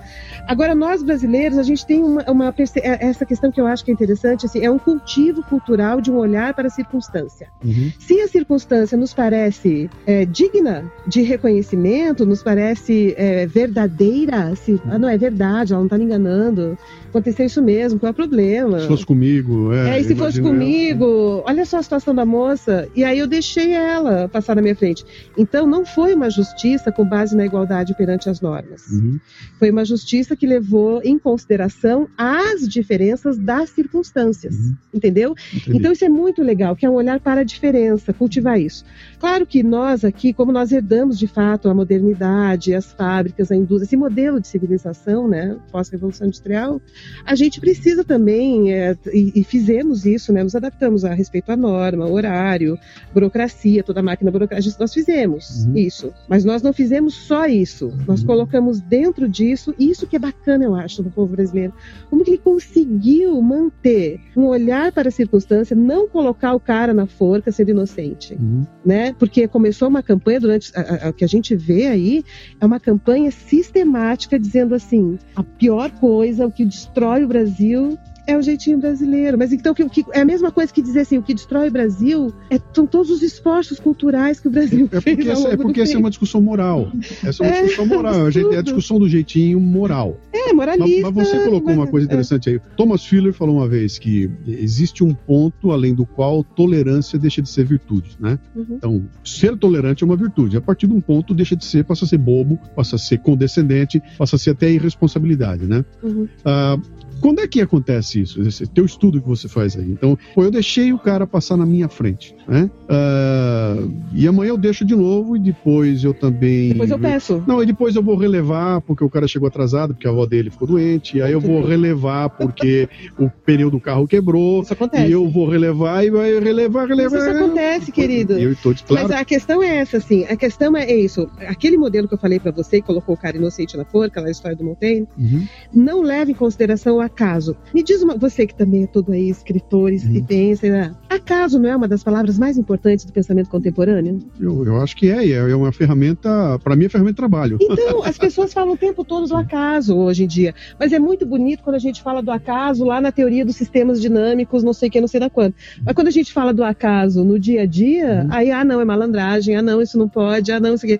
Agora, 0.47 0.75
nós 0.75 1.01
brasileiros, 1.01 1.57
a 1.57 1.63
gente 1.63 1.85
tem 1.85 2.01
uma, 2.01 2.23
uma 2.29 2.53
é- 2.81 3.07
essa 3.07 3.25
questão 3.25 3.51
que 3.51 3.59
eu 3.59 3.67
acho 3.67 3.83
que 3.83 3.91
é 3.91 3.93
interessante, 3.93 4.45
assim, 4.45 4.63
é 4.63 4.69
um 4.69 4.77
cultivo 4.77 5.43
cultural 5.43 5.99
de 6.01 6.11
um 6.11 6.17
olhar 6.17 6.53
para 6.53 6.67
a 6.67 6.69
circunstância. 6.69 7.47
Uhum. 7.63 7.91
Se 7.99 8.19
a 8.21 8.27
circunstância 8.27 8.97
nos 8.97 9.13
parece 9.13 9.89
é, 10.05 10.25
digna 10.25 10.85
de 11.07 11.21
reconhecimento, 11.21 12.25
nos 12.25 12.43
parece 12.43 13.13
é, 13.17 13.45
verdadeira, 13.47 14.55
se, 14.55 14.79
ah, 14.85 14.99
não 14.99 15.09
é 15.09 15.17
verdade, 15.17 15.73
ela 15.73 15.79
não 15.79 15.87
está 15.87 15.97
me 15.97 16.05
enganando, 16.05 16.77
aconteceu 17.15 17.45
isso 17.45 17.61
mesmo, 17.61 17.99
qual 17.99 18.09
é 18.09 18.11
o 18.11 18.13
problema? 18.13 18.79
Se 18.81 18.87
fosse 18.87 19.05
comigo, 19.05 19.71
é. 19.73 19.97
É, 19.97 20.01
e 20.01 20.03
se 20.03 20.15
fosse 20.15 20.41
comigo, 20.41 21.41
olha 21.45 21.65
só 21.65 21.77
a 21.77 21.83
situação 21.83 22.13
da 22.13 22.25
moça, 22.25 22.89
e 22.95 23.03
aí 23.03 23.17
eu 23.19 23.27
deixei 23.27 23.71
ela 23.71 24.27
passar 24.27 24.55
na 24.55 24.61
minha 24.61 24.75
frente. 24.75 25.05
Então 25.37 25.65
não 25.65 25.85
foi 25.85 26.13
uma 26.13 26.29
justiça 26.29 26.91
com 26.91 27.05
base 27.05 27.35
na 27.35 27.45
igualdade 27.45 27.95
perante 27.95 28.29
as 28.29 28.41
normas. 28.41 28.87
Uhum. 28.87 29.19
Foi 29.57 29.71
uma 29.71 29.85
justiça 29.85 30.35
que 30.35 30.45
levou 30.45 31.01
em 31.03 31.17
consideração 31.17 32.07
as 32.17 32.67
diferenças 32.67 33.37
das 33.37 33.69
circunstâncias, 33.69 34.55
entendeu? 34.93 35.35
Entendi. 35.53 35.77
Então 35.77 35.91
isso 35.91 36.03
é 36.03 36.09
muito 36.09 36.41
legal, 36.41 36.75
que 36.75 36.85
é 36.85 36.89
um 36.89 36.93
olhar 36.93 37.19
para 37.19 37.41
a 37.41 37.43
diferença, 37.43 38.13
cultivar 38.13 38.59
isso. 38.59 38.83
Claro 39.25 39.47
que 39.47 39.63
nós 39.63 40.05
aqui, 40.05 40.31
como 40.31 40.51
nós 40.51 40.71
herdamos 40.71 41.17
de 41.17 41.25
fato 41.25 41.67
a 41.67 41.73
modernidade, 41.73 42.75
as 42.75 42.93
fábricas, 42.93 43.51
a 43.51 43.55
indústria, 43.55 43.85
esse 43.87 43.97
modelo 43.97 44.39
de 44.39 44.47
civilização, 44.47 45.27
né, 45.27 45.57
pós-revolução 45.71 46.27
industrial, 46.27 46.79
a 47.25 47.33
gente 47.33 47.59
precisa 47.59 48.03
também, 48.03 48.71
é, 48.71 48.95
e, 49.11 49.31
e 49.35 49.43
fizemos 49.43 50.05
isso, 50.05 50.31
né, 50.31 50.43
nos 50.43 50.53
adaptamos 50.55 51.03
a 51.03 51.11
respeito 51.15 51.51
à 51.51 51.57
norma, 51.57 52.07
horário, 52.07 52.77
burocracia, 53.15 53.81
toda 53.81 53.99
a 53.99 54.03
máquina 54.03 54.29
burocrática, 54.29 54.75
nós 54.79 54.93
fizemos 54.93 55.65
Uhum. 55.65 55.75
isso. 55.75 56.13
Mas 56.29 56.45
nós 56.45 56.61
não 56.61 56.71
fizemos 56.71 57.15
só 57.15 57.47
isso, 57.47 57.91
nós 58.07 58.23
colocamos 58.23 58.79
dentro 58.79 59.27
disso, 59.27 59.73
e 59.79 59.89
isso 59.89 60.05
que 60.05 60.15
é 60.17 60.19
bacana, 60.19 60.65
eu 60.65 60.75
acho, 60.75 61.01
do 61.01 61.09
povo 61.09 61.31
brasileiro, 61.35 61.73
como 62.11 62.23
que 62.23 62.29
ele 62.29 62.37
conseguiu 62.37 63.41
manter 63.41 64.19
um 64.37 64.43
olhar 64.45 64.91
para 64.91 65.07
a 65.07 65.11
circunstância, 65.11 65.75
não 65.75 66.07
colocar 66.07 66.53
o 66.53 66.59
cara 66.59 66.93
na 66.93 67.07
forca 67.07 67.51
sendo 67.51 67.71
inocente, 67.71 68.35
Uhum. 68.35 68.63
né? 68.85 69.14
Porque 69.17 69.47
começou 69.47 69.87
uma 69.87 70.03
campanha 70.03 70.39
durante 70.39 70.71
a 70.75 71.11
que 71.13 71.23
a 71.23 71.27
gente 71.27 71.55
vê 71.55 71.87
aí 71.87 72.23
é 72.59 72.65
uma 72.65 72.79
campanha 72.79 73.31
sistemática 73.31 74.37
dizendo 74.37 74.75
assim, 74.75 75.17
a 75.35 75.43
pior 75.43 75.89
coisa, 75.91 76.45
o 76.45 76.51
que 76.51 76.65
destrói 76.65 77.23
o 77.23 77.27
Brasil 77.27 77.97
é 78.27 78.37
o 78.37 78.41
jeitinho 78.41 78.77
brasileiro. 78.77 79.37
Mas 79.37 79.51
então 79.53 79.73
que, 79.73 79.87
que- 79.89 80.05
é 80.13 80.21
a 80.21 80.25
mesma 80.25 80.51
coisa 80.51 80.71
que 80.73 80.81
dizer 80.81 81.01
assim, 81.01 81.17
o 81.17 81.23
que 81.23 81.33
destrói 81.33 81.67
o 81.69 81.71
Brasil 81.71 82.33
é, 82.49 82.59
são 82.73 82.85
todos 82.85 83.09
os 83.09 83.21
esforços 83.21 83.79
culturais 83.79 84.39
que 84.39 84.47
o 84.47 84.51
Brasil 84.51 84.87
É 84.91 85.01
fez 85.01 85.15
porque, 85.15 85.29
ao 85.29 85.37
essa, 85.37 85.47
é 85.49 85.57
porque 85.57 85.81
essa 85.81 85.93
é 85.95 85.97
uma 85.97 86.09
discussão 86.09 86.41
moral. 86.41 86.91
Essa 87.23 87.43
é 87.43 87.47
uma 87.47 87.55
É, 87.55 87.61
discussão 87.63 87.85
moral. 87.85 88.25
A, 88.25 88.31
gente, 88.31 88.55
é 88.55 88.57
a 88.57 88.61
discussão 88.61 88.99
do 88.99 89.07
jeitinho 89.07 89.59
moral. 89.59 90.19
É, 90.33 90.47
Mas, 90.47 90.55
moralista. 90.55 91.11
mas 91.11 91.27
você 91.27 91.43
colocou 91.43 91.71
uma 91.73 91.81
mas- 91.83 91.89
coisa 91.91 92.05
interessante 92.05 92.49
aí. 92.49 92.59
Thomas 92.77 93.05
Filler 93.05 93.33
falou 93.33 93.57
uma 93.57 93.67
vez 93.67 93.97
que 93.99 94.29
existe 94.47 95.03
um 95.03 95.13
ponto 95.13 95.71
além 95.71 95.93
do 95.93 96.05
qual 96.05 96.43
tolerância 96.43 97.17
deixa 97.19 97.41
de 97.41 97.49
ser 97.49 97.65
virtude, 97.65 98.11
né? 98.19 98.37
Uhum. 98.55 98.65
Então, 98.71 99.03
ser 99.23 99.57
tolerante 99.57 100.03
é 100.03 100.05
uma 100.05 100.15
virtude. 100.15 100.57
A 100.57 100.61
partir 100.61 100.87
de 100.87 100.93
um 100.93 101.01
ponto 101.01 101.33
deixa 101.33 101.55
de 101.55 101.65
ser, 101.65 101.83
passa 101.83 102.05
a 102.05 102.07
ser 102.07 102.17
bobo, 102.17 102.59
passa 102.75 102.95
a 102.95 102.99
ser 102.99 103.17
condescendente, 103.19 104.01
passa 104.17 104.35
a 104.35 104.39
ser 104.39 104.51
até 104.51 104.71
irresponsabilidade, 104.71 105.65
né? 105.65 105.83
Uhum. 106.03 106.27
Ah, 106.43 106.77
quando 107.25 107.39
é 107.39 107.47
que 107.47 107.59
acontece 107.59 108.21
isso? 108.21 108.39
Esse 108.43 108.67
teu 108.67 108.85
estudo 108.85 109.19
que 109.19 109.27
você 109.27 109.47
faz 109.47 109.75
aí. 109.75 109.89
Então, 109.89 110.15
pô, 110.35 110.43
eu 110.43 110.51
deixei 110.51 110.93
o 110.93 110.99
cara 110.99 111.25
passar 111.25 111.57
na 111.57 111.65
minha 111.65 111.89
frente, 111.89 112.35
né? 112.47 112.69
Ah, 112.87 113.77
e 114.13 114.27
amanhã 114.27 114.49
eu 114.49 114.57
deixo 114.57 114.85
de 114.85 114.95
novo 114.95 115.35
e 115.35 115.39
depois 115.39 116.03
eu 116.03 116.13
também. 116.13 116.69
Depois 116.69 116.91
eu 116.91 116.99
peço. 116.99 117.43
Não, 117.47 117.63
e 117.63 117.65
depois 117.65 117.95
eu 117.95 118.03
vou 118.03 118.15
relevar 118.15 118.79
porque 118.81 119.03
o 119.03 119.09
cara 119.09 119.27
chegou 119.27 119.47
atrasado, 119.47 119.95
porque 119.95 120.07
a 120.07 120.11
avó 120.11 120.23
dele 120.27 120.51
ficou 120.51 120.67
doente, 120.67 121.17
e 121.17 121.21
aí 121.23 121.31
eu 121.31 121.41
vou 121.41 121.65
relevar 121.65 122.29
porque 122.29 122.87
o 123.17 123.27
pneu 123.27 123.71
do 123.71 123.79
carro 123.79 124.07
quebrou, 124.07 124.61
Isso 124.61 124.73
acontece. 124.73 125.07
e 125.07 125.11
eu 125.13 125.27
vou 125.27 125.49
relevar 125.49 126.05
e 126.05 126.11
vai 126.11 126.39
relevar, 126.39 126.87
relevar. 126.87 127.17
isso 127.17 127.29
acontece, 127.43 127.91
querido. 127.91 128.33
Eu 128.33 128.51
estou 128.51 128.75
claro. 128.85 129.07
Mas 129.09 129.17
a 129.19 129.25
questão 129.25 129.63
é 129.63 129.77
essa, 129.77 129.97
assim. 129.97 130.25
A 130.25 130.35
questão 130.35 130.77
é 130.77 130.93
isso. 130.95 131.27
Aquele 131.47 131.75
modelo 131.75 132.07
que 132.07 132.13
eu 132.13 132.19
falei 132.19 132.39
pra 132.39 132.51
você, 132.51 132.81
que 132.81 132.85
colocou 132.87 133.15
o 133.15 133.17
cara 133.17 133.35
inocente 133.35 133.75
na 133.75 133.83
forca, 133.83 134.21
lá 134.21 134.27
a 134.27 134.31
história 134.31 134.55
do 134.55 134.63
Montaigne, 134.63 135.07
Uhum. 135.17 135.47
não 135.73 136.01
leva 136.03 136.29
em 136.29 136.33
consideração 136.35 136.97
o 136.97 137.01
acaso. 137.15 137.55
Me 137.73 137.81
diz 137.81 138.01
uma, 138.03 138.15
você 138.17 138.45
que 138.45 138.53
também 138.53 138.83
é 138.83 138.87
todo 138.87 139.11
aí 139.13 139.29
escritor 139.29 139.91
e- 139.91 139.95
Uhum. 140.05 140.25
pensa, 140.25 140.67
né? 140.69 140.93
acaso 141.09 141.57
não 141.57 141.69
é 141.69 141.75
uma 141.75 141.87
das 141.87 142.03
palavras 142.03 142.37
mais 142.37 142.57
importantes 142.57 143.05
do 143.05 143.13
pensamento 143.13 143.49
contemporâneo? 143.49 144.19
Eu, 144.39 144.65
eu 144.65 144.81
acho 144.81 144.95
que 144.97 145.09
é, 145.09 145.25
é 145.25 145.35
é 145.35 145.55
uma 145.55 145.71
ferramenta, 145.71 146.59
para 146.63 146.75
mim 146.75 146.85
é 146.85 146.89
ferramenta 146.89 147.13
de 147.13 147.17
trabalho. 147.17 147.57
Então, 147.61 148.03
as 148.03 148.17
pessoas 148.19 148.51
falam 148.53 148.73
o 148.73 148.77
tempo 148.77 149.03
todo 149.05 149.25
do 149.27 149.35
acaso 149.35 149.95
hoje 149.95 150.25
em 150.25 150.27
dia. 150.27 150.53
Mas 150.79 150.91
é 150.91 150.99
muito 150.99 151.25
bonito 151.25 151.63
quando 151.63 151.77
a 151.77 151.79
gente 151.79 152.01
fala 152.03 152.21
do 152.21 152.31
acaso 152.31 152.83
lá 152.83 152.99
na 152.99 153.11
teoria 153.11 153.45
dos 153.45 153.55
sistemas 153.55 154.01
dinâmicos, 154.01 154.61
não 154.63 154.73
sei 154.73 154.89
o 154.89 154.91
que, 154.91 154.99
não 155.01 155.07
sei 155.07 155.19
da 155.21 155.29
quando. 155.29 155.55
Mas 155.85 155.95
quando 155.95 156.07
a 156.09 156.11
gente 156.11 156.33
fala 156.33 156.53
do 156.53 156.63
acaso 156.63 157.23
no 157.23 157.39
dia 157.39 157.61
a 157.61 157.65
dia, 157.65 158.23
Uhum. 158.25 158.27
aí, 158.33 158.51
ah, 158.51 158.65
não, 158.65 158.81
é 158.81 158.85
malandragem, 158.85 159.55
ah, 159.55 159.61
não, 159.61 159.81
isso 159.81 159.97
não 159.97 160.09
pode, 160.09 160.51
ah, 160.51 160.59
não, 160.59 160.75
isso 160.75 160.85
aqui. 160.85 160.99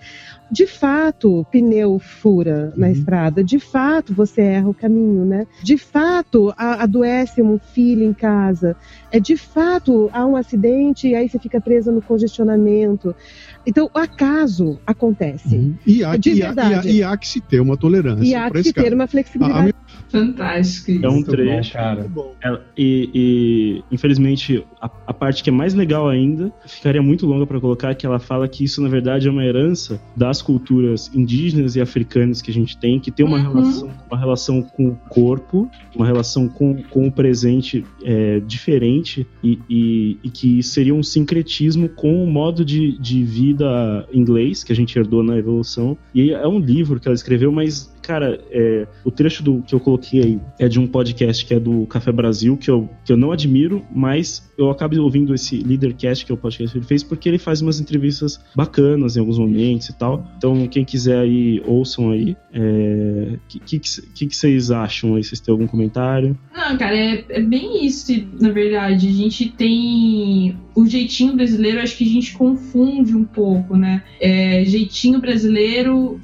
De 0.50 0.66
fato, 0.66 1.44
pneu 1.50 1.98
fura 1.98 2.72
na 2.76 2.86
Uhum. 2.86 2.92
estrada, 2.92 3.42
de 3.42 3.58
fato 3.58 4.14
você 4.14 4.42
erra 4.42 4.68
o 4.68 4.74
caminho, 4.74 5.24
né? 5.24 5.44
De 5.62 5.76
fato, 5.76 6.54
a- 6.56 6.82
adoece 6.84 7.42
um 7.42 7.58
filho 7.58 8.04
em 8.04 8.12
casa. 8.12 8.76
É 9.10 9.18
de 9.18 9.36
fato 9.36 10.08
há 10.12 10.24
um 10.24 10.36
acidente 10.36 11.08
e 11.08 11.14
aí 11.16 11.28
você 11.28 11.38
fica 11.38 11.60
presa 11.60 11.90
no 11.90 12.00
congestionamento. 12.00 13.14
Então, 13.66 13.90
o 13.92 13.98
acaso 13.98 14.78
acontece. 14.86 15.56
Uhum. 15.56 15.74
E, 15.84 16.04
há, 16.04 16.14
e, 16.14 16.42
há, 16.42 16.54
e, 16.54 16.74
há, 16.74 16.84
e 16.84 17.02
há 17.02 17.16
que 17.16 17.26
se 17.26 17.40
ter 17.40 17.60
uma 17.60 17.76
tolerância. 17.76 18.24
E 18.24 18.34
há 18.34 18.48
que 18.50 18.72
cara. 18.72 18.86
ter 18.88 18.94
uma 18.94 19.02
A- 19.02 19.06
a 19.06 19.08
flexibilidade. 19.08 19.60
minha- 19.62 19.74
Fantástico 20.08 20.90
isso. 20.92 21.04
É 21.04 21.08
um 21.08 21.12
Muito 21.14 21.26
bom, 21.26 21.32
trecho. 21.32 21.72
cara. 21.72 22.10
É, 22.42 22.58
e, 22.76 23.10
e, 23.14 23.84
infelizmente, 23.94 24.64
a, 24.80 24.90
a 25.06 25.12
parte 25.14 25.42
que 25.42 25.50
é 25.50 25.52
mais 25.52 25.74
legal 25.74 26.08
ainda, 26.08 26.52
ficaria 26.66 27.02
muito 27.02 27.26
longa 27.26 27.46
para 27.46 27.60
colocar, 27.60 27.94
que 27.94 28.06
ela 28.06 28.18
fala 28.18 28.46
que 28.48 28.64
isso, 28.64 28.80
na 28.82 28.88
verdade, 28.88 29.28
é 29.28 29.30
uma 29.30 29.44
herança 29.44 30.00
das 30.16 30.40
culturas 30.42 31.10
indígenas 31.14 31.76
e 31.76 31.80
africanas 31.80 32.40
que 32.40 32.50
a 32.50 32.54
gente 32.54 32.76
tem, 32.78 32.98
que 33.00 33.10
tem 33.10 33.24
uma, 33.26 33.36
Uhum. 33.36 33.42
relação, 33.52 33.90
uma 34.10 34.18
relação 34.18 34.62
com 34.62 34.88
o 34.88 34.96
corpo, 35.08 35.70
uma 35.94 36.06
relação 36.06 36.48
com, 36.48 36.82
com 36.84 37.06
o 37.06 37.12
presente 37.12 37.84
é, 38.04 38.40
diferente, 38.40 39.26
e, 39.42 39.58
e, 39.68 40.18
e 40.22 40.30
que 40.30 40.62
seria 40.62 40.94
um 40.94 41.02
sincretismo 41.02 41.88
com 41.88 42.22
o 42.22 42.26
modo 42.26 42.64
de, 42.64 42.98
de 42.98 43.22
vida 43.24 44.06
inglês 44.12 44.62
que 44.64 44.72
a 44.72 44.76
gente 44.76 44.96
herdou 44.98 45.22
na 45.22 45.36
evolução. 45.36 45.96
E 46.14 46.30
é 46.30 46.46
um 46.46 46.58
livro 46.58 46.98
que 47.00 47.08
ela 47.08 47.14
escreveu, 47.14 47.50
mas 47.52 47.94
cara, 48.06 48.40
é, 48.52 48.86
o 49.04 49.10
trecho 49.10 49.42
do, 49.42 49.62
que 49.62 49.74
eu 49.74 49.80
coloquei 49.80 50.22
aí 50.22 50.40
é 50.60 50.68
de 50.68 50.78
um 50.78 50.86
podcast 50.86 51.44
que 51.44 51.52
é 51.52 51.58
do 51.58 51.84
Café 51.86 52.12
Brasil, 52.12 52.56
que 52.56 52.70
eu, 52.70 52.88
que 53.04 53.12
eu 53.12 53.16
não 53.16 53.32
admiro, 53.32 53.84
mas 53.92 54.48
eu 54.56 54.70
acabo 54.70 54.96
ouvindo 55.02 55.34
esse 55.34 55.58
Leadercast, 55.58 56.24
que 56.24 56.30
é 56.30 56.34
o 56.34 56.38
podcast 56.38 56.72
que 56.72 56.78
ele 56.78 56.86
fez, 56.86 57.02
porque 57.02 57.28
ele 57.28 57.38
faz 57.38 57.60
umas 57.60 57.80
entrevistas 57.80 58.40
bacanas 58.54 59.16
em 59.16 59.20
alguns 59.20 59.38
momentos 59.38 59.88
e 59.88 59.98
tal. 59.98 60.24
Então, 60.38 60.68
quem 60.68 60.84
quiser 60.84 61.18
aí, 61.18 61.60
ouçam 61.66 62.12
aí. 62.12 62.36
O 62.54 63.38
que, 63.48 63.58
que, 63.58 63.80
que, 64.14 64.26
que 64.26 64.36
vocês 64.36 64.70
acham 64.70 65.16
aí? 65.16 65.24
Vocês 65.24 65.40
têm 65.40 65.52
algum 65.52 65.66
comentário? 65.66 66.38
Não, 66.54 66.78
cara, 66.78 66.96
é, 66.96 67.24
é 67.28 67.40
bem 67.40 67.84
isso, 67.84 68.12
na 68.40 68.50
verdade. 68.50 69.08
A 69.08 69.12
gente 69.12 69.50
tem 69.50 70.56
o 70.74 70.86
jeitinho 70.86 71.34
brasileiro, 71.34 71.80
acho 71.80 71.96
que 71.96 72.04
a 72.04 72.12
gente 72.12 72.32
confunde 72.34 73.16
um 73.16 73.24
pouco, 73.24 73.76
né? 73.76 74.04
É, 74.20 74.64
jeitinho 74.64 75.20
brasileiro 75.20 76.20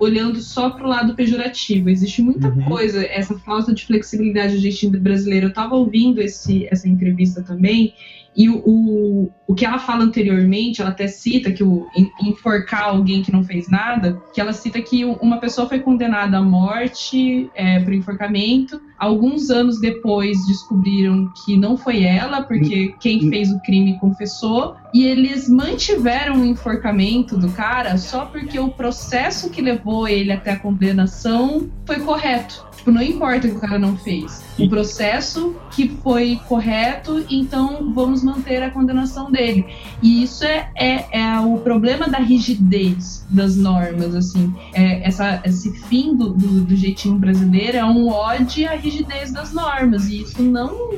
olhando 0.00 0.40
só 0.40 0.70
pro 0.70 0.86
lado 0.88 1.14
pejorativo. 1.14 1.90
Existe 1.90 2.22
muita 2.22 2.48
Uhum. 2.48 2.62
coisa, 2.64 3.04
essa 3.04 3.38
falta 3.38 3.72
de 3.74 3.84
flexibilidade 3.84 4.54
do 4.54 4.60
jeitinho 4.60 4.98
brasileiro. 5.00 5.46
Eu 5.46 5.52
tava 5.52 5.74
ouvindo 5.74 6.20
esse, 6.20 6.66
essa 6.70 6.88
entrevista 6.88 7.42
também, 7.42 7.94
e 8.36 8.48
o, 8.48 8.62
o, 8.64 9.32
o 9.48 9.54
que 9.54 9.64
ela 9.64 9.80
fala 9.80 10.04
anteriormente, 10.04 10.80
ela 10.80 10.90
até 10.90 11.08
cita 11.08 11.50
que 11.50 11.64
o 11.64 11.88
en- 11.96 12.08
enforcar 12.22 12.84
alguém 12.84 13.20
que 13.20 13.32
não 13.32 13.42
fez 13.42 13.68
nada, 13.68 14.22
que 14.32 14.40
ela 14.40 14.52
cita 14.52 14.80
que 14.80 15.04
uma 15.04 15.38
pessoa 15.38 15.68
foi 15.68 15.80
condenada 15.80 16.38
à 16.38 16.42
morte 16.42 17.50
é, 17.56 17.80
por 17.80 17.92
enforcamento. 17.92 18.80
Alguns 18.96 19.50
anos 19.50 19.80
depois 19.80 20.38
descobriram 20.46 21.32
que 21.44 21.56
não 21.56 21.76
foi 21.76 22.04
ela, 22.04 22.42
porque 22.42 22.94
quem 23.00 23.28
fez 23.28 23.50
o 23.50 23.58
crime 23.62 23.98
confessou. 23.98 24.76
E 24.92 25.04
eles 25.04 25.48
mantiveram 25.48 26.40
o 26.40 26.44
enforcamento 26.44 27.36
do 27.36 27.50
cara 27.52 27.98
só 27.98 28.24
porque 28.24 28.58
o 28.58 28.68
processo 28.70 29.50
que 29.50 29.60
levou 29.60 30.08
ele 30.08 30.32
até 30.32 30.52
a 30.52 30.58
condenação 30.58 31.68
foi 31.84 32.00
correto. 32.00 32.66
Tipo, 32.78 32.92
não 32.92 33.02
importa 33.02 33.46
o 33.46 33.50
que 33.50 33.56
o 33.56 33.60
cara 33.60 33.78
não 33.78 33.96
fez. 33.96 34.42
O 34.58 34.68
processo 34.68 35.56
que 35.72 35.88
foi 35.88 36.40
correto, 36.48 37.24
então 37.28 37.92
vamos 37.92 38.22
manter 38.22 38.62
a 38.62 38.70
condenação 38.70 39.30
dele. 39.30 39.66
E 40.00 40.22
isso 40.22 40.44
é, 40.44 40.70
é, 40.76 41.06
é 41.10 41.40
o 41.40 41.58
problema 41.58 42.08
da 42.08 42.18
rigidez 42.18 43.26
das 43.28 43.56
normas, 43.56 44.14
assim. 44.14 44.54
É 44.72 45.06
essa, 45.06 45.40
esse 45.44 45.72
fim 45.88 46.16
do, 46.16 46.30
do, 46.30 46.60
do 46.62 46.76
jeitinho 46.76 47.16
brasileiro 47.16 47.76
é 47.76 47.84
um 47.84 48.08
ode 48.08 48.64
à 48.64 48.74
rigidez 48.74 49.32
das 49.32 49.52
normas. 49.52 50.08
E 50.08 50.22
isso 50.22 50.40
não, 50.40 50.90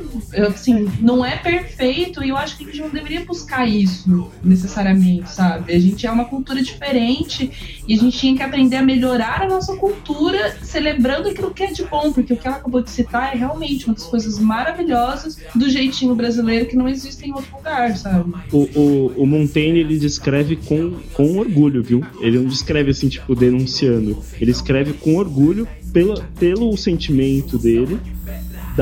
assim, 0.46 0.90
não 1.00 1.24
é 1.24 1.36
perfeito 1.36 2.22
e 2.22 2.28
eu 2.28 2.36
acho 2.36 2.58
que 2.58 2.64
a 2.64 2.66
gente 2.66 2.80
não 2.80 2.90
deveria 2.90 3.24
buscar 3.24 3.66
isso 3.66 3.79
necessariamente, 4.42 5.30
sabe? 5.30 5.72
A 5.72 5.78
gente 5.78 6.06
é 6.06 6.10
uma 6.10 6.24
cultura 6.24 6.62
diferente 6.62 7.50
e 7.86 7.94
a 7.94 7.96
gente 7.96 8.18
tinha 8.18 8.36
que 8.36 8.42
aprender 8.42 8.76
a 8.76 8.82
melhorar 8.82 9.42
a 9.42 9.48
nossa 9.48 9.76
cultura 9.76 10.56
celebrando 10.62 11.28
aquilo 11.28 11.52
que 11.52 11.62
é 11.62 11.72
de 11.72 11.84
bom, 11.84 12.12
porque 12.12 12.32
o 12.32 12.36
que 12.36 12.46
ela 12.46 12.56
acabou 12.56 12.82
de 12.82 12.90
citar 12.90 13.34
é 13.34 13.38
realmente 13.38 13.86
uma 13.86 13.94
das 13.94 14.04
coisas 14.04 14.38
maravilhosas 14.38 15.38
do 15.54 15.68
jeitinho 15.68 16.14
brasileiro 16.14 16.66
que 16.66 16.76
não 16.76 16.88
existe 16.88 17.26
em 17.26 17.32
outro 17.32 17.56
lugar, 17.56 17.96
sabe? 17.96 18.32
O, 18.52 18.68
o, 18.78 19.06
o 19.22 19.26
Montaigne, 19.26 19.80
ele 19.80 19.98
descreve 19.98 20.56
com, 20.56 20.96
com 21.12 21.38
orgulho, 21.38 21.82
viu? 21.82 22.04
Ele 22.20 22.38
não 22.38 22.46
descreve 22.46 22.90
assim, 22.90 23.08
tipo, 23.08 23.34
denunciando. 23.34 24.22
Ele 24.40 24.50
escreve 24.50 24.92
com 24.94 25.16
orgulho 25.16 25.66
pela, 25.92 26.22
pelo 26.38 26.76
sentimento 26.76 27.58
dele 27.58 27.98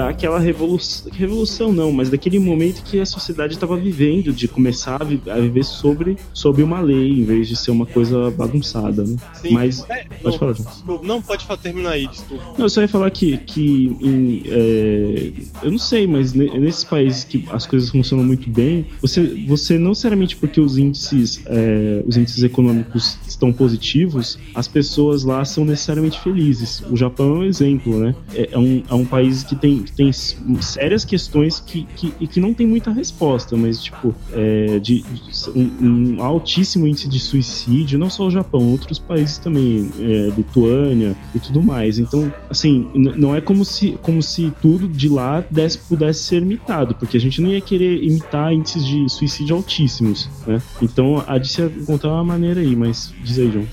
daquela 0.06 0.38
revolução, 0.38 1.10
revolução 1.12 1.72
não, 1.72 1.90
mas 1.92 2.08
daquele 2.08 2.38
momento 2.38 2.82
que 2.84 3.00
a 3.00 3.06
sociedade 3.06 3.54
estava 3.54 3.76
vivendo, 3.76 4.32
de 4.32 4.46
começar 4.46 5.00
a, 5.00 5.04
vi- 5.04 5.20
a 5.28 5.38
viver 5.38 5.64
sobre, 5.64 6.16
sobre 6.32 6.62
uma 6.62 6.80
lei, 6.80 7.20
em 7.20 7.24
vez 7.24 7.48
de 7.48 7.56
ser 7.56 7.70
uma 7.72 7.84
coisa 7.86 8.30
bagunçada, 8.30 9.02
né? 9.04 9.16
Sim. 9.34 9.50
Mas, 9.52 9.84
É, 9.90 10.04
pode 10.22 10.36
ô, 10.36 10.38
falar, 10.38 10.52
desculpa, 10.52 11.06
Não, 11.06 11.20
pode 11.20 11.44
terminar 11.62 11.90
aí, 11.90 12.06
desculpa. 12.06 12.44
Não, 12.56 12.66
eu 12.66 12.70
só 12.70 12.80
ia 12.80 12.88
falar 12.88 13.10
que, 13.10 13.38
que 13.38 13.96
em, 14.00 14.42
é, 14.46 15.32
eu 15.62 15.70
não 15.72 15.78
sei, 15.78 16.06
mas 16.06 16.32
ne- 16.32 16.58
nesses 16.58 16.84
países 16.84 17.24
que 17.24 17.44
as 17.50 17.66
coisas 17.66 17.90
funcionam 17.90 18.24
muito 18.24 18.48
bem, 18.48 18.86
você, 19.00 19.22
você 19.46 19.78
não 19.78 19.90
necessariamente 19.90 20.36
porque 20.36 20.60
os 20.60 20.78
índices, 20.78 21.42
é, 21.46 22.02
os 22.06 22.16
índices 22.16 22.42
econômicos 22.44 23.18
estão 23.26 23.52
positivos, 23.52 24.38
as 24.54 24.68
pessoas 24.68 25.24
lá 25.24 25.44
são 25.44 25.64
necessariamente 25.64 26.20
felizes. 26.20 26.82
O 26.90 26.96
Japão 26.96 27.36
é 27.36 27.38
um 27.40 27.44
exemplo, 27.44 27.98
né? 27.98 28.14
É, 28.34 28.50
é 28.52 28.58
um, 28.58 28.82
é 28.88 28.94
um 28.94 29.04
país 29.04 29.42
que 29.42 29.56
tem, 29.56 29.84
que 29.88 29.96
tem 29.96 30.12
sérias 30.12 31.04
questões 31.04 31.60
que, 31.60 31.86
que, 31.96 32.12
e 32.20 32.26
que 32.26 32.40
não 32.40 32.52
tem 32.52 32.66
muita 32.66 32.90
resposta, 32.92 33.56
mas 33.56 33.82
tipo, 33.82 34.14
é, 34.32 34.78
de, 34.78 35.02
de- 35.02 35.50
um, 35.54 36.16
um 36.18 36.22
altíssimo 36.22 36.86
índice 36.86 37.08
de 37.08 37.18
suicídio, 37.18 37.98
não 37.98 38.10
só 38.10 38.26
o 38.26 38.30
Japão, 38.30 38.70
outros 38.70 38.98
países 38.98 39.38
também, 39.38 39.90
é, 39.98 40.32
Lituânia 40.36 41.16
e 41.34 41.38
tudo 41.38 41.62
mais. 41.62 41.98
Então, 41.98 42.32
assim, 42.50 42.88
não 42.94 43.34
é 43.34 43.40
como 43.40 43.64
se, 43.64 43.98
como 44.02 44.22
se 44.22 44.52
tudo 44.60 44.86
de 44.88 45.08
lá 45.08 45.44
desse, 45.50 45.78
pudesse 45.78 46.22
ser 46.24 46.42
imitado, 46.42 46.94
porque 46.94 47.16
a 47.16 47.20
gente 47.20 47.40
não 47.40 47.50
ia 47.50 47.60
querer 47.60 48.02
imitar 48.02 48.52
índices 48.52 48.84
de 48.86 49.08
suicídio 49.08 49.56
altíssimos, 49.56 50.28
né? 50.46 50.60
Então, 50.82 51.22
há 51.26 51.38
de 51.38 51.48
se 51.48 51.62
encontrar 51.62 52.10
uma 52.12 52.24
maneira 52.24 52.60
aí, 52.60 52.76
mas 52.76 53.12
diz 53.24 53.38
aí, 53.38 53.50
João. 53.50 53.66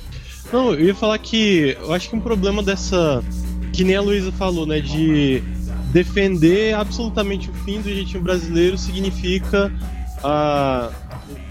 Não, 0.53 0.73
eu 0.73 0.85
ia 0.85 0.95
falar 0.95 1.17
que 1.17 1.75
eu 1.81 1.91
acho 1.93 2.09
que 2.09 2.15
um 2.15 2.19
problema 2.19 2.61
dessa. 2.63 3.23
Que 3.73 3.83
nem 3.83 3.95
a 3.95 4.01
Luísa 4.01 4.31
falou, 4.31 4.65
né? 4.65 4.79
De 4.79 5.43
defender 5.95 6.73
absolutamente 6.73 7.49
o 7.49 7.53
fim 7.53 7.79
do 7.79 7.87
jeitinho 7.87 8.21
brasileiro 8.21 8.77
significa 8.77 9.71
ah, 10.21 10.91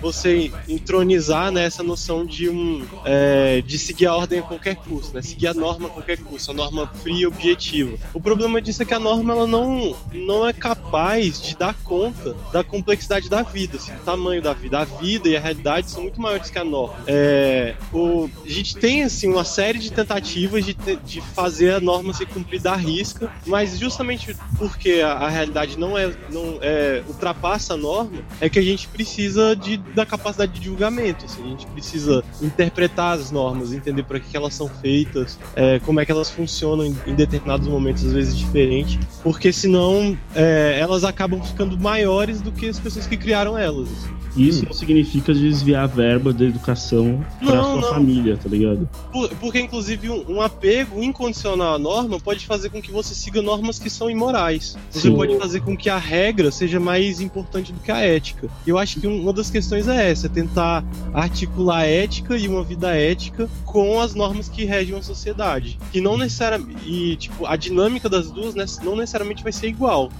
você 0.05 0.52
entronizar 0.68 1.51
né, 1.51 1.64
essa 1.64 1.82
noção 1.82 2.26
de 2.26 2.48
um 2.51 2.86
é, 3.06 3.62
de 3.62 3.78
seguir 3.78 4.06
a 4.06 4.14
ordem 4.14 4.40
a 4.40 4.43
qualquer 4.43 4.76
custo, 4.76 5.14
né? 5.14 5.22
Seguir 5.22 5.47
a 5.47 5.55
norma 5.55 5.89
a 5.89 5.90
qualquer 5.90 6.18
custo, 6.18 6.51
a 6.51 6.55
norma 6.55 6.86
fria 7.02 7.22
e 7.22 7.26
objetiva. 7.26 7.97
O 8.12 8.20
problema 8.20 8.60
disso 8.60 8.82
é 8.82 8.85
que 8.85 8.93
a 8.93 8.98
norma 8.98 9.32
ela 9.32 9.47
não, 9.47 9.97
não 10.12 10.47
é 10.47 10.52
capaz 10.52 11.40
de 11.40 11.56
dar 11.56 11.74
conta 11.82 12.36
da 12.52 12.62
complexidade 12.62 13.31
da 13.31 13.43
vida, 13.43 13.78
assim, 13.78 13.93
do 13.93 14.02
tamanho 14.02 14.43
da 14.43 14.52
vida. 14.52 14.81
A 14.81 14.85
vida 14.85 15.28
e 15.28 15.36
a 15.36 15.40
realidade 15.40 15.90
são 15.90 16.02
muito 16.02 16.20
maiores 16.20 16.51
que 16.51 16.59
a 16.59 16.64
norma. 16.64 17.02
É, 17.06 17.74
o, 17.90 18.28
a 18.44 18.48
gente 18.48 18.76
tem 18.76 19.05
assim 19.05 19.28
uma 19.28 19.44
série 19.44 19.78
de 19.78 19.90
tentativas 19.90 20.66
de, 20.66 20.74
de 20.74 21.20
fazer 21.20 21.72
a 21.72 21.81
norma 21.81 22.12
ser 22.12 22.26
cumprida 22.26 22.72
à 22.72 22.76
risca, 22.76 23.32
mas 23.47 23.78
justamente 23.78 24.36
porque 24.59 25.01
a, 25.02 25.12
a 25.12 25.28
realidade 25.31 25.78
não 25.78 25.97
é 25.97 26.12
não 26.31 26.59
é, 26.60 27.02
ultrapassa 27.09 27.74
a 27.74 27.76
norma, 27.76 28.18
é 28.40 28.51
que 28.51 28.59
a 28.59 28.62
gente 28.62 28.86
precisa 28.89 29.55
de, 29.56 29.76
da 29.94 30.04
capacidade 30.04 30.52
de 30.52 30.64
julgamento. 30.64 31.24
assim, 31.24 31.42
a 31.44 31.48
gente 31.48 31.66
precisa 31.68 32.24
interpretar 32.42 33.16
as 33.18 33.30
normas, 33.30 33.72
entender 33.72 34.02
para 34.02 34.20
que, 34.20 34.30
que 34.30 34.36
elas 34.36 34.54
são 34.54 34.68
feitas, 34.68 35.38
é, 35.54 35.78
como 35.80 36.00
é 36.00 36.04
que 36.04 36.12
elas 36.12 36.30
funcionam 36.30 36.84
em, 36.84 36.96
em 37.06 37.14
determinados 37.14 37.66
momentos, 37.68 38.04
às 38.04 38.12
vezes 38.12 38.36
diferente, 38.36 38.98
porque 39.22 39.52
senão 39.52 40.16
é, 40.34 40.78
elas 40.80 41.04
acabam 41.04 41.42
ficando 41.42 41.78
maiores 41.78 42.40
do 42.40 42.52
que 42.52 42.68
as 42.68 42.78
pessoas 42.78 43.06
que 43.06 43.16
criaram 43.16 43.56
elas. 43.56 43.88
assim. 43.88 44.23
E 44.36 44.48
isso 44.48 44.65
não 44.65 44.73
significa 44.73 45.32
desviar 45.32 45.85
a 45.85 45.86
verba 45.86 46.32
da 46.32 46.44
educação 46.44 47.24
pra 47.39 47.55
Não, 47.55 47.65
sua 47.65 47.81
não. 47.82 47.89
família, 47.94 48.36
tá 48.36 48.48
ligado? 48.48 48.89
Por- 49.12 49.28
Porque, 49.36 49.61
inclusive, 49.61 50.11
um, 50.11 50.24
um 50.28 50.40
apego 50.43 51.02
incondicional 51.02 51.74
à 51.74 51.78
norma 51.78 52.19
pode 52.19 52.44
fazer 52.44 52.69
com 52.70 52.82
que 52.82 52.90
você 52.90 53.15
siga 53.15 53.40
normas 53.40 53.78
que 53.78 53.89
são 53.89 54.11
imorais. 54.11 54.77
Você 54.90 55.02
Sim. 55.09 55.15
pode 55.15 55.39
fazer 55.39 55.61
com 55.61 55.77
que 55.77 55.89
a 55.89 55.98
regra 55.98 56.51
seja 56.51 56.81
mais 56.81 57.20
importante 57.20 57.73
do 57.73 57.78
que 57.81 57.93
a 57.93 57.98
ética. 58.01 58.48
E 58.66 58.70
eu 58.70 58.77
acho 58.78 58.98
que 59.01 59.06
um- 59.06 59.20
uma 59.23 59.32
das 59.32 59.51
questões 59.51 59.86
é 59.86 60.11
essa: 60.11 60.27
é 60.27 60.31
tentar 60.31 60.85
articular 61.12 61.78
a 61.78 61.86
ética 61.86 62.36
e 62.36 62.48
uma 62.48 62.65
vida 62.65 62.94
ética 62.94 63.48
com 63.65 64.01
as 64.01 64.15
normas 64.15 64.48
que 64.48 64.65
regem 64.65 64.97
a 64.98 65.02
sociedade. 65.02 65.78
Que 65.93 66.01
não 66.01 66.19
necessariamente. 66.19 66.81
E, 66.85 67.16
tipo, 67.16 67.47
a 67.47 67.55
dinâmica 67.56 68.09
das 68.09 68.31
duas 68.31 68.55
né, 68.55 68.65
não 68.82 68.97
necessariamente 68.97 69.43
vai 69.43 69.52
ser 69.52 69.69
igual. 69.69 70.11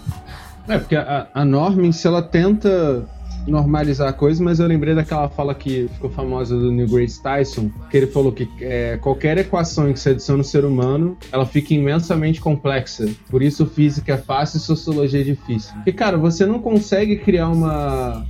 É, 0.69 0.79
porque 0.79 0.97
a, 0.97 1.27
a 1.35 1.45
norma 1.45 1.85
em 1.87 1.93
si, 1.93 2.07
ela 2.07 2.23
tenta 2.23 3.07
normalizar 3.47 4.09
a 4.09 4.13
coisa, 4.13 4.43
mas 4.43 4.59
eu 4.59 4.67
lembrei 4.67 4.95
daquela 4.95 5.29
fala 5.29 5.55
que 5.55 5.89
ficou 5.95 6.11
famosa 6.11 6.57
do 6.57 6.71
Neil 6.71 6.89
Grace 6.89 7.23
Tyson, 7.23 7.71
que 7.91 7.97
ele 7.97 8.07
falou 8.07 8.33
que 8.33 8.49
é, 8.61 8.97
qualquer 8.99 9.39
equação 9.39 9.93
que 9.93 10.01
se 10.01 10.11
adiciona 10.11 10.39
no 10.39 10.45
ser 10.45 10.65
humano, 10.65 11.17
ela 11.31 11.47
fica 11.47 11.75
imensamente 11.75 12.41
complexa. 12.41 13.09
Por 13.31 13.43
isso 13.43 13.67
física 13.67 14.15
é 14.15 14.17
fácil 14.17 14.59
e 14.59 14.61
sociologia 14.61 15.21
é 15.21 15.25
difícil. 15.25 15.75
Porque, 15.75 15.93
cara, 15.93 16.17
você 16.17 16.47
não 16.47 16.59
consegue 16.59 17.17
criar 17.17 17.49
uma, 17.49 18.27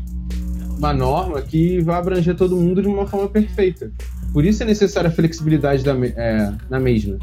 uma 0.79 0.93
norma 0.93 1.41
que 1.43 1.81
vai 1.81 1.97
abranger 1.97 2.37
todo 2.37 2.57
mundo 2.57 2.83
de 2.83 2.89
uma 2.89 3.07
forma 3.07 3.29
perfeita. 3.29 3.91
Por 4.33 4.45
isso 4.45 4.63
é 4.63 4.67
necessária 4.67 5.09
a 5.09 5.13
flexibilidade 5.13 5.85
da, 5.85 5.95
é, 5.95 6.53
na 6.69 6.81
mesma. 6.81 7.19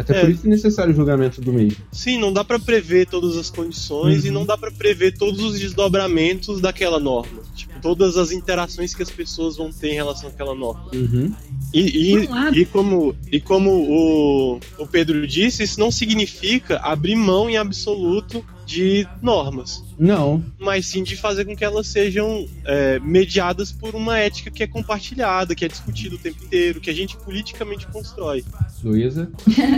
Até 0.00 0.16
É. 0.16 0.20
por 0.20 0.30
isso 0.30 0.46
é 0.46 0.48
necessário 0.50 0.92
o 0.92 0.96
julgamento 0.96 1.40
do 1.40 1.52
mesmo. 1.52 1.76
Sim, 1.92 2.18
não 2.18 2.32
dá 2.32 2.42
pra 2.44 2.58
prever 2.58 3.06
todas 3.06 3.36
as 3.36 3.50
condições 3.50 4.22
Uhum. 4.22 4.28
e 4.28 4.30
não 4.30 4.44
dá 4.46 4.56
pra 4.56 4.70
prever 4.70 5.16
todos 5.16 5.40
os 5.42 5.58
desdobramentos 5.58 6.60
daquela 6.60 6.98
norma. 6.98 7.40
Tipo, 7.54 7.78
todas 7.80 8.16
as 8.16 8.32
interações 8.32 8.94
que 8.94 9.02
as 9.02 9.10
pessoas 9.10 9.56
vão 9.56 9.70
ter 9.72 9.90
em 9.90 9.94
relação 9.94 10.28
àquela 10.28 10.54
norma. 10.54 10.90
Uhum. 10.94 11.32
E, 11.72 12.14
e, 12.14 12.28
e 12.60 12.64
como, 12.66 13.14
e 13.30 13.40
como 13.40 13.70
o, 13.70 14.60
o 14.78 14.86
Pedro 14.86 15.26
disse, 15.26 15.62
isso 15.62 15.78
não 15.78 15.90
significa 15.90 16.78
abrir 16.78 17.14
mão 17.16 17.48
em 17.48 17.56
absoluto 17.56 18.44
de 18.70 19.04
normas, 19.20 19.82
Não, 19.98 20.44
mas 20.56 20.86
sim 20.86 21.02
de 21.02 21.16
fazer 21.16 21.44
com 21.44 21.56
que 21.56 21.64
elas 21.64 21.88
sejam 21.88 22.46
é, 22.64 23.00
mediadas 23.00 23.72
por 23.72 23.96
uma 23.96 24.16
ética 24.16 24.48
que 24.48 24.62
é 24.62 24.66
compartilhada, 24.68 25.56
que 25.56 25.64
é 25.64 25.68
discutida 25.68 26.14
o 26.14 26.18
tempo 26.18 26.44
inteiro, 26.44 26.80
que 26.80 26.88
a 26.88 26.94
gente 26.94 27.16
politicamente 27.16 27.88
constrói. 27.88 28.44
Luísa. 28.84 29.28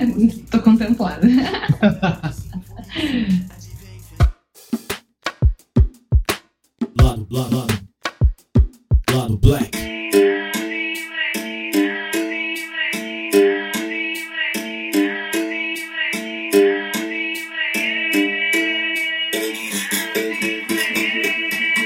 Tô 0.51 0.61
contemplada. 0.61 1.27
Lado, 7.01 7.27
lado, 7.31 7.57
lado. 7.57 7.83
Lado 9.11 9.39
Black. 9.39 9.92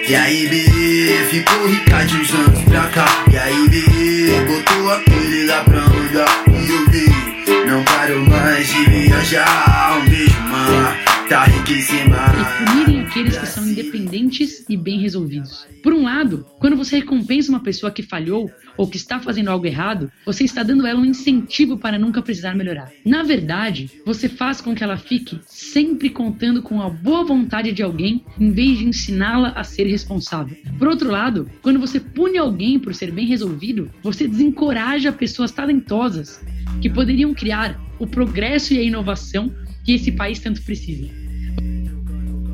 E 0.08 0.14
aí, 0.14 0.46
bebê, 0.48 1.26
ficou 1.30 1.66
rica 1.66 2.04
de 2.04 2.16
uns 2.16 2.32
anos 2.32 2.62
pra 2.62 2.82
cá. 2.90 3.24
E 3.28 3.36
aí, 3.36 3.68
bebê, 3.68 4.40
botou 4.46 4.92
aquele 4.92 5.46
lá 5.46 5.64
pra 5.64 5.80
andar. 5.80 6.44
E 6.46 6.70
eu 6.70 6.90
vi, 6.90 7.66
não 7.68 7.82
paro 7.82 8.24
mais 8.30 8.68
de 8.68 8.84
viajar. 8.84 9.98
Um 10.00 10.08
beijo, 10.08 10.40
mar, 10.42 10.96
e 11.26 12.64
punirem 12.64 13.00
aqueles 13.00 13.36
que 13.36 13.46
são 13.46 13.66
independentes 13.66 14.64
e 14.68 14.76
bem 14.76 15.00
resolvidos. 15.00 15.66
Por 15.82 15.92
um 15.92 16.04
lado, 16.04 16.46
quando 16.60 16.76
você 16.76 16.98
recompensa 16.98 17.50
uma 17.50 17.58
pessoa 17.58 17.90
que 17.90 18.00
falhou 18.00 18.48
ou 18.76 18.86
que 18.86 18.96
está 18.96 19.18
fazendo 19.18 19.48
algo 19.48 19.66
errado, 19.66 20.10
você 20.24 20.44
está 20.44 20.62
dando 20.62 20.86
ela 20.86 21.00
um 21.00 21.04
incentivo 21.04 21.78
para 21.78 21.98
nunca 21.98 22.22
precisar 22.22 22.54
melhorar. 22.54 22.92
Na 23.04 23.24
verdade, 23.24 23.90
você 24.06 24.28
faz 24.28 24.60
com 24.60 24.72
que 24.72 24.84
ela 24.84 24.96
fique 24.96 25.40
sempre 25.46 26.10
contando 26.10 26.62
com 26.62 26.80
a 26.80 26.88
boa 26.88 27.24
vontade 27.24 27.72
de 27.72 27.82
alguém 27.82 28.24
em 28.38 28.52
vez 28.52 28.78
de 28.78 28.84
ensiná-la 28.84 29.48
a 29.48 29.64
ser 29.64 29.84
responsável. 29.88 30.56
Por 30.78 30.86
outro 30.86 31.10
lado, 31.10 31.50
quando 31.60 31.80
você 31.80 31.98
pune 31.98 32.38
alguém 32.38 32.78
por 32.78 32.94
ser 32.94 33.10
bem 33.10 33.26
resolvido, 33.26 33.90
você 34.00 34.28
desencoraja 34.28 35.10
pessoas 35.10 35.50
talentosas 35.50 36.40
que 36.80 36.88
poderiam 36.88 37.34
criar 37.34 37.80
o 37.98 38.06
progresso 38.06 38.74
e 38.74 38.78
a 38.78 38.82
inovação 38.82 39.52
que 39.86 39.94
esse 39.94 40.10
país 40.10 40.40
tanto 40.40 40.60
precisa. 40.62 41.06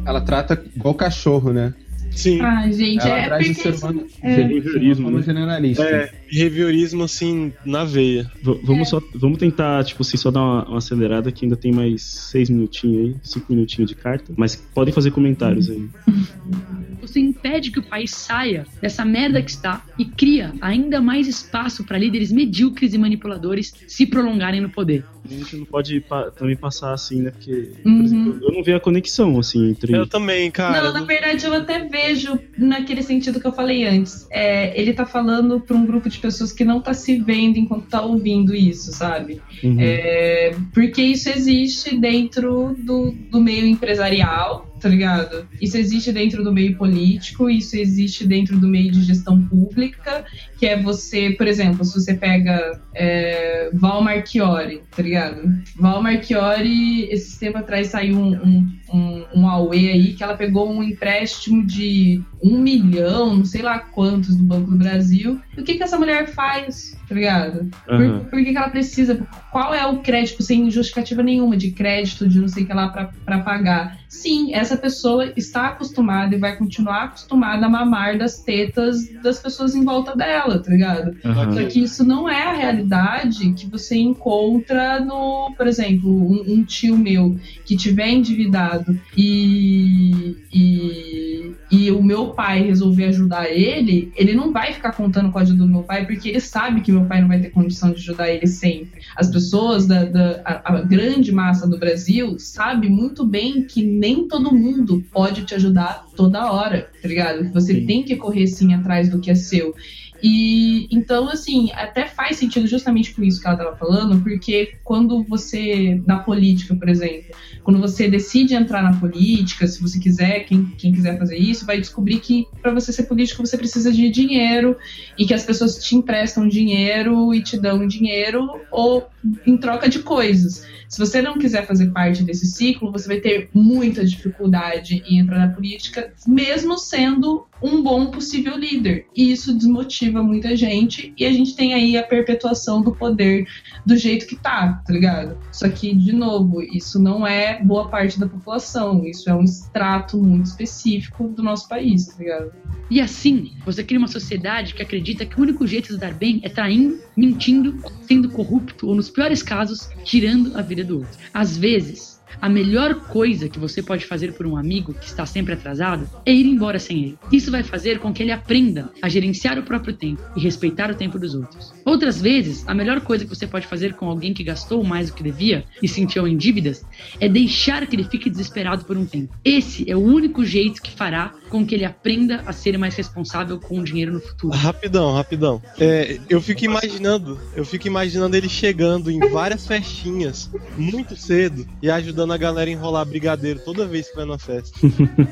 Ela 0.05 0.21
trata 0.21 0.63
igual 0.77 0.95
cachorro, 0.95 1.51
né? 1.51 1.73
Sim, 2.11 2.43
Ai, 2.43 2.71
gente, 2.75 3.01
Ela 3.07 3.19
é 3.19 3.25
traz 3.25 3.49
o 3.49 3.55
porque... 3.55 3.63
ser 3.73 3.75
humano 3.79 4.07
é. 4.23 4.95
forma 4.95 5.19
né? 5.19 5.23
generalista. 5.23 5.83
é 5.83 6.13
behaviorismo 6.31 7.05
assim 7.05 7.55
na 7.65 7.85
veia. 7.85 8.31
V- 8.43 8.61
vamos, 8.63 8.91
só, 8.91 9.01
vamos 9.15 9.39
tentar, 9.39 9.83
tipo 9.85 10.03
assim, 10.03 10.19
só 10.19 10.31
dar 10.31 10.43
uma, 10.43 10.69
uma 10.69 10.77
acelerada 10.77 11.33
que 11.33 11.47
ainda 11.47 11.57
tem 11.57 11.73
mais 11.73 12.03
seis 12.03 12.51
minutinhos 12.51 12.99
aí, 12.99 13.17
cinco 13.23 13.55
minutinhos 13.55 13.89
de 13.89 13.97
carta. 13.97 14.31
Mas 14.37 14.55
podem 14.55 14.93
fazer 14.93 15.11
comentários 15.11 15.71
aí. 15.71 15.89
você 17.01 17.19
impede 17.19 17.71
que 17.71 17.79
o 17.79 17.83
país 17.83 18.11
saia 18.11 18.67
dessa 18.81 19.05
merda 19.05 19.43
que 19.43 19.51
está 19.51 19.83
e 19.99 20.05
cria 20.05 20.53
ainda 20.61 21.01
mais 21.01 21.27
espaço 21.27 21.83
para 21.83 21.97
líderes 21.99 22.31
medíocres 22.31 22.93
e 22.93 22.99
manipuladores 22.99 23.75
se 23.89 24.07
prolongarem 24.07 24.61
no 24.61 24.69
poder. 24.69 25.05
A 25.25 25.29
gente 25.33 25.57
não 25.57 25.65
pode 25.65 26.01
pa- 26.01 26.31
também 26.31 26.57
passar 26.57 26.93
assim, 26.93 27.23
né? 27.23 27.31
Porque, 27.31 27.71
Uhum. 27.85 27.97
por 27.99 28.05
exemplo, 28.05 28.39
eu 28.43 28.53
não 28.53 28.63
vejo 28.63 28.77
a 28.77 28.81
conexão, 28.81 29.39
assim, 29.39 29.71
entre. 29.71 29.93
Eu 29.95 30.07
também, 30.07 30.51
cara. 30.51 30.83
Não, 30.83 30.93
na 30.93 31.05
verdade 31.05 31.45
eu 31.47 31.55
até 31.55 31.87
vejo 31.87 32.39
naquele 32.59 33.03
sentido 33.03 33.41
que 33.41 33.47
eu 33.47 33.53
falei 33.53 33.85
antes. 33.87 34.27
É, 34.31 34.79
ele 34.79 34.93
tá 34.93 35.07
falando 35.07 35.61
para 35.61 35.77
um 35.77 35.87
grupo 35.87 36.09
de 36.09 36.19
pessoas 36.19 36.53
que 36.53 36.65
não 36.65 36.81
tá 36.81 36.93
se 36.93 37.19
vendo 37.21 37.57
enquanto 37.59 37.87
tá 37.87 38.03
ouvindo 38.03 38.55
isso, 38.55 38.93
sabe? 38.93 39.41
Uhum. 39.63 39.77
É, 39.79 40.55
porque 40.75 41.03
isso 41.03 41.29
existe 41.29 41.97
dentro 41.97 42.75
do, 42.79 43.13
do 43.31 43.41
meio 43.41 43.65
empresarial, 43.67 44.72
tá 44.83 44.89
ligado? 44.89 45.47
Isso 45.61 45.79
existe 45.79 46.13
dentro 46.13 46.43
do 46.43 46.53
meio 46.53 46.77
político, 46.77 47.49
isso 47.49 47.77
existe 47.77 48.27
dentro 48.27 48.59
do 48.59 48.67
meio 48.67 48.91
de 48.91 49.05
gestão 49.05 49.41
pública, 49.41 50.25
que 50.59 50.67
é 50.67 50.77
você, 50.77 51.31
por 51.31 51.47
exemplo, 51.47 51.85
se 51.85 51.95
você 51.95 52.15
pega 52.15 52.81
é, 52.93 53.71
Val 53.73 54.03
Marchiori, 54.03 54.83
tá 54.95 55.01
ligado? 55.01 55.41
Val 55.77 56.03
Marchiori, 56.03 57.05
esse 57.13 57.39
tempo 57.39 57.59
atrás 57.59 57.89
saiu 57.89 58.19
um, 58.19 58.33
um, 58.35 58.73
um, 58.93 59.25
um 59.35 59.49
Aue 59.49 59.91
aí 59.91 60.13
que 60.15 60.23
ela 60.23 60.37
pegou 60.37 60.71
um 60.71 60.83
empréstimo 60.83 61.65
de 61.65 62.23
um 62.43 62.59
milhão, 62.59 63.37
não 63.37 63.45
sei 63.45 63.63
lá 63.63 63.79
quantos 63.79 64.37
do 64.37 64.43
Banco 64.43 64.71
do 64.71 64.77
Brasil. 64.77 65.41
E 65.57 65.61
o 65.61 65.65
que, 65.65 65.75
que 65.75 65.83
essa 65.83 65.99
mulher 65.99 66.29
faz, 66.29 66.97
tá 67.09 67.15
ligado? 67.15 67.71
Por, 67.85 67.95
Aham. 67.95 68.21
por 68.25 68.39
que, 68.39 68.51
que 68.51 68.57
ela 68.57 68.69
precisa? 68.69 69.27
Qual 69.51 69.73
é 69.73 69.87
o 69.87 69.99
crédito 69.99 70.43
sem 70.43 70.69
justificativa 70.71 71.23
nenhuma 71.23 71.57
de 71.57 71.71
crédito, 71.71 72.29
de 72.29 72.41
não 72.41 72.49
sei 72.49 72.65
o 72.65 72.67
que 72.67 72.73
lá 72.73 72.89
pra, 72.89 73.11
pra 73.25 73.39
pagar? 73.41 73.99
Sim, 74.09 74.53
essa 74.55 74.77
pessoa 74.77 75.33
está 75.37 75.69
acostumada 75.69 76.35
e 76.35 76.39
vai 76.39 76.57
continuar 76.57 77.05
acostumada 77.05 77.67
a 77.67 77.69
mamar 77.69 78.19
das 78.19 78.43
tetas 78.43 79.09
das 79.23 79.39
pessoas 79.39 79.75
em 79.75 79.85
volta 79.85 80.17
dela, 80.17 80.59
tá 80.59 80.71
ligado? 80.71 81.17
Aham. 81.25 81.53
Só 81.55 81.65
que 81.67 81.83
isso 81.83 82.05
não 82.05 82.29
é 82.29 82.43
a 82.43 82.53
realidade 82.53 83.53
que 83.53 83.67
você 83.67 83.97
encontra 83.97 85.01
no, 85.01 85.55
por 85.57 85.67
exemplo, 85.67 86.11
um, 86.11 86.45
um 86.47 86.65
tio 86.65 86.99
meu 86.99 87.37
que 87.65 87.77
tiver 87.77 88.09
endividado 88.09 88.82
e, 89.17 90.37
e, 90.53 91.53
e 91.71 91.91
o 91.91 92.03
meu 92.03 92.29
pai 92.29 92.63
resolver 92.63 93.05
ajudar 93.07 93.51
ele, 93.51 94.13
ele 94.17 94.35
não 94.35 94.53
vai 94.53 94.73
ficar 94.73 94.93
contando 94.93 95.31
com 95.31 95.39
a 95.39 95.43
ajuda 95.43 95.65
do 95.65 95.71
meu 95.71 95.83
pai, 95.83 96.07
porque 96.07 96.29
ele 96.29 96.41
sabe 96.41 96.81
que 96.81 96.93
meu 96.93 97.05
pai 97.05 97.21
não 97.21 97.29
vai 97.29 97.41
ter 97.41 97.51
condição 97.51 97.91
de 97.91 97.97
ajudar 97.97 98.31
ele 98.31 98.47
sempre. 98.47 99.01
As 99.17 99.31
pessoas 99.31 99.87
da, 99.87 100.05
da 100.05 100.41
a, 100.45 100.77
a 100.77 100.83
grande 100.83 101.33
massa 101.33 101.67
do 101.67 101.79
Brasil 101.79 102.39
sabe 102.39 102.89
muito 102.89 103.27
bem 103.27 103.65
que 103.65 103.83
nem 103.83 104.29
todo 104.29 104.55
mundo 104.55 105.05
pode 105.13 105.45
te 105.45 105.55
ajudar 105.55 106.07
toda 106.17 106.53
hora, 106.53 106.91
tá 107.01 107.09
ligado? 107.09 107.45
Que 107.45 107.53
Você 107.53 107.75
Sim. 107.75 107.87
tem 107.87 108.03
que 108.03 108.17
correr 108.17 108.47
sim 108.47 108.75
atrás 108.75 109.09
do 109.09 109.21
que 109.21 109.31
é 109.31 109.35
seu. 109.35 109.75
E 110.23 110.87
então, 110.91 111.29
assim, 111.29 111.73
até 111.73 112.07
faz 112.07 112.37
sentido 112.37 112.67
justamente 112.67 113.13
com 113.13 113.25
isso 113.25 113.41
que 113.41 113.47
ela 113.47 113.57
estava 113.57 113.77
falando, 113.77 114.23
porque 114.23 114.75
quando 114.85 115.23
você, 115.25 116.01
na 116.07 116.19
política, 116.21 116.75
por 116.77 116.89
exemplo, 116.89 117.35
quando 117.65 117.81
você 117.81 118.09
decide 118.09 118.55
entrar 118.55 118.83
na 118.83 118.99
política, 118.99 119.67
se 119.67 119.81
você 119.81 119.99
quiser, 119.99 120.41
quem, 120.41 120.67
quem 120.79 120.93
quiser 120.93 121.19
fazer 121.19 121.37
isso, 121.37 121.67
vai 121.67 121.81
descobrir 121.81 122.21
que 122.21 122.47
para 122.61 122.73
você 122.73 122.93
ser 122.93 123.05
político 123.05 123.45
você 123.45 123.59
precisa 123.59 123.91
de 123.91 124.09
dinheiro 124.11 124.77
e 125.19 125.27
que 125.27 125.35
as 125.35 125.45
pessoas 125.45 125.77
te 125.79 125.97
emprestam 125.97 126.47
dinheiro 126.47 127.35
e 127.35 127.43
te 127.43 127.59
dão 127.59 127.87
dinheiro 127.87 128.49
ou 128.71 129.09
em 129.47 129.57
troca 129.57 129.89
de 129.89 130.01
coisas. 130.01 130.65
Se 130.89 130.99
você 130.99 131.23
não 131.23 131.39
quiser 131.39 131.67
fazer 131.67 131.91
parte 131.91 132.23
desse 132.23 132.47
ciclo, 132.47 132.93
você 132.93 133.09
vai 133.09 133.19
ter 133.19 133.49
muita 133.55 134.05
dificuldade 134.05 135.03
em 135.07 135.19
entrar 135.19 135.39
na 135.39 135.49
política, 135.49 136.13
mesmo 136.27 136.77
sendo 136.77 137.47
um 137.63 137.83
bom 137.83 138.11
possível 138.11 138.57
líder. 138.57 139.07
E 139.15 139.31
isso 139.31 139.55
desmotiva 139.55 140.23
muita 140.23 140.57
gente 140.57 141.15
e 141.17 141.25
a 141.25 141.33
gente 141.33 141.55
tem 141.55 141.75
aí 141.75 141.97
a 141.97 142.03
perpetuação 142.03 142.83
do 142.83 142.93
poder 142.93 143.47
do 143.87 143.97
jeito 143.97 144.27
que 144.27 144.37
tá, 144.37 144.83
tá 144.87 144.93
ligado? 144.93 145.39
Só 145.53 145.69
que, 145.69 145.95
de 145.95 146.13
novo, 146.13 146.63
isso 146.63 146.99
não 146.99 147.27
é 147.27 147.63
boa 147.63 147.89
parte 147.89 148.19
da 148.19 148.27
população, 148.27 149.05
isso 149.07 149.31
é 149.31 149.35
um 149.35 149.45
extrato 149.45 150.19
muito 150.19 150.47
específico 150.47 151.29
do 151.29 151.43
nosso 151.43 151.69
país, 151.69 152.07
tá 152.07 152.19
ligado? 152.19 152.53
E 152.91 153.01
assim, 153.01 153.53
você 153.65 153.83
cria 153.83 153.99
uma 153.99 154.09
sociedade 154.09 154.75
que 154.75 154.83
acredita 154.83 155.25
que 155.25 155.39
o 155.39 155.43
único 155.43 155.67
jeito 155.67 155.89
de 155.89 155.95
se 155.95 155.99
dar 155.99 156.13
bem 156.13 156.41
é 156.43 156.49
traindo, 156.49 156.99
mentindo, 157.17 157.81
sendo 158.03 158.29
corrupto 158.29 158.87
ou, 158.89 158.95
nos 158.95 159.09
piores 159.09 159.43
casos, 159.43 159.89
tirando 160.05 160.57
a 160.59 160.63
vida 160.63 160.85
do 160.85 160.99
outro. 160.99 161.19
Às 161.33 161.57
vezes, 161.57 162.12
a 162.41 162.49
melhor 162.49 162.95
coisa 163.07 163.49
que 163.49 163.59
você 163.59 163.83
pode 163.83 164.07
fazer 164.07 164.33
por 164.33 164.47
um 164.47 164.57
amigo 164.57 164.95
que 164.95 165.07
está 165.07 165.27
sempre 165.27 165.55
atrasado 165.55 166.09
é 166.25 166.33
ir 166.33 166.47
embora 166.47 166.79
sem 166.79 167.05
ele. 167.05 167.19
Isso 167.31 167.51
vai 167.51 167.63
fazer 167.63 167.99
com 167.99 168.13
que 168.13 168.23
ele 168.23 168.33
aprenda 168.33 168.91
a 169.01 169.09
gerenciar 169.09 169.59
o 169.59 169.63
próprio 169.63 169.95
tempo 169.95 170.23
e 170.37 170.41
respeitar 170.41 170.91
o 170.91 170.95
tempo 170.95 171.19
dos 171.19 171.35
outros. 171.35 171.73
Outras 171.85 172.21
vezes, 172.21 172.65
a 172.67 172.75
melhor 172.75 173.01
coisa 173.01 173.25
que 173.25 173.31
você 173.31 173.47
pode 173.47 173.67
fazer 173.67 173.95
com 173.95 174.09
alguém 174.09 174.33
que 174.33 174.45
gastou 174.45 174.83
mais 174.85 175.09
do 175.09 175.15
que 175.15 175.23
devia 175.23 175.65
e 175.83 175.89
sentiu 175.89 176.27
em 176.27 176.37
dívidas 176.37 176.85
é 177.21 177.29
deixar 177.29 177.87
que 177.87 177.97
ele 177.97 178.05
fique 178.05 178.31
desesperado 178.31 178.85
por 178.85 178.97
um 178.97 179.05
tempo. 179.05 179.35
Esse 179.45 179.91
é 179.91 179.97
o 179.97 180.01
único 180.01 180.45
jeito 180.45 180.81
que 180.81 180.91
fará 180.91 181.33
com 181.49 181.67
que 181.67 181.75
ele 181.75 181.85
aprenda 181.85 182.43
a 182.47 182.53
ser 182.53 182.79
mais 182.79 182.95
responsável 182.95 183.59
com 183.59 183.79
o 183.79 183.85
dinheiro 183.85 184.13
no 184.13 184.21
futuro. 184.21 184.57
Rapidão, 184.57 185.13
rapidão. 185.13 185.63
É, 185.79 186.19
eu 186.29 186.41
fico 186.41 186.65
imaginando, 186.65 187.39
eu 187.55 187.65
fico 187.65 187.87
imaginando 187.87 188.37
ele 188.37 188.49
chegando 188.49 189.11
em 189.11 189.19
várias 189.31 189.67
festinhas 189.67 190.51
muito 190.77 191.17
cedo 191.17 191.67
e 191.83 191.91
ajudando 191.91 192.33
a 192.33 192.37
galera 192.37 192.71
a 192.71 192.73
enrolar 192.73 193.05
brigadeiro 193.05 193.61
toda 193.61 193.87
vez 193.87 194.09
que 194.09 194.17
vai 194.17 194.25
na 194.25 194.39
festa. 194.39 194.79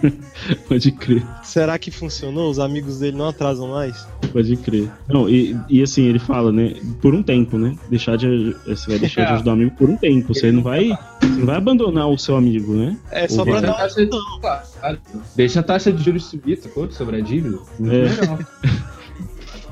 Pode 0.68 0.92
crer, 0.92 1.26
Será 1.42 1.78
que 1.78 1.90
funcionou? 1.90 2.50
Os 2.50 2.58
amigos 2.58 3.00
dele 3.00 3.16
não 3.16 3.28
atrasam 3.28 3.68
mais? 3.68 4.06
pode 4.32 4.56
crer. 4.56 4.90
Não, 5.08 5.28
e, 5.28 5.56
e 5.68 5.82
assim, 5.82 6.04
ele 6.04 6.18
fala, 6.18 6.39
né? 6.52 6.74
Por 7.00 7.14
um 7.14 7.22
tempo, 7.22 7.58
né? 7.58 7.76
Deixar 7.88 8.16
de. 8.16 8.56
Você 8.66 8.90
vai 8.90 8.98
deixar 8.98 9.26
de 9.26 9.32
ajudar 9.34 9.50
o 9.50 9.54
amigo 9.54 9.72
por 9.76 9.90
um 9.90 9.96
tempo. 9.96 10.34
Você 10.34 10.50
não 10.50 10.62
vai. 10.62 10.88
Você 11.20 11.26
não 11.26 11.46
vai 11.46 11.56
abandonar 11.56 12.08
o 12.08 12.18
seu 12.18 12.36
amigo, 12.36 12.74
né? 12.74 12.96
É 13.10 13.28
só 13.28 13.44
pra 13.44 13.60
dar 13.60 13.72
Deixa 13.72 14.00
a 14.00 14.06
taxa 14.06 14.06
de-. 14.06 15.00
Deixa 15.36 15.60
a 15.60 15.62
taxa 15.62 15.92
de 15.92 16.02
juros 16.02 16.24
subir, 16.24 16.56
sacou? 16.58 16.90
Sobre 16.90 17.16
a 17.16 17.20
dívida. 17.20 17.58
Muito 17.78 17.94
É. 17.94 18.90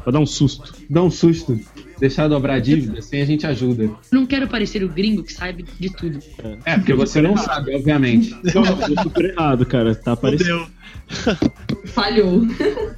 Pra 0.09 0.13
dar 0.13 0.21
um 0.21 0.27
susto. 0.27 0.75
Dá 0.89 1.03
um 1.03 1.11
susto. 1.11 1.61
Deixar 2.01 2.29
dobrar 2.29 2.55
a 2.55 2.59
dívida, 2.59 3.01
assim 3.01 3.21
a 3.21 3.27
gente 3.27 3.47
ajuda. 3.47 3.91
Não 4.11 4.25
quero 4.25 4.49
parecer 4.49 4.83
o 4.83 4.89
gringo 4.89 5.23
que 5.23 5.31
sabe 5.31 5.67
de 5.79 5.95
tudo. 5.95 6.19
É, 6.65 6.79
porque 6.79 6.95
você 6.95 7.21
não 7.21 7.37
sabe, 7.37 7.77
obviamente. 7.77 8.31
Não, 8.55 8.65
eu 8.65 9.03
super 9.03 9.25
errado, 9.27 9.67
cara. 9.67 9.95
Tá 9.95 10.17
parecendo. 10.17 10.67
Falhou. 11.89 12.47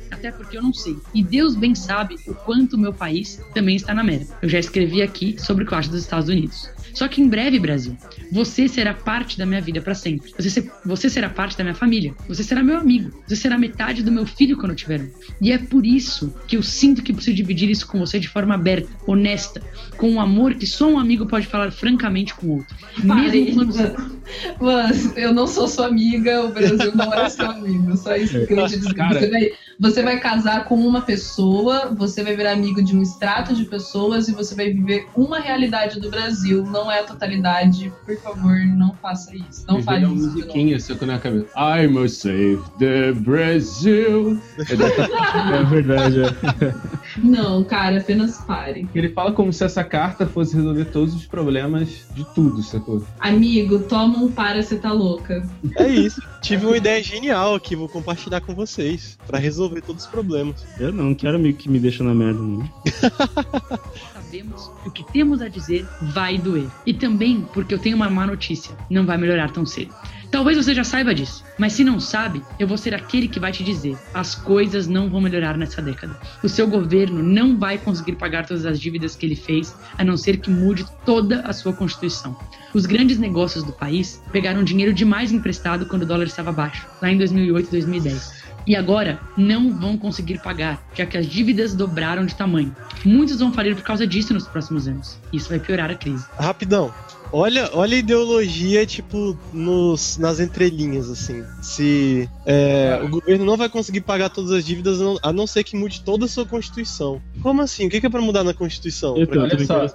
Até 0.08 0.30
porque 0.30 0.56
eu 0.56 0.62
não 0.62 0.72
sei. 0.72 0.96
E 1.12 1.20
Deus 1.20 1.56
bem 1.56 1.74
sabe 1.74 2.14
o 2.28 2.34
quanto 2.34 2.74
o 2.74 2.78
meu 2.78 2.92
país 2.92 3.40
também 3.54 3.74
está 3.74 3.92
na 3.92 4.04
merda. 4.04 4.26
Eu 4.40 4.48
já 4.48 4.60
escrevi 4.60 5.02
aqui 5.02 5.34
sobre 5.36 5.64
o 5.64 5.66
que 5.66 5.74
eu 5.74 5.78
acho 5.78 5.90
dos 5.90 6.02
Estados 6.02 6.28
Unidos. 6.28 6.70
Só 6.94 7.08
que 7.08 7.20
em 7.20 7.28
breve, 7.28 7.58
Brasil, 7.58 7.96
você 8.32 8.68
será 8.68 8.92
parte 8.94 9.38
da 9.38 9.46
minha 9.46 9.60
vida 9.60 9.80
para 9.80 9.94
sempre. 9.94 10.32
Você, 10.38 10.50
se- 10.50 10.70
você 10.84 11.08
será 11.10 11.28
parte 11.28 11.56
da 11.56 11.64
minha 11.64 11.74
família. 11.74 12.14
Você 12.28 12.42
será 12.42 12.62
meu 12.62 12.76
amigo. 12.78 13.10
Você 13.26 13.36
será 13.36 13.58
metade 13.58 14.02
do 14.02 14.10
meu 14.12 14.26
filho 14.26 14.56
quando 14.56 14.70
eu 14.70 14.76
tiver 14.76 15.00
um. 15.00 15.10
E 15.40 15.52
é 15.52 15.58
por 15.58 15.84
isso 15.86 16.34
que 16.46 16.56
eu 16.56 16.62
sinto 16.62 17.02
que 17.02 17.12
preciso 17.12 17.36
dividir 17.36 17.68
isso 17.70 17.86
com 17.86 17.98
você 17.98 18.18
de 18.18 18.28
forma 18.28 18.54
aberta, 18.54 18.88
honesta, 19.06 19.62
com 19.96 20.10
um 20.10 20.20
amor 20.20 20.54
que 20.54 20.66
só 20.66 20.88
um 20.88 20.98
amigo 20.98 21.26
pode 21.26 21.46
falar 21.46 21.70
francamente 21.70 22.34
com 22.34 22.46
o 22.46 22.50
outro. 22.58 22.76
Parei, 23.06 23.44
Mesmo 23.46 23.66
quando. 23.72 24.20
Mano, 24.60 25.12
eu 25.16 25.32
não 25.34 25.46
sou 25.46 25.66
sua 25.66 25.86
amiga, 25.86 26.44
o 26.44 26.52
Brasil 26.52 26.94
não 26.94 27.12
é 27.12 27.28
seu 27.28 27.50
amigo. 27.50 27.96
Só 27.96 28.14
isso 28.16 28.46
que 28.46 28.52
eu 28.52 28.66
te. 28.68 28.80
Cara. 28.94 29.18
Você 29.18 29.30
vai, 29.30 29.50
você 29.78 30.02
vai 30.02 30.20
casar 30.20 30.64
com 30.66 30.76
uma 30.76 31.02
pessoa, 31.02 31.92
você 31.96 32.22
vai 32.22 32.36
virar 32.36 32.52
amigo 32.52 32.82
de 32.82 32.96
um 32.96 33.02
extrato 33.02 33.54
de 33.54 33.64
pessoas 33.64 34.28
e 34.28 34.32
você 34.32 34.54
vai 34.54 34.70
viver 34.70 35.06
uma 35.16 35.40
realidade 35.40 35.98
do 36.00 36.10
Brasil. 36.10 36.64
Não 36.64 36.79
é 36.88 37.00
a 37.00 37.04
totalidade. 37.04 37.92
Por 38.06 38.16
favor, 38.18 38.56
não 38.76 38.94
faça 38.94 39.34
isso. 39.34 39.64
Não 39.66 39.82
fale 39.82 40.04
uma 40.04 40.14
isso. 40.14 40.22
de 40.22 40.26
novo. 40.28 40.38
musiquinha, 40.38 40.78
sacou 40.78 41.08
na 41.08 41.18
cabeça. 41.18 41.48
I 41.56 41.88
must 41.88 42.18
save 42.18 42.62
the 42.78 43.12
Brazil. 43.12 44.40
É 44.58 45.58
É 45.60 45.64
verdade, 45.64 46.20
é. 46.22 46.74
Não, 47.18 47.64
cara, 47.64 47.98
apenas 47.98 48.38
pare. 48.38 48.88
Ele 48.94 49.08
fala 49.08 49.32
como 49.32 49.52
se 49.52 49.64
essa 49.64 49.82
carta 49.82 50.26
fosse 50.26 50.54
resolver 50.54 50.84
todos 50.86 51.14
os 51.14 51.26
problemas 51.26 52.06
de 52.14 52.24
tudo, 52.34 52.62
sacou? 52.62 53.04
Amigo, 53.18 53.80
toma 53.80 54.18
um 54.18 54.30
para, 54.30 54.62
você 54.62 54.76
tá 54.76 54.92
louca. 54.92 55.42
É 55.76 55.88
isso. 55.88 56.22
Tive 56.40 56.66
uma 56.66 56.76
ideia 56.76 57.02
genial 57.02 57.54
aqui, 57.54 57.74
vou 57.74 57.88
compartilhar 57.88 58.40
com 58.40 58.54
vocês. 58.54 59.18
Pra 59.26 59.38
resolver 59.38 59.80
todos 59.80 60.04
os 60.04 60.10
problemas. 60.10 60.64
Eu 60.78 60.92
não 60.92 61.14
quero 61.14 61.36
amigo 61.36 61.58
que 61.58 61.68
me 61.68 61.78
deixa 61.78 62.04
na 62.04 62.14
merda, 62.14 62.40
não. 62.40 62.68
sabemos 64.30 64.70
que 64.82 64.88
o 64.88 64.92
que 64.92 65.12
temos 65.12 65.42
a 65.42 65.48
dizer 65.48 65.84
vai 66.00 66.38
doer. 66.38 66.68
E 66.86 66.94
também 66.94 67.42
porque 67.52 67.74
eu 67.74 67.78
tenho 67.78 67.96
uma 67.96 68.08
má 68.08 68.26
notícia: 68.26 68.76
não 68.88 69.04
vai 69.04 69.18
melhorar 69.18 69.50
tão 69.50 69.66
cedo. 69.66 69.92
Talvez 70.30 70.56
você 70.56 70.72
já 70.72 70.84
saiba 70.84 71.12
disso, 71.12 71.44
mas 71.58 71.72
se 71.72 71.82
não 71.82 71.98
sabe, 71.98 72.40
eu 72.56 72.68
vou 72.68 72.78
ser 72.78 72.94
aquele 72.94 73.26
que 73.26 73.40
vai 73.40 73.50
te 73.50 73.64
dizer: 73.64 73.98
as 74.14 74.36
coisas 74.36 74.86
não 74.86 75.10
vão 75.10 75.20
melhorar 75.20 75.56
nessa 75.56 75.82
década. 75.82 76.16
O 76.44 76.48
seu 76.48 76.68
governo 76.68 77.20
não 77.20 77.58
vai 77.58 77.76
conseguir 77.76 78.12
pagar 78.12 78.46
todas 78.46 78.64
as 78.64 78.78
dívidas 78.78 79.16
que 79.16 79.26
ele 79.26 79.34
fez, 79.34 79.74
a 79.98 80.04
não 80.04 80.16
ser 80.16 80.36
que 80.36 80.48
mude 80.48 80.86
toda 81.04 81.40
a 81.40 81.52
sua 81.52 81.72
constituição. 81.72 82.36
Os 82.72 82.86
grandes 82.86 83.18
negócios 83.18 83.64
do 83.64 83.72
país 83.72 84.22
pegaram 84.30 84.62
dinheiro 84.62 84.92
demais 84.92 85.32
emprestado 85.32 85.86
quando 85.86 86.02
o 86.02 86.06
dólar 86.06 86.26
estava 86.26 86.52
baixo, 86.52 86.86
lá 87.02 87.10
em 87.10 87.18
2008 87.18 87.66
e 87.66 87.70
2010. 87.72 88.39
E 88.66 88.76
agora 88.76 89.20
não 89.36 89.72
vão 89.72 89.96
conseguir 89.96 90.40
pagar, 90.40 90.82
já 90.94 91.06
que 91.06 91.16
as 91.16 91.26
dívidas 91.26 91.74
dobraram 91.74 92.26
de 92.26 92.34
tamanho. 92.34 92.74
Muitos 93.04 93.38
vão 93.40 93.52
falir 93.52 93.74
por 93.74 93.82
causa 93.82 94.06
disso 94.06 94.34
nos 94.34 94.46
próximos 94.46 94.86
anos. 94.86 95.18
Isso 95.32 95.48
vai 95.48 95.58
piorar 95.58 95.90
a 95.90 95.94
crise. 95.94 96.26
Rapidão. 96.38 96.92
Olha, 97.32 97.70
olha 97.74 97.94
a 97.96 97.98
ideologia, 97.98 98.84
tipo, 98.86 99.36
nos, 99.52 100.18
nas 100.18 100.40
entrelinhas, 100.40 101.08
assim. 101.08 101.44
Se 101.62 102.28
é, 102.44 103.00
o 103.04 103.08
governo 103.08 103.44
não 103.44 103.56
vai 103.56 103.68
conseguir 103.68 104.00
pagar 104.00 104.30
todas 104.30 104.50
as 104.50 104.64
dívidas, 104.64 104.98
a 105.22 105.32
não- 105.32 105.46
ser 105.46 105.64
que 105.64 105.76
mude 105.76 106.02
toda 106.02 106.26
a 106.26 106.28
sua 106.28 106.46
Constituição. 106.46 107.20
Como 107.42 107.60
assim? 107.62 107.86
O 107.86 107.90
que 107.90 108.04
é 108.06 108.10
pra 108.10 108.20
mudar 108.20 108.44
na 108.44 108.54
Constituição? 108.54 109.14
Também 109.14 109.38
olha 109.40 109.64
só. 109.64 109.86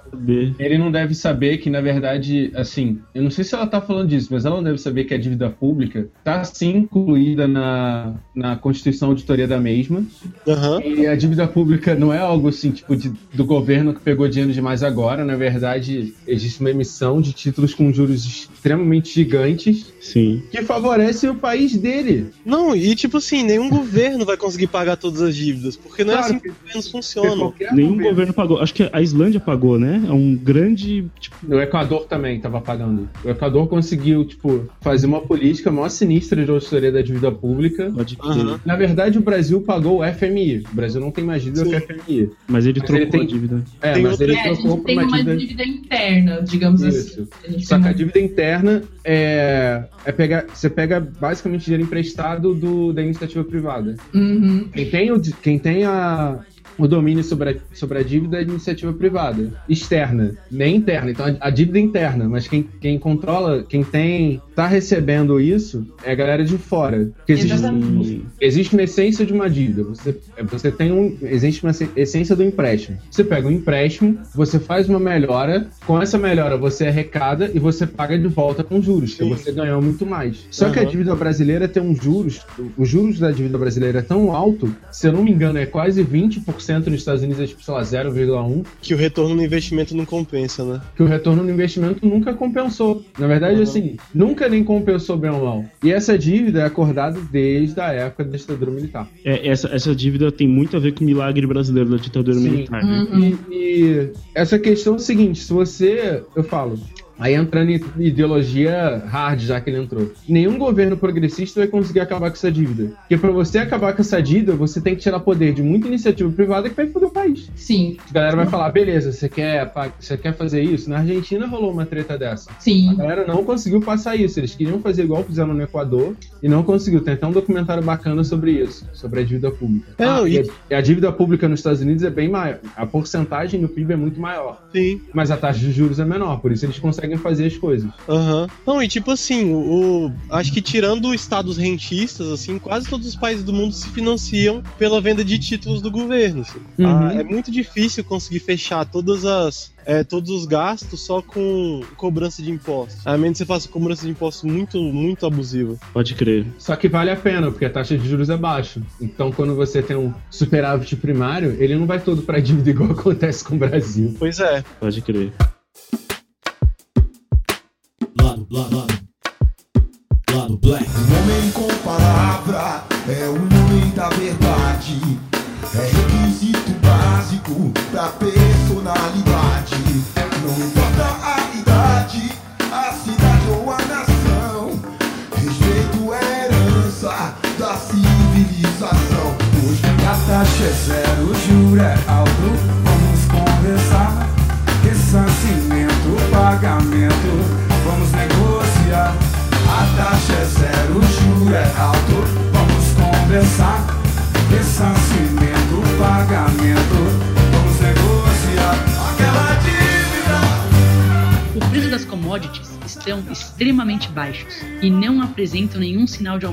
Ele 0.58 0.76
não 0.78 0.90
deve 0.92 1.14
saber 1.14 1.58
que, 1.58 1.70
na 1.70 1.80
verdade, 1.80 2.50
assim, 2.54 2.98
eu 3.14 3.22
não 3.22 3.30
sei 3.30 3.42
se 3.44 3.54
ela 3.54 3.66
tá 3.66 3.80
falando 3.80 4.08
disso, 4.08 4.28
mas 4.30 4.44
ela 4.44 4.56
não 4.56 4.62
deve 4.62 4.78
saber 4.78 5.04
que 5.04 5.14
a 5.14 5.18
dívida 5.18 5.48
pública 5.48 6.08
tá 6.22 6.44
sim 6.44 6.76
incluída 6.76 7.46
na, 7.48 8.14
na 8.34 8.56
Constituição 8.56 9.08
Auditoria 9.08 9.46
da 9.48 9.58
mesma. 9.58 10.04
Aham. 10.46 10.80
E 10.82 11.06
a 11.06 11.16
dívida 11.16 11.46
pública 11.46 11.94
não 11.94 12.12
é 12.12 12.18
algo 12.18 12.48
assim, 12.48 12.70
tipo, 12.70 12.94
de- 12.96 13.12
do 13.32 13.44
governo 13.44 13.94
que 13.94 14.00
pegou 14.00 14.28
dinheiro 14.28 14.52
demais 14.52 14.82
agora. 14.82 15.24
Na 15.24 15.36
verdade, 15.36 16.14
existe 16.26 16.60
uma 16.60 16.70
emissão 16.70 17.20
de 17.26 17.32
títulos 17.32 17.74
com 17.74 17.92
juros 17.92 18.48
extremamente 18.70 19.14
gigantes 19.14 19.92
Sim. 20.00 20.42
que 20.50 20.60
favorecem 20.62 21.30
o 21.30 21.34
país 21.36 21.76
dele. 21.76 22.26
Não, 22.44 22.74
e 22.74 22.94
tipo 22.96 23.18
assim, 23.18 23.44
nenhum 23.44 23.68
governo 23.70 24.24
vai 24.24 24.36
conseguir 24.36 24.66
pagar 24.66 24.96
todas 24.96 25.22
as 25.22 25.36
dívidas, 25.36 25.76
porque 25.76 26.02
não 26.02 26.14
é 26.14 26.16
Claro 26.16 26.32
assim 26.32 26.40
que 26.40 26.48
os 26.48 26.54
governos 26.56 26.90
funcionam. 26.90 27.54
Nenhum 27.72 27.90
governo- 27.90 28.10
governo 28.10 28.32
pagou. 28.32 28.58
Acho 28.60 28.74
que 28.74 28.88
a 28.92 29.00
Islândia 29.00 29.38
pagou, 29.38 29.78
né? 29.78 30.02
É 30.08 30.12
um 30.12 30.34
grande. 30.34 31.06
Tipo, 31.20 31.36
O 31.54 31.60
Equador 31.60 32.06
também 32.06 32.36
estava 32.38 32.60
pagando. 32.60 33.08
O 33.24 33.30
Equador 33.30 33.68
conseguiu, 33.68 34.24
tipo, 34.24 34.68
fazer 34.80 35.06
uma 35.06 35.20
política 35.20 35.70
maior 35.70 35.88
sinistra 35.88 36.44
de 36.44 36.50
auditoria 36.50 36.90
da 36.90 37.02
dívida 37.02 37.30
pública. 37.30 37.92
pode. 37.92 38.16
Na 38.64 38.74
verdade, 38.74 39.18
o 39.18 39.20
Brasil 39.20 39.60
pagou 39.60 40.00
o 40.00 40.04
FMI. 40.04 40.64
O 40.72 40.74
Brasil 40.74 41.00
não 41.00 41.10
tem 41.12 41.22
mais 41.24 41.42
dívida 41.42 41.64
Sim. 41.64 41.70
que 41.70 41.76
o 41.76 41.80
FMI. 41.80 42.30
Mas 42.48 42.66
ele 42.66 42.80
Mas 42.80 42.86
trocou 42.88 43.02
ele 43.02 43.10
tem- 43.10 43.20
a 43.20 43.24
dívida. 43.24 43.64
É, 43.80 43.92
Tem 43.92 44.02
mas 44.02 44.12
outra- 44.12 44.26
ele 44.26 44.34
É, 44.36 44.40
a 44.40 44.42
trocou 44.44 44.70
gente 44.76 44.84
tem 44.86 44.98
uma 44.98 45.06
dívida. 45.12 45.36
dívida 45.36 45.64
interna, 45.64 46.42
digamos 46.42 46.82
assim. 46.82 46.96
Isso. 46.98 47.28
A 47.46 47.50
gente 47.50 47.66
Só 47.66 47.78
que 47.78 47.88
a 47.88 47.92
dívida 47.92 48.18
interna 48.18 48.55
é, 49.04 49.84
é 50.04 50.12
pegar. 50.12 50.46
Você 50.52 50.68
pega 50.68 51.00
basicamente 51.00 51.64
dinheiro 51.64 51.84
emprestado 51.84 52.54
do, 52.54 52.92
da 52.92 53.02
iniciativa 53.02 53.44
privada. 53.44 53.96
Uhum. 54.14 54.68
Quem 54.72 54.90
tem, 54.90 55.12
o, 55.12 55.20
quem 55.20 55.58
tem 55.58 55.84
a, 55.84 56.38
o 56.78 56.86
domínio 56.86 57.24
sobre 57.24 57.50
a, 57.50 57.56
sobre 57.74 57.98
a 57.98 58.02
dívida 58.02 58.36
é 58.36 58.40
a 58.40 58.42
iniciativa 58.42 58.92
privada. 58.92 59.52
Externa, 59.68 60.36
nem 60.50 60.76
interna. 60.76 61.10
Então 61.10 61.26
a, 61.26 61.48
a 61.48 61.50
dívida 61.50 61.78
é 61.78 61.82
interna, 61.82 62.28
mas 62.28 62.46
quem, 62.46 62.68
quem 62.80 62.98
controla, 62.98 63.64
quem 63.64 63.82
tem. 63.82 64.40
Tá 64.56 64.66
recebendo 64.66 65.38
isso 65.38 65.86
é 66.02 66.10
a 66.12 66.14
galera 66.14 66.42
de 66.44 66.56
fora. 66.56 67.10
Porque 67.18 67.32
existe, 67.34 68.22
existe 68.40 68.72
uma 68.74 68.82
essência 68.82 69.24
de 69.26 69.32
uma 69.32 69.48
dívida. 69.48 69.84
Você, 69.84 70.16
é, 70.36 70.42
você 70.42 70.70
tem 70.72 70.90
um. 70.90 71.16
Existe 71.22 71.62
uma 71.62 71.72
essência 71.94 72.34
do 72.34 72.42
empréstimo. 72.42 72.98
Você 73.10 73.22
pega 73.22 73.46
um 73.46 73.50
empréstimo, 73.50 74.18
você 74.34 74.58
faz 74.58 74.88
uma 74.88 74.98
melhora, 74.98 75.68
com 75.86 76.00
essa 76.00 76.16
melhora 76.16 76.56
você 76.56 76.86
arrecada 76.86 77.50
e 77.54 77.58
você 77.58 77.86
paga 77.86 78.18
de 78.18 78.26
volta 78.26 78.64
com 78.64 78.80
juros, 78.80 79.14
que 79.14 79.24
você 79.24 79.52
ganhou 79.52 79.80
muito 79.82 80.06
mais. 80.06 80.46
Só 80.50 80.70
que 80.70 80.78
a 80.80 80.84
dívida 80.84 81.14
brasileira 81.14 81.68
tem 81.68 81.82
uns 81.82 82.02
juros, 82.02 82.40
os 82.78 82.88
juros 82.88 83.18
da 83.18 83.30
dívida 83.30 83.58
brasileira 83.58 83.98
é 83.98 84.02
tão 84.02 84.32
alto, 84.32 84.74
se 84.90 85.06
eu 85.06 85.12
não 85.12 85.22
me 85.22 85.30
engano, 85.30 85.58
é 85.58 85.66
quase 85.66 86.02
20%, 86.02 86.86
nos 86.86 86.94
Estados 87.00 87.22
Unidos 87.22 87.42
é 87.42 87.46
tipo, 87.46 87.62
sei 87.62 87.74
lá, 87.74 87.82
0,1%, 87.82 88.64
Que 88.80 88.94
o 88.94 88.96
retorno 88.96 89.34
no 89.34 89.42
investimento 89.44 89.94
não 89.94 90.04
compensa, 90.06 90.64
né? 90.64 90.80
que 90.96 91.02
o 91.02 91.06
retorno 91.06 91.42
no 91.42 91.50
investimento 91.50 92.06
nunca 92.06 92.32
compensou. 92.32 93.04
Na 93.18 93.26
verdade, 93.26 93.56
Uhum. 93.56 93.62
assim, 93.62 93.96
nunca 94.14 94.45
nem 94.48 94.64
compensou 94.64 95.16
bem 95.16 95.30
ou 95.30 95.44
mal. 95.44 95.64
E 95.82 95.92
essa 95.92 96.18
dívida 96.18 96.60
é 96.60 96.64
acordada 96.64 97.18
desde 97.30 97.80
a 97.80 97.92
época 97.92 98.24
da 98.24 98.36
ditadura 98.36 98.70
militar. 98.70 99.08
É, 99.24 99.48
essa, 99.48 99.68
essa 99.68 99.94
dívida 99.94 100.30
tem 100.32 100.48
muito 100.48 100.76
a 100.76 100.80
ver 100.80 100.92
com 100.92 101.02
o 101.02 101.06
milagre 101.06 101.46
brasileiro 101.46 101.90
da 101.90 101.96
ditadura 101.96 102.36
Sim. 102.36 102.50
militar. 102.50 102.84
né? 102.84 103.06
Uhum. 103.12 103.20
E, 103.20 103.38
e 103.50 104.12
essa 104.34 104.58
questão 104.58 104.94
é 104.94 104.96
o 104.96 105.00
seguinte: 105.00 105.40
se 105.40 105.52
você. 105.52 106.22
Eu 106.34 106.44
falo. 106.44 106.78
Aí 107.18 107.34
entrando 107.34 107.70
em 107.70 107.80
ideologia 107.98 109.02
hard, 109.06 109.40
já 109.40 109.60
que 109.60 109.70
ele 109.70 109.78
entrou. 109.78 110.12
Nenhum 110.28 110.58
governo 110.58 110.96
progressista 110.96 111.60
vai 111.60 111.68
conseguir 111.68 112.00
acabar 112.00 112.30
com 112.30 112.36
essa 112.36 112.50
dívida. 112.50 112.92
Porque 113.00 113.16
pra 113.16 113.30
você 113.30 113.58
acabar 113.58 113.94
com 113.94 114.02
essa 114.02 114.20
dívida, 114.22 114.52
você 114.54 114.80
tem 114.80 114.94
que 114.94 115.00
tirar 115.02 115.20
poder 115.20 115.52
de 115.54 115.62
muita 115.62 115.86
iniciativa 115.88 116.30
privada 116.30 116.68
que 116.68 116.76
vai 116.76 116.86
foder 116.88 117.08
o 117.08 117.12
país. 117.12 117.50
Sim, 117.54 117.96
A 118.10 118.12
galera 118.12 118.36
vai 118.36 118.46
falar, 118.46 118.70
beleza, 118.70 119.12
você 119.12 119.28
quer, 119.28 119.72
você 119.98 120.16
quer 120.16 120.34
fazer 120.34 120.62
isso? 120.62 120.90
Na 120.90 120.98
Argentina 120.98 121.46
rolou 121.46 121.72
uma 121.72 121.86
treta 121.86 122.18
dessa. 122.18 122.50
A 122.50 122.60
sim. 122.60 122.94
galera 122.96 123.24
não 123.26 123.44
conseguiu 123.44 123.80
passar 123.80 124.16
isso. 124.16 124.38
Eles 124.40 124.54
queriam 124.54 124.80
fazer 124.80 125.04
igual 125.04 125.22
fizeram 125.24 125.54
no 125.54 125.62
Equador 125.62 126.14
e 126.42 126.48
não 126.48 126.62
conseguiu. 126.62 127.00
Tem 127.00 127.14
até 127.14 127.26
um 127.26 127.32
documentário 127.32 127.82
bacana 127.82 128.24
sobre 128.24 128.50
isso, 128.52 128.86
sobre 128.92 129.20
a 129.20 129.22
dívida 129.24 129.50
pública. 129.50 129.86
É, 129.98 130.04
Ah, 130.04 130.28
e- 130.28 130.38
a, 130.40 130.44
e 130.70 130.74
a 130.74 130.80
dívida 130.80 131.10
pública 131.12 131.48
nos 131.48 131.60
Estados 131.60 131.80
Unidos 131.80 132.02
é 132.02 132.10
bem 132.10 132.28
maior. 132.28 132.58
A 132.76 132.84
porcentagem 132.84 133.60
do 133.60 133.68
PIB 133.68 133.92
é 133.92 133.96
muito 133.96 134.20
maior. 134.20 134.62
Sim. 134.72 135.00
Mas 135.14 135.30
a 135.30 135.36
taxa 135.36 135.60
de 135.60 135.72
juros 135.72 135.98
é 136.00 136.04
menor, 136.04 136.40
por 136.40 136.52
isso 136.52 136.64
eles 136.66 136.78
conseguem 136.78 137.05
fazer 137.16 137.46
as 137.46 137.56
coisas. 137.56 137.90
Aham. 138.08 138.48
Não, 138.66 138.82
e 138.82 138.88
tipo 138.88 139.10
assim, 139.10 139.52
o, 139.52 140.06
o- 140.08 140.12
acho 140.30 140.52
que 140.52 140.60
tirando 140.60 141.14
estados 141.14 141.56
rentistas, 141.56 142.28
assim, 142.28 142.58
quase 142.58 142.88
todos 142.88 143.06
os 143.06 143.14
países 143.16 143.44
do 143.44 143.52
mundo 143.52 143.72
se 143.74 143.88
financiam 143.90 144.62
pela 144.78 145.00
venda 145.00 145.24
de 145.24 145.38
títulos 145.38 145.80
do 145.82 145.90
governo. 145.90 146.42
assim. 146.42 146.58
Uhum. 146.78 146.86
Ah, 147.08 147.14
é 147.14 147.22
muito 147.22 147.50
difícil 147.50 148.02
conseguir 148.04 148.40
fechar 148.40 148.84
todas 148.86 149.24
as. 149.24 149.70
é, 149.84 150.02
todos 150.02 150.30
os 150.30 150.46
gastos 150.46 151.00
só 151.06 151.22
com 151.22 151.80
cobrança 151.96 152.42
de 152.42 152.50
impostos. 152.50 153.06
A 153.06 153.16
menos 153.16 153.38
que 153.38 153.44
você 153.44 153.46
faça 153.46 153.68
cobrança 153.68 154.04
de 154.04 154.10
impostos 154.10 154.50
muito, 154.50 154.80
muito 154.82 155.24
abusiva. 155.26 155.76
Pode 155.92 156.14
crer. 156.14 156.46
Só 156.58 156.74
que 156.74 156.88
vale 156.88 157.10
a 157.10 157.16
pena, 157.16 157.50
porque 157.50 157.64
a 157.66 157.70
taxa 157.70 157.96
de 157.96 158.08
juros 158.08 158.28
é 158.30 158.36
baixa. 158.36 158.80
Então, 159.00 159.30
quando 159.30 159.54
você 159.54 159.82
tem 159.82 159.96
um 159.96 160.12
superávit 160.30 160.96
primário, 160.96 161.56
ele 161.60 161.76
não 161.76 161.86
vai 161.86 162.00
todo 162.00 162.22
pra 162.22 162.40
dívida 162.40 162.70
igual 162.70 162.90
acontece 162.96 163.44
com 163.44 163.54
o 163.54 163.58
Brasil. 163.58 164.14
Pois 164.18 164.40
é. 164.40 164.64
Pode 164.80 165.00
crer. 165.02 165.32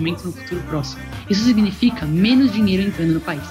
Aumento 0.04 0.26
no 0.26 0.34
futuro 0.34 0.62
próximo. 0.70 1.02
Isso 1.30 1.44
significa 1.46 2.06
menos 2.06 2.52
dinheiro 2.52 2.84
entrando 2.84 3.14
no 3.14 3.22
país. 3.22 3.44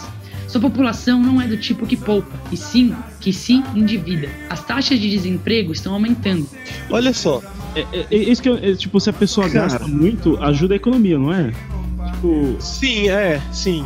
Sua 0.47 0.61
população 0.61 1.19
não 1.23 1.41
é 1.41 1.47
do 1.47 1.57
tipo 1.57 1.87
que 1.87 1.97
poupa, 1.97 2.31
e 2.53 2.57
sim 2.59 2.95
que 3.21 3.33
se 3.33 3.55
endivida. 3.75 4.29
As 4.51 4.63
taxas 4.65 5.01
de 5.01 5.09
desemprego 5.09 5.73
estão 5.73 5.95
aumentando. 5.95 6.47
Olha 6.91 7.13
só, 7.15 7.43
É, 7.75 7.81
é- 7.91 8.07
é 8.11 8.17
isso 8.17 8.43
que 8.43 8.51
é, 8.51 8.75
tipo, 8.75 9.01
se 9.01 9.09
a 9.09 9.15
pessoa 9.15 9.49
Cara. 9.49 9.67
gasta 9.67 9.89
muito, 9.89 10.37
ajuda 10.43 10.75
a 10.75 10.77
economia, 10.77 11.19
não 11.19 11.33
é? 11.33 11.53
Tipo, 12.13 12.55
sim, 12.61 13.09
é, 13.09 13.41
sim. 13.51 13.83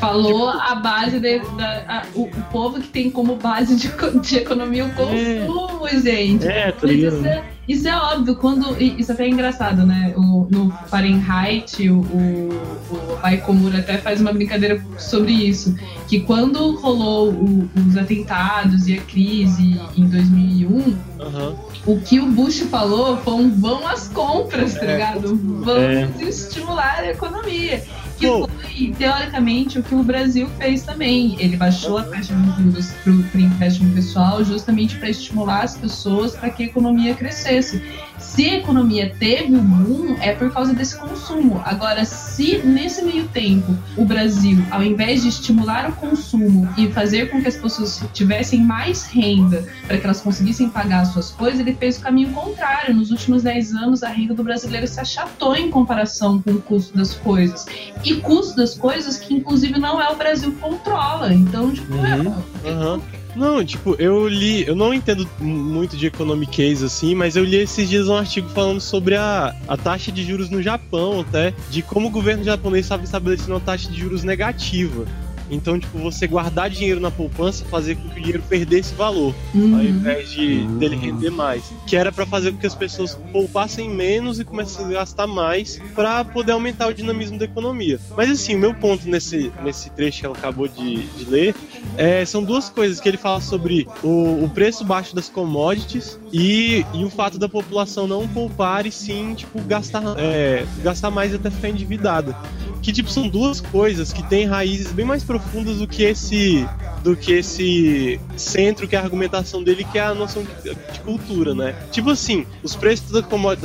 Falou 0.00 0.48
a 0.48 0.74
base 0.76 1.20
de- 1.20 1.40
da. 1.56 1.84
a- 1.86 2.02
o, 2.14 2.22
o 2.22 2.42
povo 2.50 2.80
que 2.80 2.88
tem 2.88 3.10
como 3.10 3.36
base 3.36 3.76
de, 3.76 3.90
de 4.20 4.36
economia 4.38 4.86
o 4.86 4.94
consumo, 4.94 5.86
gente. 6.02 6.46
é, 6.48 6.72
tá 6.72 6.86
isso 6.90 7.26
é, 7.26 7.44
isso 7.68 7.86
é 7.88 7.94
óbvio, 7.96 8.34
quando. 8.36 8.80
Isso 8.82 9.12
até 9.12 9.24
é 9.24 9.28
engraçado, 9.28 9.84
né? 9.84 10.14
O, 10.16 10.48
no 10.50 10.70
Fahrenheit, 10.88 11.88
o, 11.90 11.98
o, 12.00 13.52
Moore 13.52 13.76
até 13.78 13.98
faz 13.98 14.20
uma 14.20 14.32
brincadeira 14.32 14.82
sobre 14.98 15.32
isso. 15.32 15.76
Que 16.08 16.20
quando 16.20 16.74
rolou 16.76 17.30
o- 17.30 17.70
os 17.86 17.96
atentados 17.96 18.88
e 18.88 18.94
a 18.94 19.00
crise 19.02 19.78
em 19.96 20.06
2001, 20.08 20.96
Aham. 21.20 21.54
o 21.86 22.00
que 22.00 22.18
o 22.20 22.26
Bush 22.26 22.60
falou 22.70 23.18
foi 23.18 23.34
um 23.34 23.50
vão 23.60 23.86
às 23.86 24.08
compras, 24.08 24.74
tá 24.74 24.84
É. 24.86 24.92
ligado? 24.92 25.36
Vamos 25.36 25.68
É. 25.82 26.08
estimular 26.22 27.00
a 27.00 27.10
economia. 27.10 27.82
Que 28.20 28.26
foi, 28.26 28.94
teoricamente, 28.98 29.78
o 29.78 29.82
que 29.82 29.94
o 29.94 30.02
Brasil 30.02 30.48
fez 30.58 30.82
também. 30.82 31.36
Ele 31.38 31.56
baixou 31.56 31.98
a 31.98 32.04
taxa 32.04 32.34
de 32.34 32.62
juros 32.62 32.92
para 33.02 33.12
o 33.12 33.40
empréstimo 33.40 33.94
pessoal 33.94 34.44
justamente 34.44 34.96
para 34.96 35.08
estimular 35.08 35.62
as 35.62 35.76
pessoas 35.76 36.36
para 36.36 36.50
que 36.50 36.64
a 36.64 36.66
economia 36.66 37.14
crescesse. 37.14 37.82
Se 38.20 38.48
a 38.48 38.58
economia 38.58 39.14
teve 39.18 39.54
um 39.54 39.62
boom, 39.62 40.16
é 40.20 40.32
por 40.32 40.52
causa 40.52 40.72
desse 40.72 40.96
consumo. 40.98 41.60
Agora, 41.64 42.04
se 42.04 42.58
nesse 42.58 43.02
meio 43.02 43.26
tempo 43.28 43.76
o 43.96 44.04
Brasil, 44.04 44.64
ao 44.70 44.82
invés 44.82 45.22
de 45.22 45.28
estimular 45.28 45.90
o 45.90 45.92
consumo 45.94 46.68
e 46.76 46.90
fazer 46.92 47.30
com 47.30 47.40
que 47.42 47.48
as 47.48 47.56
pessoas 47.56 48.02
tivessem 48.12 48.60
mais 48.60 49.04
renda 49.06 49.66
para 49.86 49.98
que 49.98 50.04
elas 50.04 50.20
conseguissem 50.20 50.68
pagar 50.68 51.02
as 51.02 51.08
suas 51.08 51.30
coisas, 51.30 51.60
ele 51.60 51.74
fez 51.74 51.98
o 51.98 52.02
caminho 52.02 52.32
contrário. 52.32 52.94
Nos 52.94 53.10
últimos 53.10 53.42
10 53.42 53.74
anos, 53.74 54.02
a 54.02 54.08
renda 54.08 54.34
do 54.34 54.44
brasileiro 54.44 54.86
se 54.86 55.00
achatou 55.00 55.56
em 55.56 55.70
comparação 55.70 56.40
com 56.40 56.52
o 56.52 56.62
custo 56.62 56.96
das 56.96 57.14
coisas. 57.14 57.66
E 58.04 58.14
custo 58.16 58.56
das 58.56 58.74
coisas 58.74 59.18
que, 59.18 59.34
inclusive, 59.34 59.78
não 59.78 60.00
é 60.00 60.08
o 60.08 60.16
Brasil 60.16 60.52
que 60.52 60.58
controla. 60.58 61.32
Então, 61.32 61.72
tipo, 61.72 61.94
é, 61.94 62.70
Aham. 62.70 63.00
Não, 63.36 63.64
tipo, 63.64 63.94
eu 63.98 64.26
li, 64.26 64.66
eu 64.66 64.74
não 64.74 64.92
entendo 64.92 65.28
muito 65.38 65.96
de 65.96 66.06
economic 66.06 66.50
case 66.50 66.84
assim, 66.84 67.14
mas 67.14 67.36
eu 67.36 67.44
li 67.44 67.56
esses 67.56 67.88
dias 67.88 68.08
um 68.08 68.16
artigo 68.16 68.48
falando 68.48 68.80
sobre 68.80 69.16
a, 69.16 69.54
a 69.68 69.76
taxa 69.76 70.10
de 70.10 70.24
juros 70.24 70.50
no 70.50 70.62
Japão, 70.62 71.20
até, 71.20 71.54
de 71.70 71.82
como 71.82 72.08
o 72.08 72.10
governo 72.10 72.42
japonês 72.42 72.84
estava 72.84 73.04
estabelecendo 73.04 73.52
uma 73.54 73.60
taxa 73.60 73.88
de 73.90 73.98
juros 73.98 74.24
negativa. 74.24 75.06
Então, 75.50 75.78
tipo, 75.78 75.98
você 75.98 76.26
guardar 76.26 76.70
dinheiro 76.70 77.00
na 77.00 77.10
poupança 77.10 77.64
fazer 77.64 77.96
com 77.96 78.08
que 78.08 78.18
o 78.18 78.22
dinheiro 78.22 78.42
perdesse 78.48 78.94
valor, 78.94 79.34
Uhum. 79.54 79.76
ao 79.76 79.82
invés 79.84 80.30
de 80.30 80.64
dele 80.78 80.96
render 80.96 81.30
mais. 81.30 81.62
Que 81.86 81.96
era 81.96 82.12
pra 82.12 82.24
fazer 82.24 82.52
com 82.52 82.58
que 82.58 82.66
as 82.66 82.74
pessoas 82.74 83.14
poupassem 83.32 83.88
menos 83.90 84.38
e 84.38 84.44
começassem 84.44 84.86
a 84.86 85.00
gastar 85.00 85.26
mais 85.26 85.80
pra 85.94 86.24
poder 86.24 86.52
aumentar 86.52 86.86
o 86.88 86.94
dinamismo 86.94 87.38
da 87.38 87.44
economia. 87.46 87.98
Mas 88.16 88.30
assim, 88.30 88.54
o 88.54 88.58
meu 88.58 88.74
ponto 88.74 89.08
nesse, 89.08 89.50
nesse 89.64 89.90
trecho 89.90 90.20
que 90.20 90.26
ela 90.26 90.36
acabou 90.36 90.68
de, 90.68 90.98
de 91.06 91.24
ler 91.24 91.54
é, 91.96 92.24
são 92.24 92.42
duas 92.44 92.68
coisas 92.68 93.00
que 93.00 93.08
ele 93.08 93.16
fala 93.16 93.40
sobre 93.40 93.88
o, 94.02 94.44
o 94.44 94.50
preço 94.52 94.84
baixo 94.84 95.14
das 95.14 95.28
commodities 95.28 96.18
e, 96.32 96.84
e 96.94 97.04
o 97.04 97.10
fato 97.10 97.38
da 97.38 97.48
população 97.48 98.06
não 98.06 98.26
poupar 98.28 98.86
e 98.86 98.92
sim, 98.92 99.34
tipo, 99.34 99.60
gastar, 99.62 100.02
é, 100.18 100.64
gastar 100.82 101.10
mais 101.10 101.34
até 101.34 101.50
ficar 101.50 101.68
endividada. 101.68 102.36
Que, 102.82 102.92
tipo, 102.92 103.10
são 103.10 103.28
duas 103.28 103.60
coisas 103.60 104.12
que 104.12 104.22
têm 104.22 104.46
raízes 104.46 104.90
bem 104.92 105.04
mais 105.04 105.22
profundas 105.22 105.78
do 105.78 105.86
que 105.86 106.02
esse 106.02 106.66
do 107.02 107.16
que 107.16 107.32
esse 107.32 108.20
centro 108.36 108.86
que 108.86 108.94
é 108.94 108.98
a 108.98 109.02
argumentação 109.02 109.62
dele, 109.62 109.84
que 109.84 109.98
é 109.98 110.02
a 110.02 110.14
noção 110.14 110.42
de, 110.42 111.00
cultura, 111.00 111.54
né? 111.54 111.74
Tipo 111.90 112.10
assim, 112.10 112.46
os 112.62 112.76
preços 112.76 113.10
das 113.10 113.24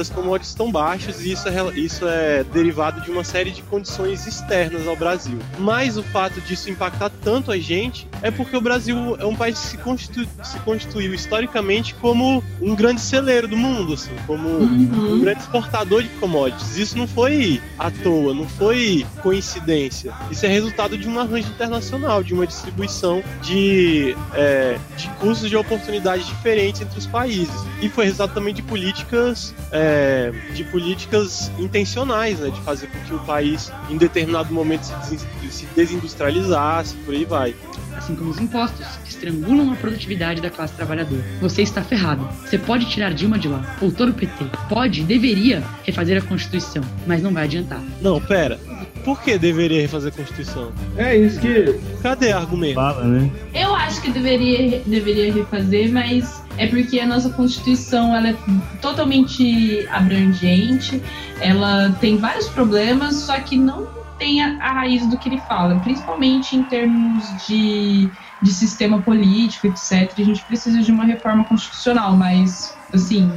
commodities 0.10 0.50
estão 0.50 0.72
baixos 0.72 1.22
e 1.22 1.34
isso 1.34 1.48
é, 1.50 1.78
isso 1.78 2.08
é 2.08 2.46
derivado 2.46 3.02
de 3.02 3.12
uma 3.12 3.26
série 3.26 3.52
de 3.52 3.62
condições 3.64 4.26
externas 4.26 4.88
ao 4.88 4.96
Brasil. 4.96 5.38
Mas 5.60 5.98
o 5.98 6.04
fato 6.04 6.40
disso 6.42 6.70
impactar 6.70 7.10
tanto 7.10 7.52
a 7.52 7.58
gente 7.58 8.08
é 8.22 8.32
porque 8.32 8.56
o 8.56 8.62
Brasil 8.62 9.18
é 9.20 9.26
um 9.26 9.36
país 9.36 9.60
que 9.60 9.68
se, 9.68 9.78
constitu- 9.78 10.28
se 10.42 10.58
constituiu 10.60 11.14
historicamente 11.14 11.94
como 11.96 12.42
um 12.62 12.76
grande 12.76 13.02
celeiro 13.02 13.48
do 13.48 13.58
mundo, 13.58 13.94
assim, 13.94 14.12
como 14.26 14.48
um 14.50 15.20
grande 15.20 15.42
exportador 15.42 16.04
de 16.04 16.10
commodities. 16.10 16.78
Isso 16.78 16.98
não 16.98 17.08
foi 17.08 17.62
à 17.78 17.92
toa, 17.92 18.34
não 18.34 18.48
foi 18.48 19.06
coincidência. 19.22 20.14
Isso 20.32 20.46
é 20.46 20.50
resultado 20.50 20.98
de 20.98 21.08
um 21.08 21.20
arranjo 21.20 21.50
internacional, 21.50 22.24
de 22.24 22.34
uma 22.34 22.48
distribuição 22.48 23.24
de, 23.42 24.16
é, 24.34 24.78
de 24.98 25.08
custos 25.20 25.50
de 25.50 25.56
oportunidades 25.56 26.26
diferentes 26.26 26.82
entre 26.82 26.98
os 26.98 27.08
países. 27.08 27.56
E 27.82 27.90
foi 27.90 28.06
resultado 28.06 28.34
também 28.34 28.54
de 28.54 28.62
políticas, 28.62 29.54
é, 29.72 30.32
de 30.54 30.64
políticas 30.66 31.52
intencionais, 31.60 32.40
né, 32.40 32.50
de 32.50 32.62
fazer 32.62 32.88
com 32.88 33.00
que 33.00 33.14
o 33.14 33.20
país, 33.20 33.72
em 33.90 33.98
determinado 33.98 34.54
momento, 34.54 34.84
se 34.84 35.66
desindustrializasse, 35.76 36.96
por 36.98 37.14
aí 37.14 37.26
vai. 37.26 37.56
Assim 37.98 38.16
como 38.16 38.30
os 38.30 38.40
impostos, 38.40 38.86
que 39.04 39.10
estrangulam 39.10 39.72
a 39.72 39.76
produtividade 39.76 40.42
da 40.42 40.50
classe 40.50 40.74
trabalhadora. 40.74 41.24
Você 41.42 41.62
está 41.62 41.82
ferrado. 41.82 42.28
Você 42.46 42.58
pode 42.58 42.86
tirar 42.90 43.14
Dilma 43.14 43.40
de 43.40 43.48
lá, 43.48 43.78
ou 43.82 43.92
todo 43.92 44.10
o 44.10 44.14
PT. 44.14 44.46
Pode, 44.70 45.04
deveria 45.04 45.64
refazer 45.84 46.22
a 46.22 46.26
Constituição, 46.26 46.84
mas 47.08 47.22
não 47.22 47.32
vai 47.32 47.46
adiantar. 47.46 47.82
Não, 48.02 48.20
pera. 48.20 48.60
Por 49.04 49.22
que 49.22 49.38
deveria 49.38 49.82
refazer 49.82 50.12
a 50.12 50.16
Constituição? 50.16 50.72
É 50.98 51.16
isso 51.16 51.40
que. 51.40 51.80
Cadê 52.02 52.34
o 52.34 52.38
argumento? 52.38 52.76
Fala, 52.76 53.04
né? 53.04 53.30
Eu 53.54 53.76
acho 53.76 54.02
que 54.02 54.12
deveria, 54.12 54.82
deveria 54.86 55.32
refazer, 55.32 55.92
mas 55.92 56.42
é 56.58 56.66
porque 56.68 57.00
a 57.00 57.06
nossa 57.06 57.30
Constituição 57.30 58.16
ela 58.16 58.30
é 58.30 58.36
totalmente 58.82 59.88
abrangente, 59.92 61.02
ela 61.40 61.96
tem 62.02 62.18
vários 62.18 62.48
problemas, 62.48 63.16
só 63.16 63.40
que 63.40 63.58
não 63.58 63.88
tem 64.18 64.42
a, 64.44 64.58
a 64.64 64.72
raiz 64.74 65.06
do 65.08 65.18
que 65.18 65.30
ele 65.30 65.42
fala, 65.42 65.80
principalmente 65.80 66.56
em 66.56 66.64
termos 66.64 67.24
de, 67.48 68.10
de 68.42 68.54
sistema 68.54 69.02
político, 69.02 69.68
etc. 69.68 70.12
A 70.18 70.24
gente 70.24 70.42
precisa 70.46 70.82
de 70.82 70.92
uma 70.92 71.04
reforma 71.06 71.44
constitucional, 71.44 72.16
mas, 72.16 72.76
assim, 72.94 73.30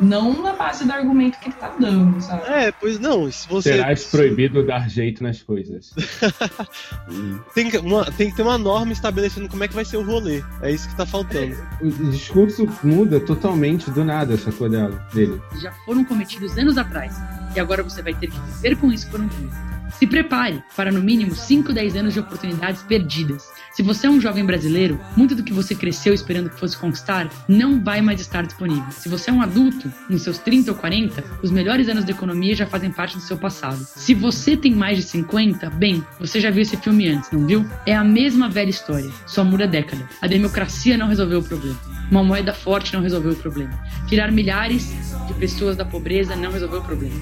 não 0.00 0.42
na 0.42 0.52
base 0.52 0.84
do 0.84 0.92
argumento 0.92 1.38
que 1.38 1.48
ele 1.48 1.56
tá 1.56 1.72
dando, 1.78 2.20
sabe? 2.20 2.42
É, 2.46 2.70
pois 2.72 2.98
não, 2.98 3.30
se 3.30 3.48
você. 3.48 3.72
Serás 3.72 4.04
proibido 4.04 4.66
dar 4.66 4.88
jeito 4.90 5.22
nas 5.22 5.42
coisas. 5.42 5.94
Tem 7.54 7.70
que, 7.70 7.78
uma- 7.78 8.04
tem 8.12 8.30
que 8.30 8.36
ter 8.36 8.42
uma 8.42 8.58
norma 8.58 8.92
estabelecendo 8.92 9.48
como 9.48 9.62
é 9.64 9.68
que 9.68 9.74
vai 9.74 9.84
ser 9.84 9.96
o 9.96 10.04
rolê. 10.04 10.42
É 10.62 10.70
isso 10.70 10.88
que 10.88 10.96
tá 10.96 11.06
faltando. 11.06 11.56
O 11.80 11.88
discurso 12.10 12.68
muda 12.82 13.20
totalmente 13.20 13.90
do 13.90 14.04
nada, 14.04 14.36
sacou 14.36 14.68
dela, 14.68 15.06
dele. 15.12 15.40
Já 15.60 15.72
foram 15.84 16.04
cometidos 16.04 16.56
anos 16.58 16.76
atrás, 16.76 17.14
e 17.54 17.60
agora 17.60 17.82
você 17.82 18.02
vai 18.02 18.14
ter 18.14 18.28
que 18.28 18.38
viver 18.40 18.76
com 18.76 18.90
isso 18.92 19.08
por 19.10 19.20
um 19.20 19.28
tempo. 19.28 19.73
Se 19.98 20.06
prepare 20.06 20.62
para 20.76 20.90
no 20.90 21.00
mínimo 21.00 21.34
5, 21.34 21.72
10 21.72 21.96
anos 21.96 22.14
de 22.14 22.20
oportunidades 22.20 22.82
perdidas. 22.82 23.44
Se 23.72 23.82
você 23.82 24.06
é 24.06 24.10
um 24.10 24.20
jovem 24.20 24.44
brasileiro, 24.44 25.00
muito 25.16 25.34
do 25.34 25.42
que 25.42 25.52
você 25.52 25.74
cresceu 25.74 26.12
esperando 26.12 26.50
que 26.50 26.58
fosse 26.58 26.76
conquistar 26.76 27.28
não 27.48 27.82
vai 27.82 28.00
mais 28.00 28.20
estar 28.20 28.44
disponível. 28.44 28.90
Se 28.90 29.08
você 29.08 29.30
é 29.30 29.32
um 29.32 29.42
adulto, 29.42 29.92
nos 30.08 30.22
seus 30.22 30.38
30 30.38 30.72
ou 30.72 30.76
40, 30.76 31.24
os 31.42 31.50
melhores 31.50 31.88
anos 31.88 32.04
da 32.04 32.12
economia 32.12 32.54
já 32.54 32.66
fazem 32.66 32.90
parte 32.90 33.16
do 33.16 33.22
seu 33.22 33.36
passado. 33.36 33.84
Se 33.84 34.14
você 34.14 34.56
tem 34.56 34.74
mais 34.74 34.98
de 34.98 35.04
50, 35.04 35.70
bem, 35.70 36.04
você 36.20 36.40
já 36.40 36.50
viu 36.50 36.62
esse 36.62 36.76
filme 36.76 37.08
antes, 37.08 37.30
não 37.30 37.46
viu? 37.46 37.64
É 37.86 37.94
a 37.94 38.04
mesma 38.04 38.48
velha 38.48 38.70
história, 38.70 39.10
só 39.26 39.44
muda 39.44 39.64
a 39.64 39.68
década. 39.68 40.08
A 40.20 40.26
democracia 40.26 40.96
não 40.96 41.08
resolveu 41.08 41.40
o 41.40 41.44
problema. 41.44 41.78
Uma 42.10 42.22
moeda 42.22 42.52
forte 42.52 42.92
não 42.92 43.00
resolveu 43.00 43.32
o 43.32 43.36
problema. 43.36 43.72
Tirar 44.06 44.30
milhares 44.30 44.94
de 45.26 45.34
pessoas 45.34 45.76
da 45.76 45.84
pobreza 45.84 46.36
não 46.36 46.52
resolveu 46.52 46.80
o 46.80 46.84
problema. 46.84 47.14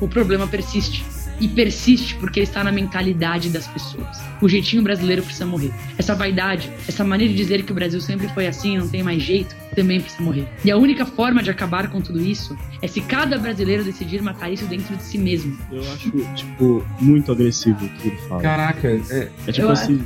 O 0.00 0.08
problema 0.08 0.48
persiste. 0.48 1.04
E 1.42 1.48
persiste 1.48 2.14
porque 2.14 2.38
ele 2.38 2.46
está 2.46 2.62
na 2.62 2.70
mentalidade 2.70 3.48
das 3.48 3.66
pessoas. 3.66 4.22
O 4.40 4.48
jeitinho 4.48 4.80
brasileiro 4.80 5.24
precisa 5.24 5.44
morrer. 5.44 5.72
Essa 5.98 6.14
vaidade, 6.14 6.70
essa 6.86 7.02
maneira 7.02 7.32
de 7.32 7.36
dizer 7.36 7.64
que 7.64 7.72
o 7.72 7.74
Brasil 7.74 8.00
sempre 8.00 8.28
foi 8.28 8.46
assim 8.46 8.76
e 8.76 8.78
não 8.78 8.88
tem 8.88 9.02
mais 9.02 9.20
jeito, 9.20 9.56
também 9.74 10.00
precisa 10.00 10.22
morrer. 10.22 10.46
E 10.64 10.70
a 10.70 10.76
única 10.76 11.04
forma 11.04 11.42
de 11.42 11.50
acabar 11.50 11.90
com 11.90 12.00
tudo 12.00 12.24
isso 12.24 12.56
é 12.80 12.86
se 12.86 13.00
cada 13.00 13.38
brasileiro 13.38 13.82
decidir 13.82 14.22
matar 14.22 14.52
isso 14.52 14.66
dentro 14.66 14.96
de 14.96 15.02
si 15.02 15.18
mesmo. 15.18 15.58
Eu 15.72 15.80
acho, 15.92 16.12
tipo, 16.36 16.86
muito 17.00 17.32
agressivo 17.32 17.84
o 17.84 17.88
que 17.88 18.08
ele 18.08 18.16
fala. 18.28 18.40
Caraca, 18.40 18.88
é. 18.88 19.28
É 19.44 19.52
tipo 19.52 19.66
Eu 19.66 19.70
assim, 19.72 20.00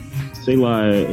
sei 0.47 0.57
lá, 0.57 0.87
é, 0.87 1.11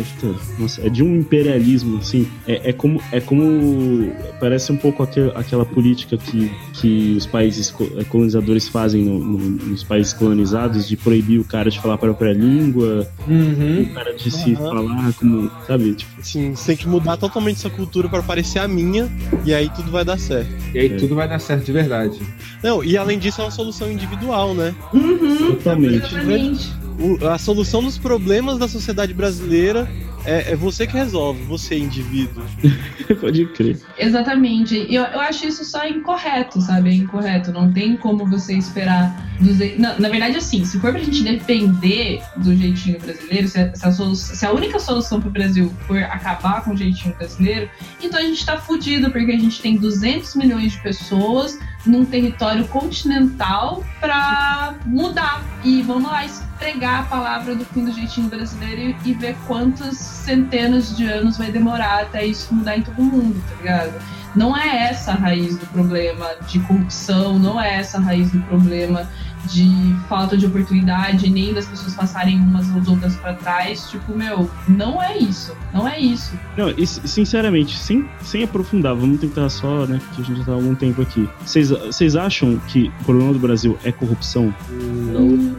nossa, 0.59 0.85
é 0.85 0.89
de 0.89 1.03
um 1.03 1.15
imperialismo, 1.17 1.97
assim. 1.97 2.27
É, 2.47 2.69
é 2.69 2.73
como. 2.73 3.01
É 3.11 3.19
como. 3.19 4.11
Parece 4.39 4.71
um 4.71 4.77
pouco 4.77 5.01
aquel- 5.01 5.31
aquela 5.35 5.65
política 5.65 6.15
que, 6.17 6.51
que 6.73 7.15
os 7.17 7.25
países 7.25 7.73
eh, 7.97 8.03
colonizadores 8.03 8.67
fazem 8.67 9.03
no- 9.03 9.17
no- 9.19 9.39
nos 9.39 9.83
países 9.83 10.13
colonizados 10.13 10.87
de 10.87 10.95
proibir 10.95 11.39
o 11.39 11.43
cara 11.43 11.71
de 11.71 11.79
falar 11.79 11.95
a 11.95 11.97
própria 11.97 12.31
língua, 12.31 13.07
Uhum. 13.27 13.81
o 13.81 13.93
cara 13.93 14.13
de 14.13 14.29
se 14.29 14.55
falar 14.55 15.11
como. 15.13 15.49
Sabe? 15.65 15.95
Tipo, 15.95 16.11
Assim, 16.21 16.55
você 16.55 16.67
tem 16.67 16.77
que 16.77 16.87
mudar 16.87 17.17
totalmente 17.17 17.59
sua 17.59 17.71
cultura 17.71 18.07
para 18.07 18.21
parecer 18.21 18.59
a 18.59 18.67
minha, 18.67 19.11
e 19.43 19.51
aí 19.53 19.67
tudo 19.75 19.89
vai 19.91 20.05
dar 20.05 20.19
certo. 20.19 20.51
E 20.75 20.79
aí 20.79 20.89
tudo 20.91 21.15
vai 21.15 21.27
dar 21.27 21.39
certo 21.39 21.65
de 21.65 21.71
verdade. 21.71 22.19
Não, 22.61 22.83
e 22.83 22.95
além 22.95 23.17
disso 23.17 23.41
é 23.41 23.45
uma 23.45 23.51
solução 23.51 23.91
individual, 23.91 24.53
né? 24.53 24.75
Uhum, 24.93 25.55
totalmente. 25.55 26.05
exatamente. 26.13 26.82
A 27.31 27.37
solução 27.37 27.81
dos 27.83 27.97
problemas 27.97 28.57
da 28.57 28.67
sociedade 28.67 29.13
brasileira 29.13 29.89
é, 30.25 30.51
é 30.51 30.55
você 30.55 30.87
que 30.87 30.93
resolve, 30.93 31.43
você 31.43 31.77
indivíduo. 31.77 32.43
Pode 33.19 33.45
crer. 33.47 33.79
Exatamente. 33.97 34.75
E 34.75 34.95
eu, 34.95 35.03
eu 35.03 35.19
acho 35.19 35.45
isso 35.47 35.63
só 35.65 35.87
incorreto, 35.87 36.61
sabe? 36.61 36.89
É 36.89 36.93
incorreto. 36.93 37.51
Não 37.51 37.71
tem 37.71 37.97
como 37.97 38.25
você 38.25 38.53
esperar. 38.55 39.31
Dizer... 39.39 39.79
Na, 39.79 39.99
na 39.99 40.09
verdade, 40.09 40.37
assim, 40.37 40.63
se 40.63 40.79
for 40.79 40.91
pra 40.91 41.01
gente 41.01 41.23
depender 41.23 42.21
do 42.37 42.55
jeitinho 42.55 42.99
brasileiro, 42.99 43.47
se 43.47 43.59
a, 43.59 43.75
se 43.75 43.85
a 43.85 43.91
solu- 43.91 44.15
se 44.15 44.45
a 44.45 44.51
única 44.51 44.79
solução 44.79 45.19
pro 45.19 45.29
Brasil 45.29 45.71
for 45.87 45.97
acabar 46.03 46.63
com 46.63 46.71
o 46.71 46.77
jeitinho 46.77 47.15
brasileiro, 47.15 47.69
então 48.01 48.19
a 48.19 48.23
gente 48.23 48.45
tá 48.45 48.57
fudido, 48.57 49.11
porque 49.11 49.31
a 49.31 49.39
gente 49.39 49.61
tem 49.61 49.75
200 49.77 50.35
milhões 50.35 50.73
de 50.73 50.81
pessoas 50.81 51.57
num 51.85 52.05
território 52.05 52.65
continental 52.67 53.83
pra 53.99 54.75
mudar. 54.85 55.43
E 55.63 55.81
vamos 55.81 56.09
lá 56.09 56.25
esfregar 56.25 57.01
a 57.01 57.03
palavra 57.03 57.55
do 57.55 57.65
fim 57.65 57.83
do 57.83 57.91
jeitinho 57.91 58.29
brasileiro 58.29 58.95
e, 59.03 59.09
e 59.09 59.13
ver 59.13 59.35
quantas 59.47 60.12
centenas 60.13 60.95
de 60.95 61.05
anos 61.05 61.37
vai 61.37 61.51
demorar 61.51 62.01
até 62.03 62.25
isso 62.25 62.53
mudar 62.53 62.77
em 62.77 62.81
todo 62.81 63.01
mundo, 63.01 63.41
tá 63.49 63.55
ligado? 63.57 63.93
Não 64.35 64.57
é 64.57 64.89
essa 64.89 65.11
a 65.11 65.15
raiz 65.15 65.57
do 65.57 65.65
problema 65.67 66.27
de 66.47 66.59
corrupção, 66.61 67.37
não 67.37 67.61
é 67.61 67.75
essa 67.75 67.97
a 67.99 68.01
raiz 68.01 68.31
do 68.31 68.39
problema 68.41 69.07
de 69.51 69.93
falta 70.07 70.35
de 70.37 70.45
oportunidade, 70.45 71.29
nem 71.29 71.53
das 71.53 71.65
pessoas 71.67 71.93
passarem 71.93 72.39
umas 72.39 72.73
às 72.75 72.87
outras 72.87 73.15
pra 73.17 73.33
trás. 73.33 73.89
Tipo, 73.91 74.15
meu, 74.17 74.49
não 74.67 74.99
é 75.03 75.17
isso. 75.17 75.53
Não 75.73 75.87
é 75.87 75.99
isso. 75.99 76.31
Não, 76.57 76.69
e, 76.69 76.87
sinceramente, 76.87 77.77
sem, 77.77 78.09
sem 78.23 78.41
aprofundar, 78.43 78.95
vamos 78.95 79.19
tentar 79.19 79.49
só, 79.49 79.85
né? 79.85 79.99
Porque 80.07 80.21
a 80.21 80.25
gente 80.25 80.39
já 80.39 80.45
tá 80.45 80.51
há 80.53 80.55
algum 80.55 80.73
tempo 80.73 81.01
aqui. 81.01 81.29
Vocês- 81.45 81.69
Vocês 81.69 82.15
acham 82.15 82.57
que 82.69 82.91
o 83.01 83.03
problema 83.03 83.33
do 83.33 83.39
Brasil 83.39 83.77
é 83.83 83.91
corrupção? 83.91 84.51
Hum, 84.71 85.55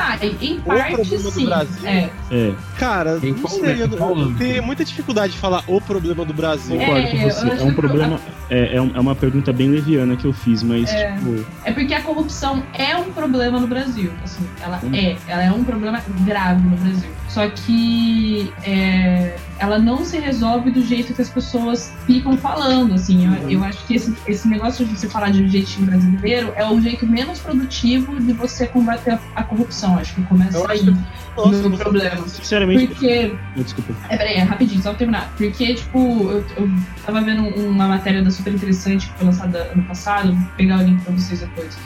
Tá, 0.00 0.18
em- 0.24 0.38
parte 0.60 0.94
problema 0.94 1.22
do 1.22 1.30
sim. 1.30 1.44
Brasil? 1.46 1.86
É. 1.88 2.10
É. 2.30 2.54
Cara, 2.78 3.18
Em 3.22 3.32
não 4.14 4.22
âmbito? 4.24 4.38
tenho 4.38 4.62
muita 4.62 4.84
dificuldade 4.84 5.32
de 5.34 5.38
falar 5.38 5.62
o 5.66 5.80
problema 5.80 6.24
do 6.24 6.32
Brasil. 6.32 6.78
Concordo 6.78 7.08
com 7.08 7.16
É, 7.16 7.24
eu 7.24 7.30
você. 7.30 7.48
É 7.48 7.52
acho 7.52 7.64
um 7.64 7.68
que- 7.70 7.74
problema. 7.76 8.20
É, 8.48 8.76
é 8.76 8.80
um- 8.82 8.92
é 8.94 9.00
uma 9.00 9.14
pergunta 9.14 9.52
bem 9.52 9.68
leviana 9.68 10.16
que 10.16 10.24
eu 10.24 10.32
fiz, 10.32 10.62
mas, 10.62 10.88
É. 10.90 11.12
tipo. 11.12 11.44
É 11.64 11.72
porque 11.72 11.92
a 11.94 12.00
corrupção 12.02 12.62
é 12.74 12.96
um 12.96 13.12
problema 13.12 13.60
no 13.60 13.66
Brasil. 13.66 14.10
Assim, 14.24 14.44
ela 14.62 14.80
Hum. 14.82 14.90
é. 14.94 15.16
Ela 15.28 15.42
é 15.44 15.52
um 15.52 15.62
problema 15.64 16.02
grave 16.24 16.62
no 16.62 16.76
Brasil. 16.76 17.10
Só 17.28 17.48
que 17.48 18.52
é, 18.64 19.36
ela 19.60 19.78
não 19.78 20.04
se 20.04 20.18
resolve 20.18 20.70
do 20.70 20.82
jeito 20.82 21.12
que 21.14 21.20
as 21.20 21.28
pessoas 21.28 21.92
ficam 22.06 22.36
falando. 22.36 22.94
Assim, 22.94 23.26
eu, 23.26 23.50
eu 23.50 23.64
acho 23.64 23.86
que 23.86 23.94
esse, 23.94 24.12
esse 24.26 24.48
negócio 24.48 24.84
de 24.86 24.96
você 24.96 25.08
falar 25.08 25.30
de 25.30 25.42
um 25.42 25.48
jeitinho 25.48 25.86
brasileiro 25.86 26.52
é 26.56 26.66
o 26.66 26.80
jeito 26.80 27.06
menos 27.06 27.38
produtivo 27.38 28.18
de 28.20 28.32
você 28.32 28.66
combater 28.66 29.12
a, 29.12 29.20
a 29.36 29.42
corrupção. 29.44 29.98
Acho 29.98 30.14
que 30.14 30.22
começa 30.22 30.56
Eu 30.56 30.68
aí 30.68 30.82
Nossa, 31.36 31.68
no 31.68 31.76
problema. 31.76 32.26
Sinceramente. 32.26 32.86
Porque 32.88 33.32
Ah, 33.56 33.60
Desculpa. 33.62 33.94
é, 34.08 34.16
peraí, 34.16 34.34
é 34.36 34.42
rapidinho, 34.42 34.82
só 34.82 34.90
pra 34.90 34.98
terminar. 34.98 35.30
Porque, 35.36 35.74
tipo, 35.74 35.98
eu, 36.30 36.44
eu 36.56 36.70
tava 37.04 37.20
vendo 37.20 37.42
uma 37.54 37.86
matéria 37.86 38.22
da 38.22 38.30
super 38.30 38.54
interessante 38.54 39.06
que 39.08 39.12
foi 39.18 39.26
lançada 39.26 39.70
ano 39.74 39.82
passado, 39.84 40.34
vou 40.34 40.48
pegar 40.56 40.78
o 40.78 40.82
link 40.82 41.02
pra 41.02 41.12
vocês 41.12 41.40
depois, 41.40 41.76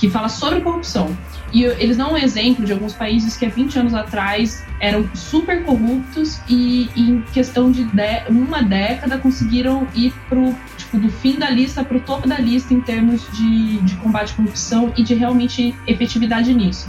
que 0.00 0.08
fala 0.10 0.28
sobre 0.28 0.60
corrupção. 0.62 1.16
E 1.52 1.64
eles 1.64 1.96
dão 1.96 2.12
um 2.12 2.16
exemplo 2.16 2.64
de 2.64 2.72
alguns 2.72 2.94
países 2.94 3.36
que 3.36 3.44
há 3.44 3.48
20 3.50 3.78
anos 3.80 3.92
atrás 3.94 4.64
eram 4.80 5.08
super 5.14 5.62
corruptos 5.64 6.40
e, 6.48 6.88
em 6.96 7.20
questão 7.32 7.70
de 7.70 7.84
dé- 7.84 8.24
uma 8.28 8.62
década 8.62 9.18
conseguiram 9.18 9.86
ir 9.94 10.12
pro, 10.28 10.54
tipo, 10.78 10.98
do 10.98 11.10
fim 11.10 11.38
da 11.38 11.50
lista 11.50 11.84
pro 11.84 12.00
topo 12.00 12.26
da 12.28 12.38
lista 12.38 12.72
em 12.72 12.80
termos 12.80 13.26
de, 13.36 13.78
de 13.82 13.94
combate 13.96 14.32
à 14.32 14.36
corrupção 14.36 14.92
e 14.96 15.02
de 15.02 15.14
realmente 15.14 15.74
efetividade 15.86 16.54
nisso. 16.54 16.88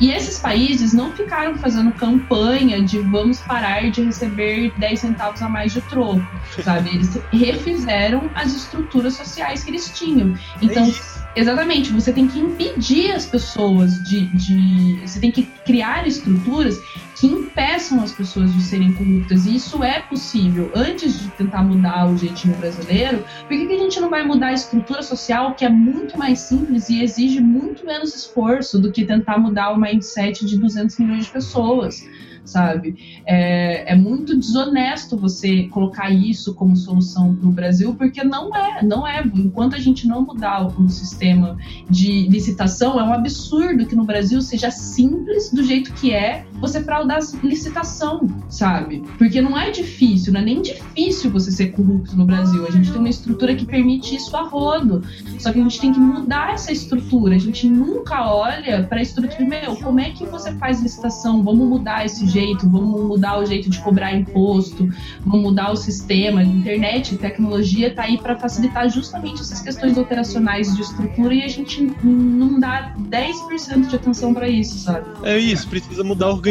E 0.00 0.12
esses 0.12 0.38
países 0.38 0.92
não 0.92 1.10
ficaram 1.10 1.56
fazendo 1.58 1.90
campanha 1.90 2.80
de 2.80 3.00
vamos 3.00 3.40
parar 3.40 3.90
de 3.90 4.00
receber 4.04 4.72
10 4.78 5.00
centavos 5.00 5.42
a 5.42 5.48
mais 5.48 5.72
de 5.72 5.80
troco, 5.80 6.22
sabe? 6.62 6.90
Eles 6.90 7.18
refizeram 7.32 8.30
as 8.34 8.54
estruturas 8.54 9.14
sociais 9.14 9.64
que 9.64 9.70
eles 9.72 9.90
tinham. 9.98 10.34
Então, 10.62 10.84
É. 10.84 11.17
exatamente, 11.34 11.92
você 11.92 12.12
tem 12.12 12.26
que 12.26 12.38
impedir 12.38 13.12
as 13.12 13.26
pessoas 13.26 14.02
de, 14.04 14.26
de. 14.28 15.00
Você 15.06 15.20
tem 15.20 15.30
que 15.30 15.42
criar 15.64 16.06
estruturas 16.06 16.78
que 17.18 17.26
impeçam 17.26 18.00
as 18.02 18.12
pessoas 18.12 18.52
de 18.54 18.62
serem 18.62 18.92
corruptas. 18.92 19.46
E 19.46 19.56
isso 19.56 19.82
é 19.82 20.00
possível. 20.00 20.70
Antes 20.74 21.18
de 21.20 21.28
tentar 21.30 21.62
mudar 21.62 22.08
o 22.08 22.16
jeitinho 22.16 22.56
brasileiro, 22.56 23.24
por 23.40 23.48
que, 23.48 23.66
que 23.66 23.72
a 23.72 23.78
gente 23.78 24.00
não 24.00 24.08
vai 24.08 24.24
mudar 24.24 24.48
a 24.48 24.52
estrutura 24.52 25.02
social 25.02 25.54
que 25.54 25.64
é 25.64 25.68
muito 25.68 26.16
mais 26.16 26.40
simples 26.40 26.88
e 26.88 27.02
exige 27.02 27.40
muito 27.40 27.84
menos 27.84 28.14
esforço 28.14 28.78
do 28.78 28.92
que 28.92 29.04
tentar 29.04 29.38
mudar 29.38 29.70
o 29.70 29.80
mindset 29.80 30.46
de 30.46 30.56
200 30.58 30.98
milhões 30.98 31.24
de 31.26 31.30
pessoas? 31.32 32.04
Sabe? 32.48 32.96
É, 33.26 33.92
é 33.92 33.94
muito 33.94 34.34
desonesto 34.34 35.18
você 35.18 35.64
colocar 35.64 36.08
isso 36.08 36.54
como 36.54 36.74
solução 36.74 37.36
para 37.36 37.46
o 37.46 37.52
Brasil, 37.52 37.94
porque 37.94 38.24
não 38.24 38.56
é, 38.56 38.82
não 38.82 39.06
é. 39.06 39.22
Enquanto 39.22 39.76
a 39.76 39.78
gente 39.78 40.08
não 40.08 40.22
mudar 40.22 40.66
o, 40.66 40.82
o 40.82 40.88
sistema 40.88 41.58
de 41.90 42.26
licitação, 42.28 42.98
é 42.98 43.04
um 43.04 43.12
absurdo 43.12 43.84
que 43.84 43.94
no 43.94 44.04
Brasil 44.04 44.40
seja 44.40 44.70
simples 44.70 45.52
do 45.52 45.62
jeito 45.62 45.92
que 45.92 46.14
é 46.14 46.46
você 46.60 46.82
fraudar 46.82 47.18
licitação, 47.42 48.28
sabe? 48.48 49.02
Porque 49.16 49.40
não 49.40 49.58
é 49.58 49.70
difícil, 49.70 50.32
não 50.32 50.40
é 50.40 50.44
nem 50.44 50.62
difícil 50.62 51.30
você 51.30 51.50
ser 51.50 51.68
corrupto 51.68 52.16
no 52.16 52.24
Brasil. 52.24 52.66
A 52.66 52.70
gente 52.70 52.90
tem 52.90 52.98
uma 52.98 53.08
estrutura 53.08 53.54
que 53.54 53.64
permite 53.64 54.14
isso 54.14 54.36
a 54.36 54.42
rodo. 54.42 55.02
Só 55.38 55.52
que 55.52 55.58
a 55.58 55.62
gente 55.62 55.80
tem 55.80 55.92
que 55.92 56.00
mudar 56.00 56.52
essa 56.52 56.72
estrutura. 56.72 57.34
A 57.34 57.38
gente 57.38 57.68
nunca 57.68 58.30
olha 58.30 58.84
para 58.84 58.98
a 58.98 59.02
estrutura, 59.02 59.44
meu, 59.44 59.76
como 59.76 60.00
é 60.00 60.10
que 60.10 60.26
você 60.26 60.52
faz 60.52 60.80
licitação? 60.80 61.42
Vamos 61.42 61.68
mudar 61.68 62.04
esse 62.04 62.26
jeito, 62.26 62.68
vamos 62.68 63.02
mudar 63.04 63.38
o 63.38 63.46
jeito 63.46 63.70
de 63.70 63.80
cobrar 63.80 64.14
imposto, 64.14 64.88
vamos 65.24 65.42
mudar 65.42 65.72
o 65.72 65.76
sistema. 65.76 66.42
Internet, 66.42 67.16
tecnologia 67.16 67.94
tá 67.94 68.02
aí 68.02 68.18
para 68.18 68.36
facilitar 68.36 68.88
justamente 68.90 69.40
essas 69.40 69.60
questões 69.60 69.96
operacionais 69.96 70.74
de 70.74 70.82
estrutura 70.82 71.34
e 71.34 71.42
a 71.42 71.48
gente 71.48 71.82
não 72.02 72.58
dá 72.58 72.94
10% 72.98 73.88
de 73.88 73.96
atenção 73.96 74.34
para 74.34 74.48
isso, 74.48 74.78
sabe? 74.78 75.06
É 75.22 75.38
isso, 75.38 75.68
precisa 75.68 76.02
mudar 76.02 76.28
organização 76.28 76.47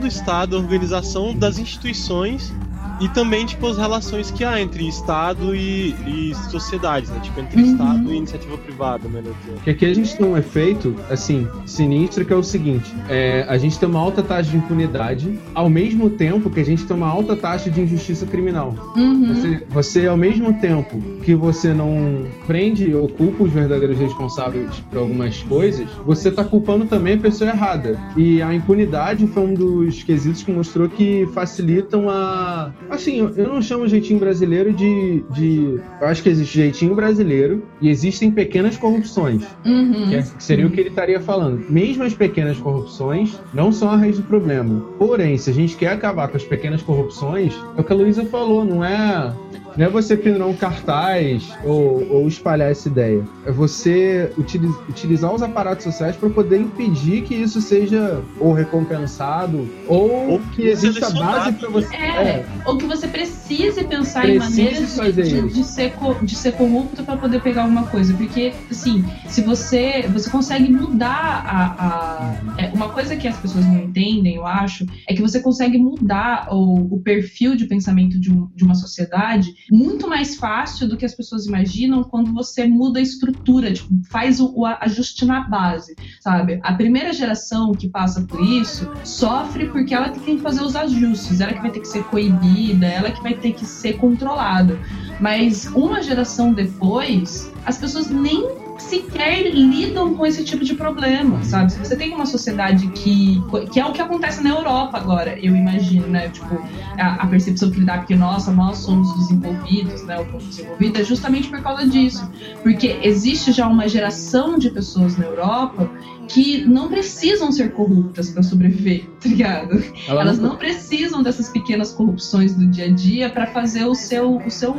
do 0.00 0.06
Estado, 0.06 0.56
a 0.56 0.58
organização 0.58 1.34
das 1.34 1.58
instituições 1.58 2.52
e 3.00 3.08
também, 3.08 3.46
tipo, 3.46 3.66
as 3.66 3.78
relações 3.78 4.30
que 4.30 4.44
há 4.44 4.60
entre 4.60 4.86
Estado 4.86 5.54
e, 5.56 5.94
e 6.06 6.34
sociedades, 6.50 7.08
né? 7.08 7.18
Tipo, 7.22 7.40
entre 7.40 7.60
Uhum. 7.60 7.72
Estado 7.72 8.12
e 8.12 8.16
iniciativa 8.16 8.58
privada, 8.58 9.08
melhor 9.08 9.32
dizendo. 9.40 9.54
Porque 9.54 9.70
aqui 9.70 9.86
a 9.86 9.94
gente 9.94 10.16
tem 10.16 10.26
um 10.26 10.36
efeito, 10.36 10.94
assim, 11.08 11.48
sinistro, 11.64 12.24
que 12.24 12.32
é 12.32 12.36
o 12.36 12.42
seguinte: 12.42 12.94
é, 13.08 13.46
a 13.48 13.56
gente 13.56 13.78
tem 13.78 13.88
uma 13.88 13.98
alta 13.98 14.22
taxa 14.22 14.50
de 14.50 14.56
impunidade, 14.58 15.38
ao 15.54 15.70
mesmo 15.70 16.10
tempo 16.10 16.50
que 16.50 16.60
a 16.60 16.64
gente 16.64 16.84
tem 16.84 16.94
uma 16.94 17.08
alta 17.08 17.34
taxa 17.34 17.70
de 17.70 17.80
injustiça 17.80 18.26
criminal. 18.26 18.74
Uhum. 18.96 19.34
Você, 19.34 19.66
você, 19.68 20.06
ao 20.06 20.16
mesmo 20.16 20.52
tempo 20.54 21.00
que 21.22 21.34
você 21.34 21.72
não 21.72 22.26
prende 22.46 22.94
ou 22.94 23.08
culpa 23.08 23.44
os 23.44 23.52
verdadeiros 23.52 23.98
responsáveis 23.98 24.70
por 24.90 24.98
algumas 24.98 25.42
coisas, 25.42 25.88
você 26.04 26.30
tá 26.30 26.44
culpando 26.44 26.84
também 26.84 27.14
a 27.14 27.18
pessoa 27.18 27.48
errada. 27.48 27.98
E 28.16 28.42
a 28.42 28.54
impunidade 28.54 29.26
foi 29.30 29.42
um 29.42 29.54
dos 29.54 30.02
quesitos 30.02 30.42
que 30.42 30.52
mostrou 30.52 30.88
que 30.88 31.26
facilitam 31.32 32.08
a. 32.10 32.72
Assim, 32.90 33.18
eu 33.18 33.30
eu 33.36 33.48
não 33.48 33.62
chamo 33.62 33.84
o 33.84 33.88
jeitinho 33.88 34.18
brasileiro 34.20 34.72
de. 34.72 35.24
de 35.30 35.80
eu 36.00 36.06
acho 36.06 36.22
que 36.22 36.28
existe 36.28 36.54
jeitinho 36.58 36.94
brasileiro 36.94 37.62
e 37.80 37.88
existem 37.88 38.30
pequenas 38.30 38.76
corrupções. 38.76 39.42
Uhum. 39.64 40.08
Que, 40.08 40.14
é- 40.16 40.22
que 40.22 40.42
seria 40.44 40.66
o 40.66 40.70
que 40.70 40.80
ele 40.80 40.88
estaria 40.90 41.20
falando. 41.20 41.64
Mesmo 41.70 42.02
as 42.02 42.14
pequenas 42.14 42.58
corrupções 42.58 43.38
não 43.54 43.72
são 43.72 43.90
a 43.90 43.96
raiz 43.96 44.16
do 44.16 44.22
problema. 44.24 44.80
Porém, 44.98 45.38
se 45.38 45.50
a 45.50 45.54
gente 45.54 45.76
quer 45.76 45.92
acabar 45.92 46.28
com 46.28 46.36
as 46.36 46.44
pequenas 46.44 46.82
corrupções, 46.82 47.54
é 47.76 47.80
o 47.80 47.84
que 47.84 47.92
a 47.92 47.96
Luísa 47.96 48.24
falou, 48.26 48.64
não 48.64 48.84
é. 48.84 49.32
Não 49.76 49.86
é 49.86 49.88
você 49.88 50.16
pendurar 50.16 50.48
um 50.48 50.54
cartaz 50.56 51.48
ou, 51.64 52.06
ou 52.12 52.28
espalhar 52.28 52.70
essa 52.70 52.88
ideia. 52.88 53.24
É 53.46 53.52
você 53.52 54.30
utili- 54.36 54.68
utilizar 54.88 55.32
os 55.34 55.42
aparatos 55.42 55.84
sociais 55.84 56.16
para 56.16 56.28
poder 56.28 56.60
impedir 56.60 57.22
que 57.22 57.34
isso 57.34 57.60
seja 57.60 58.22
ou 58.38 58.52
recompensado 58.52 59.68
ou, 59.86 60.30
Ou 60.32 60.40
que 60.54 60.62
exista 60.62 61.10
base 61.10 61.52
para 61.52 61.68
você. 61.70 61.94
É, 61.96 62.44
ou 62.64 62.76
que 62.76 62.86
você 62.86 63.06
precise 63.08 63.84
pensar 63.84 64.22
Precise 64.22 64.60
em 64.62 64.64
maneiras 64.64 64.94
de, 65.16 65.22
de- 65.42 65.48
de 65.54 65.64
ser, 65.64 65.92
co- 65.92 66.14
de 66.22 66.34
ser 66.36 66.52
corrupto 66.52 67.04
para 67.04 67.16
poder 67.16 67.40
pegar 67.40 67.62
alguma 67.62 67.86
coisa. 67.86 68.12
Porque, 68.14 68.52
assim, 68.70 69.04
se 69.28 69.40
você, 69.42 70.02
você 70.12 70.28
consegue 70.30 70.70
mudar 70.70 71.44
a. 71.46 71.86
a- 71.86 72.40
é, 72.58 72.70
uma 72.74 72.88
coisa 72.90 73.16
que 73.16 73.26
as 73.28 73.36
pessoas 73.36 73.64
não 73.64 73.78
entendem, 73.78 74.34
eu 74.36 74.46
acho, 74.46 74.86
é 75.08 75.14
que 75.14 75.22
você 75.22 75.40
consegue 75.40 75.78
mudar 75.78 76.48
o, 76.50 76.96
o 76.96 77.00
perfil 77.00 77.54
de 77.56 77.66
pensamento 77.66 78.18
de, 78.18 78.32
um- 78.32 78.48
de 78.54 78.64
uma 78.64 78.74
sociedade 78.74 79.54
muito 79.70 80.08
mais 80.08 80.36
fácil 80.36 80.88
do 80.88 80.96
que 80.96 81.04
as 81.04 81.14
pessoas 81.14 81.46
imaginam 81.46 82.04
quando 82.04 82.32
você 82.32 82.66
muda 82.66 82.98
a 82.98 83.02
estrutura, 83.02 83.72
tipo, 83.72 83.88
faz 84.08 84.40
o, 84.40 84.52
o 84.54 84.66
ajuste 84.66 85.24
na 85.24 85.40
base, 85.40 85.94
sabe? 86.20 86.60
A 86.62 86.74
primeira 86.74 87.12
geração 87.12 87.72
que 87.72 87.88
passa 87.88 88.22
por 88.22 88.40
isso 88.40 88.90
sofre 89.04 89.68
porque 89.68 89.94
ela 89.94 90.10
que 90.10 90.20
tem 90.20 90.36
que 90.36 90.42
fazer 90.42 90.62
os 90.62 90.76
ajustes, 90.76 91.40
ela 91.40 91.52
que 91.52 91.60
vai 91.60 91.70
ter 91.70 91.80
que 91.80 91.88
ser 91.88 92.04
coibida, 92.04 92.86
ela 92.86 93.10
que 93.10 93.22
vai 93.22 93.34
ter 93.34 93.52
que 93.52 93.64
ser 93.64 93.94
controlada. 93.94 94.78
Mas 95.20 95.66
uma 95.66 96.02
geração 96.02 96.52
depois, 96.52 97.52
as 97.66 97.78
pessoas 97.78 98.08
nem 98.10 98.69
sequer 98.80 99.50
lidam 99.54 100.14
com 100.14 100.26
esse 100.26 100.44
tipo 100.44 100.64
de 100.64 100.74
problema, 100.74 101.42
sabe? 101.44 101.72
Se 101.72 101.78
você 101.78 101.96
tem 101.96 102.12
uma 102.14 102.26
sociedade 102.26 102.88
que 102.88 103.42
que 103.70 103.80
é 103.80 103.86
o 103.86 103.92
que 103.92 104.00
acontece 104.00 104.42
na 104.42 104.50
Europa 104.50 104.96
agora, 104.96 105.38
eu 105.38 105.54
imagino, 105.54 106.06
né? 106.06 106.28
Tipo, 106.28 106.60
a, 106.98 107.22
a 107.22 107.26
percepção 107.26 107.70
que 107.70 107.78
ele 107.78 107.86
dá 107.86 107.98
porque 107.98 108.16
nossa, 108.16 108.50
nós 108.50 108.78
somos 108.78 109.12
desenvolvidos, 109.14 110.02
né? 110.04 110.18
O 110.18 110.26
povo 110.26 110.46
desenvolvido 110.46 111.00
é 111.00 111.04
justamente 111.04 111.48
por 111.48 111.62
causa 111.62 111.86
disso, 111.86 112.28
porque 112.62 112.98
existe 113.02 113.52
já 113.52 113.66
uma 113.66 113.88
geração 113.88 114.58
de 114.58 114.70
pessoas 114.70 115.16
na 115.16 115.26
Europa 115.26 115.88
que 116.32 116.64
não 116.64 116.88
precisam 116.88 117.50
ser 117.50 117.72
corruptas 117.72 118.30
para 118.30 118.42
sobreviver, 118.42 119.04
tá 119.20 119.28
ligado? 119.28 119.82
Ela 120.08 120.22
Elas 120.22 120.38
não- 120.38 120.50
não 120.50 120.56
precisam 120.56 121.22
dessas 121.22 121.48
pequenas 121.48 121.92
corrupções 121.92 122.54
do 122.54 122.66
dia 122.66 122.84
a 122.86 122.90
dia 122.90 123.28
para 123.28 123.46
fazer 123.48 123.84
o 123.84 123.94
seu, 123.94 124.36
o 124.36 124.50
seu, 124.50 124.72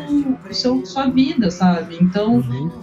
o 0.50 0.54
seu, 0.54 0.86
sua 0.86 1.08
vida, 1.08 1.52
sabe? 1.52 1.98
Então, 2.02 2.36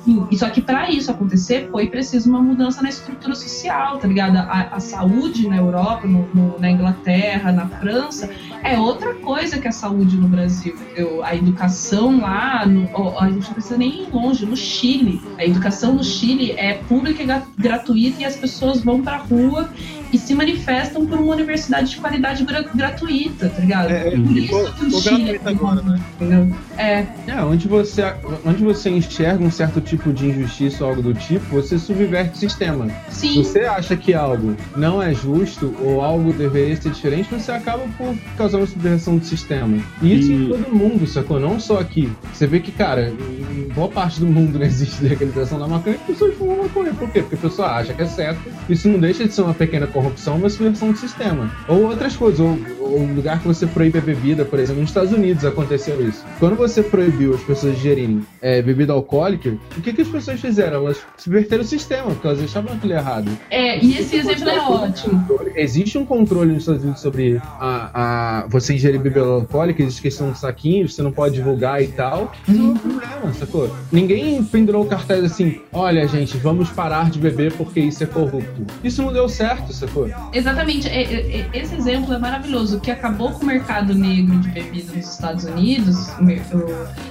Uhum. 0.06 0.28
só 0.32 0.50
que 0.50 0.60
para 0.60 0.90
isso 0.90 1.10
acontecer, 1.10 1.68
foi 1.70 1.88
preciso 1.88 2.28
uma 2.28 2.42
mudança 2.42 2.82
na 2.82 2.90
estrutura 2.90 3.34
social, 3.34 3.98
tá 3.98 4.06
ligado? 4.06 4.36
A, 4.36 4.68
a 4.72 4.80
saúde 4.80 5.48
na 5.48 5.56
Europa, 5.56 6.06
no- 6.06 6.28
no- 6.34 6.58
na 6.58 6.70
Inglaterra, 6.70 7.50
na 7.52 7.66
França, 7.68 8.28
é 8.62 8.78
outra 8.78 9.14
coisa 9.14 9.58
que 9.58 9.66
a 9.68 9.72
saúde 9.72 10.16
no 10.16 10.28
Brasil. 10.28 10.74
entendeu? 10.78 11.24
A 11.24 11.34
educação 11.34 12.20
lá, 12.20 12.66
no- 12.66 13.18
a 13.18 13.30
gente 13.30 13.46
não 13.46 13.54
precisa 13.54 13.76
nem 13.78 14.02
ir 14.02 14.08
longe, 14.12 14.44
no 14.44 14.56
Chile. 14.56 15.22
A 15.38 15.44
educação 15.44 15.94
no 15.94 16.04
Chile 16.04 16.52
é 16.52 16.74
pública 16.74 17.22
e 17.22 17.26
gra- 17.26 17.42
gratuita 17.56 18.20
e 18.22 18.24
as 18.24 18.36
pessoas 18.36 18.57
vão 18.82 19.02
pra 19.02 19.18
rua 19.18 19.68
e 20.12 20.18
se 20.18 20.34
manifestam 20.34 21.04
por 21.06 21.18
uma 21.18 21.34
universidade 21.34 21.90
de 21.90 21.96
qualidade 21.96 22.44
gra- 22.44 22.64
gratuita, 22.74 23.48
tá 23.48 23.60
ligado? 23.60 23.90
É, 23.90 24.08
é, 24.08 24.10
Por 24.12 24.26
ficou- 24.28 24.62
isso 24.62 24.72
que 24.74 24.82
o 24.82 24.84
ficou 24.86 25.00
Chile 25.02 25.24
gratuito 25.38 25.48
agora, 25.48 25.82
né? 25.82 26.00
entendeu? 26.16 26.56
É, 26.76 27.06
É, 27.26 27.42
onde 27.42 27.68
você, 27.68 28.02
onde 28.44 28.62
você 28.64 28.90
enxerga 28.90 29.44
um 29.44 29.50
certo 29.50 29.80
tipo 29.80 30.12
de 30.12 30.26
injustiça 30.28 30.84
ou 30.84 30.90
algo 30.90 31.02
do 31.02 31.14
tipo, 31.14 31.44
você 31.54 31.78
subverte 31.78 32.34
o 32.36 32.38
sistema. 32.38 32.86
Se 33.08 33.28
sim. 33.28 33.42
você 33.42 33.60
acha 33.60 33.96
que 33.96 34.14
algo 34.14 34.56
não 34.76 35.02
é 35.02 35.12
justo 35.14 35.74
ou 35.82 36.00
algo 36.02 36.32
deveria 36.32 36.76
ser 36.76 36.90
diferente, 36.90 37.28
você 37.30 37.52
acaba 37.52 37.84
por 37.96 38.14
causar 38.36 38.58
uma 38.58 38.66
subversão 38.66 39.16
do 39.18 39.24
sistema. 39.24 39.78
E 40.02 40.18
isso 40.18 40.32
E- 40.32 40.34
em 40.34 40.48
todo 40.48 40.74
mundo, 40.74 41.06
sacou? 41.06 41.38
Não 41.38 41.58
só 41.60 41.78
aqui. 41.80 42.10
Você 42.32 42.46
vê 42.46 42.60
que, 42.60 42.70
cara, 42.72 43.10
em 43.10 43.68
boa 43.74 43.88
parte 43.88 44.20
do 44.20 44.26
mundo 44.26 44.58
não 44.58 44.64
existe 44.66 45.02
legalização 45.02 45.58
da 45.58 45.66
maconha 45.66 45.96
e 45.96 45.98
as 46.00 46.06
pessoas 46.06 46.34
fumam 46.36 46.58
maconha. 46.64 46.92
Por 46.94 47.10
quê? 47.10 47.20
Porque 47.20 47.34
a 47.34 47.38
pessoa 47.38 47.68
acha 47.68 47.92
que 47.92 48.02
é 48.02 48.06
certo. 48.06 48.40
Isso 48.68 48.88
não 48.88 48.98
deixa 48.98 49.26
de 49.26 49.32
ser 49.34 49.42
uma 49.42 49.54
pequena 49.54 49.86
corrupção, 49.98 50.36
uma 50.36 50.48
subversão 50.48 50.92
do 50.92 50.98
sistema. 50.98 51.50
Ou 51.66 51.84
outras 51.84 52.16
coisas. 52.16 52.38
Ou, 52.38 52.56
ou 52.80 53.00
um 53.00 53.14
lugar 53.14 53.40
que 53.40 53.46
você 53.46 53.66
proíbe 53.66 53.98
a 53.98 54.00
bebida, 54.00 54.44
por 54.44 54.58
exemplo. 54.58 54.80
Nos 54.80 54.90
Estados 54.90 55.12
Unidos 55.12 55.44
aconteceu 55.44 56.06
isso. 56.06 56.24
Quando 56.38 56.56
você 56.56 56.82
proibiu 56.82 57.34
as 57.34 57.42
pessoas 57.42 57.76
digerirem 57.76 58.24
é, 58.40 58.62
bebida 58.62 58.92
alcoólica, 58.92 59.56
o 59.76 59.80
que, 59.80 59.92
que 59.92 60.02
as 60.02 60.08
pessoas 60.08 60.40
fizeram? 60.40 60.84
Elas 60.84 60.98
subverteram 61.16 61.62
o 61.62 61.66
sistema, 61.66 62.10
porque 62.10 62.26
elas 62.26 62.42
achavam 62.42 62.74
aquilo 62.74 62.92
errado. 62.92 63.30
É, 63.50 63.82
e 63.84 63.98
esse 63.98 64.16
exemplo 64.16 64.48
é 64.48 64.60
ótimo. 64.60 65.26
Existe 65.56 65.98
um 65.98 66.04
controle 66.04 66.52
nos 66.52 66.62
Estados 66.62 66.82
Unidos 66.82 67.00
sobre 67.00 67.40
a, 67.44 68.42
a, 68.42 68.46
você 68.46 68.74
ingerir 68.74 69.00
bebida 69.00 69.26
alcoólica, 69.26 69.82
existe 69.82 70.02
questão 70.02 70.30
de 70.30 70.38
saquinhos, 70.38 70.94
você 70.94 71.02
não 71.02 71.12
pode 71.12 71.34
divulgar 71.34 71.82
e 71.82 71.88
tal. 71.88 72.32
Não 72.46 72.68
é 72.68 72.70
um 72.70 72.76
problema, 72.76 73.34
sacou? 73.34 73.76
Ninguém 73.90 74.42
pendurou 74.44 74.84
cartaz 74.86 75.24
assim, 75.24 75.60
olha 75.72 76.06
gente, 76.06 76.36
vamos 76.36 76.70
parar 76.70 77.10
de 77.10 77.18
beber 77.18 77.52
porque 77.54 77.80
isso 77.80 78.02
é 78.04 78.06
corrupto. 78.06 78.64
Isso 78.84 79.02
não 79.02 79.12
deu 79.12 79.28
certo, 79.28 79.72
sacou? 79.72 79.87
Exatamente, 80.32 80.88
é- 80.88 81.02
é- 81.02 81.40
é- 81.40 81.58
esse 81.58 81.74
exemplo 81.74 82.12
é 82.14 82.18
maravilhoso. 82.18 82.76
O 82.76 82.80
que 82.80 82.90
acabou 82.90 83.30
com 83.32 83.42
o 83.42 83.46
mercado 83.46 83.94
negro 83.94 84.38
de 84.38 84.48
bebida 84.48 84.92
nos 84.94 85.08
Estados 85.10 85.44
Unidos 85.44 85.96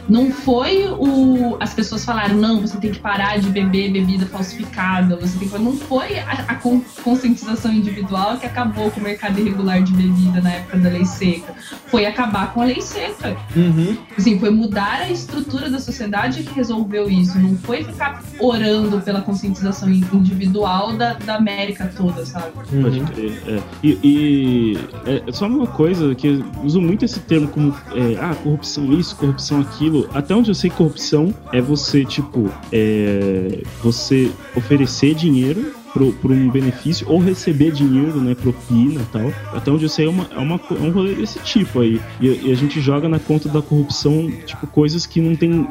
não 0.08 0.32
foi 0.32 0.86
o. 0.88 1.58
As 1.60 1.74
pessoas 1.74 2.04
falaram, 2.06 2.36
não, 2.36 2.62
você 2.62 2.78
tem 2.78 2.92
que 2.92 3.00
parar 3.00 3.38
de 3.40 3.50
beber 3.50 3.92
bebida 3.92 4.26
falsificada, 4.26 5.16
você 5.16 5.38
tem 5.38 5.50
que. 5.50 5.58
Não 5.58 5.76
foi 5.76 6.20
a, 6.20 6.32
a 6.50 6.56
con- 6.56 6.82
conscientização 7.04 7.72
individual 7.74 8.38
que 8.38 8.46
acabou 8.46 8.92
com 8.92 9.00
o 9.00 9.04
mercado 9.04 9.40
irregular 9.40 9.82
de 9.82 9.92
bebida 9.94 10.42
na 10.42 10.52
época 10.52 10.78
da 10.78 10.90
lei 10.90 11.06
seca. 11.06 11.54
Foi 11.88 12.06
acabar 12.06 12.54
com 12.54 12.62
a 12.62 12.66
lei 12.66 12.82
seca. 12.82 13.36
Uhum. 13.56 13.98
Assim, 14.18 14.40
foi 14.40 14.50
mudar 14.50 15.02
a 15.02 15.10
estrutura 15.10 15.70
da 15.70 15.80
sociedade 15.80 16.44
que 16.44 16.54
resolveu 16.54 17.10
isso. 17.10 17.38
Não 17.40 17.56
foi 17.58 17.84
ficar 17.84 18.22
orando 18.40 19.00
pela 19.02 19.22
conscientização 19.22 19.90
individual 19.90 20.94
da, 20.94 21.14
da 21.14 21.36
América 21.36 21.92
toda, 21.96 22.26
sabe? 22.26 22.48
Pode 22.82 23.00
crer, 23.00 23.32
é. 23.48 23.60
E, 23.82 24.00
e 24.04 24.78
é 25.28 25.32
só 25.32 25.48
uma 25.48 25.68
coisa 25.68 26.14
que 26.14 26.44
uso 26.64 26.82
muito 26.82 27.06
esse 27.06 27.20
termo 27.22 27.48
como 27.48 27.74
é, 27.94 28.18
ah, 28.20 28.36
corrupção 28.36 28.92
isso, 28.94 29.16
corrupção 29.16 29.62
aquilo. 29.62 30.10
Até 30.14 30.36
onde 30.36 30.52
eu 30.52 30.56
sei 30.56 30.70
corrupção 30.70 31.34
é 31.54 31.62
você, 31.62 32.04
tipo, 32.04 32.52
é, 32.72 33.64
você 33.82 34.32
oferecer 34.56 35.14
dinheiro 35.16 35.74
por 36.22 36.32
um 36.32 36.50
benefício 36.50 37.08
ou 37.10 37.20
receber 37.20 37.72
dinheiro, 37.72 38.20
né, 38.22 38.36
propina 38.36 39.02
e 39.02 39.06
tal. 39.12 39.34
Até 39.54 39.72
onde 39.72 39.86
eu 39.86 39.90
sei 39.90 40.06
é, 40.06 40.10
uma, 40.10 40.28
é, 40.32 40.38
uma, 40.38 40.60
é 40.72 40.82
um 40.82 40.92
rolê 40.92 41.16
desse 41.16 41.40
tipo 41.40 41.80
aí. 41.80 42.00
E, 42.22 42.28
e 42.48 42.52
a 42.52 42.56
gente 42.56 42.80
joga 42.80 43.08
na 43.08 43.20
conta 43.20 43.50
da 43.50 43.62
corrupção, 43.62 44.32
tipo, 44.46 44.68
coisas 44.68 45.06
que 45.06 45.22
não 45.22 45.36
tem, 45.36 45.68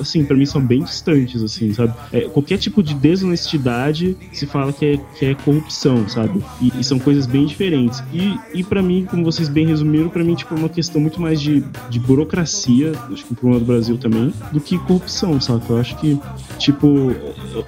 assim, 0.00 0.24
pra 0.24 0.36
mim 0.36 0.46
são 0.46 0.60
bem 0.60 0.82
distantes, 0.82 1.42
assim, 1.42 1.72
sabe? 1.72 1.94
É, 2.12 2.22
qualquer 2.22 2.58
tipo 2.58 2.82
de 2.82 2.94
desonestidade 2.94 4.16
se 4.32 4.46
fala 4.46 4.72
que 4.72 4.84
é, 4.84 5.00
que 5.18 5.26
é 5.26 5.34
corrupção, 5.34 6.08
sabe? 6.08 6.42
E, 6.60 6.72
e 6.80 6.84
são 6.84 6.98
coisas 6.98 7.26
bem 7.26 7.46
diferentes. 7.46 8.02
E, 8.12 8.38
e 8.54 8.64
para 8.64 8.82
mim, 8.82 9.06
como 9.08 9.24
vocês 9.24 9.48
bem 9.48 9.66
resumiram, 9.66 10.08
pra 10.08 10.24
mim, 10.24 10.34
tipo, 10.34 10.54
é 10.54 10.58
uma 10.58 10.68
questão 10.68 11.00
muito 11.00 11.20
mais 11.20 11.40
de, 11.40 11.64
de 11.88 11.98
burocracia, 11.98 12.92
acho 13.10 13.24
que 13.24 13.32
o 13.32 13.36
problema 13.36 13.60
do 13.60 13.66
Brasil 13.66 13.98
também, 13.98 14.32
do 14.52 14.60
que 14.60 14.78
corrupção, 14.78 15.40
sabe? 15.40 15.64
Eu 15.68 15.78
acho 15.78 15.96
que, 15.96 16.18
tipo, 16.58 17.14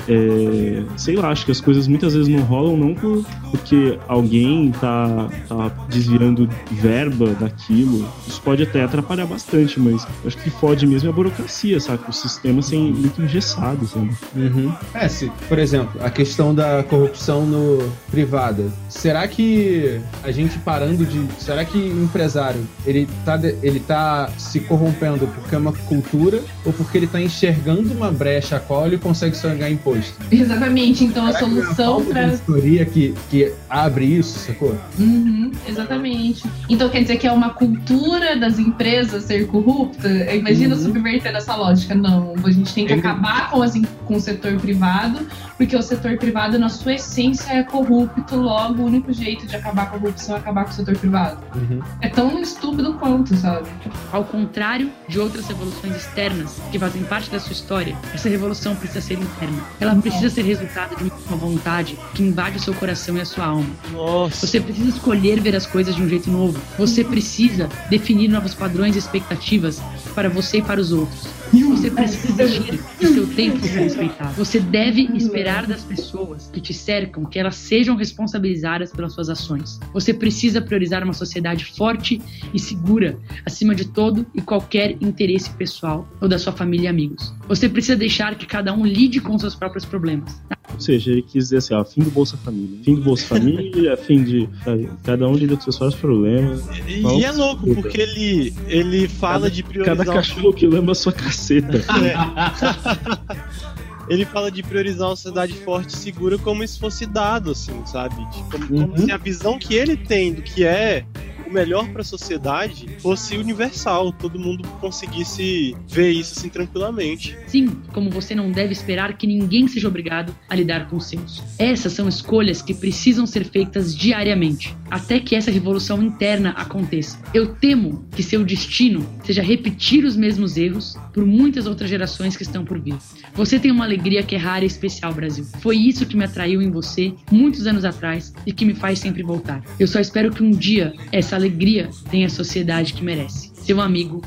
é, 0.08 0.82
sei 0.96 1.16
lá, 1.16 1.30
acho 1.30 1.44
que 1.44 1.52
as 1.52 1.60
coisas 1.60 1.86
muitas 1.98 2.14
vezes 2.14 2.28
não 2.28 2.42
rolam 2.42 2.76
não 2.76 2.94
por, 2.94 3.24
porque 3.50 3.98
alguém 4.06 4.70
tá, 4.80 5.28
tá 5.48 5.68
desviando 5.88 6.48
verba 6.70 7.30
daquilo. 7.40 8.08
Isso 8.26 8.40
pode 8.40 8.62
até 8.62 8.84
atrapalhar 8.84 9.26
bastante, 9.26 9.80
mas 9.80 10.06
acho 10.24 10.36
que 10.38 10.48
fode 10.48 10.86
mesmo 10.86 11.08
é 11.08 11.10
a 11.10 11.14
burocracia, 11.14 11.80
sabe? 11.80 12.00
O 12.08 12.12
sistema 12.12 12.62
sem 12.62 12.92
muito 12.92 13.20
engessado, 13.20 13.84
sabe? 13.86 14.10
Uhum. 14.36 14.72
É, 14.94 15.08
se, 15.08 15.30
por 15.48 15.58
exemplo, 15.58 16.00
a 16.00 16.08
questão 16.08 16.54
da 16.54 16.84
corrupção 16.84 17.44
no 17.44 17.90
privada. 18.10 18.64
Será 18.88 19.26
que 19.26 20.00
a 20.22 20.30
gente 20.30 20.56
parando 20.58 21.04
de. 21.04 21.26
Será 21.42 21.64
que 21.64 21.76
o 21.78 22.04
empresário 22.04 22.60
ele 22.86 23.08
tá, 23.24 23.36
de- 23.36 23.56
ele 23.62 23.80
tá 23.80 24.30
se 24.38 24.60
corrompendo 24.60 25.26
porque 25.34 25.54
é 25.54 25.58
uma 25.58 25.72
cultura 25.72 26.40
ou 26.64 26.72
porque 26.72 26.96
ele 26.98 27.06
tá 27.08 27.20
enxergando 27.20 27.92
uma 27.92 28.10
brecha 28.12 28.56
a 28.56 28.60
qual 28.60 28.86
ele 28.86 28.98
consegue 28.98 29.36
só 29.36 29.48
ganhar 29.48 29.70
imposto? 29.70 30.14
Exatamente, 30.30 31.04
então 31.04 31.26
Será 31.26 31.38
é 31.38 31.42
a 31.42 31.48
solução 31.48 31.77
falta 31.84 32.04
de 32.04 32.10
para 32.10 32.24
auditoria 32.24 32.84
que, 32.84 33.14
que 33.30 33.52
abre 33.68 34.04
isso, 34.04 34.38
sacou? 34.38 34.76
Uhum, 34.98 35.50
exatamente. 35.68 36.44
Então 36.68 36.88
quer 36.88 37.02
dizer 37.02 37.16
que 37.18 37.26
é 37.26 37.32
uma 37.32 37.50
cultura 37.50 38.36
das 38.36 38.58
empresas 38.58 39.24
ser 39.24 39.46
corrupta? 39.46 40.08
Imagina 40.34 40.74
Uhum. 40.74 40.82
subverter 40.82 41.34
essa 41.34 41.54
lógica. 41.56 41.94
Não, 41.94 42.34
a 42.44 42.50
gente 42.50 42.72
tem 42.74 42.86
que 42.86 42.92
acabar 42.92 43.50
com, 43.50 43.62
as, 43.62 43.74
com 44.04 44.16
o 44.16 44.20
setor 44.20 44.56
privado, 44.60 45.26
porque 45.58 45.76
o 45.76 45.82
setor 45.82 46.16
privado, 46.16 46.56
na 46.56 46.68
sua 46.68 46.94
essência, 46.94 47.52
é 47.52 47.64
corrupto. 47.64 48.36
Logo, 48.36 48.80
o 48.80 48.86
único 48.86 49.12
jeito 49.12 49.44
de 49.44 49.56
acabar 49.56 49.90
com 49.90 49.96
a 49.96 49.98
corrupção 49.98 50.36
é 50.36 50.38
acabar 50.38 50.64
com 50.64 50.70
o 50.70 50.72
setor 50.72 50.96
privado. 50.96 51.42
Uhum. 51.56 51.82
É 52.00 52.08
tão 52.08 52.40
estúpido 52.40 52.94
quanto, 52.94 53.36
sabe? 53.36 53.68
Ao 54.12 54.24
contrário 54.24 54.90
de 55.08 55.18
outras 55.18 55.48
revoluções 55.48 55.96
externas 55.96 56.60
que 56.70 56.78
fazem 56.78 57.02
parte 57.02 57.28
da 57.28 57.40
sua 57.40 57.52
história, 57.52 57.96
essa 58.14 58.28
revolução 58.28 58.76
precisa 58.76 59.00
ser 59.00 59.14
interna. 59.14 59.64
Ela 59.80 59.96
precisa 59.96 60.30
ser 60.30 60.42
resultado 60.42 60.96
de 60.96 61.10
uma 61.26 61.36
vontade 61.36 61.98
que 62.14 62.22
invade 62.22 62.58
o 62.58 62.60
seu 62.60 62.72
coração 62.74 63.16
e 63.16 63.20
a 63.20 63.24
sua 63.24 63.46
alma. 63.46 63.68
Nossa. 63.90 64.46
Você 64.46 64.60
precisa 64.60 64.90
escolher 64.90 65.40
ver 65.40 65.56
as 65.56 65.66
coisas 65.66 65.96
de 65.96 66.02
um 66.02 66.08
jeito 66.08 66.30
novo. 66.30 66.60
Você 66.78 67.02
precisa 67.02 67.68
definir 67.90 68.28
novos 68.28 68.54
padrões 68.54 68.94
e 68.94 68.98
expectativas 69.00 69.82
para 70.14 70.28
você 70.28 70.58
e 70.58 70.62
para 70.62 70.80
os 70.80 70.92
outros. 70.92 71.26
Você 71.52 71.90
precisa 71.90 72.42
exigir 72.42 72.78
que 72.98 73.06
seu 73.06 73.26
tempo 73.26 73.60
seja 73.60 73.80
respeitado. 73.80 74.34
Você 74.34 74.60
deve 74.60 75.08
esperar 75.14 75.47
das 75.48 75.82
pessoas 75.82 76.50
que 76.52 76.60
te 76.60 76.74
cercam 76.74 77.24
que 77.24 77.38
elas 77.38 77.56
sejam 77.56 77.96
responsabilizadas 77.96 78.92
pelas 78.92 79.14
suas 79.14 79.30
ações. 79.30 79.80
Você 79.94 80.12
precisa 80.12 80.60
priorizar 80.60 81.02
uma 81.02 81.14
sociedade 81.14 81.64
forte 81.64 82.20
e 82.52 82.58
segura, 82.58 83.18
acima 83.46 83.74
de 83.74 83.86
todo 83.86 84.26
e 84.34 84.42
qualquer 84.42 84.96
interesse 85.00 85.48
pessoal 85.50 86.06
ou 86.20 86.28
da 86.28 86.38
sua 86.38 86.52
família 86.52 86.86
e 86.86 86.88
amigos. 86.88 87.32
Você 87.48 87.68
precisa 87.68 87.96
deixar 87.96 88.34
que 88.34 88.46
cada 88.46 88.74
um 88.74 88.84
lide 88.84 89.20
com 89.20 89.38
seus 89.38 89.54
próprios 89.54 89.84
problemas. 89.84 90.40
Ou 90.74 90.80
seja, 90.80 91.10
ele 91.10 91.22
quis 91.22 91.44
dizer 91.44 91.56
assim, 91.56 91.74
ó, 91.74 91.82
fim 91.82 92.02
do 92.02 92.10
Bolsa 92.10 92.36
Família. 92.36 92.78
Fim 92.84 92.96
do 92.96 93.00
Bolsa 93.00 93.26
Família, 93.26 93.96
fim 94.04 94.22
de. 94.22 94.48
sabe, 94.62 94.90
cada 95.02 95.26
um 95.26 95.32
lida 95.32 95.56
com 95.56 95.62
seus 95.62 95.78
próprios 95.78 96.00
problemas. 96.00 96.68
E, 96.86 97.00
e 97.00 97.24
é 97.24 97.32
louco, 97.32 97.64
desculpa? 97.64 97.88
porque 97.88 98.00
ele, 98.02 98.54
ele 98.66 99.08
fala 99.08 99.44
Cada- 99.44 99.50
de 99.50 99.62
priorizar. 99.62 99.96
Cada 99.96 100.12
cachorro 100.12 100.52
que 100.52 100.66
lamba 100.66 100.92
a 100.92 100.94
sua 100.94 101.12
caceta. 101.12 101.82
ele 104.08 104.24
fala 104.24 104.50
de 104.50 104.62
priorizar 104.62 105.08
uma 105.08 105.16
sociedade 105.16 105.52
forte 105.64 105.90
e 105.94 105.98
segura 105.98 106.38
como 106.38 106.66
se 106.66 106.78
fosse 106.78 107.06
dado, 107.06 107.50
assim, 107.50 107.84
sabe? 107.86 108.14
De- 108.30 108.42
como, 108.50 108.66
como 108.68 108.92
Uhum. 108.92 108.96
se 109.04 109.12
a 109.12 109.16
visão 109.16 109.58
que 109.58 109.74
ele 109.74 109.96
tem 109.96 110.32
do 110.32 110.42
que 110.42 110.64
é 110.64 111.04
o 111.48 111.52
melhor 111.52 111.88
para 111.88 112.02
a 112.02 112.04
sociedade 112.04 112.86
fosse 113.00 113.36
universal, 113.36 114.12
todo 114.12 114.38
mundo 114.38 114.68
conseguisse 114.80 115.74
ver 115.88 116.10
isso 116.10 116.38
assim 116.38 116.48
tranquilamente. 116.48 117.36
Sim, 117.46 117.68
como 117.92 118.10
você 118.10 118.34
não 118.34 118.50
deve 118.52 118.72
esperar 118.72 119.16
que 119.16 119.26
ninguém 119.26 119.66
seja 119.66 119.88
obrigado 119.88 120.34
a 120.48 120.54
lidar 120.54 120.88
com 120.88 120.96
os 120.96 121.06
seus. 121.06 121.42
Essas 121.58 121.94
são 121.94 122.06
escolhas 122.06 122.60
que 122.60 122.74
precisam 122.74 123.26
ser 123.26 123.44
feitas 123.44 123.96
diariamente, 123.96 124.76
até 124.90 125.18
que 125.18 125.34
essa 125.34 125.50
revolução 125.50 126.02
interna 126.02 126.50
aconteça. 126.50 127.18
Eu 127.32 127.54
temo 127.54 128.04
que 128.14 128.22
seu 128.22 128.44
destino 128.44 129.06
seja 129.24 129.42
repetir 129.42 130.04
os 130.04 130.16
mesmos 130.16 130.56
erros 130.56 130.96
por 131.12 131.24
muitas 131.24 131.66
outras 131.66 131.88
gerações 131.88 132.36
que 132.36 132.42
estão 132.42 132.64
por 132.64 132.78
vir. 132.78 132.96
Você 133.34 133.58
tem 133.58 133.70
uma 133.70 133.84
alegria 133.84 134.22
que 134.22 134.34
é 134.34 134.38
rara 134.38 134.64
e 134.64 134.66
especial, 134.66 135.14
Brasil. 135.14 135.46
Foi 135.60 135.76
isso 135.76 136.06
que 136.06 136.16
me 136.16 136.24
atraiu 136.24 136.60
em 136.60 136.70
você 136.70 137.12
muitos 137.30 137.66
anos 137.66 137.84
atrás 137.84 138.32
e 138.46 138.52
que 138.52 138.64
me 138.64 138.74
faz 138.74 138.98
sempre 138.98 139.22
voltar. 139.22 139.62
Eu 139.80 139.88
só 139.88 139.98
espero 139.98 140.30
que 140.30 140.42
um 140.42 140.50
dia 140.50 140.92
essa 141.10 141.37
alegria 141.38 141.88
tenha 142.10 142.26
a 142.26 142.30
sociedade 142.30 142.92
que 142.92 143.02
merece. 143.02 143.50
Seu 143.54 143.80
amigo, 143.80 144.22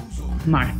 Mark. 0.45 0.75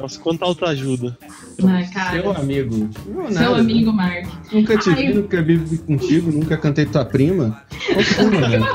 Nossa, 0.00 0.18
quanta 0.18 0.44
autoajuda. 0.44 1.16
Ah, 1.62 1.84
cara. 1.92 2.20
Seu 2.20 2.32
amigo. 2.32 2.90
Não, 3.06 3.30
Seu 3.30 3.50
nada. 3.50 3.60
amigo, 3.60 3.92
Mark. 3.92 4.26
Nunca 4.52 4.76
te 4.76 4.90
Ai. 4.90 4.96
vi, 4.96 5.14
nunca 5.14 5.40
vivi 5.40 5.78
contigo, 5.78 6.32
nunca 6.32 6.56
cantei 6.56 6.84
tua 6.86 7.04
prima. 7.04 7.62
Qual 7.92 8.04
foi, 8.04 8.40
mano? 8.40 8.66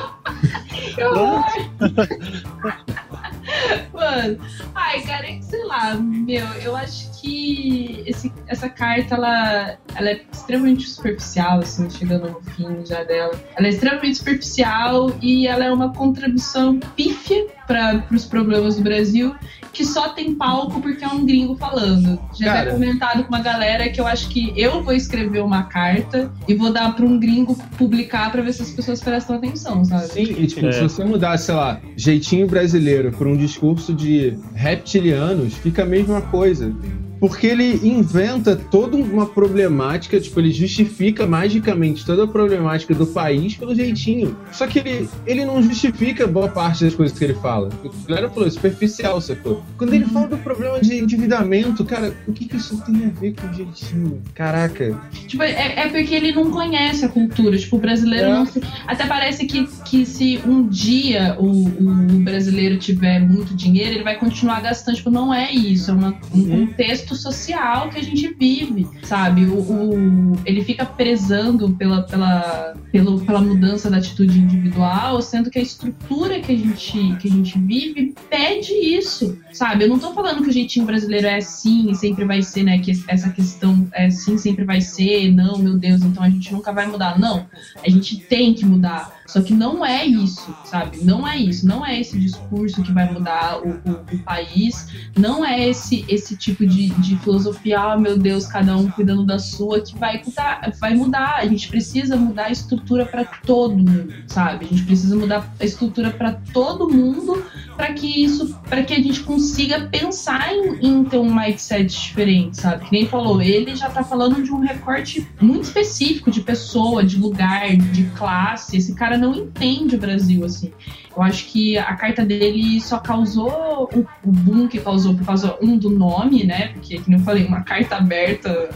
Mano, 4.10 4.38
ai, 4.73 5.02
cara, 5.02 5.27
é 5.27 5.34
que 5.34 5.45
sei 5.45 5.64
lá, 5.65 5.94
meu, 5.95 6.45
eu 6.64 6.76
acho 6.76 7.10
que 7.22 8.03
esse- 8.07 8.31
essa 8.48 8.68
carta, 8.69 9.15
ela, 9.15 9.77
ela 9.95 10.10
é 10.10 10.22
extremamente 10.31 10.88
superficial, 10.90 11.60
assim, 11.60 11.90
chegando 11.90 12.30
no 12.30 12.41
fim 12.41 12.86
já 12.86 13.03
dela. 13.03 13.34
Ela 13.56 13.68
é 13.68 13.69
extremamente 13.69 14.18
superficial 14.18 15.15
e 15.22 15.45
ela 15.48 15.65
é 15.65 15.72
uma 15.72 15.94
contribuição 15.94 16.80
pífia 16.95 17.45
para 17.68 18.03
os 18.11 18.26
problemas 18.26 18.77
do 18.77 18.81
Brasil, 18.81 19.36
que 19.72 19.86
só 19.86 20.10
tem 20.10 20.34
palco 20.34 20.81
porque 20.81 21.03
é 21.03 21.07
um 21.07 21.23
gringo 21.23 21.56
falando. 21.56 22.19
Já 22.40 22.45
Cara. 22.53 22.72
comentado 22.72 23.23
com 23.23 23.30
uma 23.30 23.41
galera 23.44 23.88
que 23.90 24.02
eu 24.02 24.07
acho 24.07 24.27
que 24.30 24.52
eu 24.60 24.81
vou 24.84 24.94
escrever 24.94 25.44
uma 25.44 25.64
carta 25.64 26.31
e 26.48 26.56
vou 26.56 26.73
dar 26.73 26.95
para 26.95 27.06
um 27.06 27.19
gringo 27.19 27.56
publicar 27.77 28.31
para 28.31 28.41
ver 28.41 28.53
se 28.53 28.64
as 28.64 28.72
pessoas 28.72 28.99
prestam 29.02 29.36
atenção, 29.36 29.86
sabe? 29.86 30.07
Sim, 30.07 30.22
e 30.23 30.48
tipo, 30.48 30.65
É. 30.65 30.72
se 30.72 30.81
você 30.81 31.03
mudar, 31.06 31.38
sei 31.38 31.53
lá, 31.53 31.80
jeitinho 31.95 32.48
brasileiro 32.48 33.11
por 33.11 33.27
um 33.27 33.38
discurso 33.38 33.94
de 34.00 34.38
reptilianos, 34.56 35.56
fica 35.56 35.84
a 35.84 35.86
mesma 35.86 36.22
coisa. 36.22 36.74
Porque 37.20 37.48
ele 37.48 37.80
inventa 37.88 38.56
toda 38.56 38.96
uma 38.98 39.26
problemática, 39.26 40.20
tipo, 40.20 40.40
ele 40.40 40.52
justifica 40.52 41.26
magicamente 41.28 42.06
toda 42.06 42.24
a 42.24 42.28
problemática 42.28 42.94
do 42.96 43.06
país 43.08 43.56
pelo 43.56 43.76
jeitinho. 43.76 44.38
Só 44.52 44.68
que 44.68 44.80
ele, 44.80 45.10
ele 45.26 45.46
não 45.46 45.62
justifica 45.62 46.26
boa 46.28 46.48
parte 46.48 46.84
das 46.86 46.96
coisas 46.96 47.18
que 47.18 47.24
ele 47.24 47.34
fala. 47.36 47.70
O 47.84 48.08
galera 48.08 48.30
falou, 48.30 48.50
superficial, 48.50 49.20
sacou? 49.22 49.64
Quando 49.78 49.94
ele 49.94 50.06
fala 50.06 50.28
do 50.28 50.38
problema 50.38 50.80
de 50.80 50.96
endividamento, 50.98 51.84
cara, 51.86 52.14
o 52.28 52.34
que, 52.34 52.46
que 52.46 52.58
isso 52.58 52.82
tem 52.86 53.06
a 53.06 53.10
ver 53.20 53.34
com 53.36 53.52
jeitinho? 53.54 54.22
Caraca. 54.34 55.00
Tipo, 55.28 55.44
é, 55.44 55.80
é 55.82 55.90
porque 55.90 56.16
ele 56.16 56.32
não 56.32 56.50
conhece 56.52 57.06
a 57.06 57.10
cultura. 57.10 57.58
Tipo, 57.58 57.76
o 57.76 57.80
brasileiro 57.80 58.28
É. 58.28 58.34
não 58.34 58.46
se... 58.46 58.62
Até 58.88 59.06
parece 59.06 59.46
que, 59.46 59.68
que 59.86 60.06
se 60.06 60.40
um 60.46 60.68
dia 60.68 61.36
o, 61.40 61.46
o 61.68 62.20
brasileiro 62.24 62.78
tiver 62.78 63.20
muito 63.20 63.54
dinheiro, 63.56 63.96
ele 63.96 64.04
vai 64.04 64.18
continuar 64.18 64.62
gastando. 64.62 64.96
Tipo, 64.96 65.10
não 65.12 65.34
é 65.34 65.52
isso. 65.52 65.91
É 65.91 65.94
uma- 65.94 66.16
um 66.34 66.40
Uhum. 66.40 66.68
Contexto 67.10 67.15
social 67.15 67.90
que 67.90 67.99
a 67.99 68.03
gente 68.03 68.34
vive, 68.40 68.88
sabe? 69.03 69.45
O, 69.45 69.57
o- 69.60 70.40
ele 70.45 70.64
fica 70.64 70.86
prezando 70.86 71.72
pela, 71.72 72.03
pela, 72.03 72.73
pelo, 72.91 73.19
pela 73.22 73.41
mudança 73.41 73.90
da 73.90 73.98
atitude 73.98 74.40
individual, 74.40 75.22
sendo 75.22 75.49
que 75.49 75.60
a 75.60 75.61
estrutura 75.61 76.40
que 76.40 76.52
a 76.52 76.57
gente, 76.57 77.15
que 77.18 77.27
a 77.27 77.31
gente 77.31 77.57
vive 77.60 78.14
pede 78.30 78.72
isso, 78.73 79.38
sabe? 79.53 79.84
Eu 79.86 79.90
não 79.90 79.99
tô 79.99 80.14
falando 80.14 80.44
que 80.44 80.49
o 80.49 80.53
jeitinho 80.53 80.86
brasileiro 80.86 81.27
é 81.27 81.38
assim 81.38 81.90
e 81.90 81.95
sempre 81.95 82.26
vai 82.26 82.41
ser, 82.41 82.64
né? 82.64 82.80
Que 82.80 82.91
essa 83.07 83.30
questão 83.30 83.88
é 83.94 84.06
assim, 84.07 84.38
sempre 84.38 84.64
vai 84.64 84.81
ser, 84.81 85.31
não, 85.31 85.57
meu 85.57 85.77
Deus, 85.77 86.02
então 86.02 86.23
a 86.23 86.30
gente 86.30 86.52
nunca 86.53 86.72
vai 86.72 86.86
mudar. 86.88 87.19
Não, 87.19 87.45
a 87.84 87.90
gente 87.90 88.18
tem 88.18 88.53
que 88.53 88.65
mudar. 88.65 89.18
Só 89.27 89.41
que 89.44 89.53
não 89.53 89.86
é 89.86 90.06
isso, 90.07 90.56
sabe? 90.65 91.03
Não 91.03 91.27
é 91.27 91.38
isso. 91.38 91.68
Não 91.68 91.86
é 91.86 91.99
esse 91.99 92.18
discurso 92.18 92.81
que 92.81 92.91
vai 92.91 93.11
mudar 93.14 93.60
o, 93.60 93.69
o- 93.88 94.15
o 94.15 94.19
país. 94.23 94.88
Não 95.15 95.45
é 95.45 95.69
esse, 95.69 96.03
esse 96.10 96.36
tipo 96.36 96.65
de, 96.65 96.90
de 97.00 97.18
filosofia, 97.18 97.80
ah, 97.80 97.98
meu 97.98 98.18
Deus, 98.18 98.46
cada 98.46 98.76
um 98.76 98.90
cuidando 98.90 99.26
da 99.26 99.40
sua, 99.40 99.82
que 99.82 99.98
vai 99.98 100.22
mudar, 100.26 100.72
vai 100.80 100.94
mudar. 100.94 101.36
A 101.38 101.46
gente 101.46 101.68
precisa 101.68 102.16
mudar 102.16 102.46
a 102.46 102.52
estrutura 102.52 103.06
para 103.06 103.26
todo 103.26 103.76
mundo, 103.76 104.14
sabe? 104.28 104.66
A 104.66 104.68
gente 104.68 104.84
precisa 104.84 105.16
mudar 105.16 105.52
a 105.60 105.66
estrutura 105.66 106.12
para 106.12 106.34
todo 106.54 106.90
mundo 106.90 107.44
para 107.76 107.94
que 107.94 108.24
isso, 108.24 108.56
para 108.68 108.84
que 108.84 108.94
a 108.94 109.02
gente 109.02 109.22
consiga 109.22 109.88
pensar 109.88 110.54
em, 110.54 110.86
em 110.86 111.04
ter 111.06 111.18
um 111.18 111.34
mindset 111.34 111.88
diferente, 111.90 112.58
sabe? 112.58 112.86
Que 112.86 112.92
nem 112.92 113.08
falou, 113.08 113.42
ele 113.42 113.76
já 113.76 113.90
tá 113.90 114.04
falando 114.04 114.44
de 114.44 114.52
um 114.52 114.60
recorte 114.60 115.26
muito 115.40 115.64
específico 115.64 116.30
de 116.30 116.42
pessoa, 116.42 117.04
de 117.04 117.18
lugar, 117.18 117.76
de 117.78 118.04
classe. 118.18 118.76
Esse 118.76 118.94
cara 118.94 119.18
não 119.18 119.34
entende 119.34 119.96
o 119.96 120.00
Brasil 120.00 120.44
assim. 120.44 120.72
Eu 121.15 121.23
acho 121.23 121.45
que 121.48 121.77
a 121.77 121.95
carta 121.95 122.26
dele 122.26 122.80
só 122.80 122.99
causou 122.99 123.90
o, 124.23 124.31
boom 124.31 124.68
que 124.68 124.80
causou 124.80 125.15
por 125.15 125.26
causa, 125.26 125.57
um, 125.61 125.77
do 125.77 125.90
nome, 125.90 126.44
né? 126.44 126.69
Porque, 126.69 126.99
como 126.99 127.18
eu 127.18 127.22
falei, 127.22 127.45
uma 127.45 127.64
carta 127.64 127.98
aberta 127.98 128.69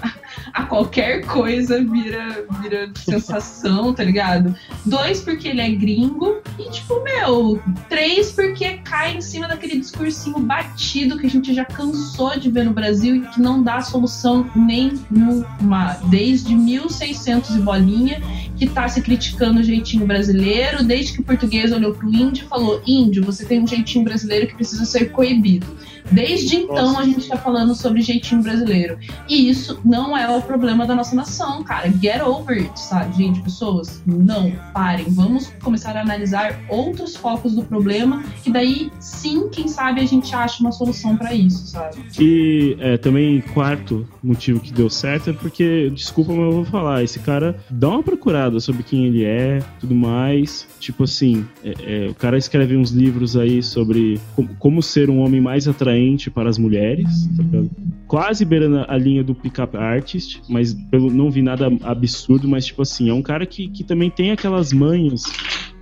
a 0.53 0.64
qualquer 0.64 1.26
coisa 1.26 1.84
vira, 1.84 2.45
vira 2.61 2.91
sensação, 2.95 3.93
tá 3.93 4.03
ligado? 4.03 4.55
Dois, 4.85 5.22
porque 5.22 5.47
ele 5.47 5.61
é 5.61 5.69
gringo. 5.69 6.41
E, 6.60 6.69
tipo, 6.69 7.03
meu, 7.03 7.61
três, 7.89 8.31
porque 8.31 8.77
cai 8.77 9.18
em 9.18 9.22
cima 9.22 9.47
daquele 9.47 9.80
discursinho 9.80 10.39
batido 10.39 11.18
que 11.18 11.26
a 11.26 11.30
gente 11.30 11.53
já 11.53 11.65
cansou 11.65 12.38
de 12.38 12.49
ver 12.49 12.65
no 12.65 12.73
Brasil 12.73 13.15
e 13.15 13.22
que 13.22 13.41
não 13.41 13.64
dá 13.64 13.81
solução 13.81 14.49
nenhuma. 14.55 15.97
Desde 16.10 16.55
1600 16.55 17.55
e 17.55 17.60
bolinha, 17.60 18.22
que 18.57 18.68
tá 18.68 18.88
se 18.88 19.01
criticando 19.01 19.60
o 19.60 19.64
jeitinho 19.64 20.05
brasileiro, 20.05 20.84
desde 20.84 21.14
que 21.14 21.22
o 21.22 21.23
português 21.23 21.72
olhou 21.72 21.93
pro 21.93 22.14
índio 22.14 22.45
e 22.45 22.47
falou: 22.47 22.81
Índio, 22.85 23.23
você 23.23 23.45
tem 23.45 23.61
um 23.61 23.68
jeitinho 23.68 24.05
brasileiro 24.05 24.47
que 24.47 24.55
precisa 24.55 24.85
ser 24.85 25.11
coibido. 25.11 25.65
Desde 26.11 26.57
então 26.57 26.97
a 26.97 27.03
gente 27.03 27.27
tá 27.27 27.38
falando 27.38 27.75
sobre 27.75 28.01
jeitinho 28.01 28.41
brasileiro. 28.41 28.97
E 29.27 29.49
isso 29.49 29.80
não 29.84 30.17
é 30.17 30.30
o 30.30 30.41
problema 30.41 30.85
da 30.85 30.95
nossa 30.95 31.15
nação, 31.15 31.63
cara. 31.63 31.91
Get 32.01 32.21
over 32.21 32.57
it, 32.57 32.80
sabe, 32.80 33.15
gente? 33.17 33.41
Pessoas, 33.41 34.01
não, 34.05 34.51
parem. 34.73 35.05
Vamos 35.09 35.51
começar 35.61 35.95
a 35.95 36.01
analisar 36.01 36.59
outros 36.69 37.15
focos 37.15 37.55
do 37.55 37.63
problema, 37.63 38.23
que 38.43 38.51
daí 38.51 38.91
sim, 38.99 39.49
quem 39.49 39.67
sabe, 39.67 40.01
a 40.01 40.05
gente 40.05 40.34
acha 40.35 40.61
uma 40.61 40.71
solução 40.71 41.15
pra 41.17 41.34
isso, 41.34 41.67
sabe? 41.67 41.97
E 42.19 42.75
é, 42.80 42.97
também, 42.97 43.41
quarto 43.53 44.07
motivo 44.21 44.59
que 44.59 44.71
deu 44.71 44.89
certo 44.89 45.30
é 45.30 45.34
porque, 45.34 45.89
desculpa, 45.93 46.34
mas 46.34 46.45
eu 46.45 46.51
vou 46.51 46.65
falar, 46.65 47.03
esse 47.03 47.19
cara 47.19 47.57
dá 47.69 47.89
uma 47.89 48.03
procurada 48.03 48.59
sobre 48.59 48.84
quem 48.84 49.05
ele 49.05 49.23
é, 49.23 49.59
tudo 49.80 49.95
mais. 49.95 50.67
Tipo 50.80 51.03
assim, 51.03 51.45
é, 51.63 52.05
é, 52.05 52.09
o 52.09 52.15
cara 52.15 52.38
escreve 52.38 52.75
uns 52.75 52.91
livros 52.91 53.35
aí 53.35 53.63
sobre 53.63 54.19
como, 54.35 54.49
como 54.59 54.84
ser 54.84 55.09
um 55.09 55.19
homem 55.19 55.41
mais 55.41 55.67
atraente 55.67 55.93
para 56.32 56.49
as 56.49 56.57
mulheres, 56.57 57.30
tá? 57.52 57.64
Quase 58.07 58.45
beirando 58.45 58.86
a 58.88 58.98
linha 58.98 59.24
do 59.24 59.34
pick-up 59.34 59.76
artist, 59.76 60.41
mas 60.48 60.74
pelo, 60.74 61.10
não 61.10 61.32
vi 61.32 61.41
nada 61.41 61.68
absurdo, 61.82 62.48
mas 62.48 62.65
tipo 62.65 62.82
assim, 62.82 63.10
é 63.10 63.14
um 63.14 63.22
cara 63.22 63.45
que, 63.45 63.68
que 63.70 63.84
também 63.84 64.10
tem 64.10 64.32
aquelas 64.32 64.72
manhas 64.72 65.24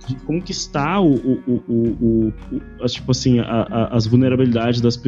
de 0.06 0.14
conquistar 0.16 1.00
o, 1.00 1.12
o, 1.14 1.62
o, 1.68 2.32
o, 2.52 2.62
as, 2.82 2.92
tipo 2.92 3.10
assim, 3.10 3.38
a- 3.40 3.66
a- 3.70 3.96
as 3.96 4.06
vulnerabilidades 4.06 4.80
das 4.80 5.00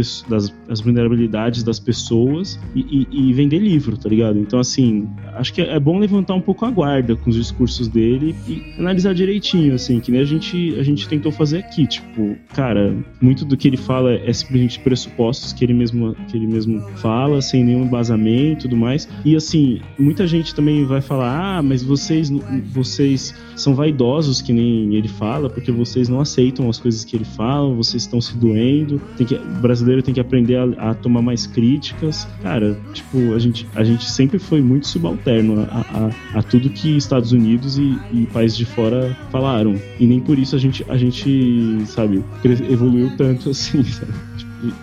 as 0.69 0.81
vulnerabilidades 0.81 1.63
das 1.63 1.79
pessoas 1.79 2.59
e, 2.75 2.81
e- 3.11 3.29
e 3.31 3.33
vender 3.33 3.59
livro, 3.59 3.97
tá 3.97 4.09
ligado? 4.09 4.39
Então, 4.39 4.59
assim, 4.59 5.09
acho 5.35 5.53
que 5.53 5.61
é 5.63 5.79
bom 5.81 5.99
levantar 5.99 6.35
um 6.35 6.41
pouco 6.41 6.65
a 6.65 6.71
guarda 6.71 7.17
com 7.17 7.31
os 7.31 7.37
discursos 7.37 7.89
dele 7.89 8.35
e 8.49 8.75
analisar 8.79 9.15
direitinho, 9.15 9.75
assim, 9.75 10.01
que 10.01 10.11
nem 10.11 10.21
a 10.21 10.25
gente, 10.25 10.75
a 10.79 10.83
gente 10.83 11.09
tentou 11.09 11.31
fazer 11.33 11.59
aqui. 11.59 11.87
Tipo, 11.87 12.37
cara, 12.55 12.95
muito 13.21 13.45
do 13.45 13.57
que 13.57 13.69
ele 13.69 13.77
fala 13.77 14.13
é 14.15 14.33
simplesmente 14.33 14.79
pressupostos 14.81 15.53
que 15.53 15.65
ele 15.65 15.75
mesmo, 15.75 16.15
que 16.29 16.37
ele 16.37 16.47
mesmo 16.47 16.81
fala, 16.97 17.41
sem 17.43 17.63
nenhum 17.65 17.85
embasamento 17.85 18.61
e 18.67 18.69
tudo 18.69 18.77
mais. 18.77 19.09
E, 19.25 19.35
assim, 19.37 19.81
muita 19.99 20.27
gente 20.27 20.55
também 20.55 20.85
vai 20.85 21.01
falar, 21.01 21.59
ah, 21.59 21.63
mas 21.63 21.83
vocês, 21.83 22.31
vocês 22.73 23.35
são 23.57 23.75
vaidosos, 23.75 24.41
que 24.43 24.53
nem 24.53 24.84
ele 24.93 25.09
fala, 25.09 25.49
porque 25.49 25.71
vocês 25.71 26.09
não 26.09 26.21
aceitam 26.21 26.69
as 26.69 26.79
coisas 26.79 27.05
que 27.05 27.17
ele 27.17 27.25
fala, 27.25 27.75
vocês 27.75 28.03
estão 28.03 28.21
se 28.21 28.37
doendo, 28.37 29.01
que, 29.17 29.35
o 29.35 29.61
brasileiro 29.61 30.03
tem 30.03 30.13
que 30.13 30.21
aprender 30.21 30.57
a, 30.57 30.91
a 30.91 30.95
tomar 30.95 31.23
mais 31.23 31.47
críticas. 31.47 32.27
Cara, 32.43 32.79
tipo, 32.93 33.35
a 33.35 33.39
gente, 33.39 33.67
a 33.75 33.85
gente 33.85 34.11
sempre 34.11 34.39
foi 34.39 34.61
muito 34.61 34.87
subalterno 34.87 35.63
a, 35.71 36.11
a, 36.35 36.39
a 36.39 36.43
tudo 36.43 36.69
que 36.69 36.97
Estados 36.97 37.33
Unidos 37.33 37.79
e, 37.79 37.99
e 38.13 38.27
países 38.27 38.57
de 38.57 38.65
fora 38.65 39.17
falaram. 39.31 39.81
E 39.99 40.07
nem 40.07 40.21
por 40.21 40.39
isso 40.39 40.57
a 40.57 40.59
gente, 40.59 40.85
a 40.89 40.97
gente 40.97 41.85
sabe, 41.87 42.23
evoluiu 42.69 43.17
tanto 43.17 43.51
assim, 43.51 43.83
sabe? 43.85 44.13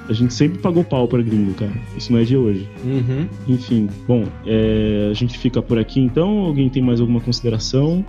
A 0.10 0.14
gente 0.14 0.34
sempre 0.34 0.60
pagou 0.60 0.84
pau 0.84 1.08
pra 1.08 1.22
gringo, 1.22 1.54
cara. 1.54 1.72
Isso 1.96 2.12
não 2.12 2.20
é 2.20 2.24
de 2.24 2.38
hoje. 2.38 2.68
Uhum. 2.84 3.28
Enfim, 3.48 3.90
bom, 4.08 4.26
é, 4.46 5.10
a 5.10 5.14
gente 5.14 5.38
fica 5.38 5.62
por 5.62 5.80
aqui 5.80 6.00
então. 6.00 6.40
Alguém 6.40 6.70
tem 6.70 6.82
mais 6.82 7.00
alguma 7.00 7.20
consideração? 7.22 8.06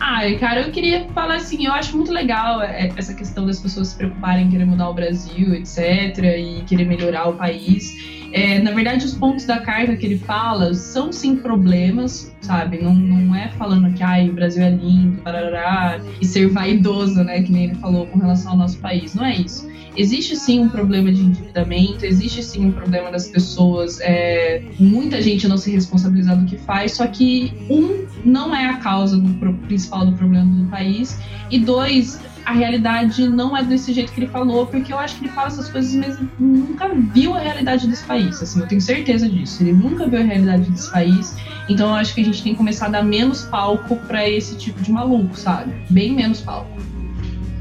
Ai, 0.00 0.36
cara, 0.36 0.62
eu 0.62 0.70
queria 0.70 1.06
falar 1.14 1.36
assim, 1.36 1.66
eu 1.66 1.72
acho 1.72 1.96
muito 1.96 2.12
legal 2.12 2.62
é, 2.62 2.90
essa 2.96 3.14
questão 3.14 3.46
das 3.46 3.60
pessoas 3.60 3.88
se 3.88 3.96
preocuparem 3.96 4.46
em 4.46 4.50
querer 4.50 4.66
mudar 4.66 4.88
o 4.88 4.94
Brasil, 4.94 5.54
etc., 5.54 6.18
e 6.18 6.62
querer 6.66 6.86
melhorar 6.86 7.28
o 7.28 7.34
país. 7.34 7.94
É, 8.34 8.58
na 8.58 8.72
verdade, 8.72 9.06
os 9.06 9.14
pontos 9.14 9.44
da 9.44 9.60
carta 9.60 9.94
que 9.94 10.04
ele 10.04 10.18
fala 10.18 10.74
são 10.74 11.12
sim 11.12 11.36
problemas, 11.36 12.34
sabe? 12.40 12.82
Não, 12.82 12.92
não 12.92 13.32
é 13.34 13.48
falando 13.50 13.94
que 13.94 14.02
ai, 14.02 14.28
o 14.28 14.32
Brasil 14.32 14.64
é 14.64 14.70
lindo, 14.70 15.22
parará, 15.22 16.00
e 16.20 16.26
ser 16.26 16.48
vaidoso, 16.48 17.22
né? 17.22 17.42
Que 17.42 17.52
nem 17.52 17.64
ele 17.66 17.74
falou 17.76 18.06
com 18.06 18.18
relação 18.18 18.52
ao 18.52 18.58
nosso 18.58 18.78
país. 18.78 19.14
Não 19.14 19.24
é 19.24 19.36
isso. 19.36 19.68
Existe 19.96 20.36
sim 20.36 20.60
um 20.60 20.68
problema 20.68 21.12
de 21.12 21.22
endividamento, 21.22 22.04
existe 22.04 22.42
sim 22.42 22.66
um 22.66 22.72
problema 22.72 23.10
das 23.10 23.28
pessoas, 23.28 23.98
é, 24.00 24.64
muita 24.78 25.20
gente 25.22 25.46
não 25.46 25.56
se 25.56 25.70
responsabilizar 25.70 26.36
do 26.36 26.46
que 26.46 26.56
faz, 26.58 26.92
só 26.92 27.06
que 27.06 27.52
um 27.70 28.04
não 28.24 28.54
é 28.54 28.66
a 28.66 28.76
causa 28.78 29.16
do 29.16 29.52
principal 29.66 30.06
do 30.06 30.12
problema 30.12 30.46
do 30.46 30.64
país, 30.66 31.18
e 31.50 31.58
dois, 31.58 32.20
a 32.44 32.52
realidade 32.52 33.28
não 33.28 33.56
é 33.56 33.62
desse 33.62 33.92
jeito 33.92 34.12
que 34.12 34.20
ele 34.20 34.28
falou, 34.28 34.66
porque 34.66 34.92
eu 34.92 34.98
acho 34.98 35.16
que 35.16 35.24
ele 35.24 35.32
fala 35.32 35.48
essas 35.48 35.68
coisas, 35.68 35.94
mas 35.94 36.18
nunca 36.38 36.88
viu 37.12 37.34
a 37.34 37.38
realidade 37.38 37.86
desse 37.86 38.04
país. 38.04 38.42
Assim, 38.42 38.60
eu 38.60 38.66
tenho 38.66 38.80
certeza 38.80 39.28
disso. 39.28 39.62
Ele 39.62 39.72
nunca 39.72 40.06
viu 40.06 40.20
a 40.20 40.22
realidade 40.22 40.70
desse 40.70 40.90
país. 40.90 41.36
Então 41.68 41.88
eu 41.88 41.94
acho 41.94 42.14
que 42.14 42.20
a 42.20 42.24
gente 42.24 42.42
tem 42.42 42.52
que 42.52 42.58
começar 42.58 42.86
a 42.86 42.90
dar 42.90 43.02
menos 43.02 43.42
palco 43.44 43.96
pra 44.06 44.28
esse 44.28 44.56
tipo 44.56 44.82
de 44.82 44.92
maluco, 44.92 45.38
sabe? 45.38 45.72
Bem 45.88 46.12
menos 46.12 46.40
palco. 46.40 46.70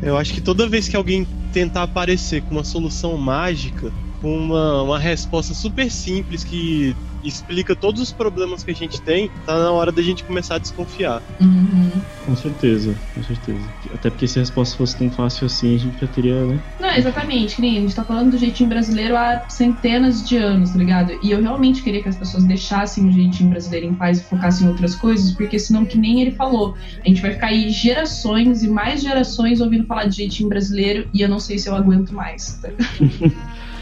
Eu 0.05 0.17
acho 0.17 0.34
que 0.34 0.41
toda 0.41 0.67
vez 0.67 0.88
que 0.89 0.95
alguém 0.95 1.25
tentar 1.53 1.84
aparecer 1.84 2.41
com 2.43 2.55
uma 2.55 2.63
solução 2.63 3.17
mágica, 3.17 3.91
com 4.21 4.38
uma, 4.38 4.84
uma 4.84 4.99
resposta 4.99 5.53
super 5.53 5.89
simples 5.89 6.43
que 6.43 6.95
explica 7.24 7.76
todos 7.76 8.02
os 8.02 8.12
problemas 8.12 8.64
que 8.64 8.72
a 8.72 8.76
gente 8.76 9.02
tem, 9.02 9.30
tá 9.45 9.58
na 9.58 9.72
hora 9.72 9.91
da 9.91 10.02
gente 10.02 10.24
começar 10.24 10.56
a 10.56 10.58
desconfiar. 10.60 11.22
Uhum. 11.40 11.91
Com 12.26 12.36
certeza, 12.36 12.95
com 13.14 13.24
certeza. 13.24 13.62
Até 13.94 14.10
porque 14.10 14.28
se 14.28 14.40
a 14.40 14.41
resposta 14.41 14.78
fosse 14.78 14.98
tão 14.98 15.10
fácil 15.12 15.45
assim, 15.45 15.76
a 15.76 15.80
gente 15.80 16.00
já 16.00 16.08
teria, 16.08 16.45
né? 16.45 16.60
Não, 16.80 16.90
exatamente, 16.91 17.56
que 17.56 17.62
nem 17.62 17.78
a 17.78 17.82
gente 17.82 17.95
tá 17.95 18.04
falando 18.04 18.32
do 18.32 18.38
jeitinho 18.38 18.70
brasileiro 18.70 19.16
há 19.18 19.45
centenas 19.50 20.28
de 20.28 20.38
anos, 20.38 20.72
tá 20.72 20.78
ligado? 20.78 21.14
E 21.22 21.32
eu 21.32 21.41
realmente 21.41 21.82
queria 21.82 22.02
que 22.02 22.10
as 22.10 22.16
pessoas 22.16 22.44
deixassem 22.44 23.08
o 23.08 23.12
jeitinho 23.12 23.50
brasileiro 23.50 23.88
em 23.88 23.94
paz 23.94 24.20
e 24.20 24.24
focassem 24.24 24.66
em 24.66 24.70
outras 24.70 24.95
coisas, 24.95 25.32
porque 25.34 25.60
senão, 25.60 25.86
que 25.86 25.98
nem 25.98 26.22
ele 26.22 26.32
falou, 26.32 26.76
a 27.04 27.08
gente 27.08 27.22
vai 27.22 27.34
ficar 27.34 27.48
aí 27.48 27.70
gerações 27.70 28.64
e 28.64 28.68
mais 28.68 29.02
gerações 29.02 29.60
ouvindo 29.60 29.86
falar 29.86 30.06
de 30.06 30.18
jeitinho 30.18 30.50
brasileiro 30.50 31.08
e 31.14 31.22
eu 31.22 31.30
não 31.30 31.40
sei 31.40 31.58
se 31.60 31.68
eu 31.68 31.76
aguento 31.76 32.14
mais. 32.14 32.60
tá? 32.62 32.70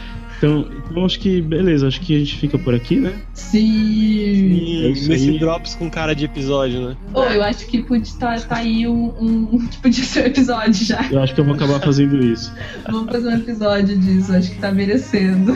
Então, 0.42 0.66
então 0.90 1.04
acho 1.04 1.20
que, 1.20 1.40
beleza, 1.40 1.86
acho 1.86 2.00
que 2.00 2.16
a 2.16 2.18
gente 2.18 2.36
fica 2.36 2.58
por 2.58 2.74
aqui, 2.74 2.96
né? 2.96 3.14
Sim! 3.32 3.60
E 3.62 4.86
É 4.86 4.88
nesse 4.88 5.38
drops 5.38 5.76
com 5.76 5.88
cara 5.88 6.14
de 6.14 6.24
episódio, 6.24 6.88
né? 6.88 6.96
Ô, 7.14 7.22
eu 7.22 7.44
acho 7.44 7.64
que 7.64 7.80
podia 7.80 8.12
tá, 8.18 8.36
tá 8.40 8.56
aí 8.56 8.88
um, 8.88 9.14
um. 9.20 9.68
Podia 9.80 10.02
ser 10.02 10.24
um 10.24 10.26
episódio 10.26 10.84
já. 10.84 11.08
Eu 11.12 11.22
acho 11.22 11.32
que 11.32 11.40
eu 11.40 11.44
vou 11.44 11.54
acabar 11.54 11.78
fazendo 11.78 12.20
isso. 12.24 12.52
Vamos 12.90 13.12
fazer 13.12 13.28
um 13.28 13.36
episódio 13.36 13.96
disso, 13.96 14.32
acho 14.32 14.50
que 14.50 14.58
tá 14.58 14.72
merecendo. 14.72 15.54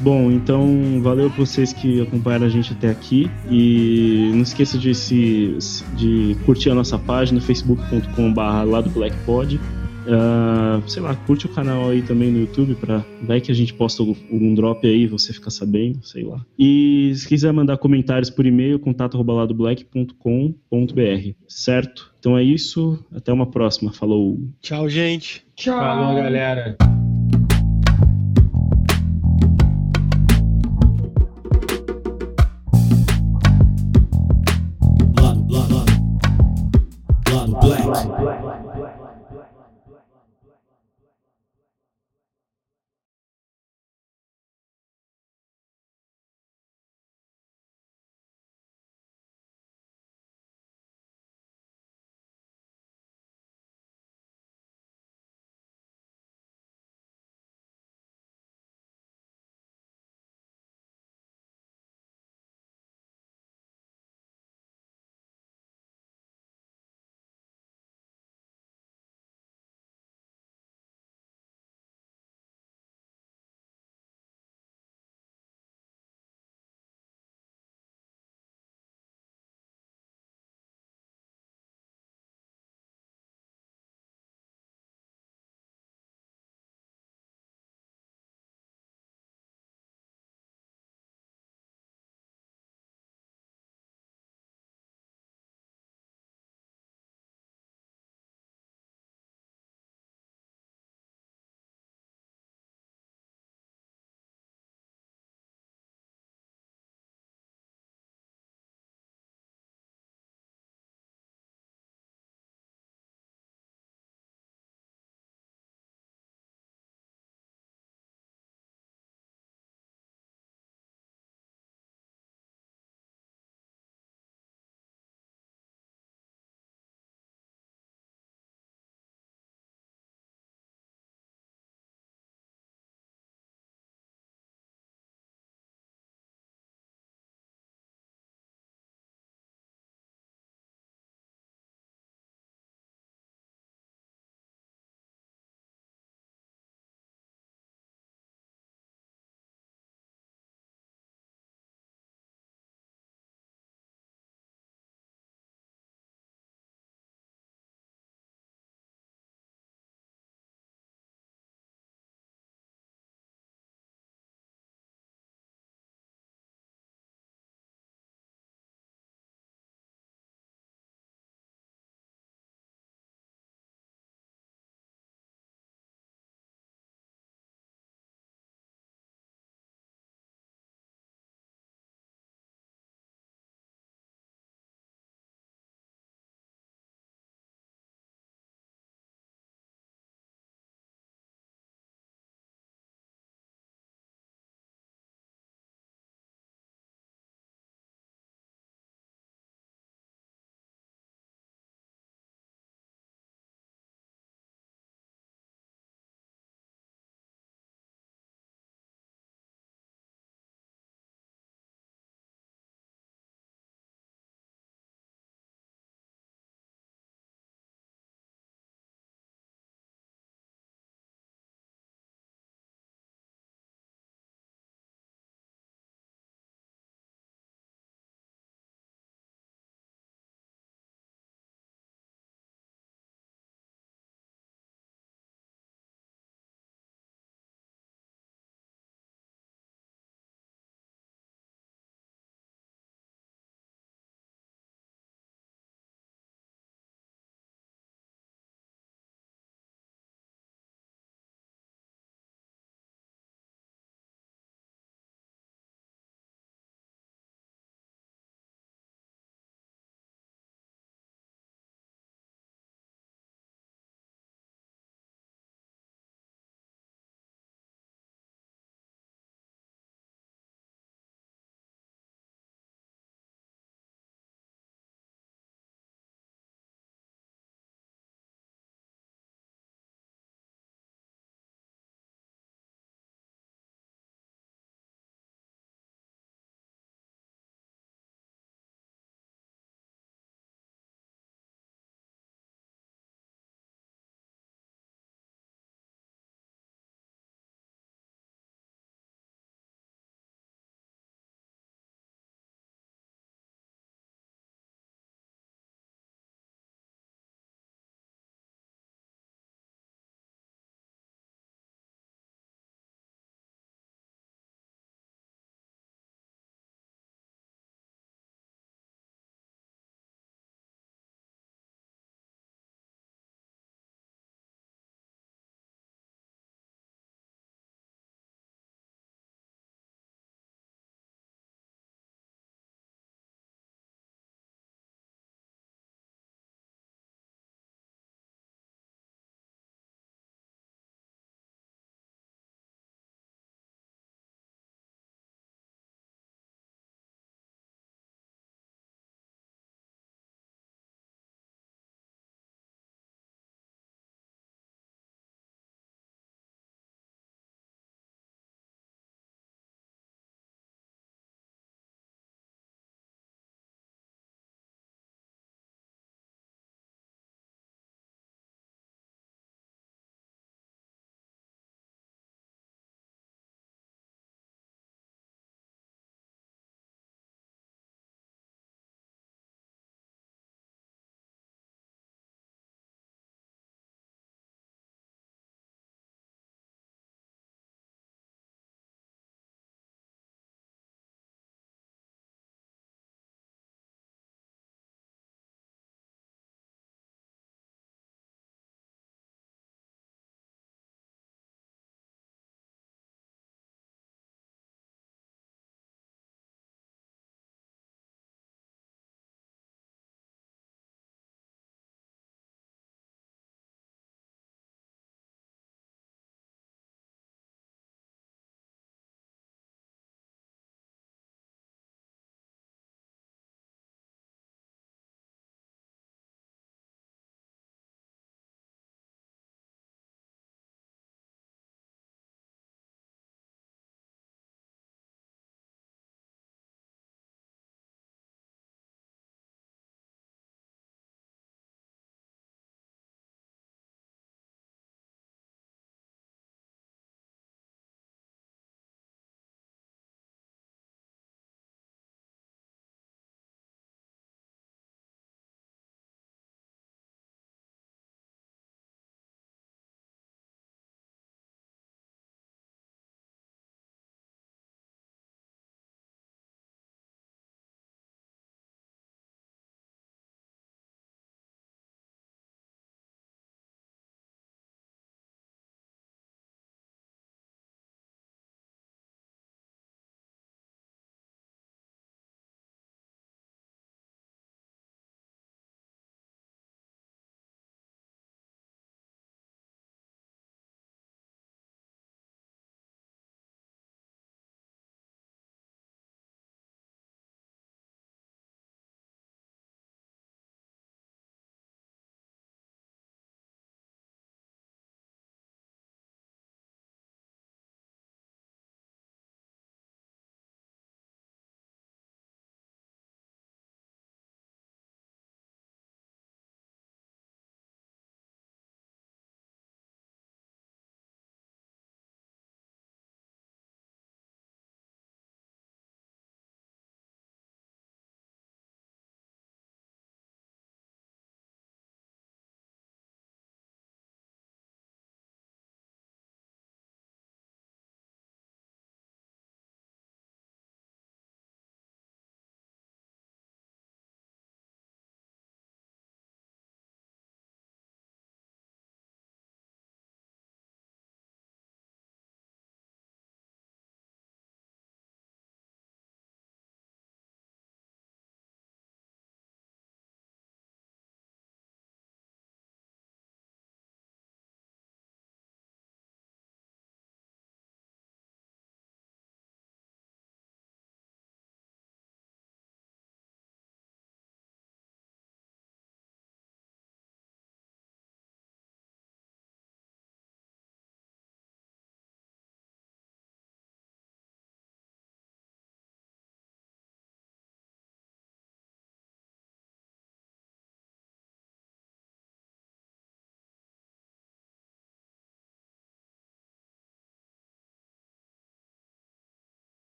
Bom, 0.00 0.30
então 0.30 1.00
valeu 1.02 1.28
pra 1.28 1.44
vocês 1.44 1.72
que 1.72 2.00
acompanharam 2.00 2.46
a 2.46 2.50
gente 2.50 2.72
até 2.74 2.90
aqui 2.90 3.28
e 3.50 4.30
não 4.34 4.42
esqueça 4.42 4.78
de 4.78 4.94
se 4.94 5.58
de 5.96 6.36
curtir 6.46 6.70
a 6.70 6.74
nossa 6.76 6.96
página 6.96 7.40
facebook.com.br 7.40 8.40
lá 8.40 8.80
do 8.80 8.90
BlackPod. 8.90 9.58
Ah, 10.08 10.80
sei 10.86 11.02
lá, 11.02 11.14
curte 11.14 11.46
o 11.46 11.48
canal 11.48 11.90
aí 11.90 12.02
também 12.02 12.30
no 12.30 12.40
YouTube 12.40 12.74
pra 12.74 13.02
vai 13.22 13.40
que 13.40 13.50
a 13.50 13.54
gente 13.54 13.72
posta 13.74 14.02
algum, 14.02 14.14
algum 14.30 14.54
drop 14.54 14.86
aí, 14.86 15.06
você 15.06 15.32
fica 15.32 15.50
sabendo, 15.50 16.04
sei 16.04 16.24
lá. 16.24 16.44
E 16.58 17.12
se 17.14 17.26
quiser 17.28 17.52
mandar 17.52 17.78
comentários 17.78 18.30
por 18.30 18.46
e-mail, 18.46 18.78
contato@ladoblack.com.br, 18.78 21.30
certo? 21.48 22.14
Então 22.18 22.38
é 22.38 22.42
isso, 22.42 22.98
até 23.14 23.32
uma 23.32 23.46
próxima. 23.46 23.92
Falou. 23.92 24.40
Tchau, 24.60 24.88
gente. 24.88 25.44
Tchau! 25.54 25.78
Falou, 25.78 26.16
galera. 26.16 26.76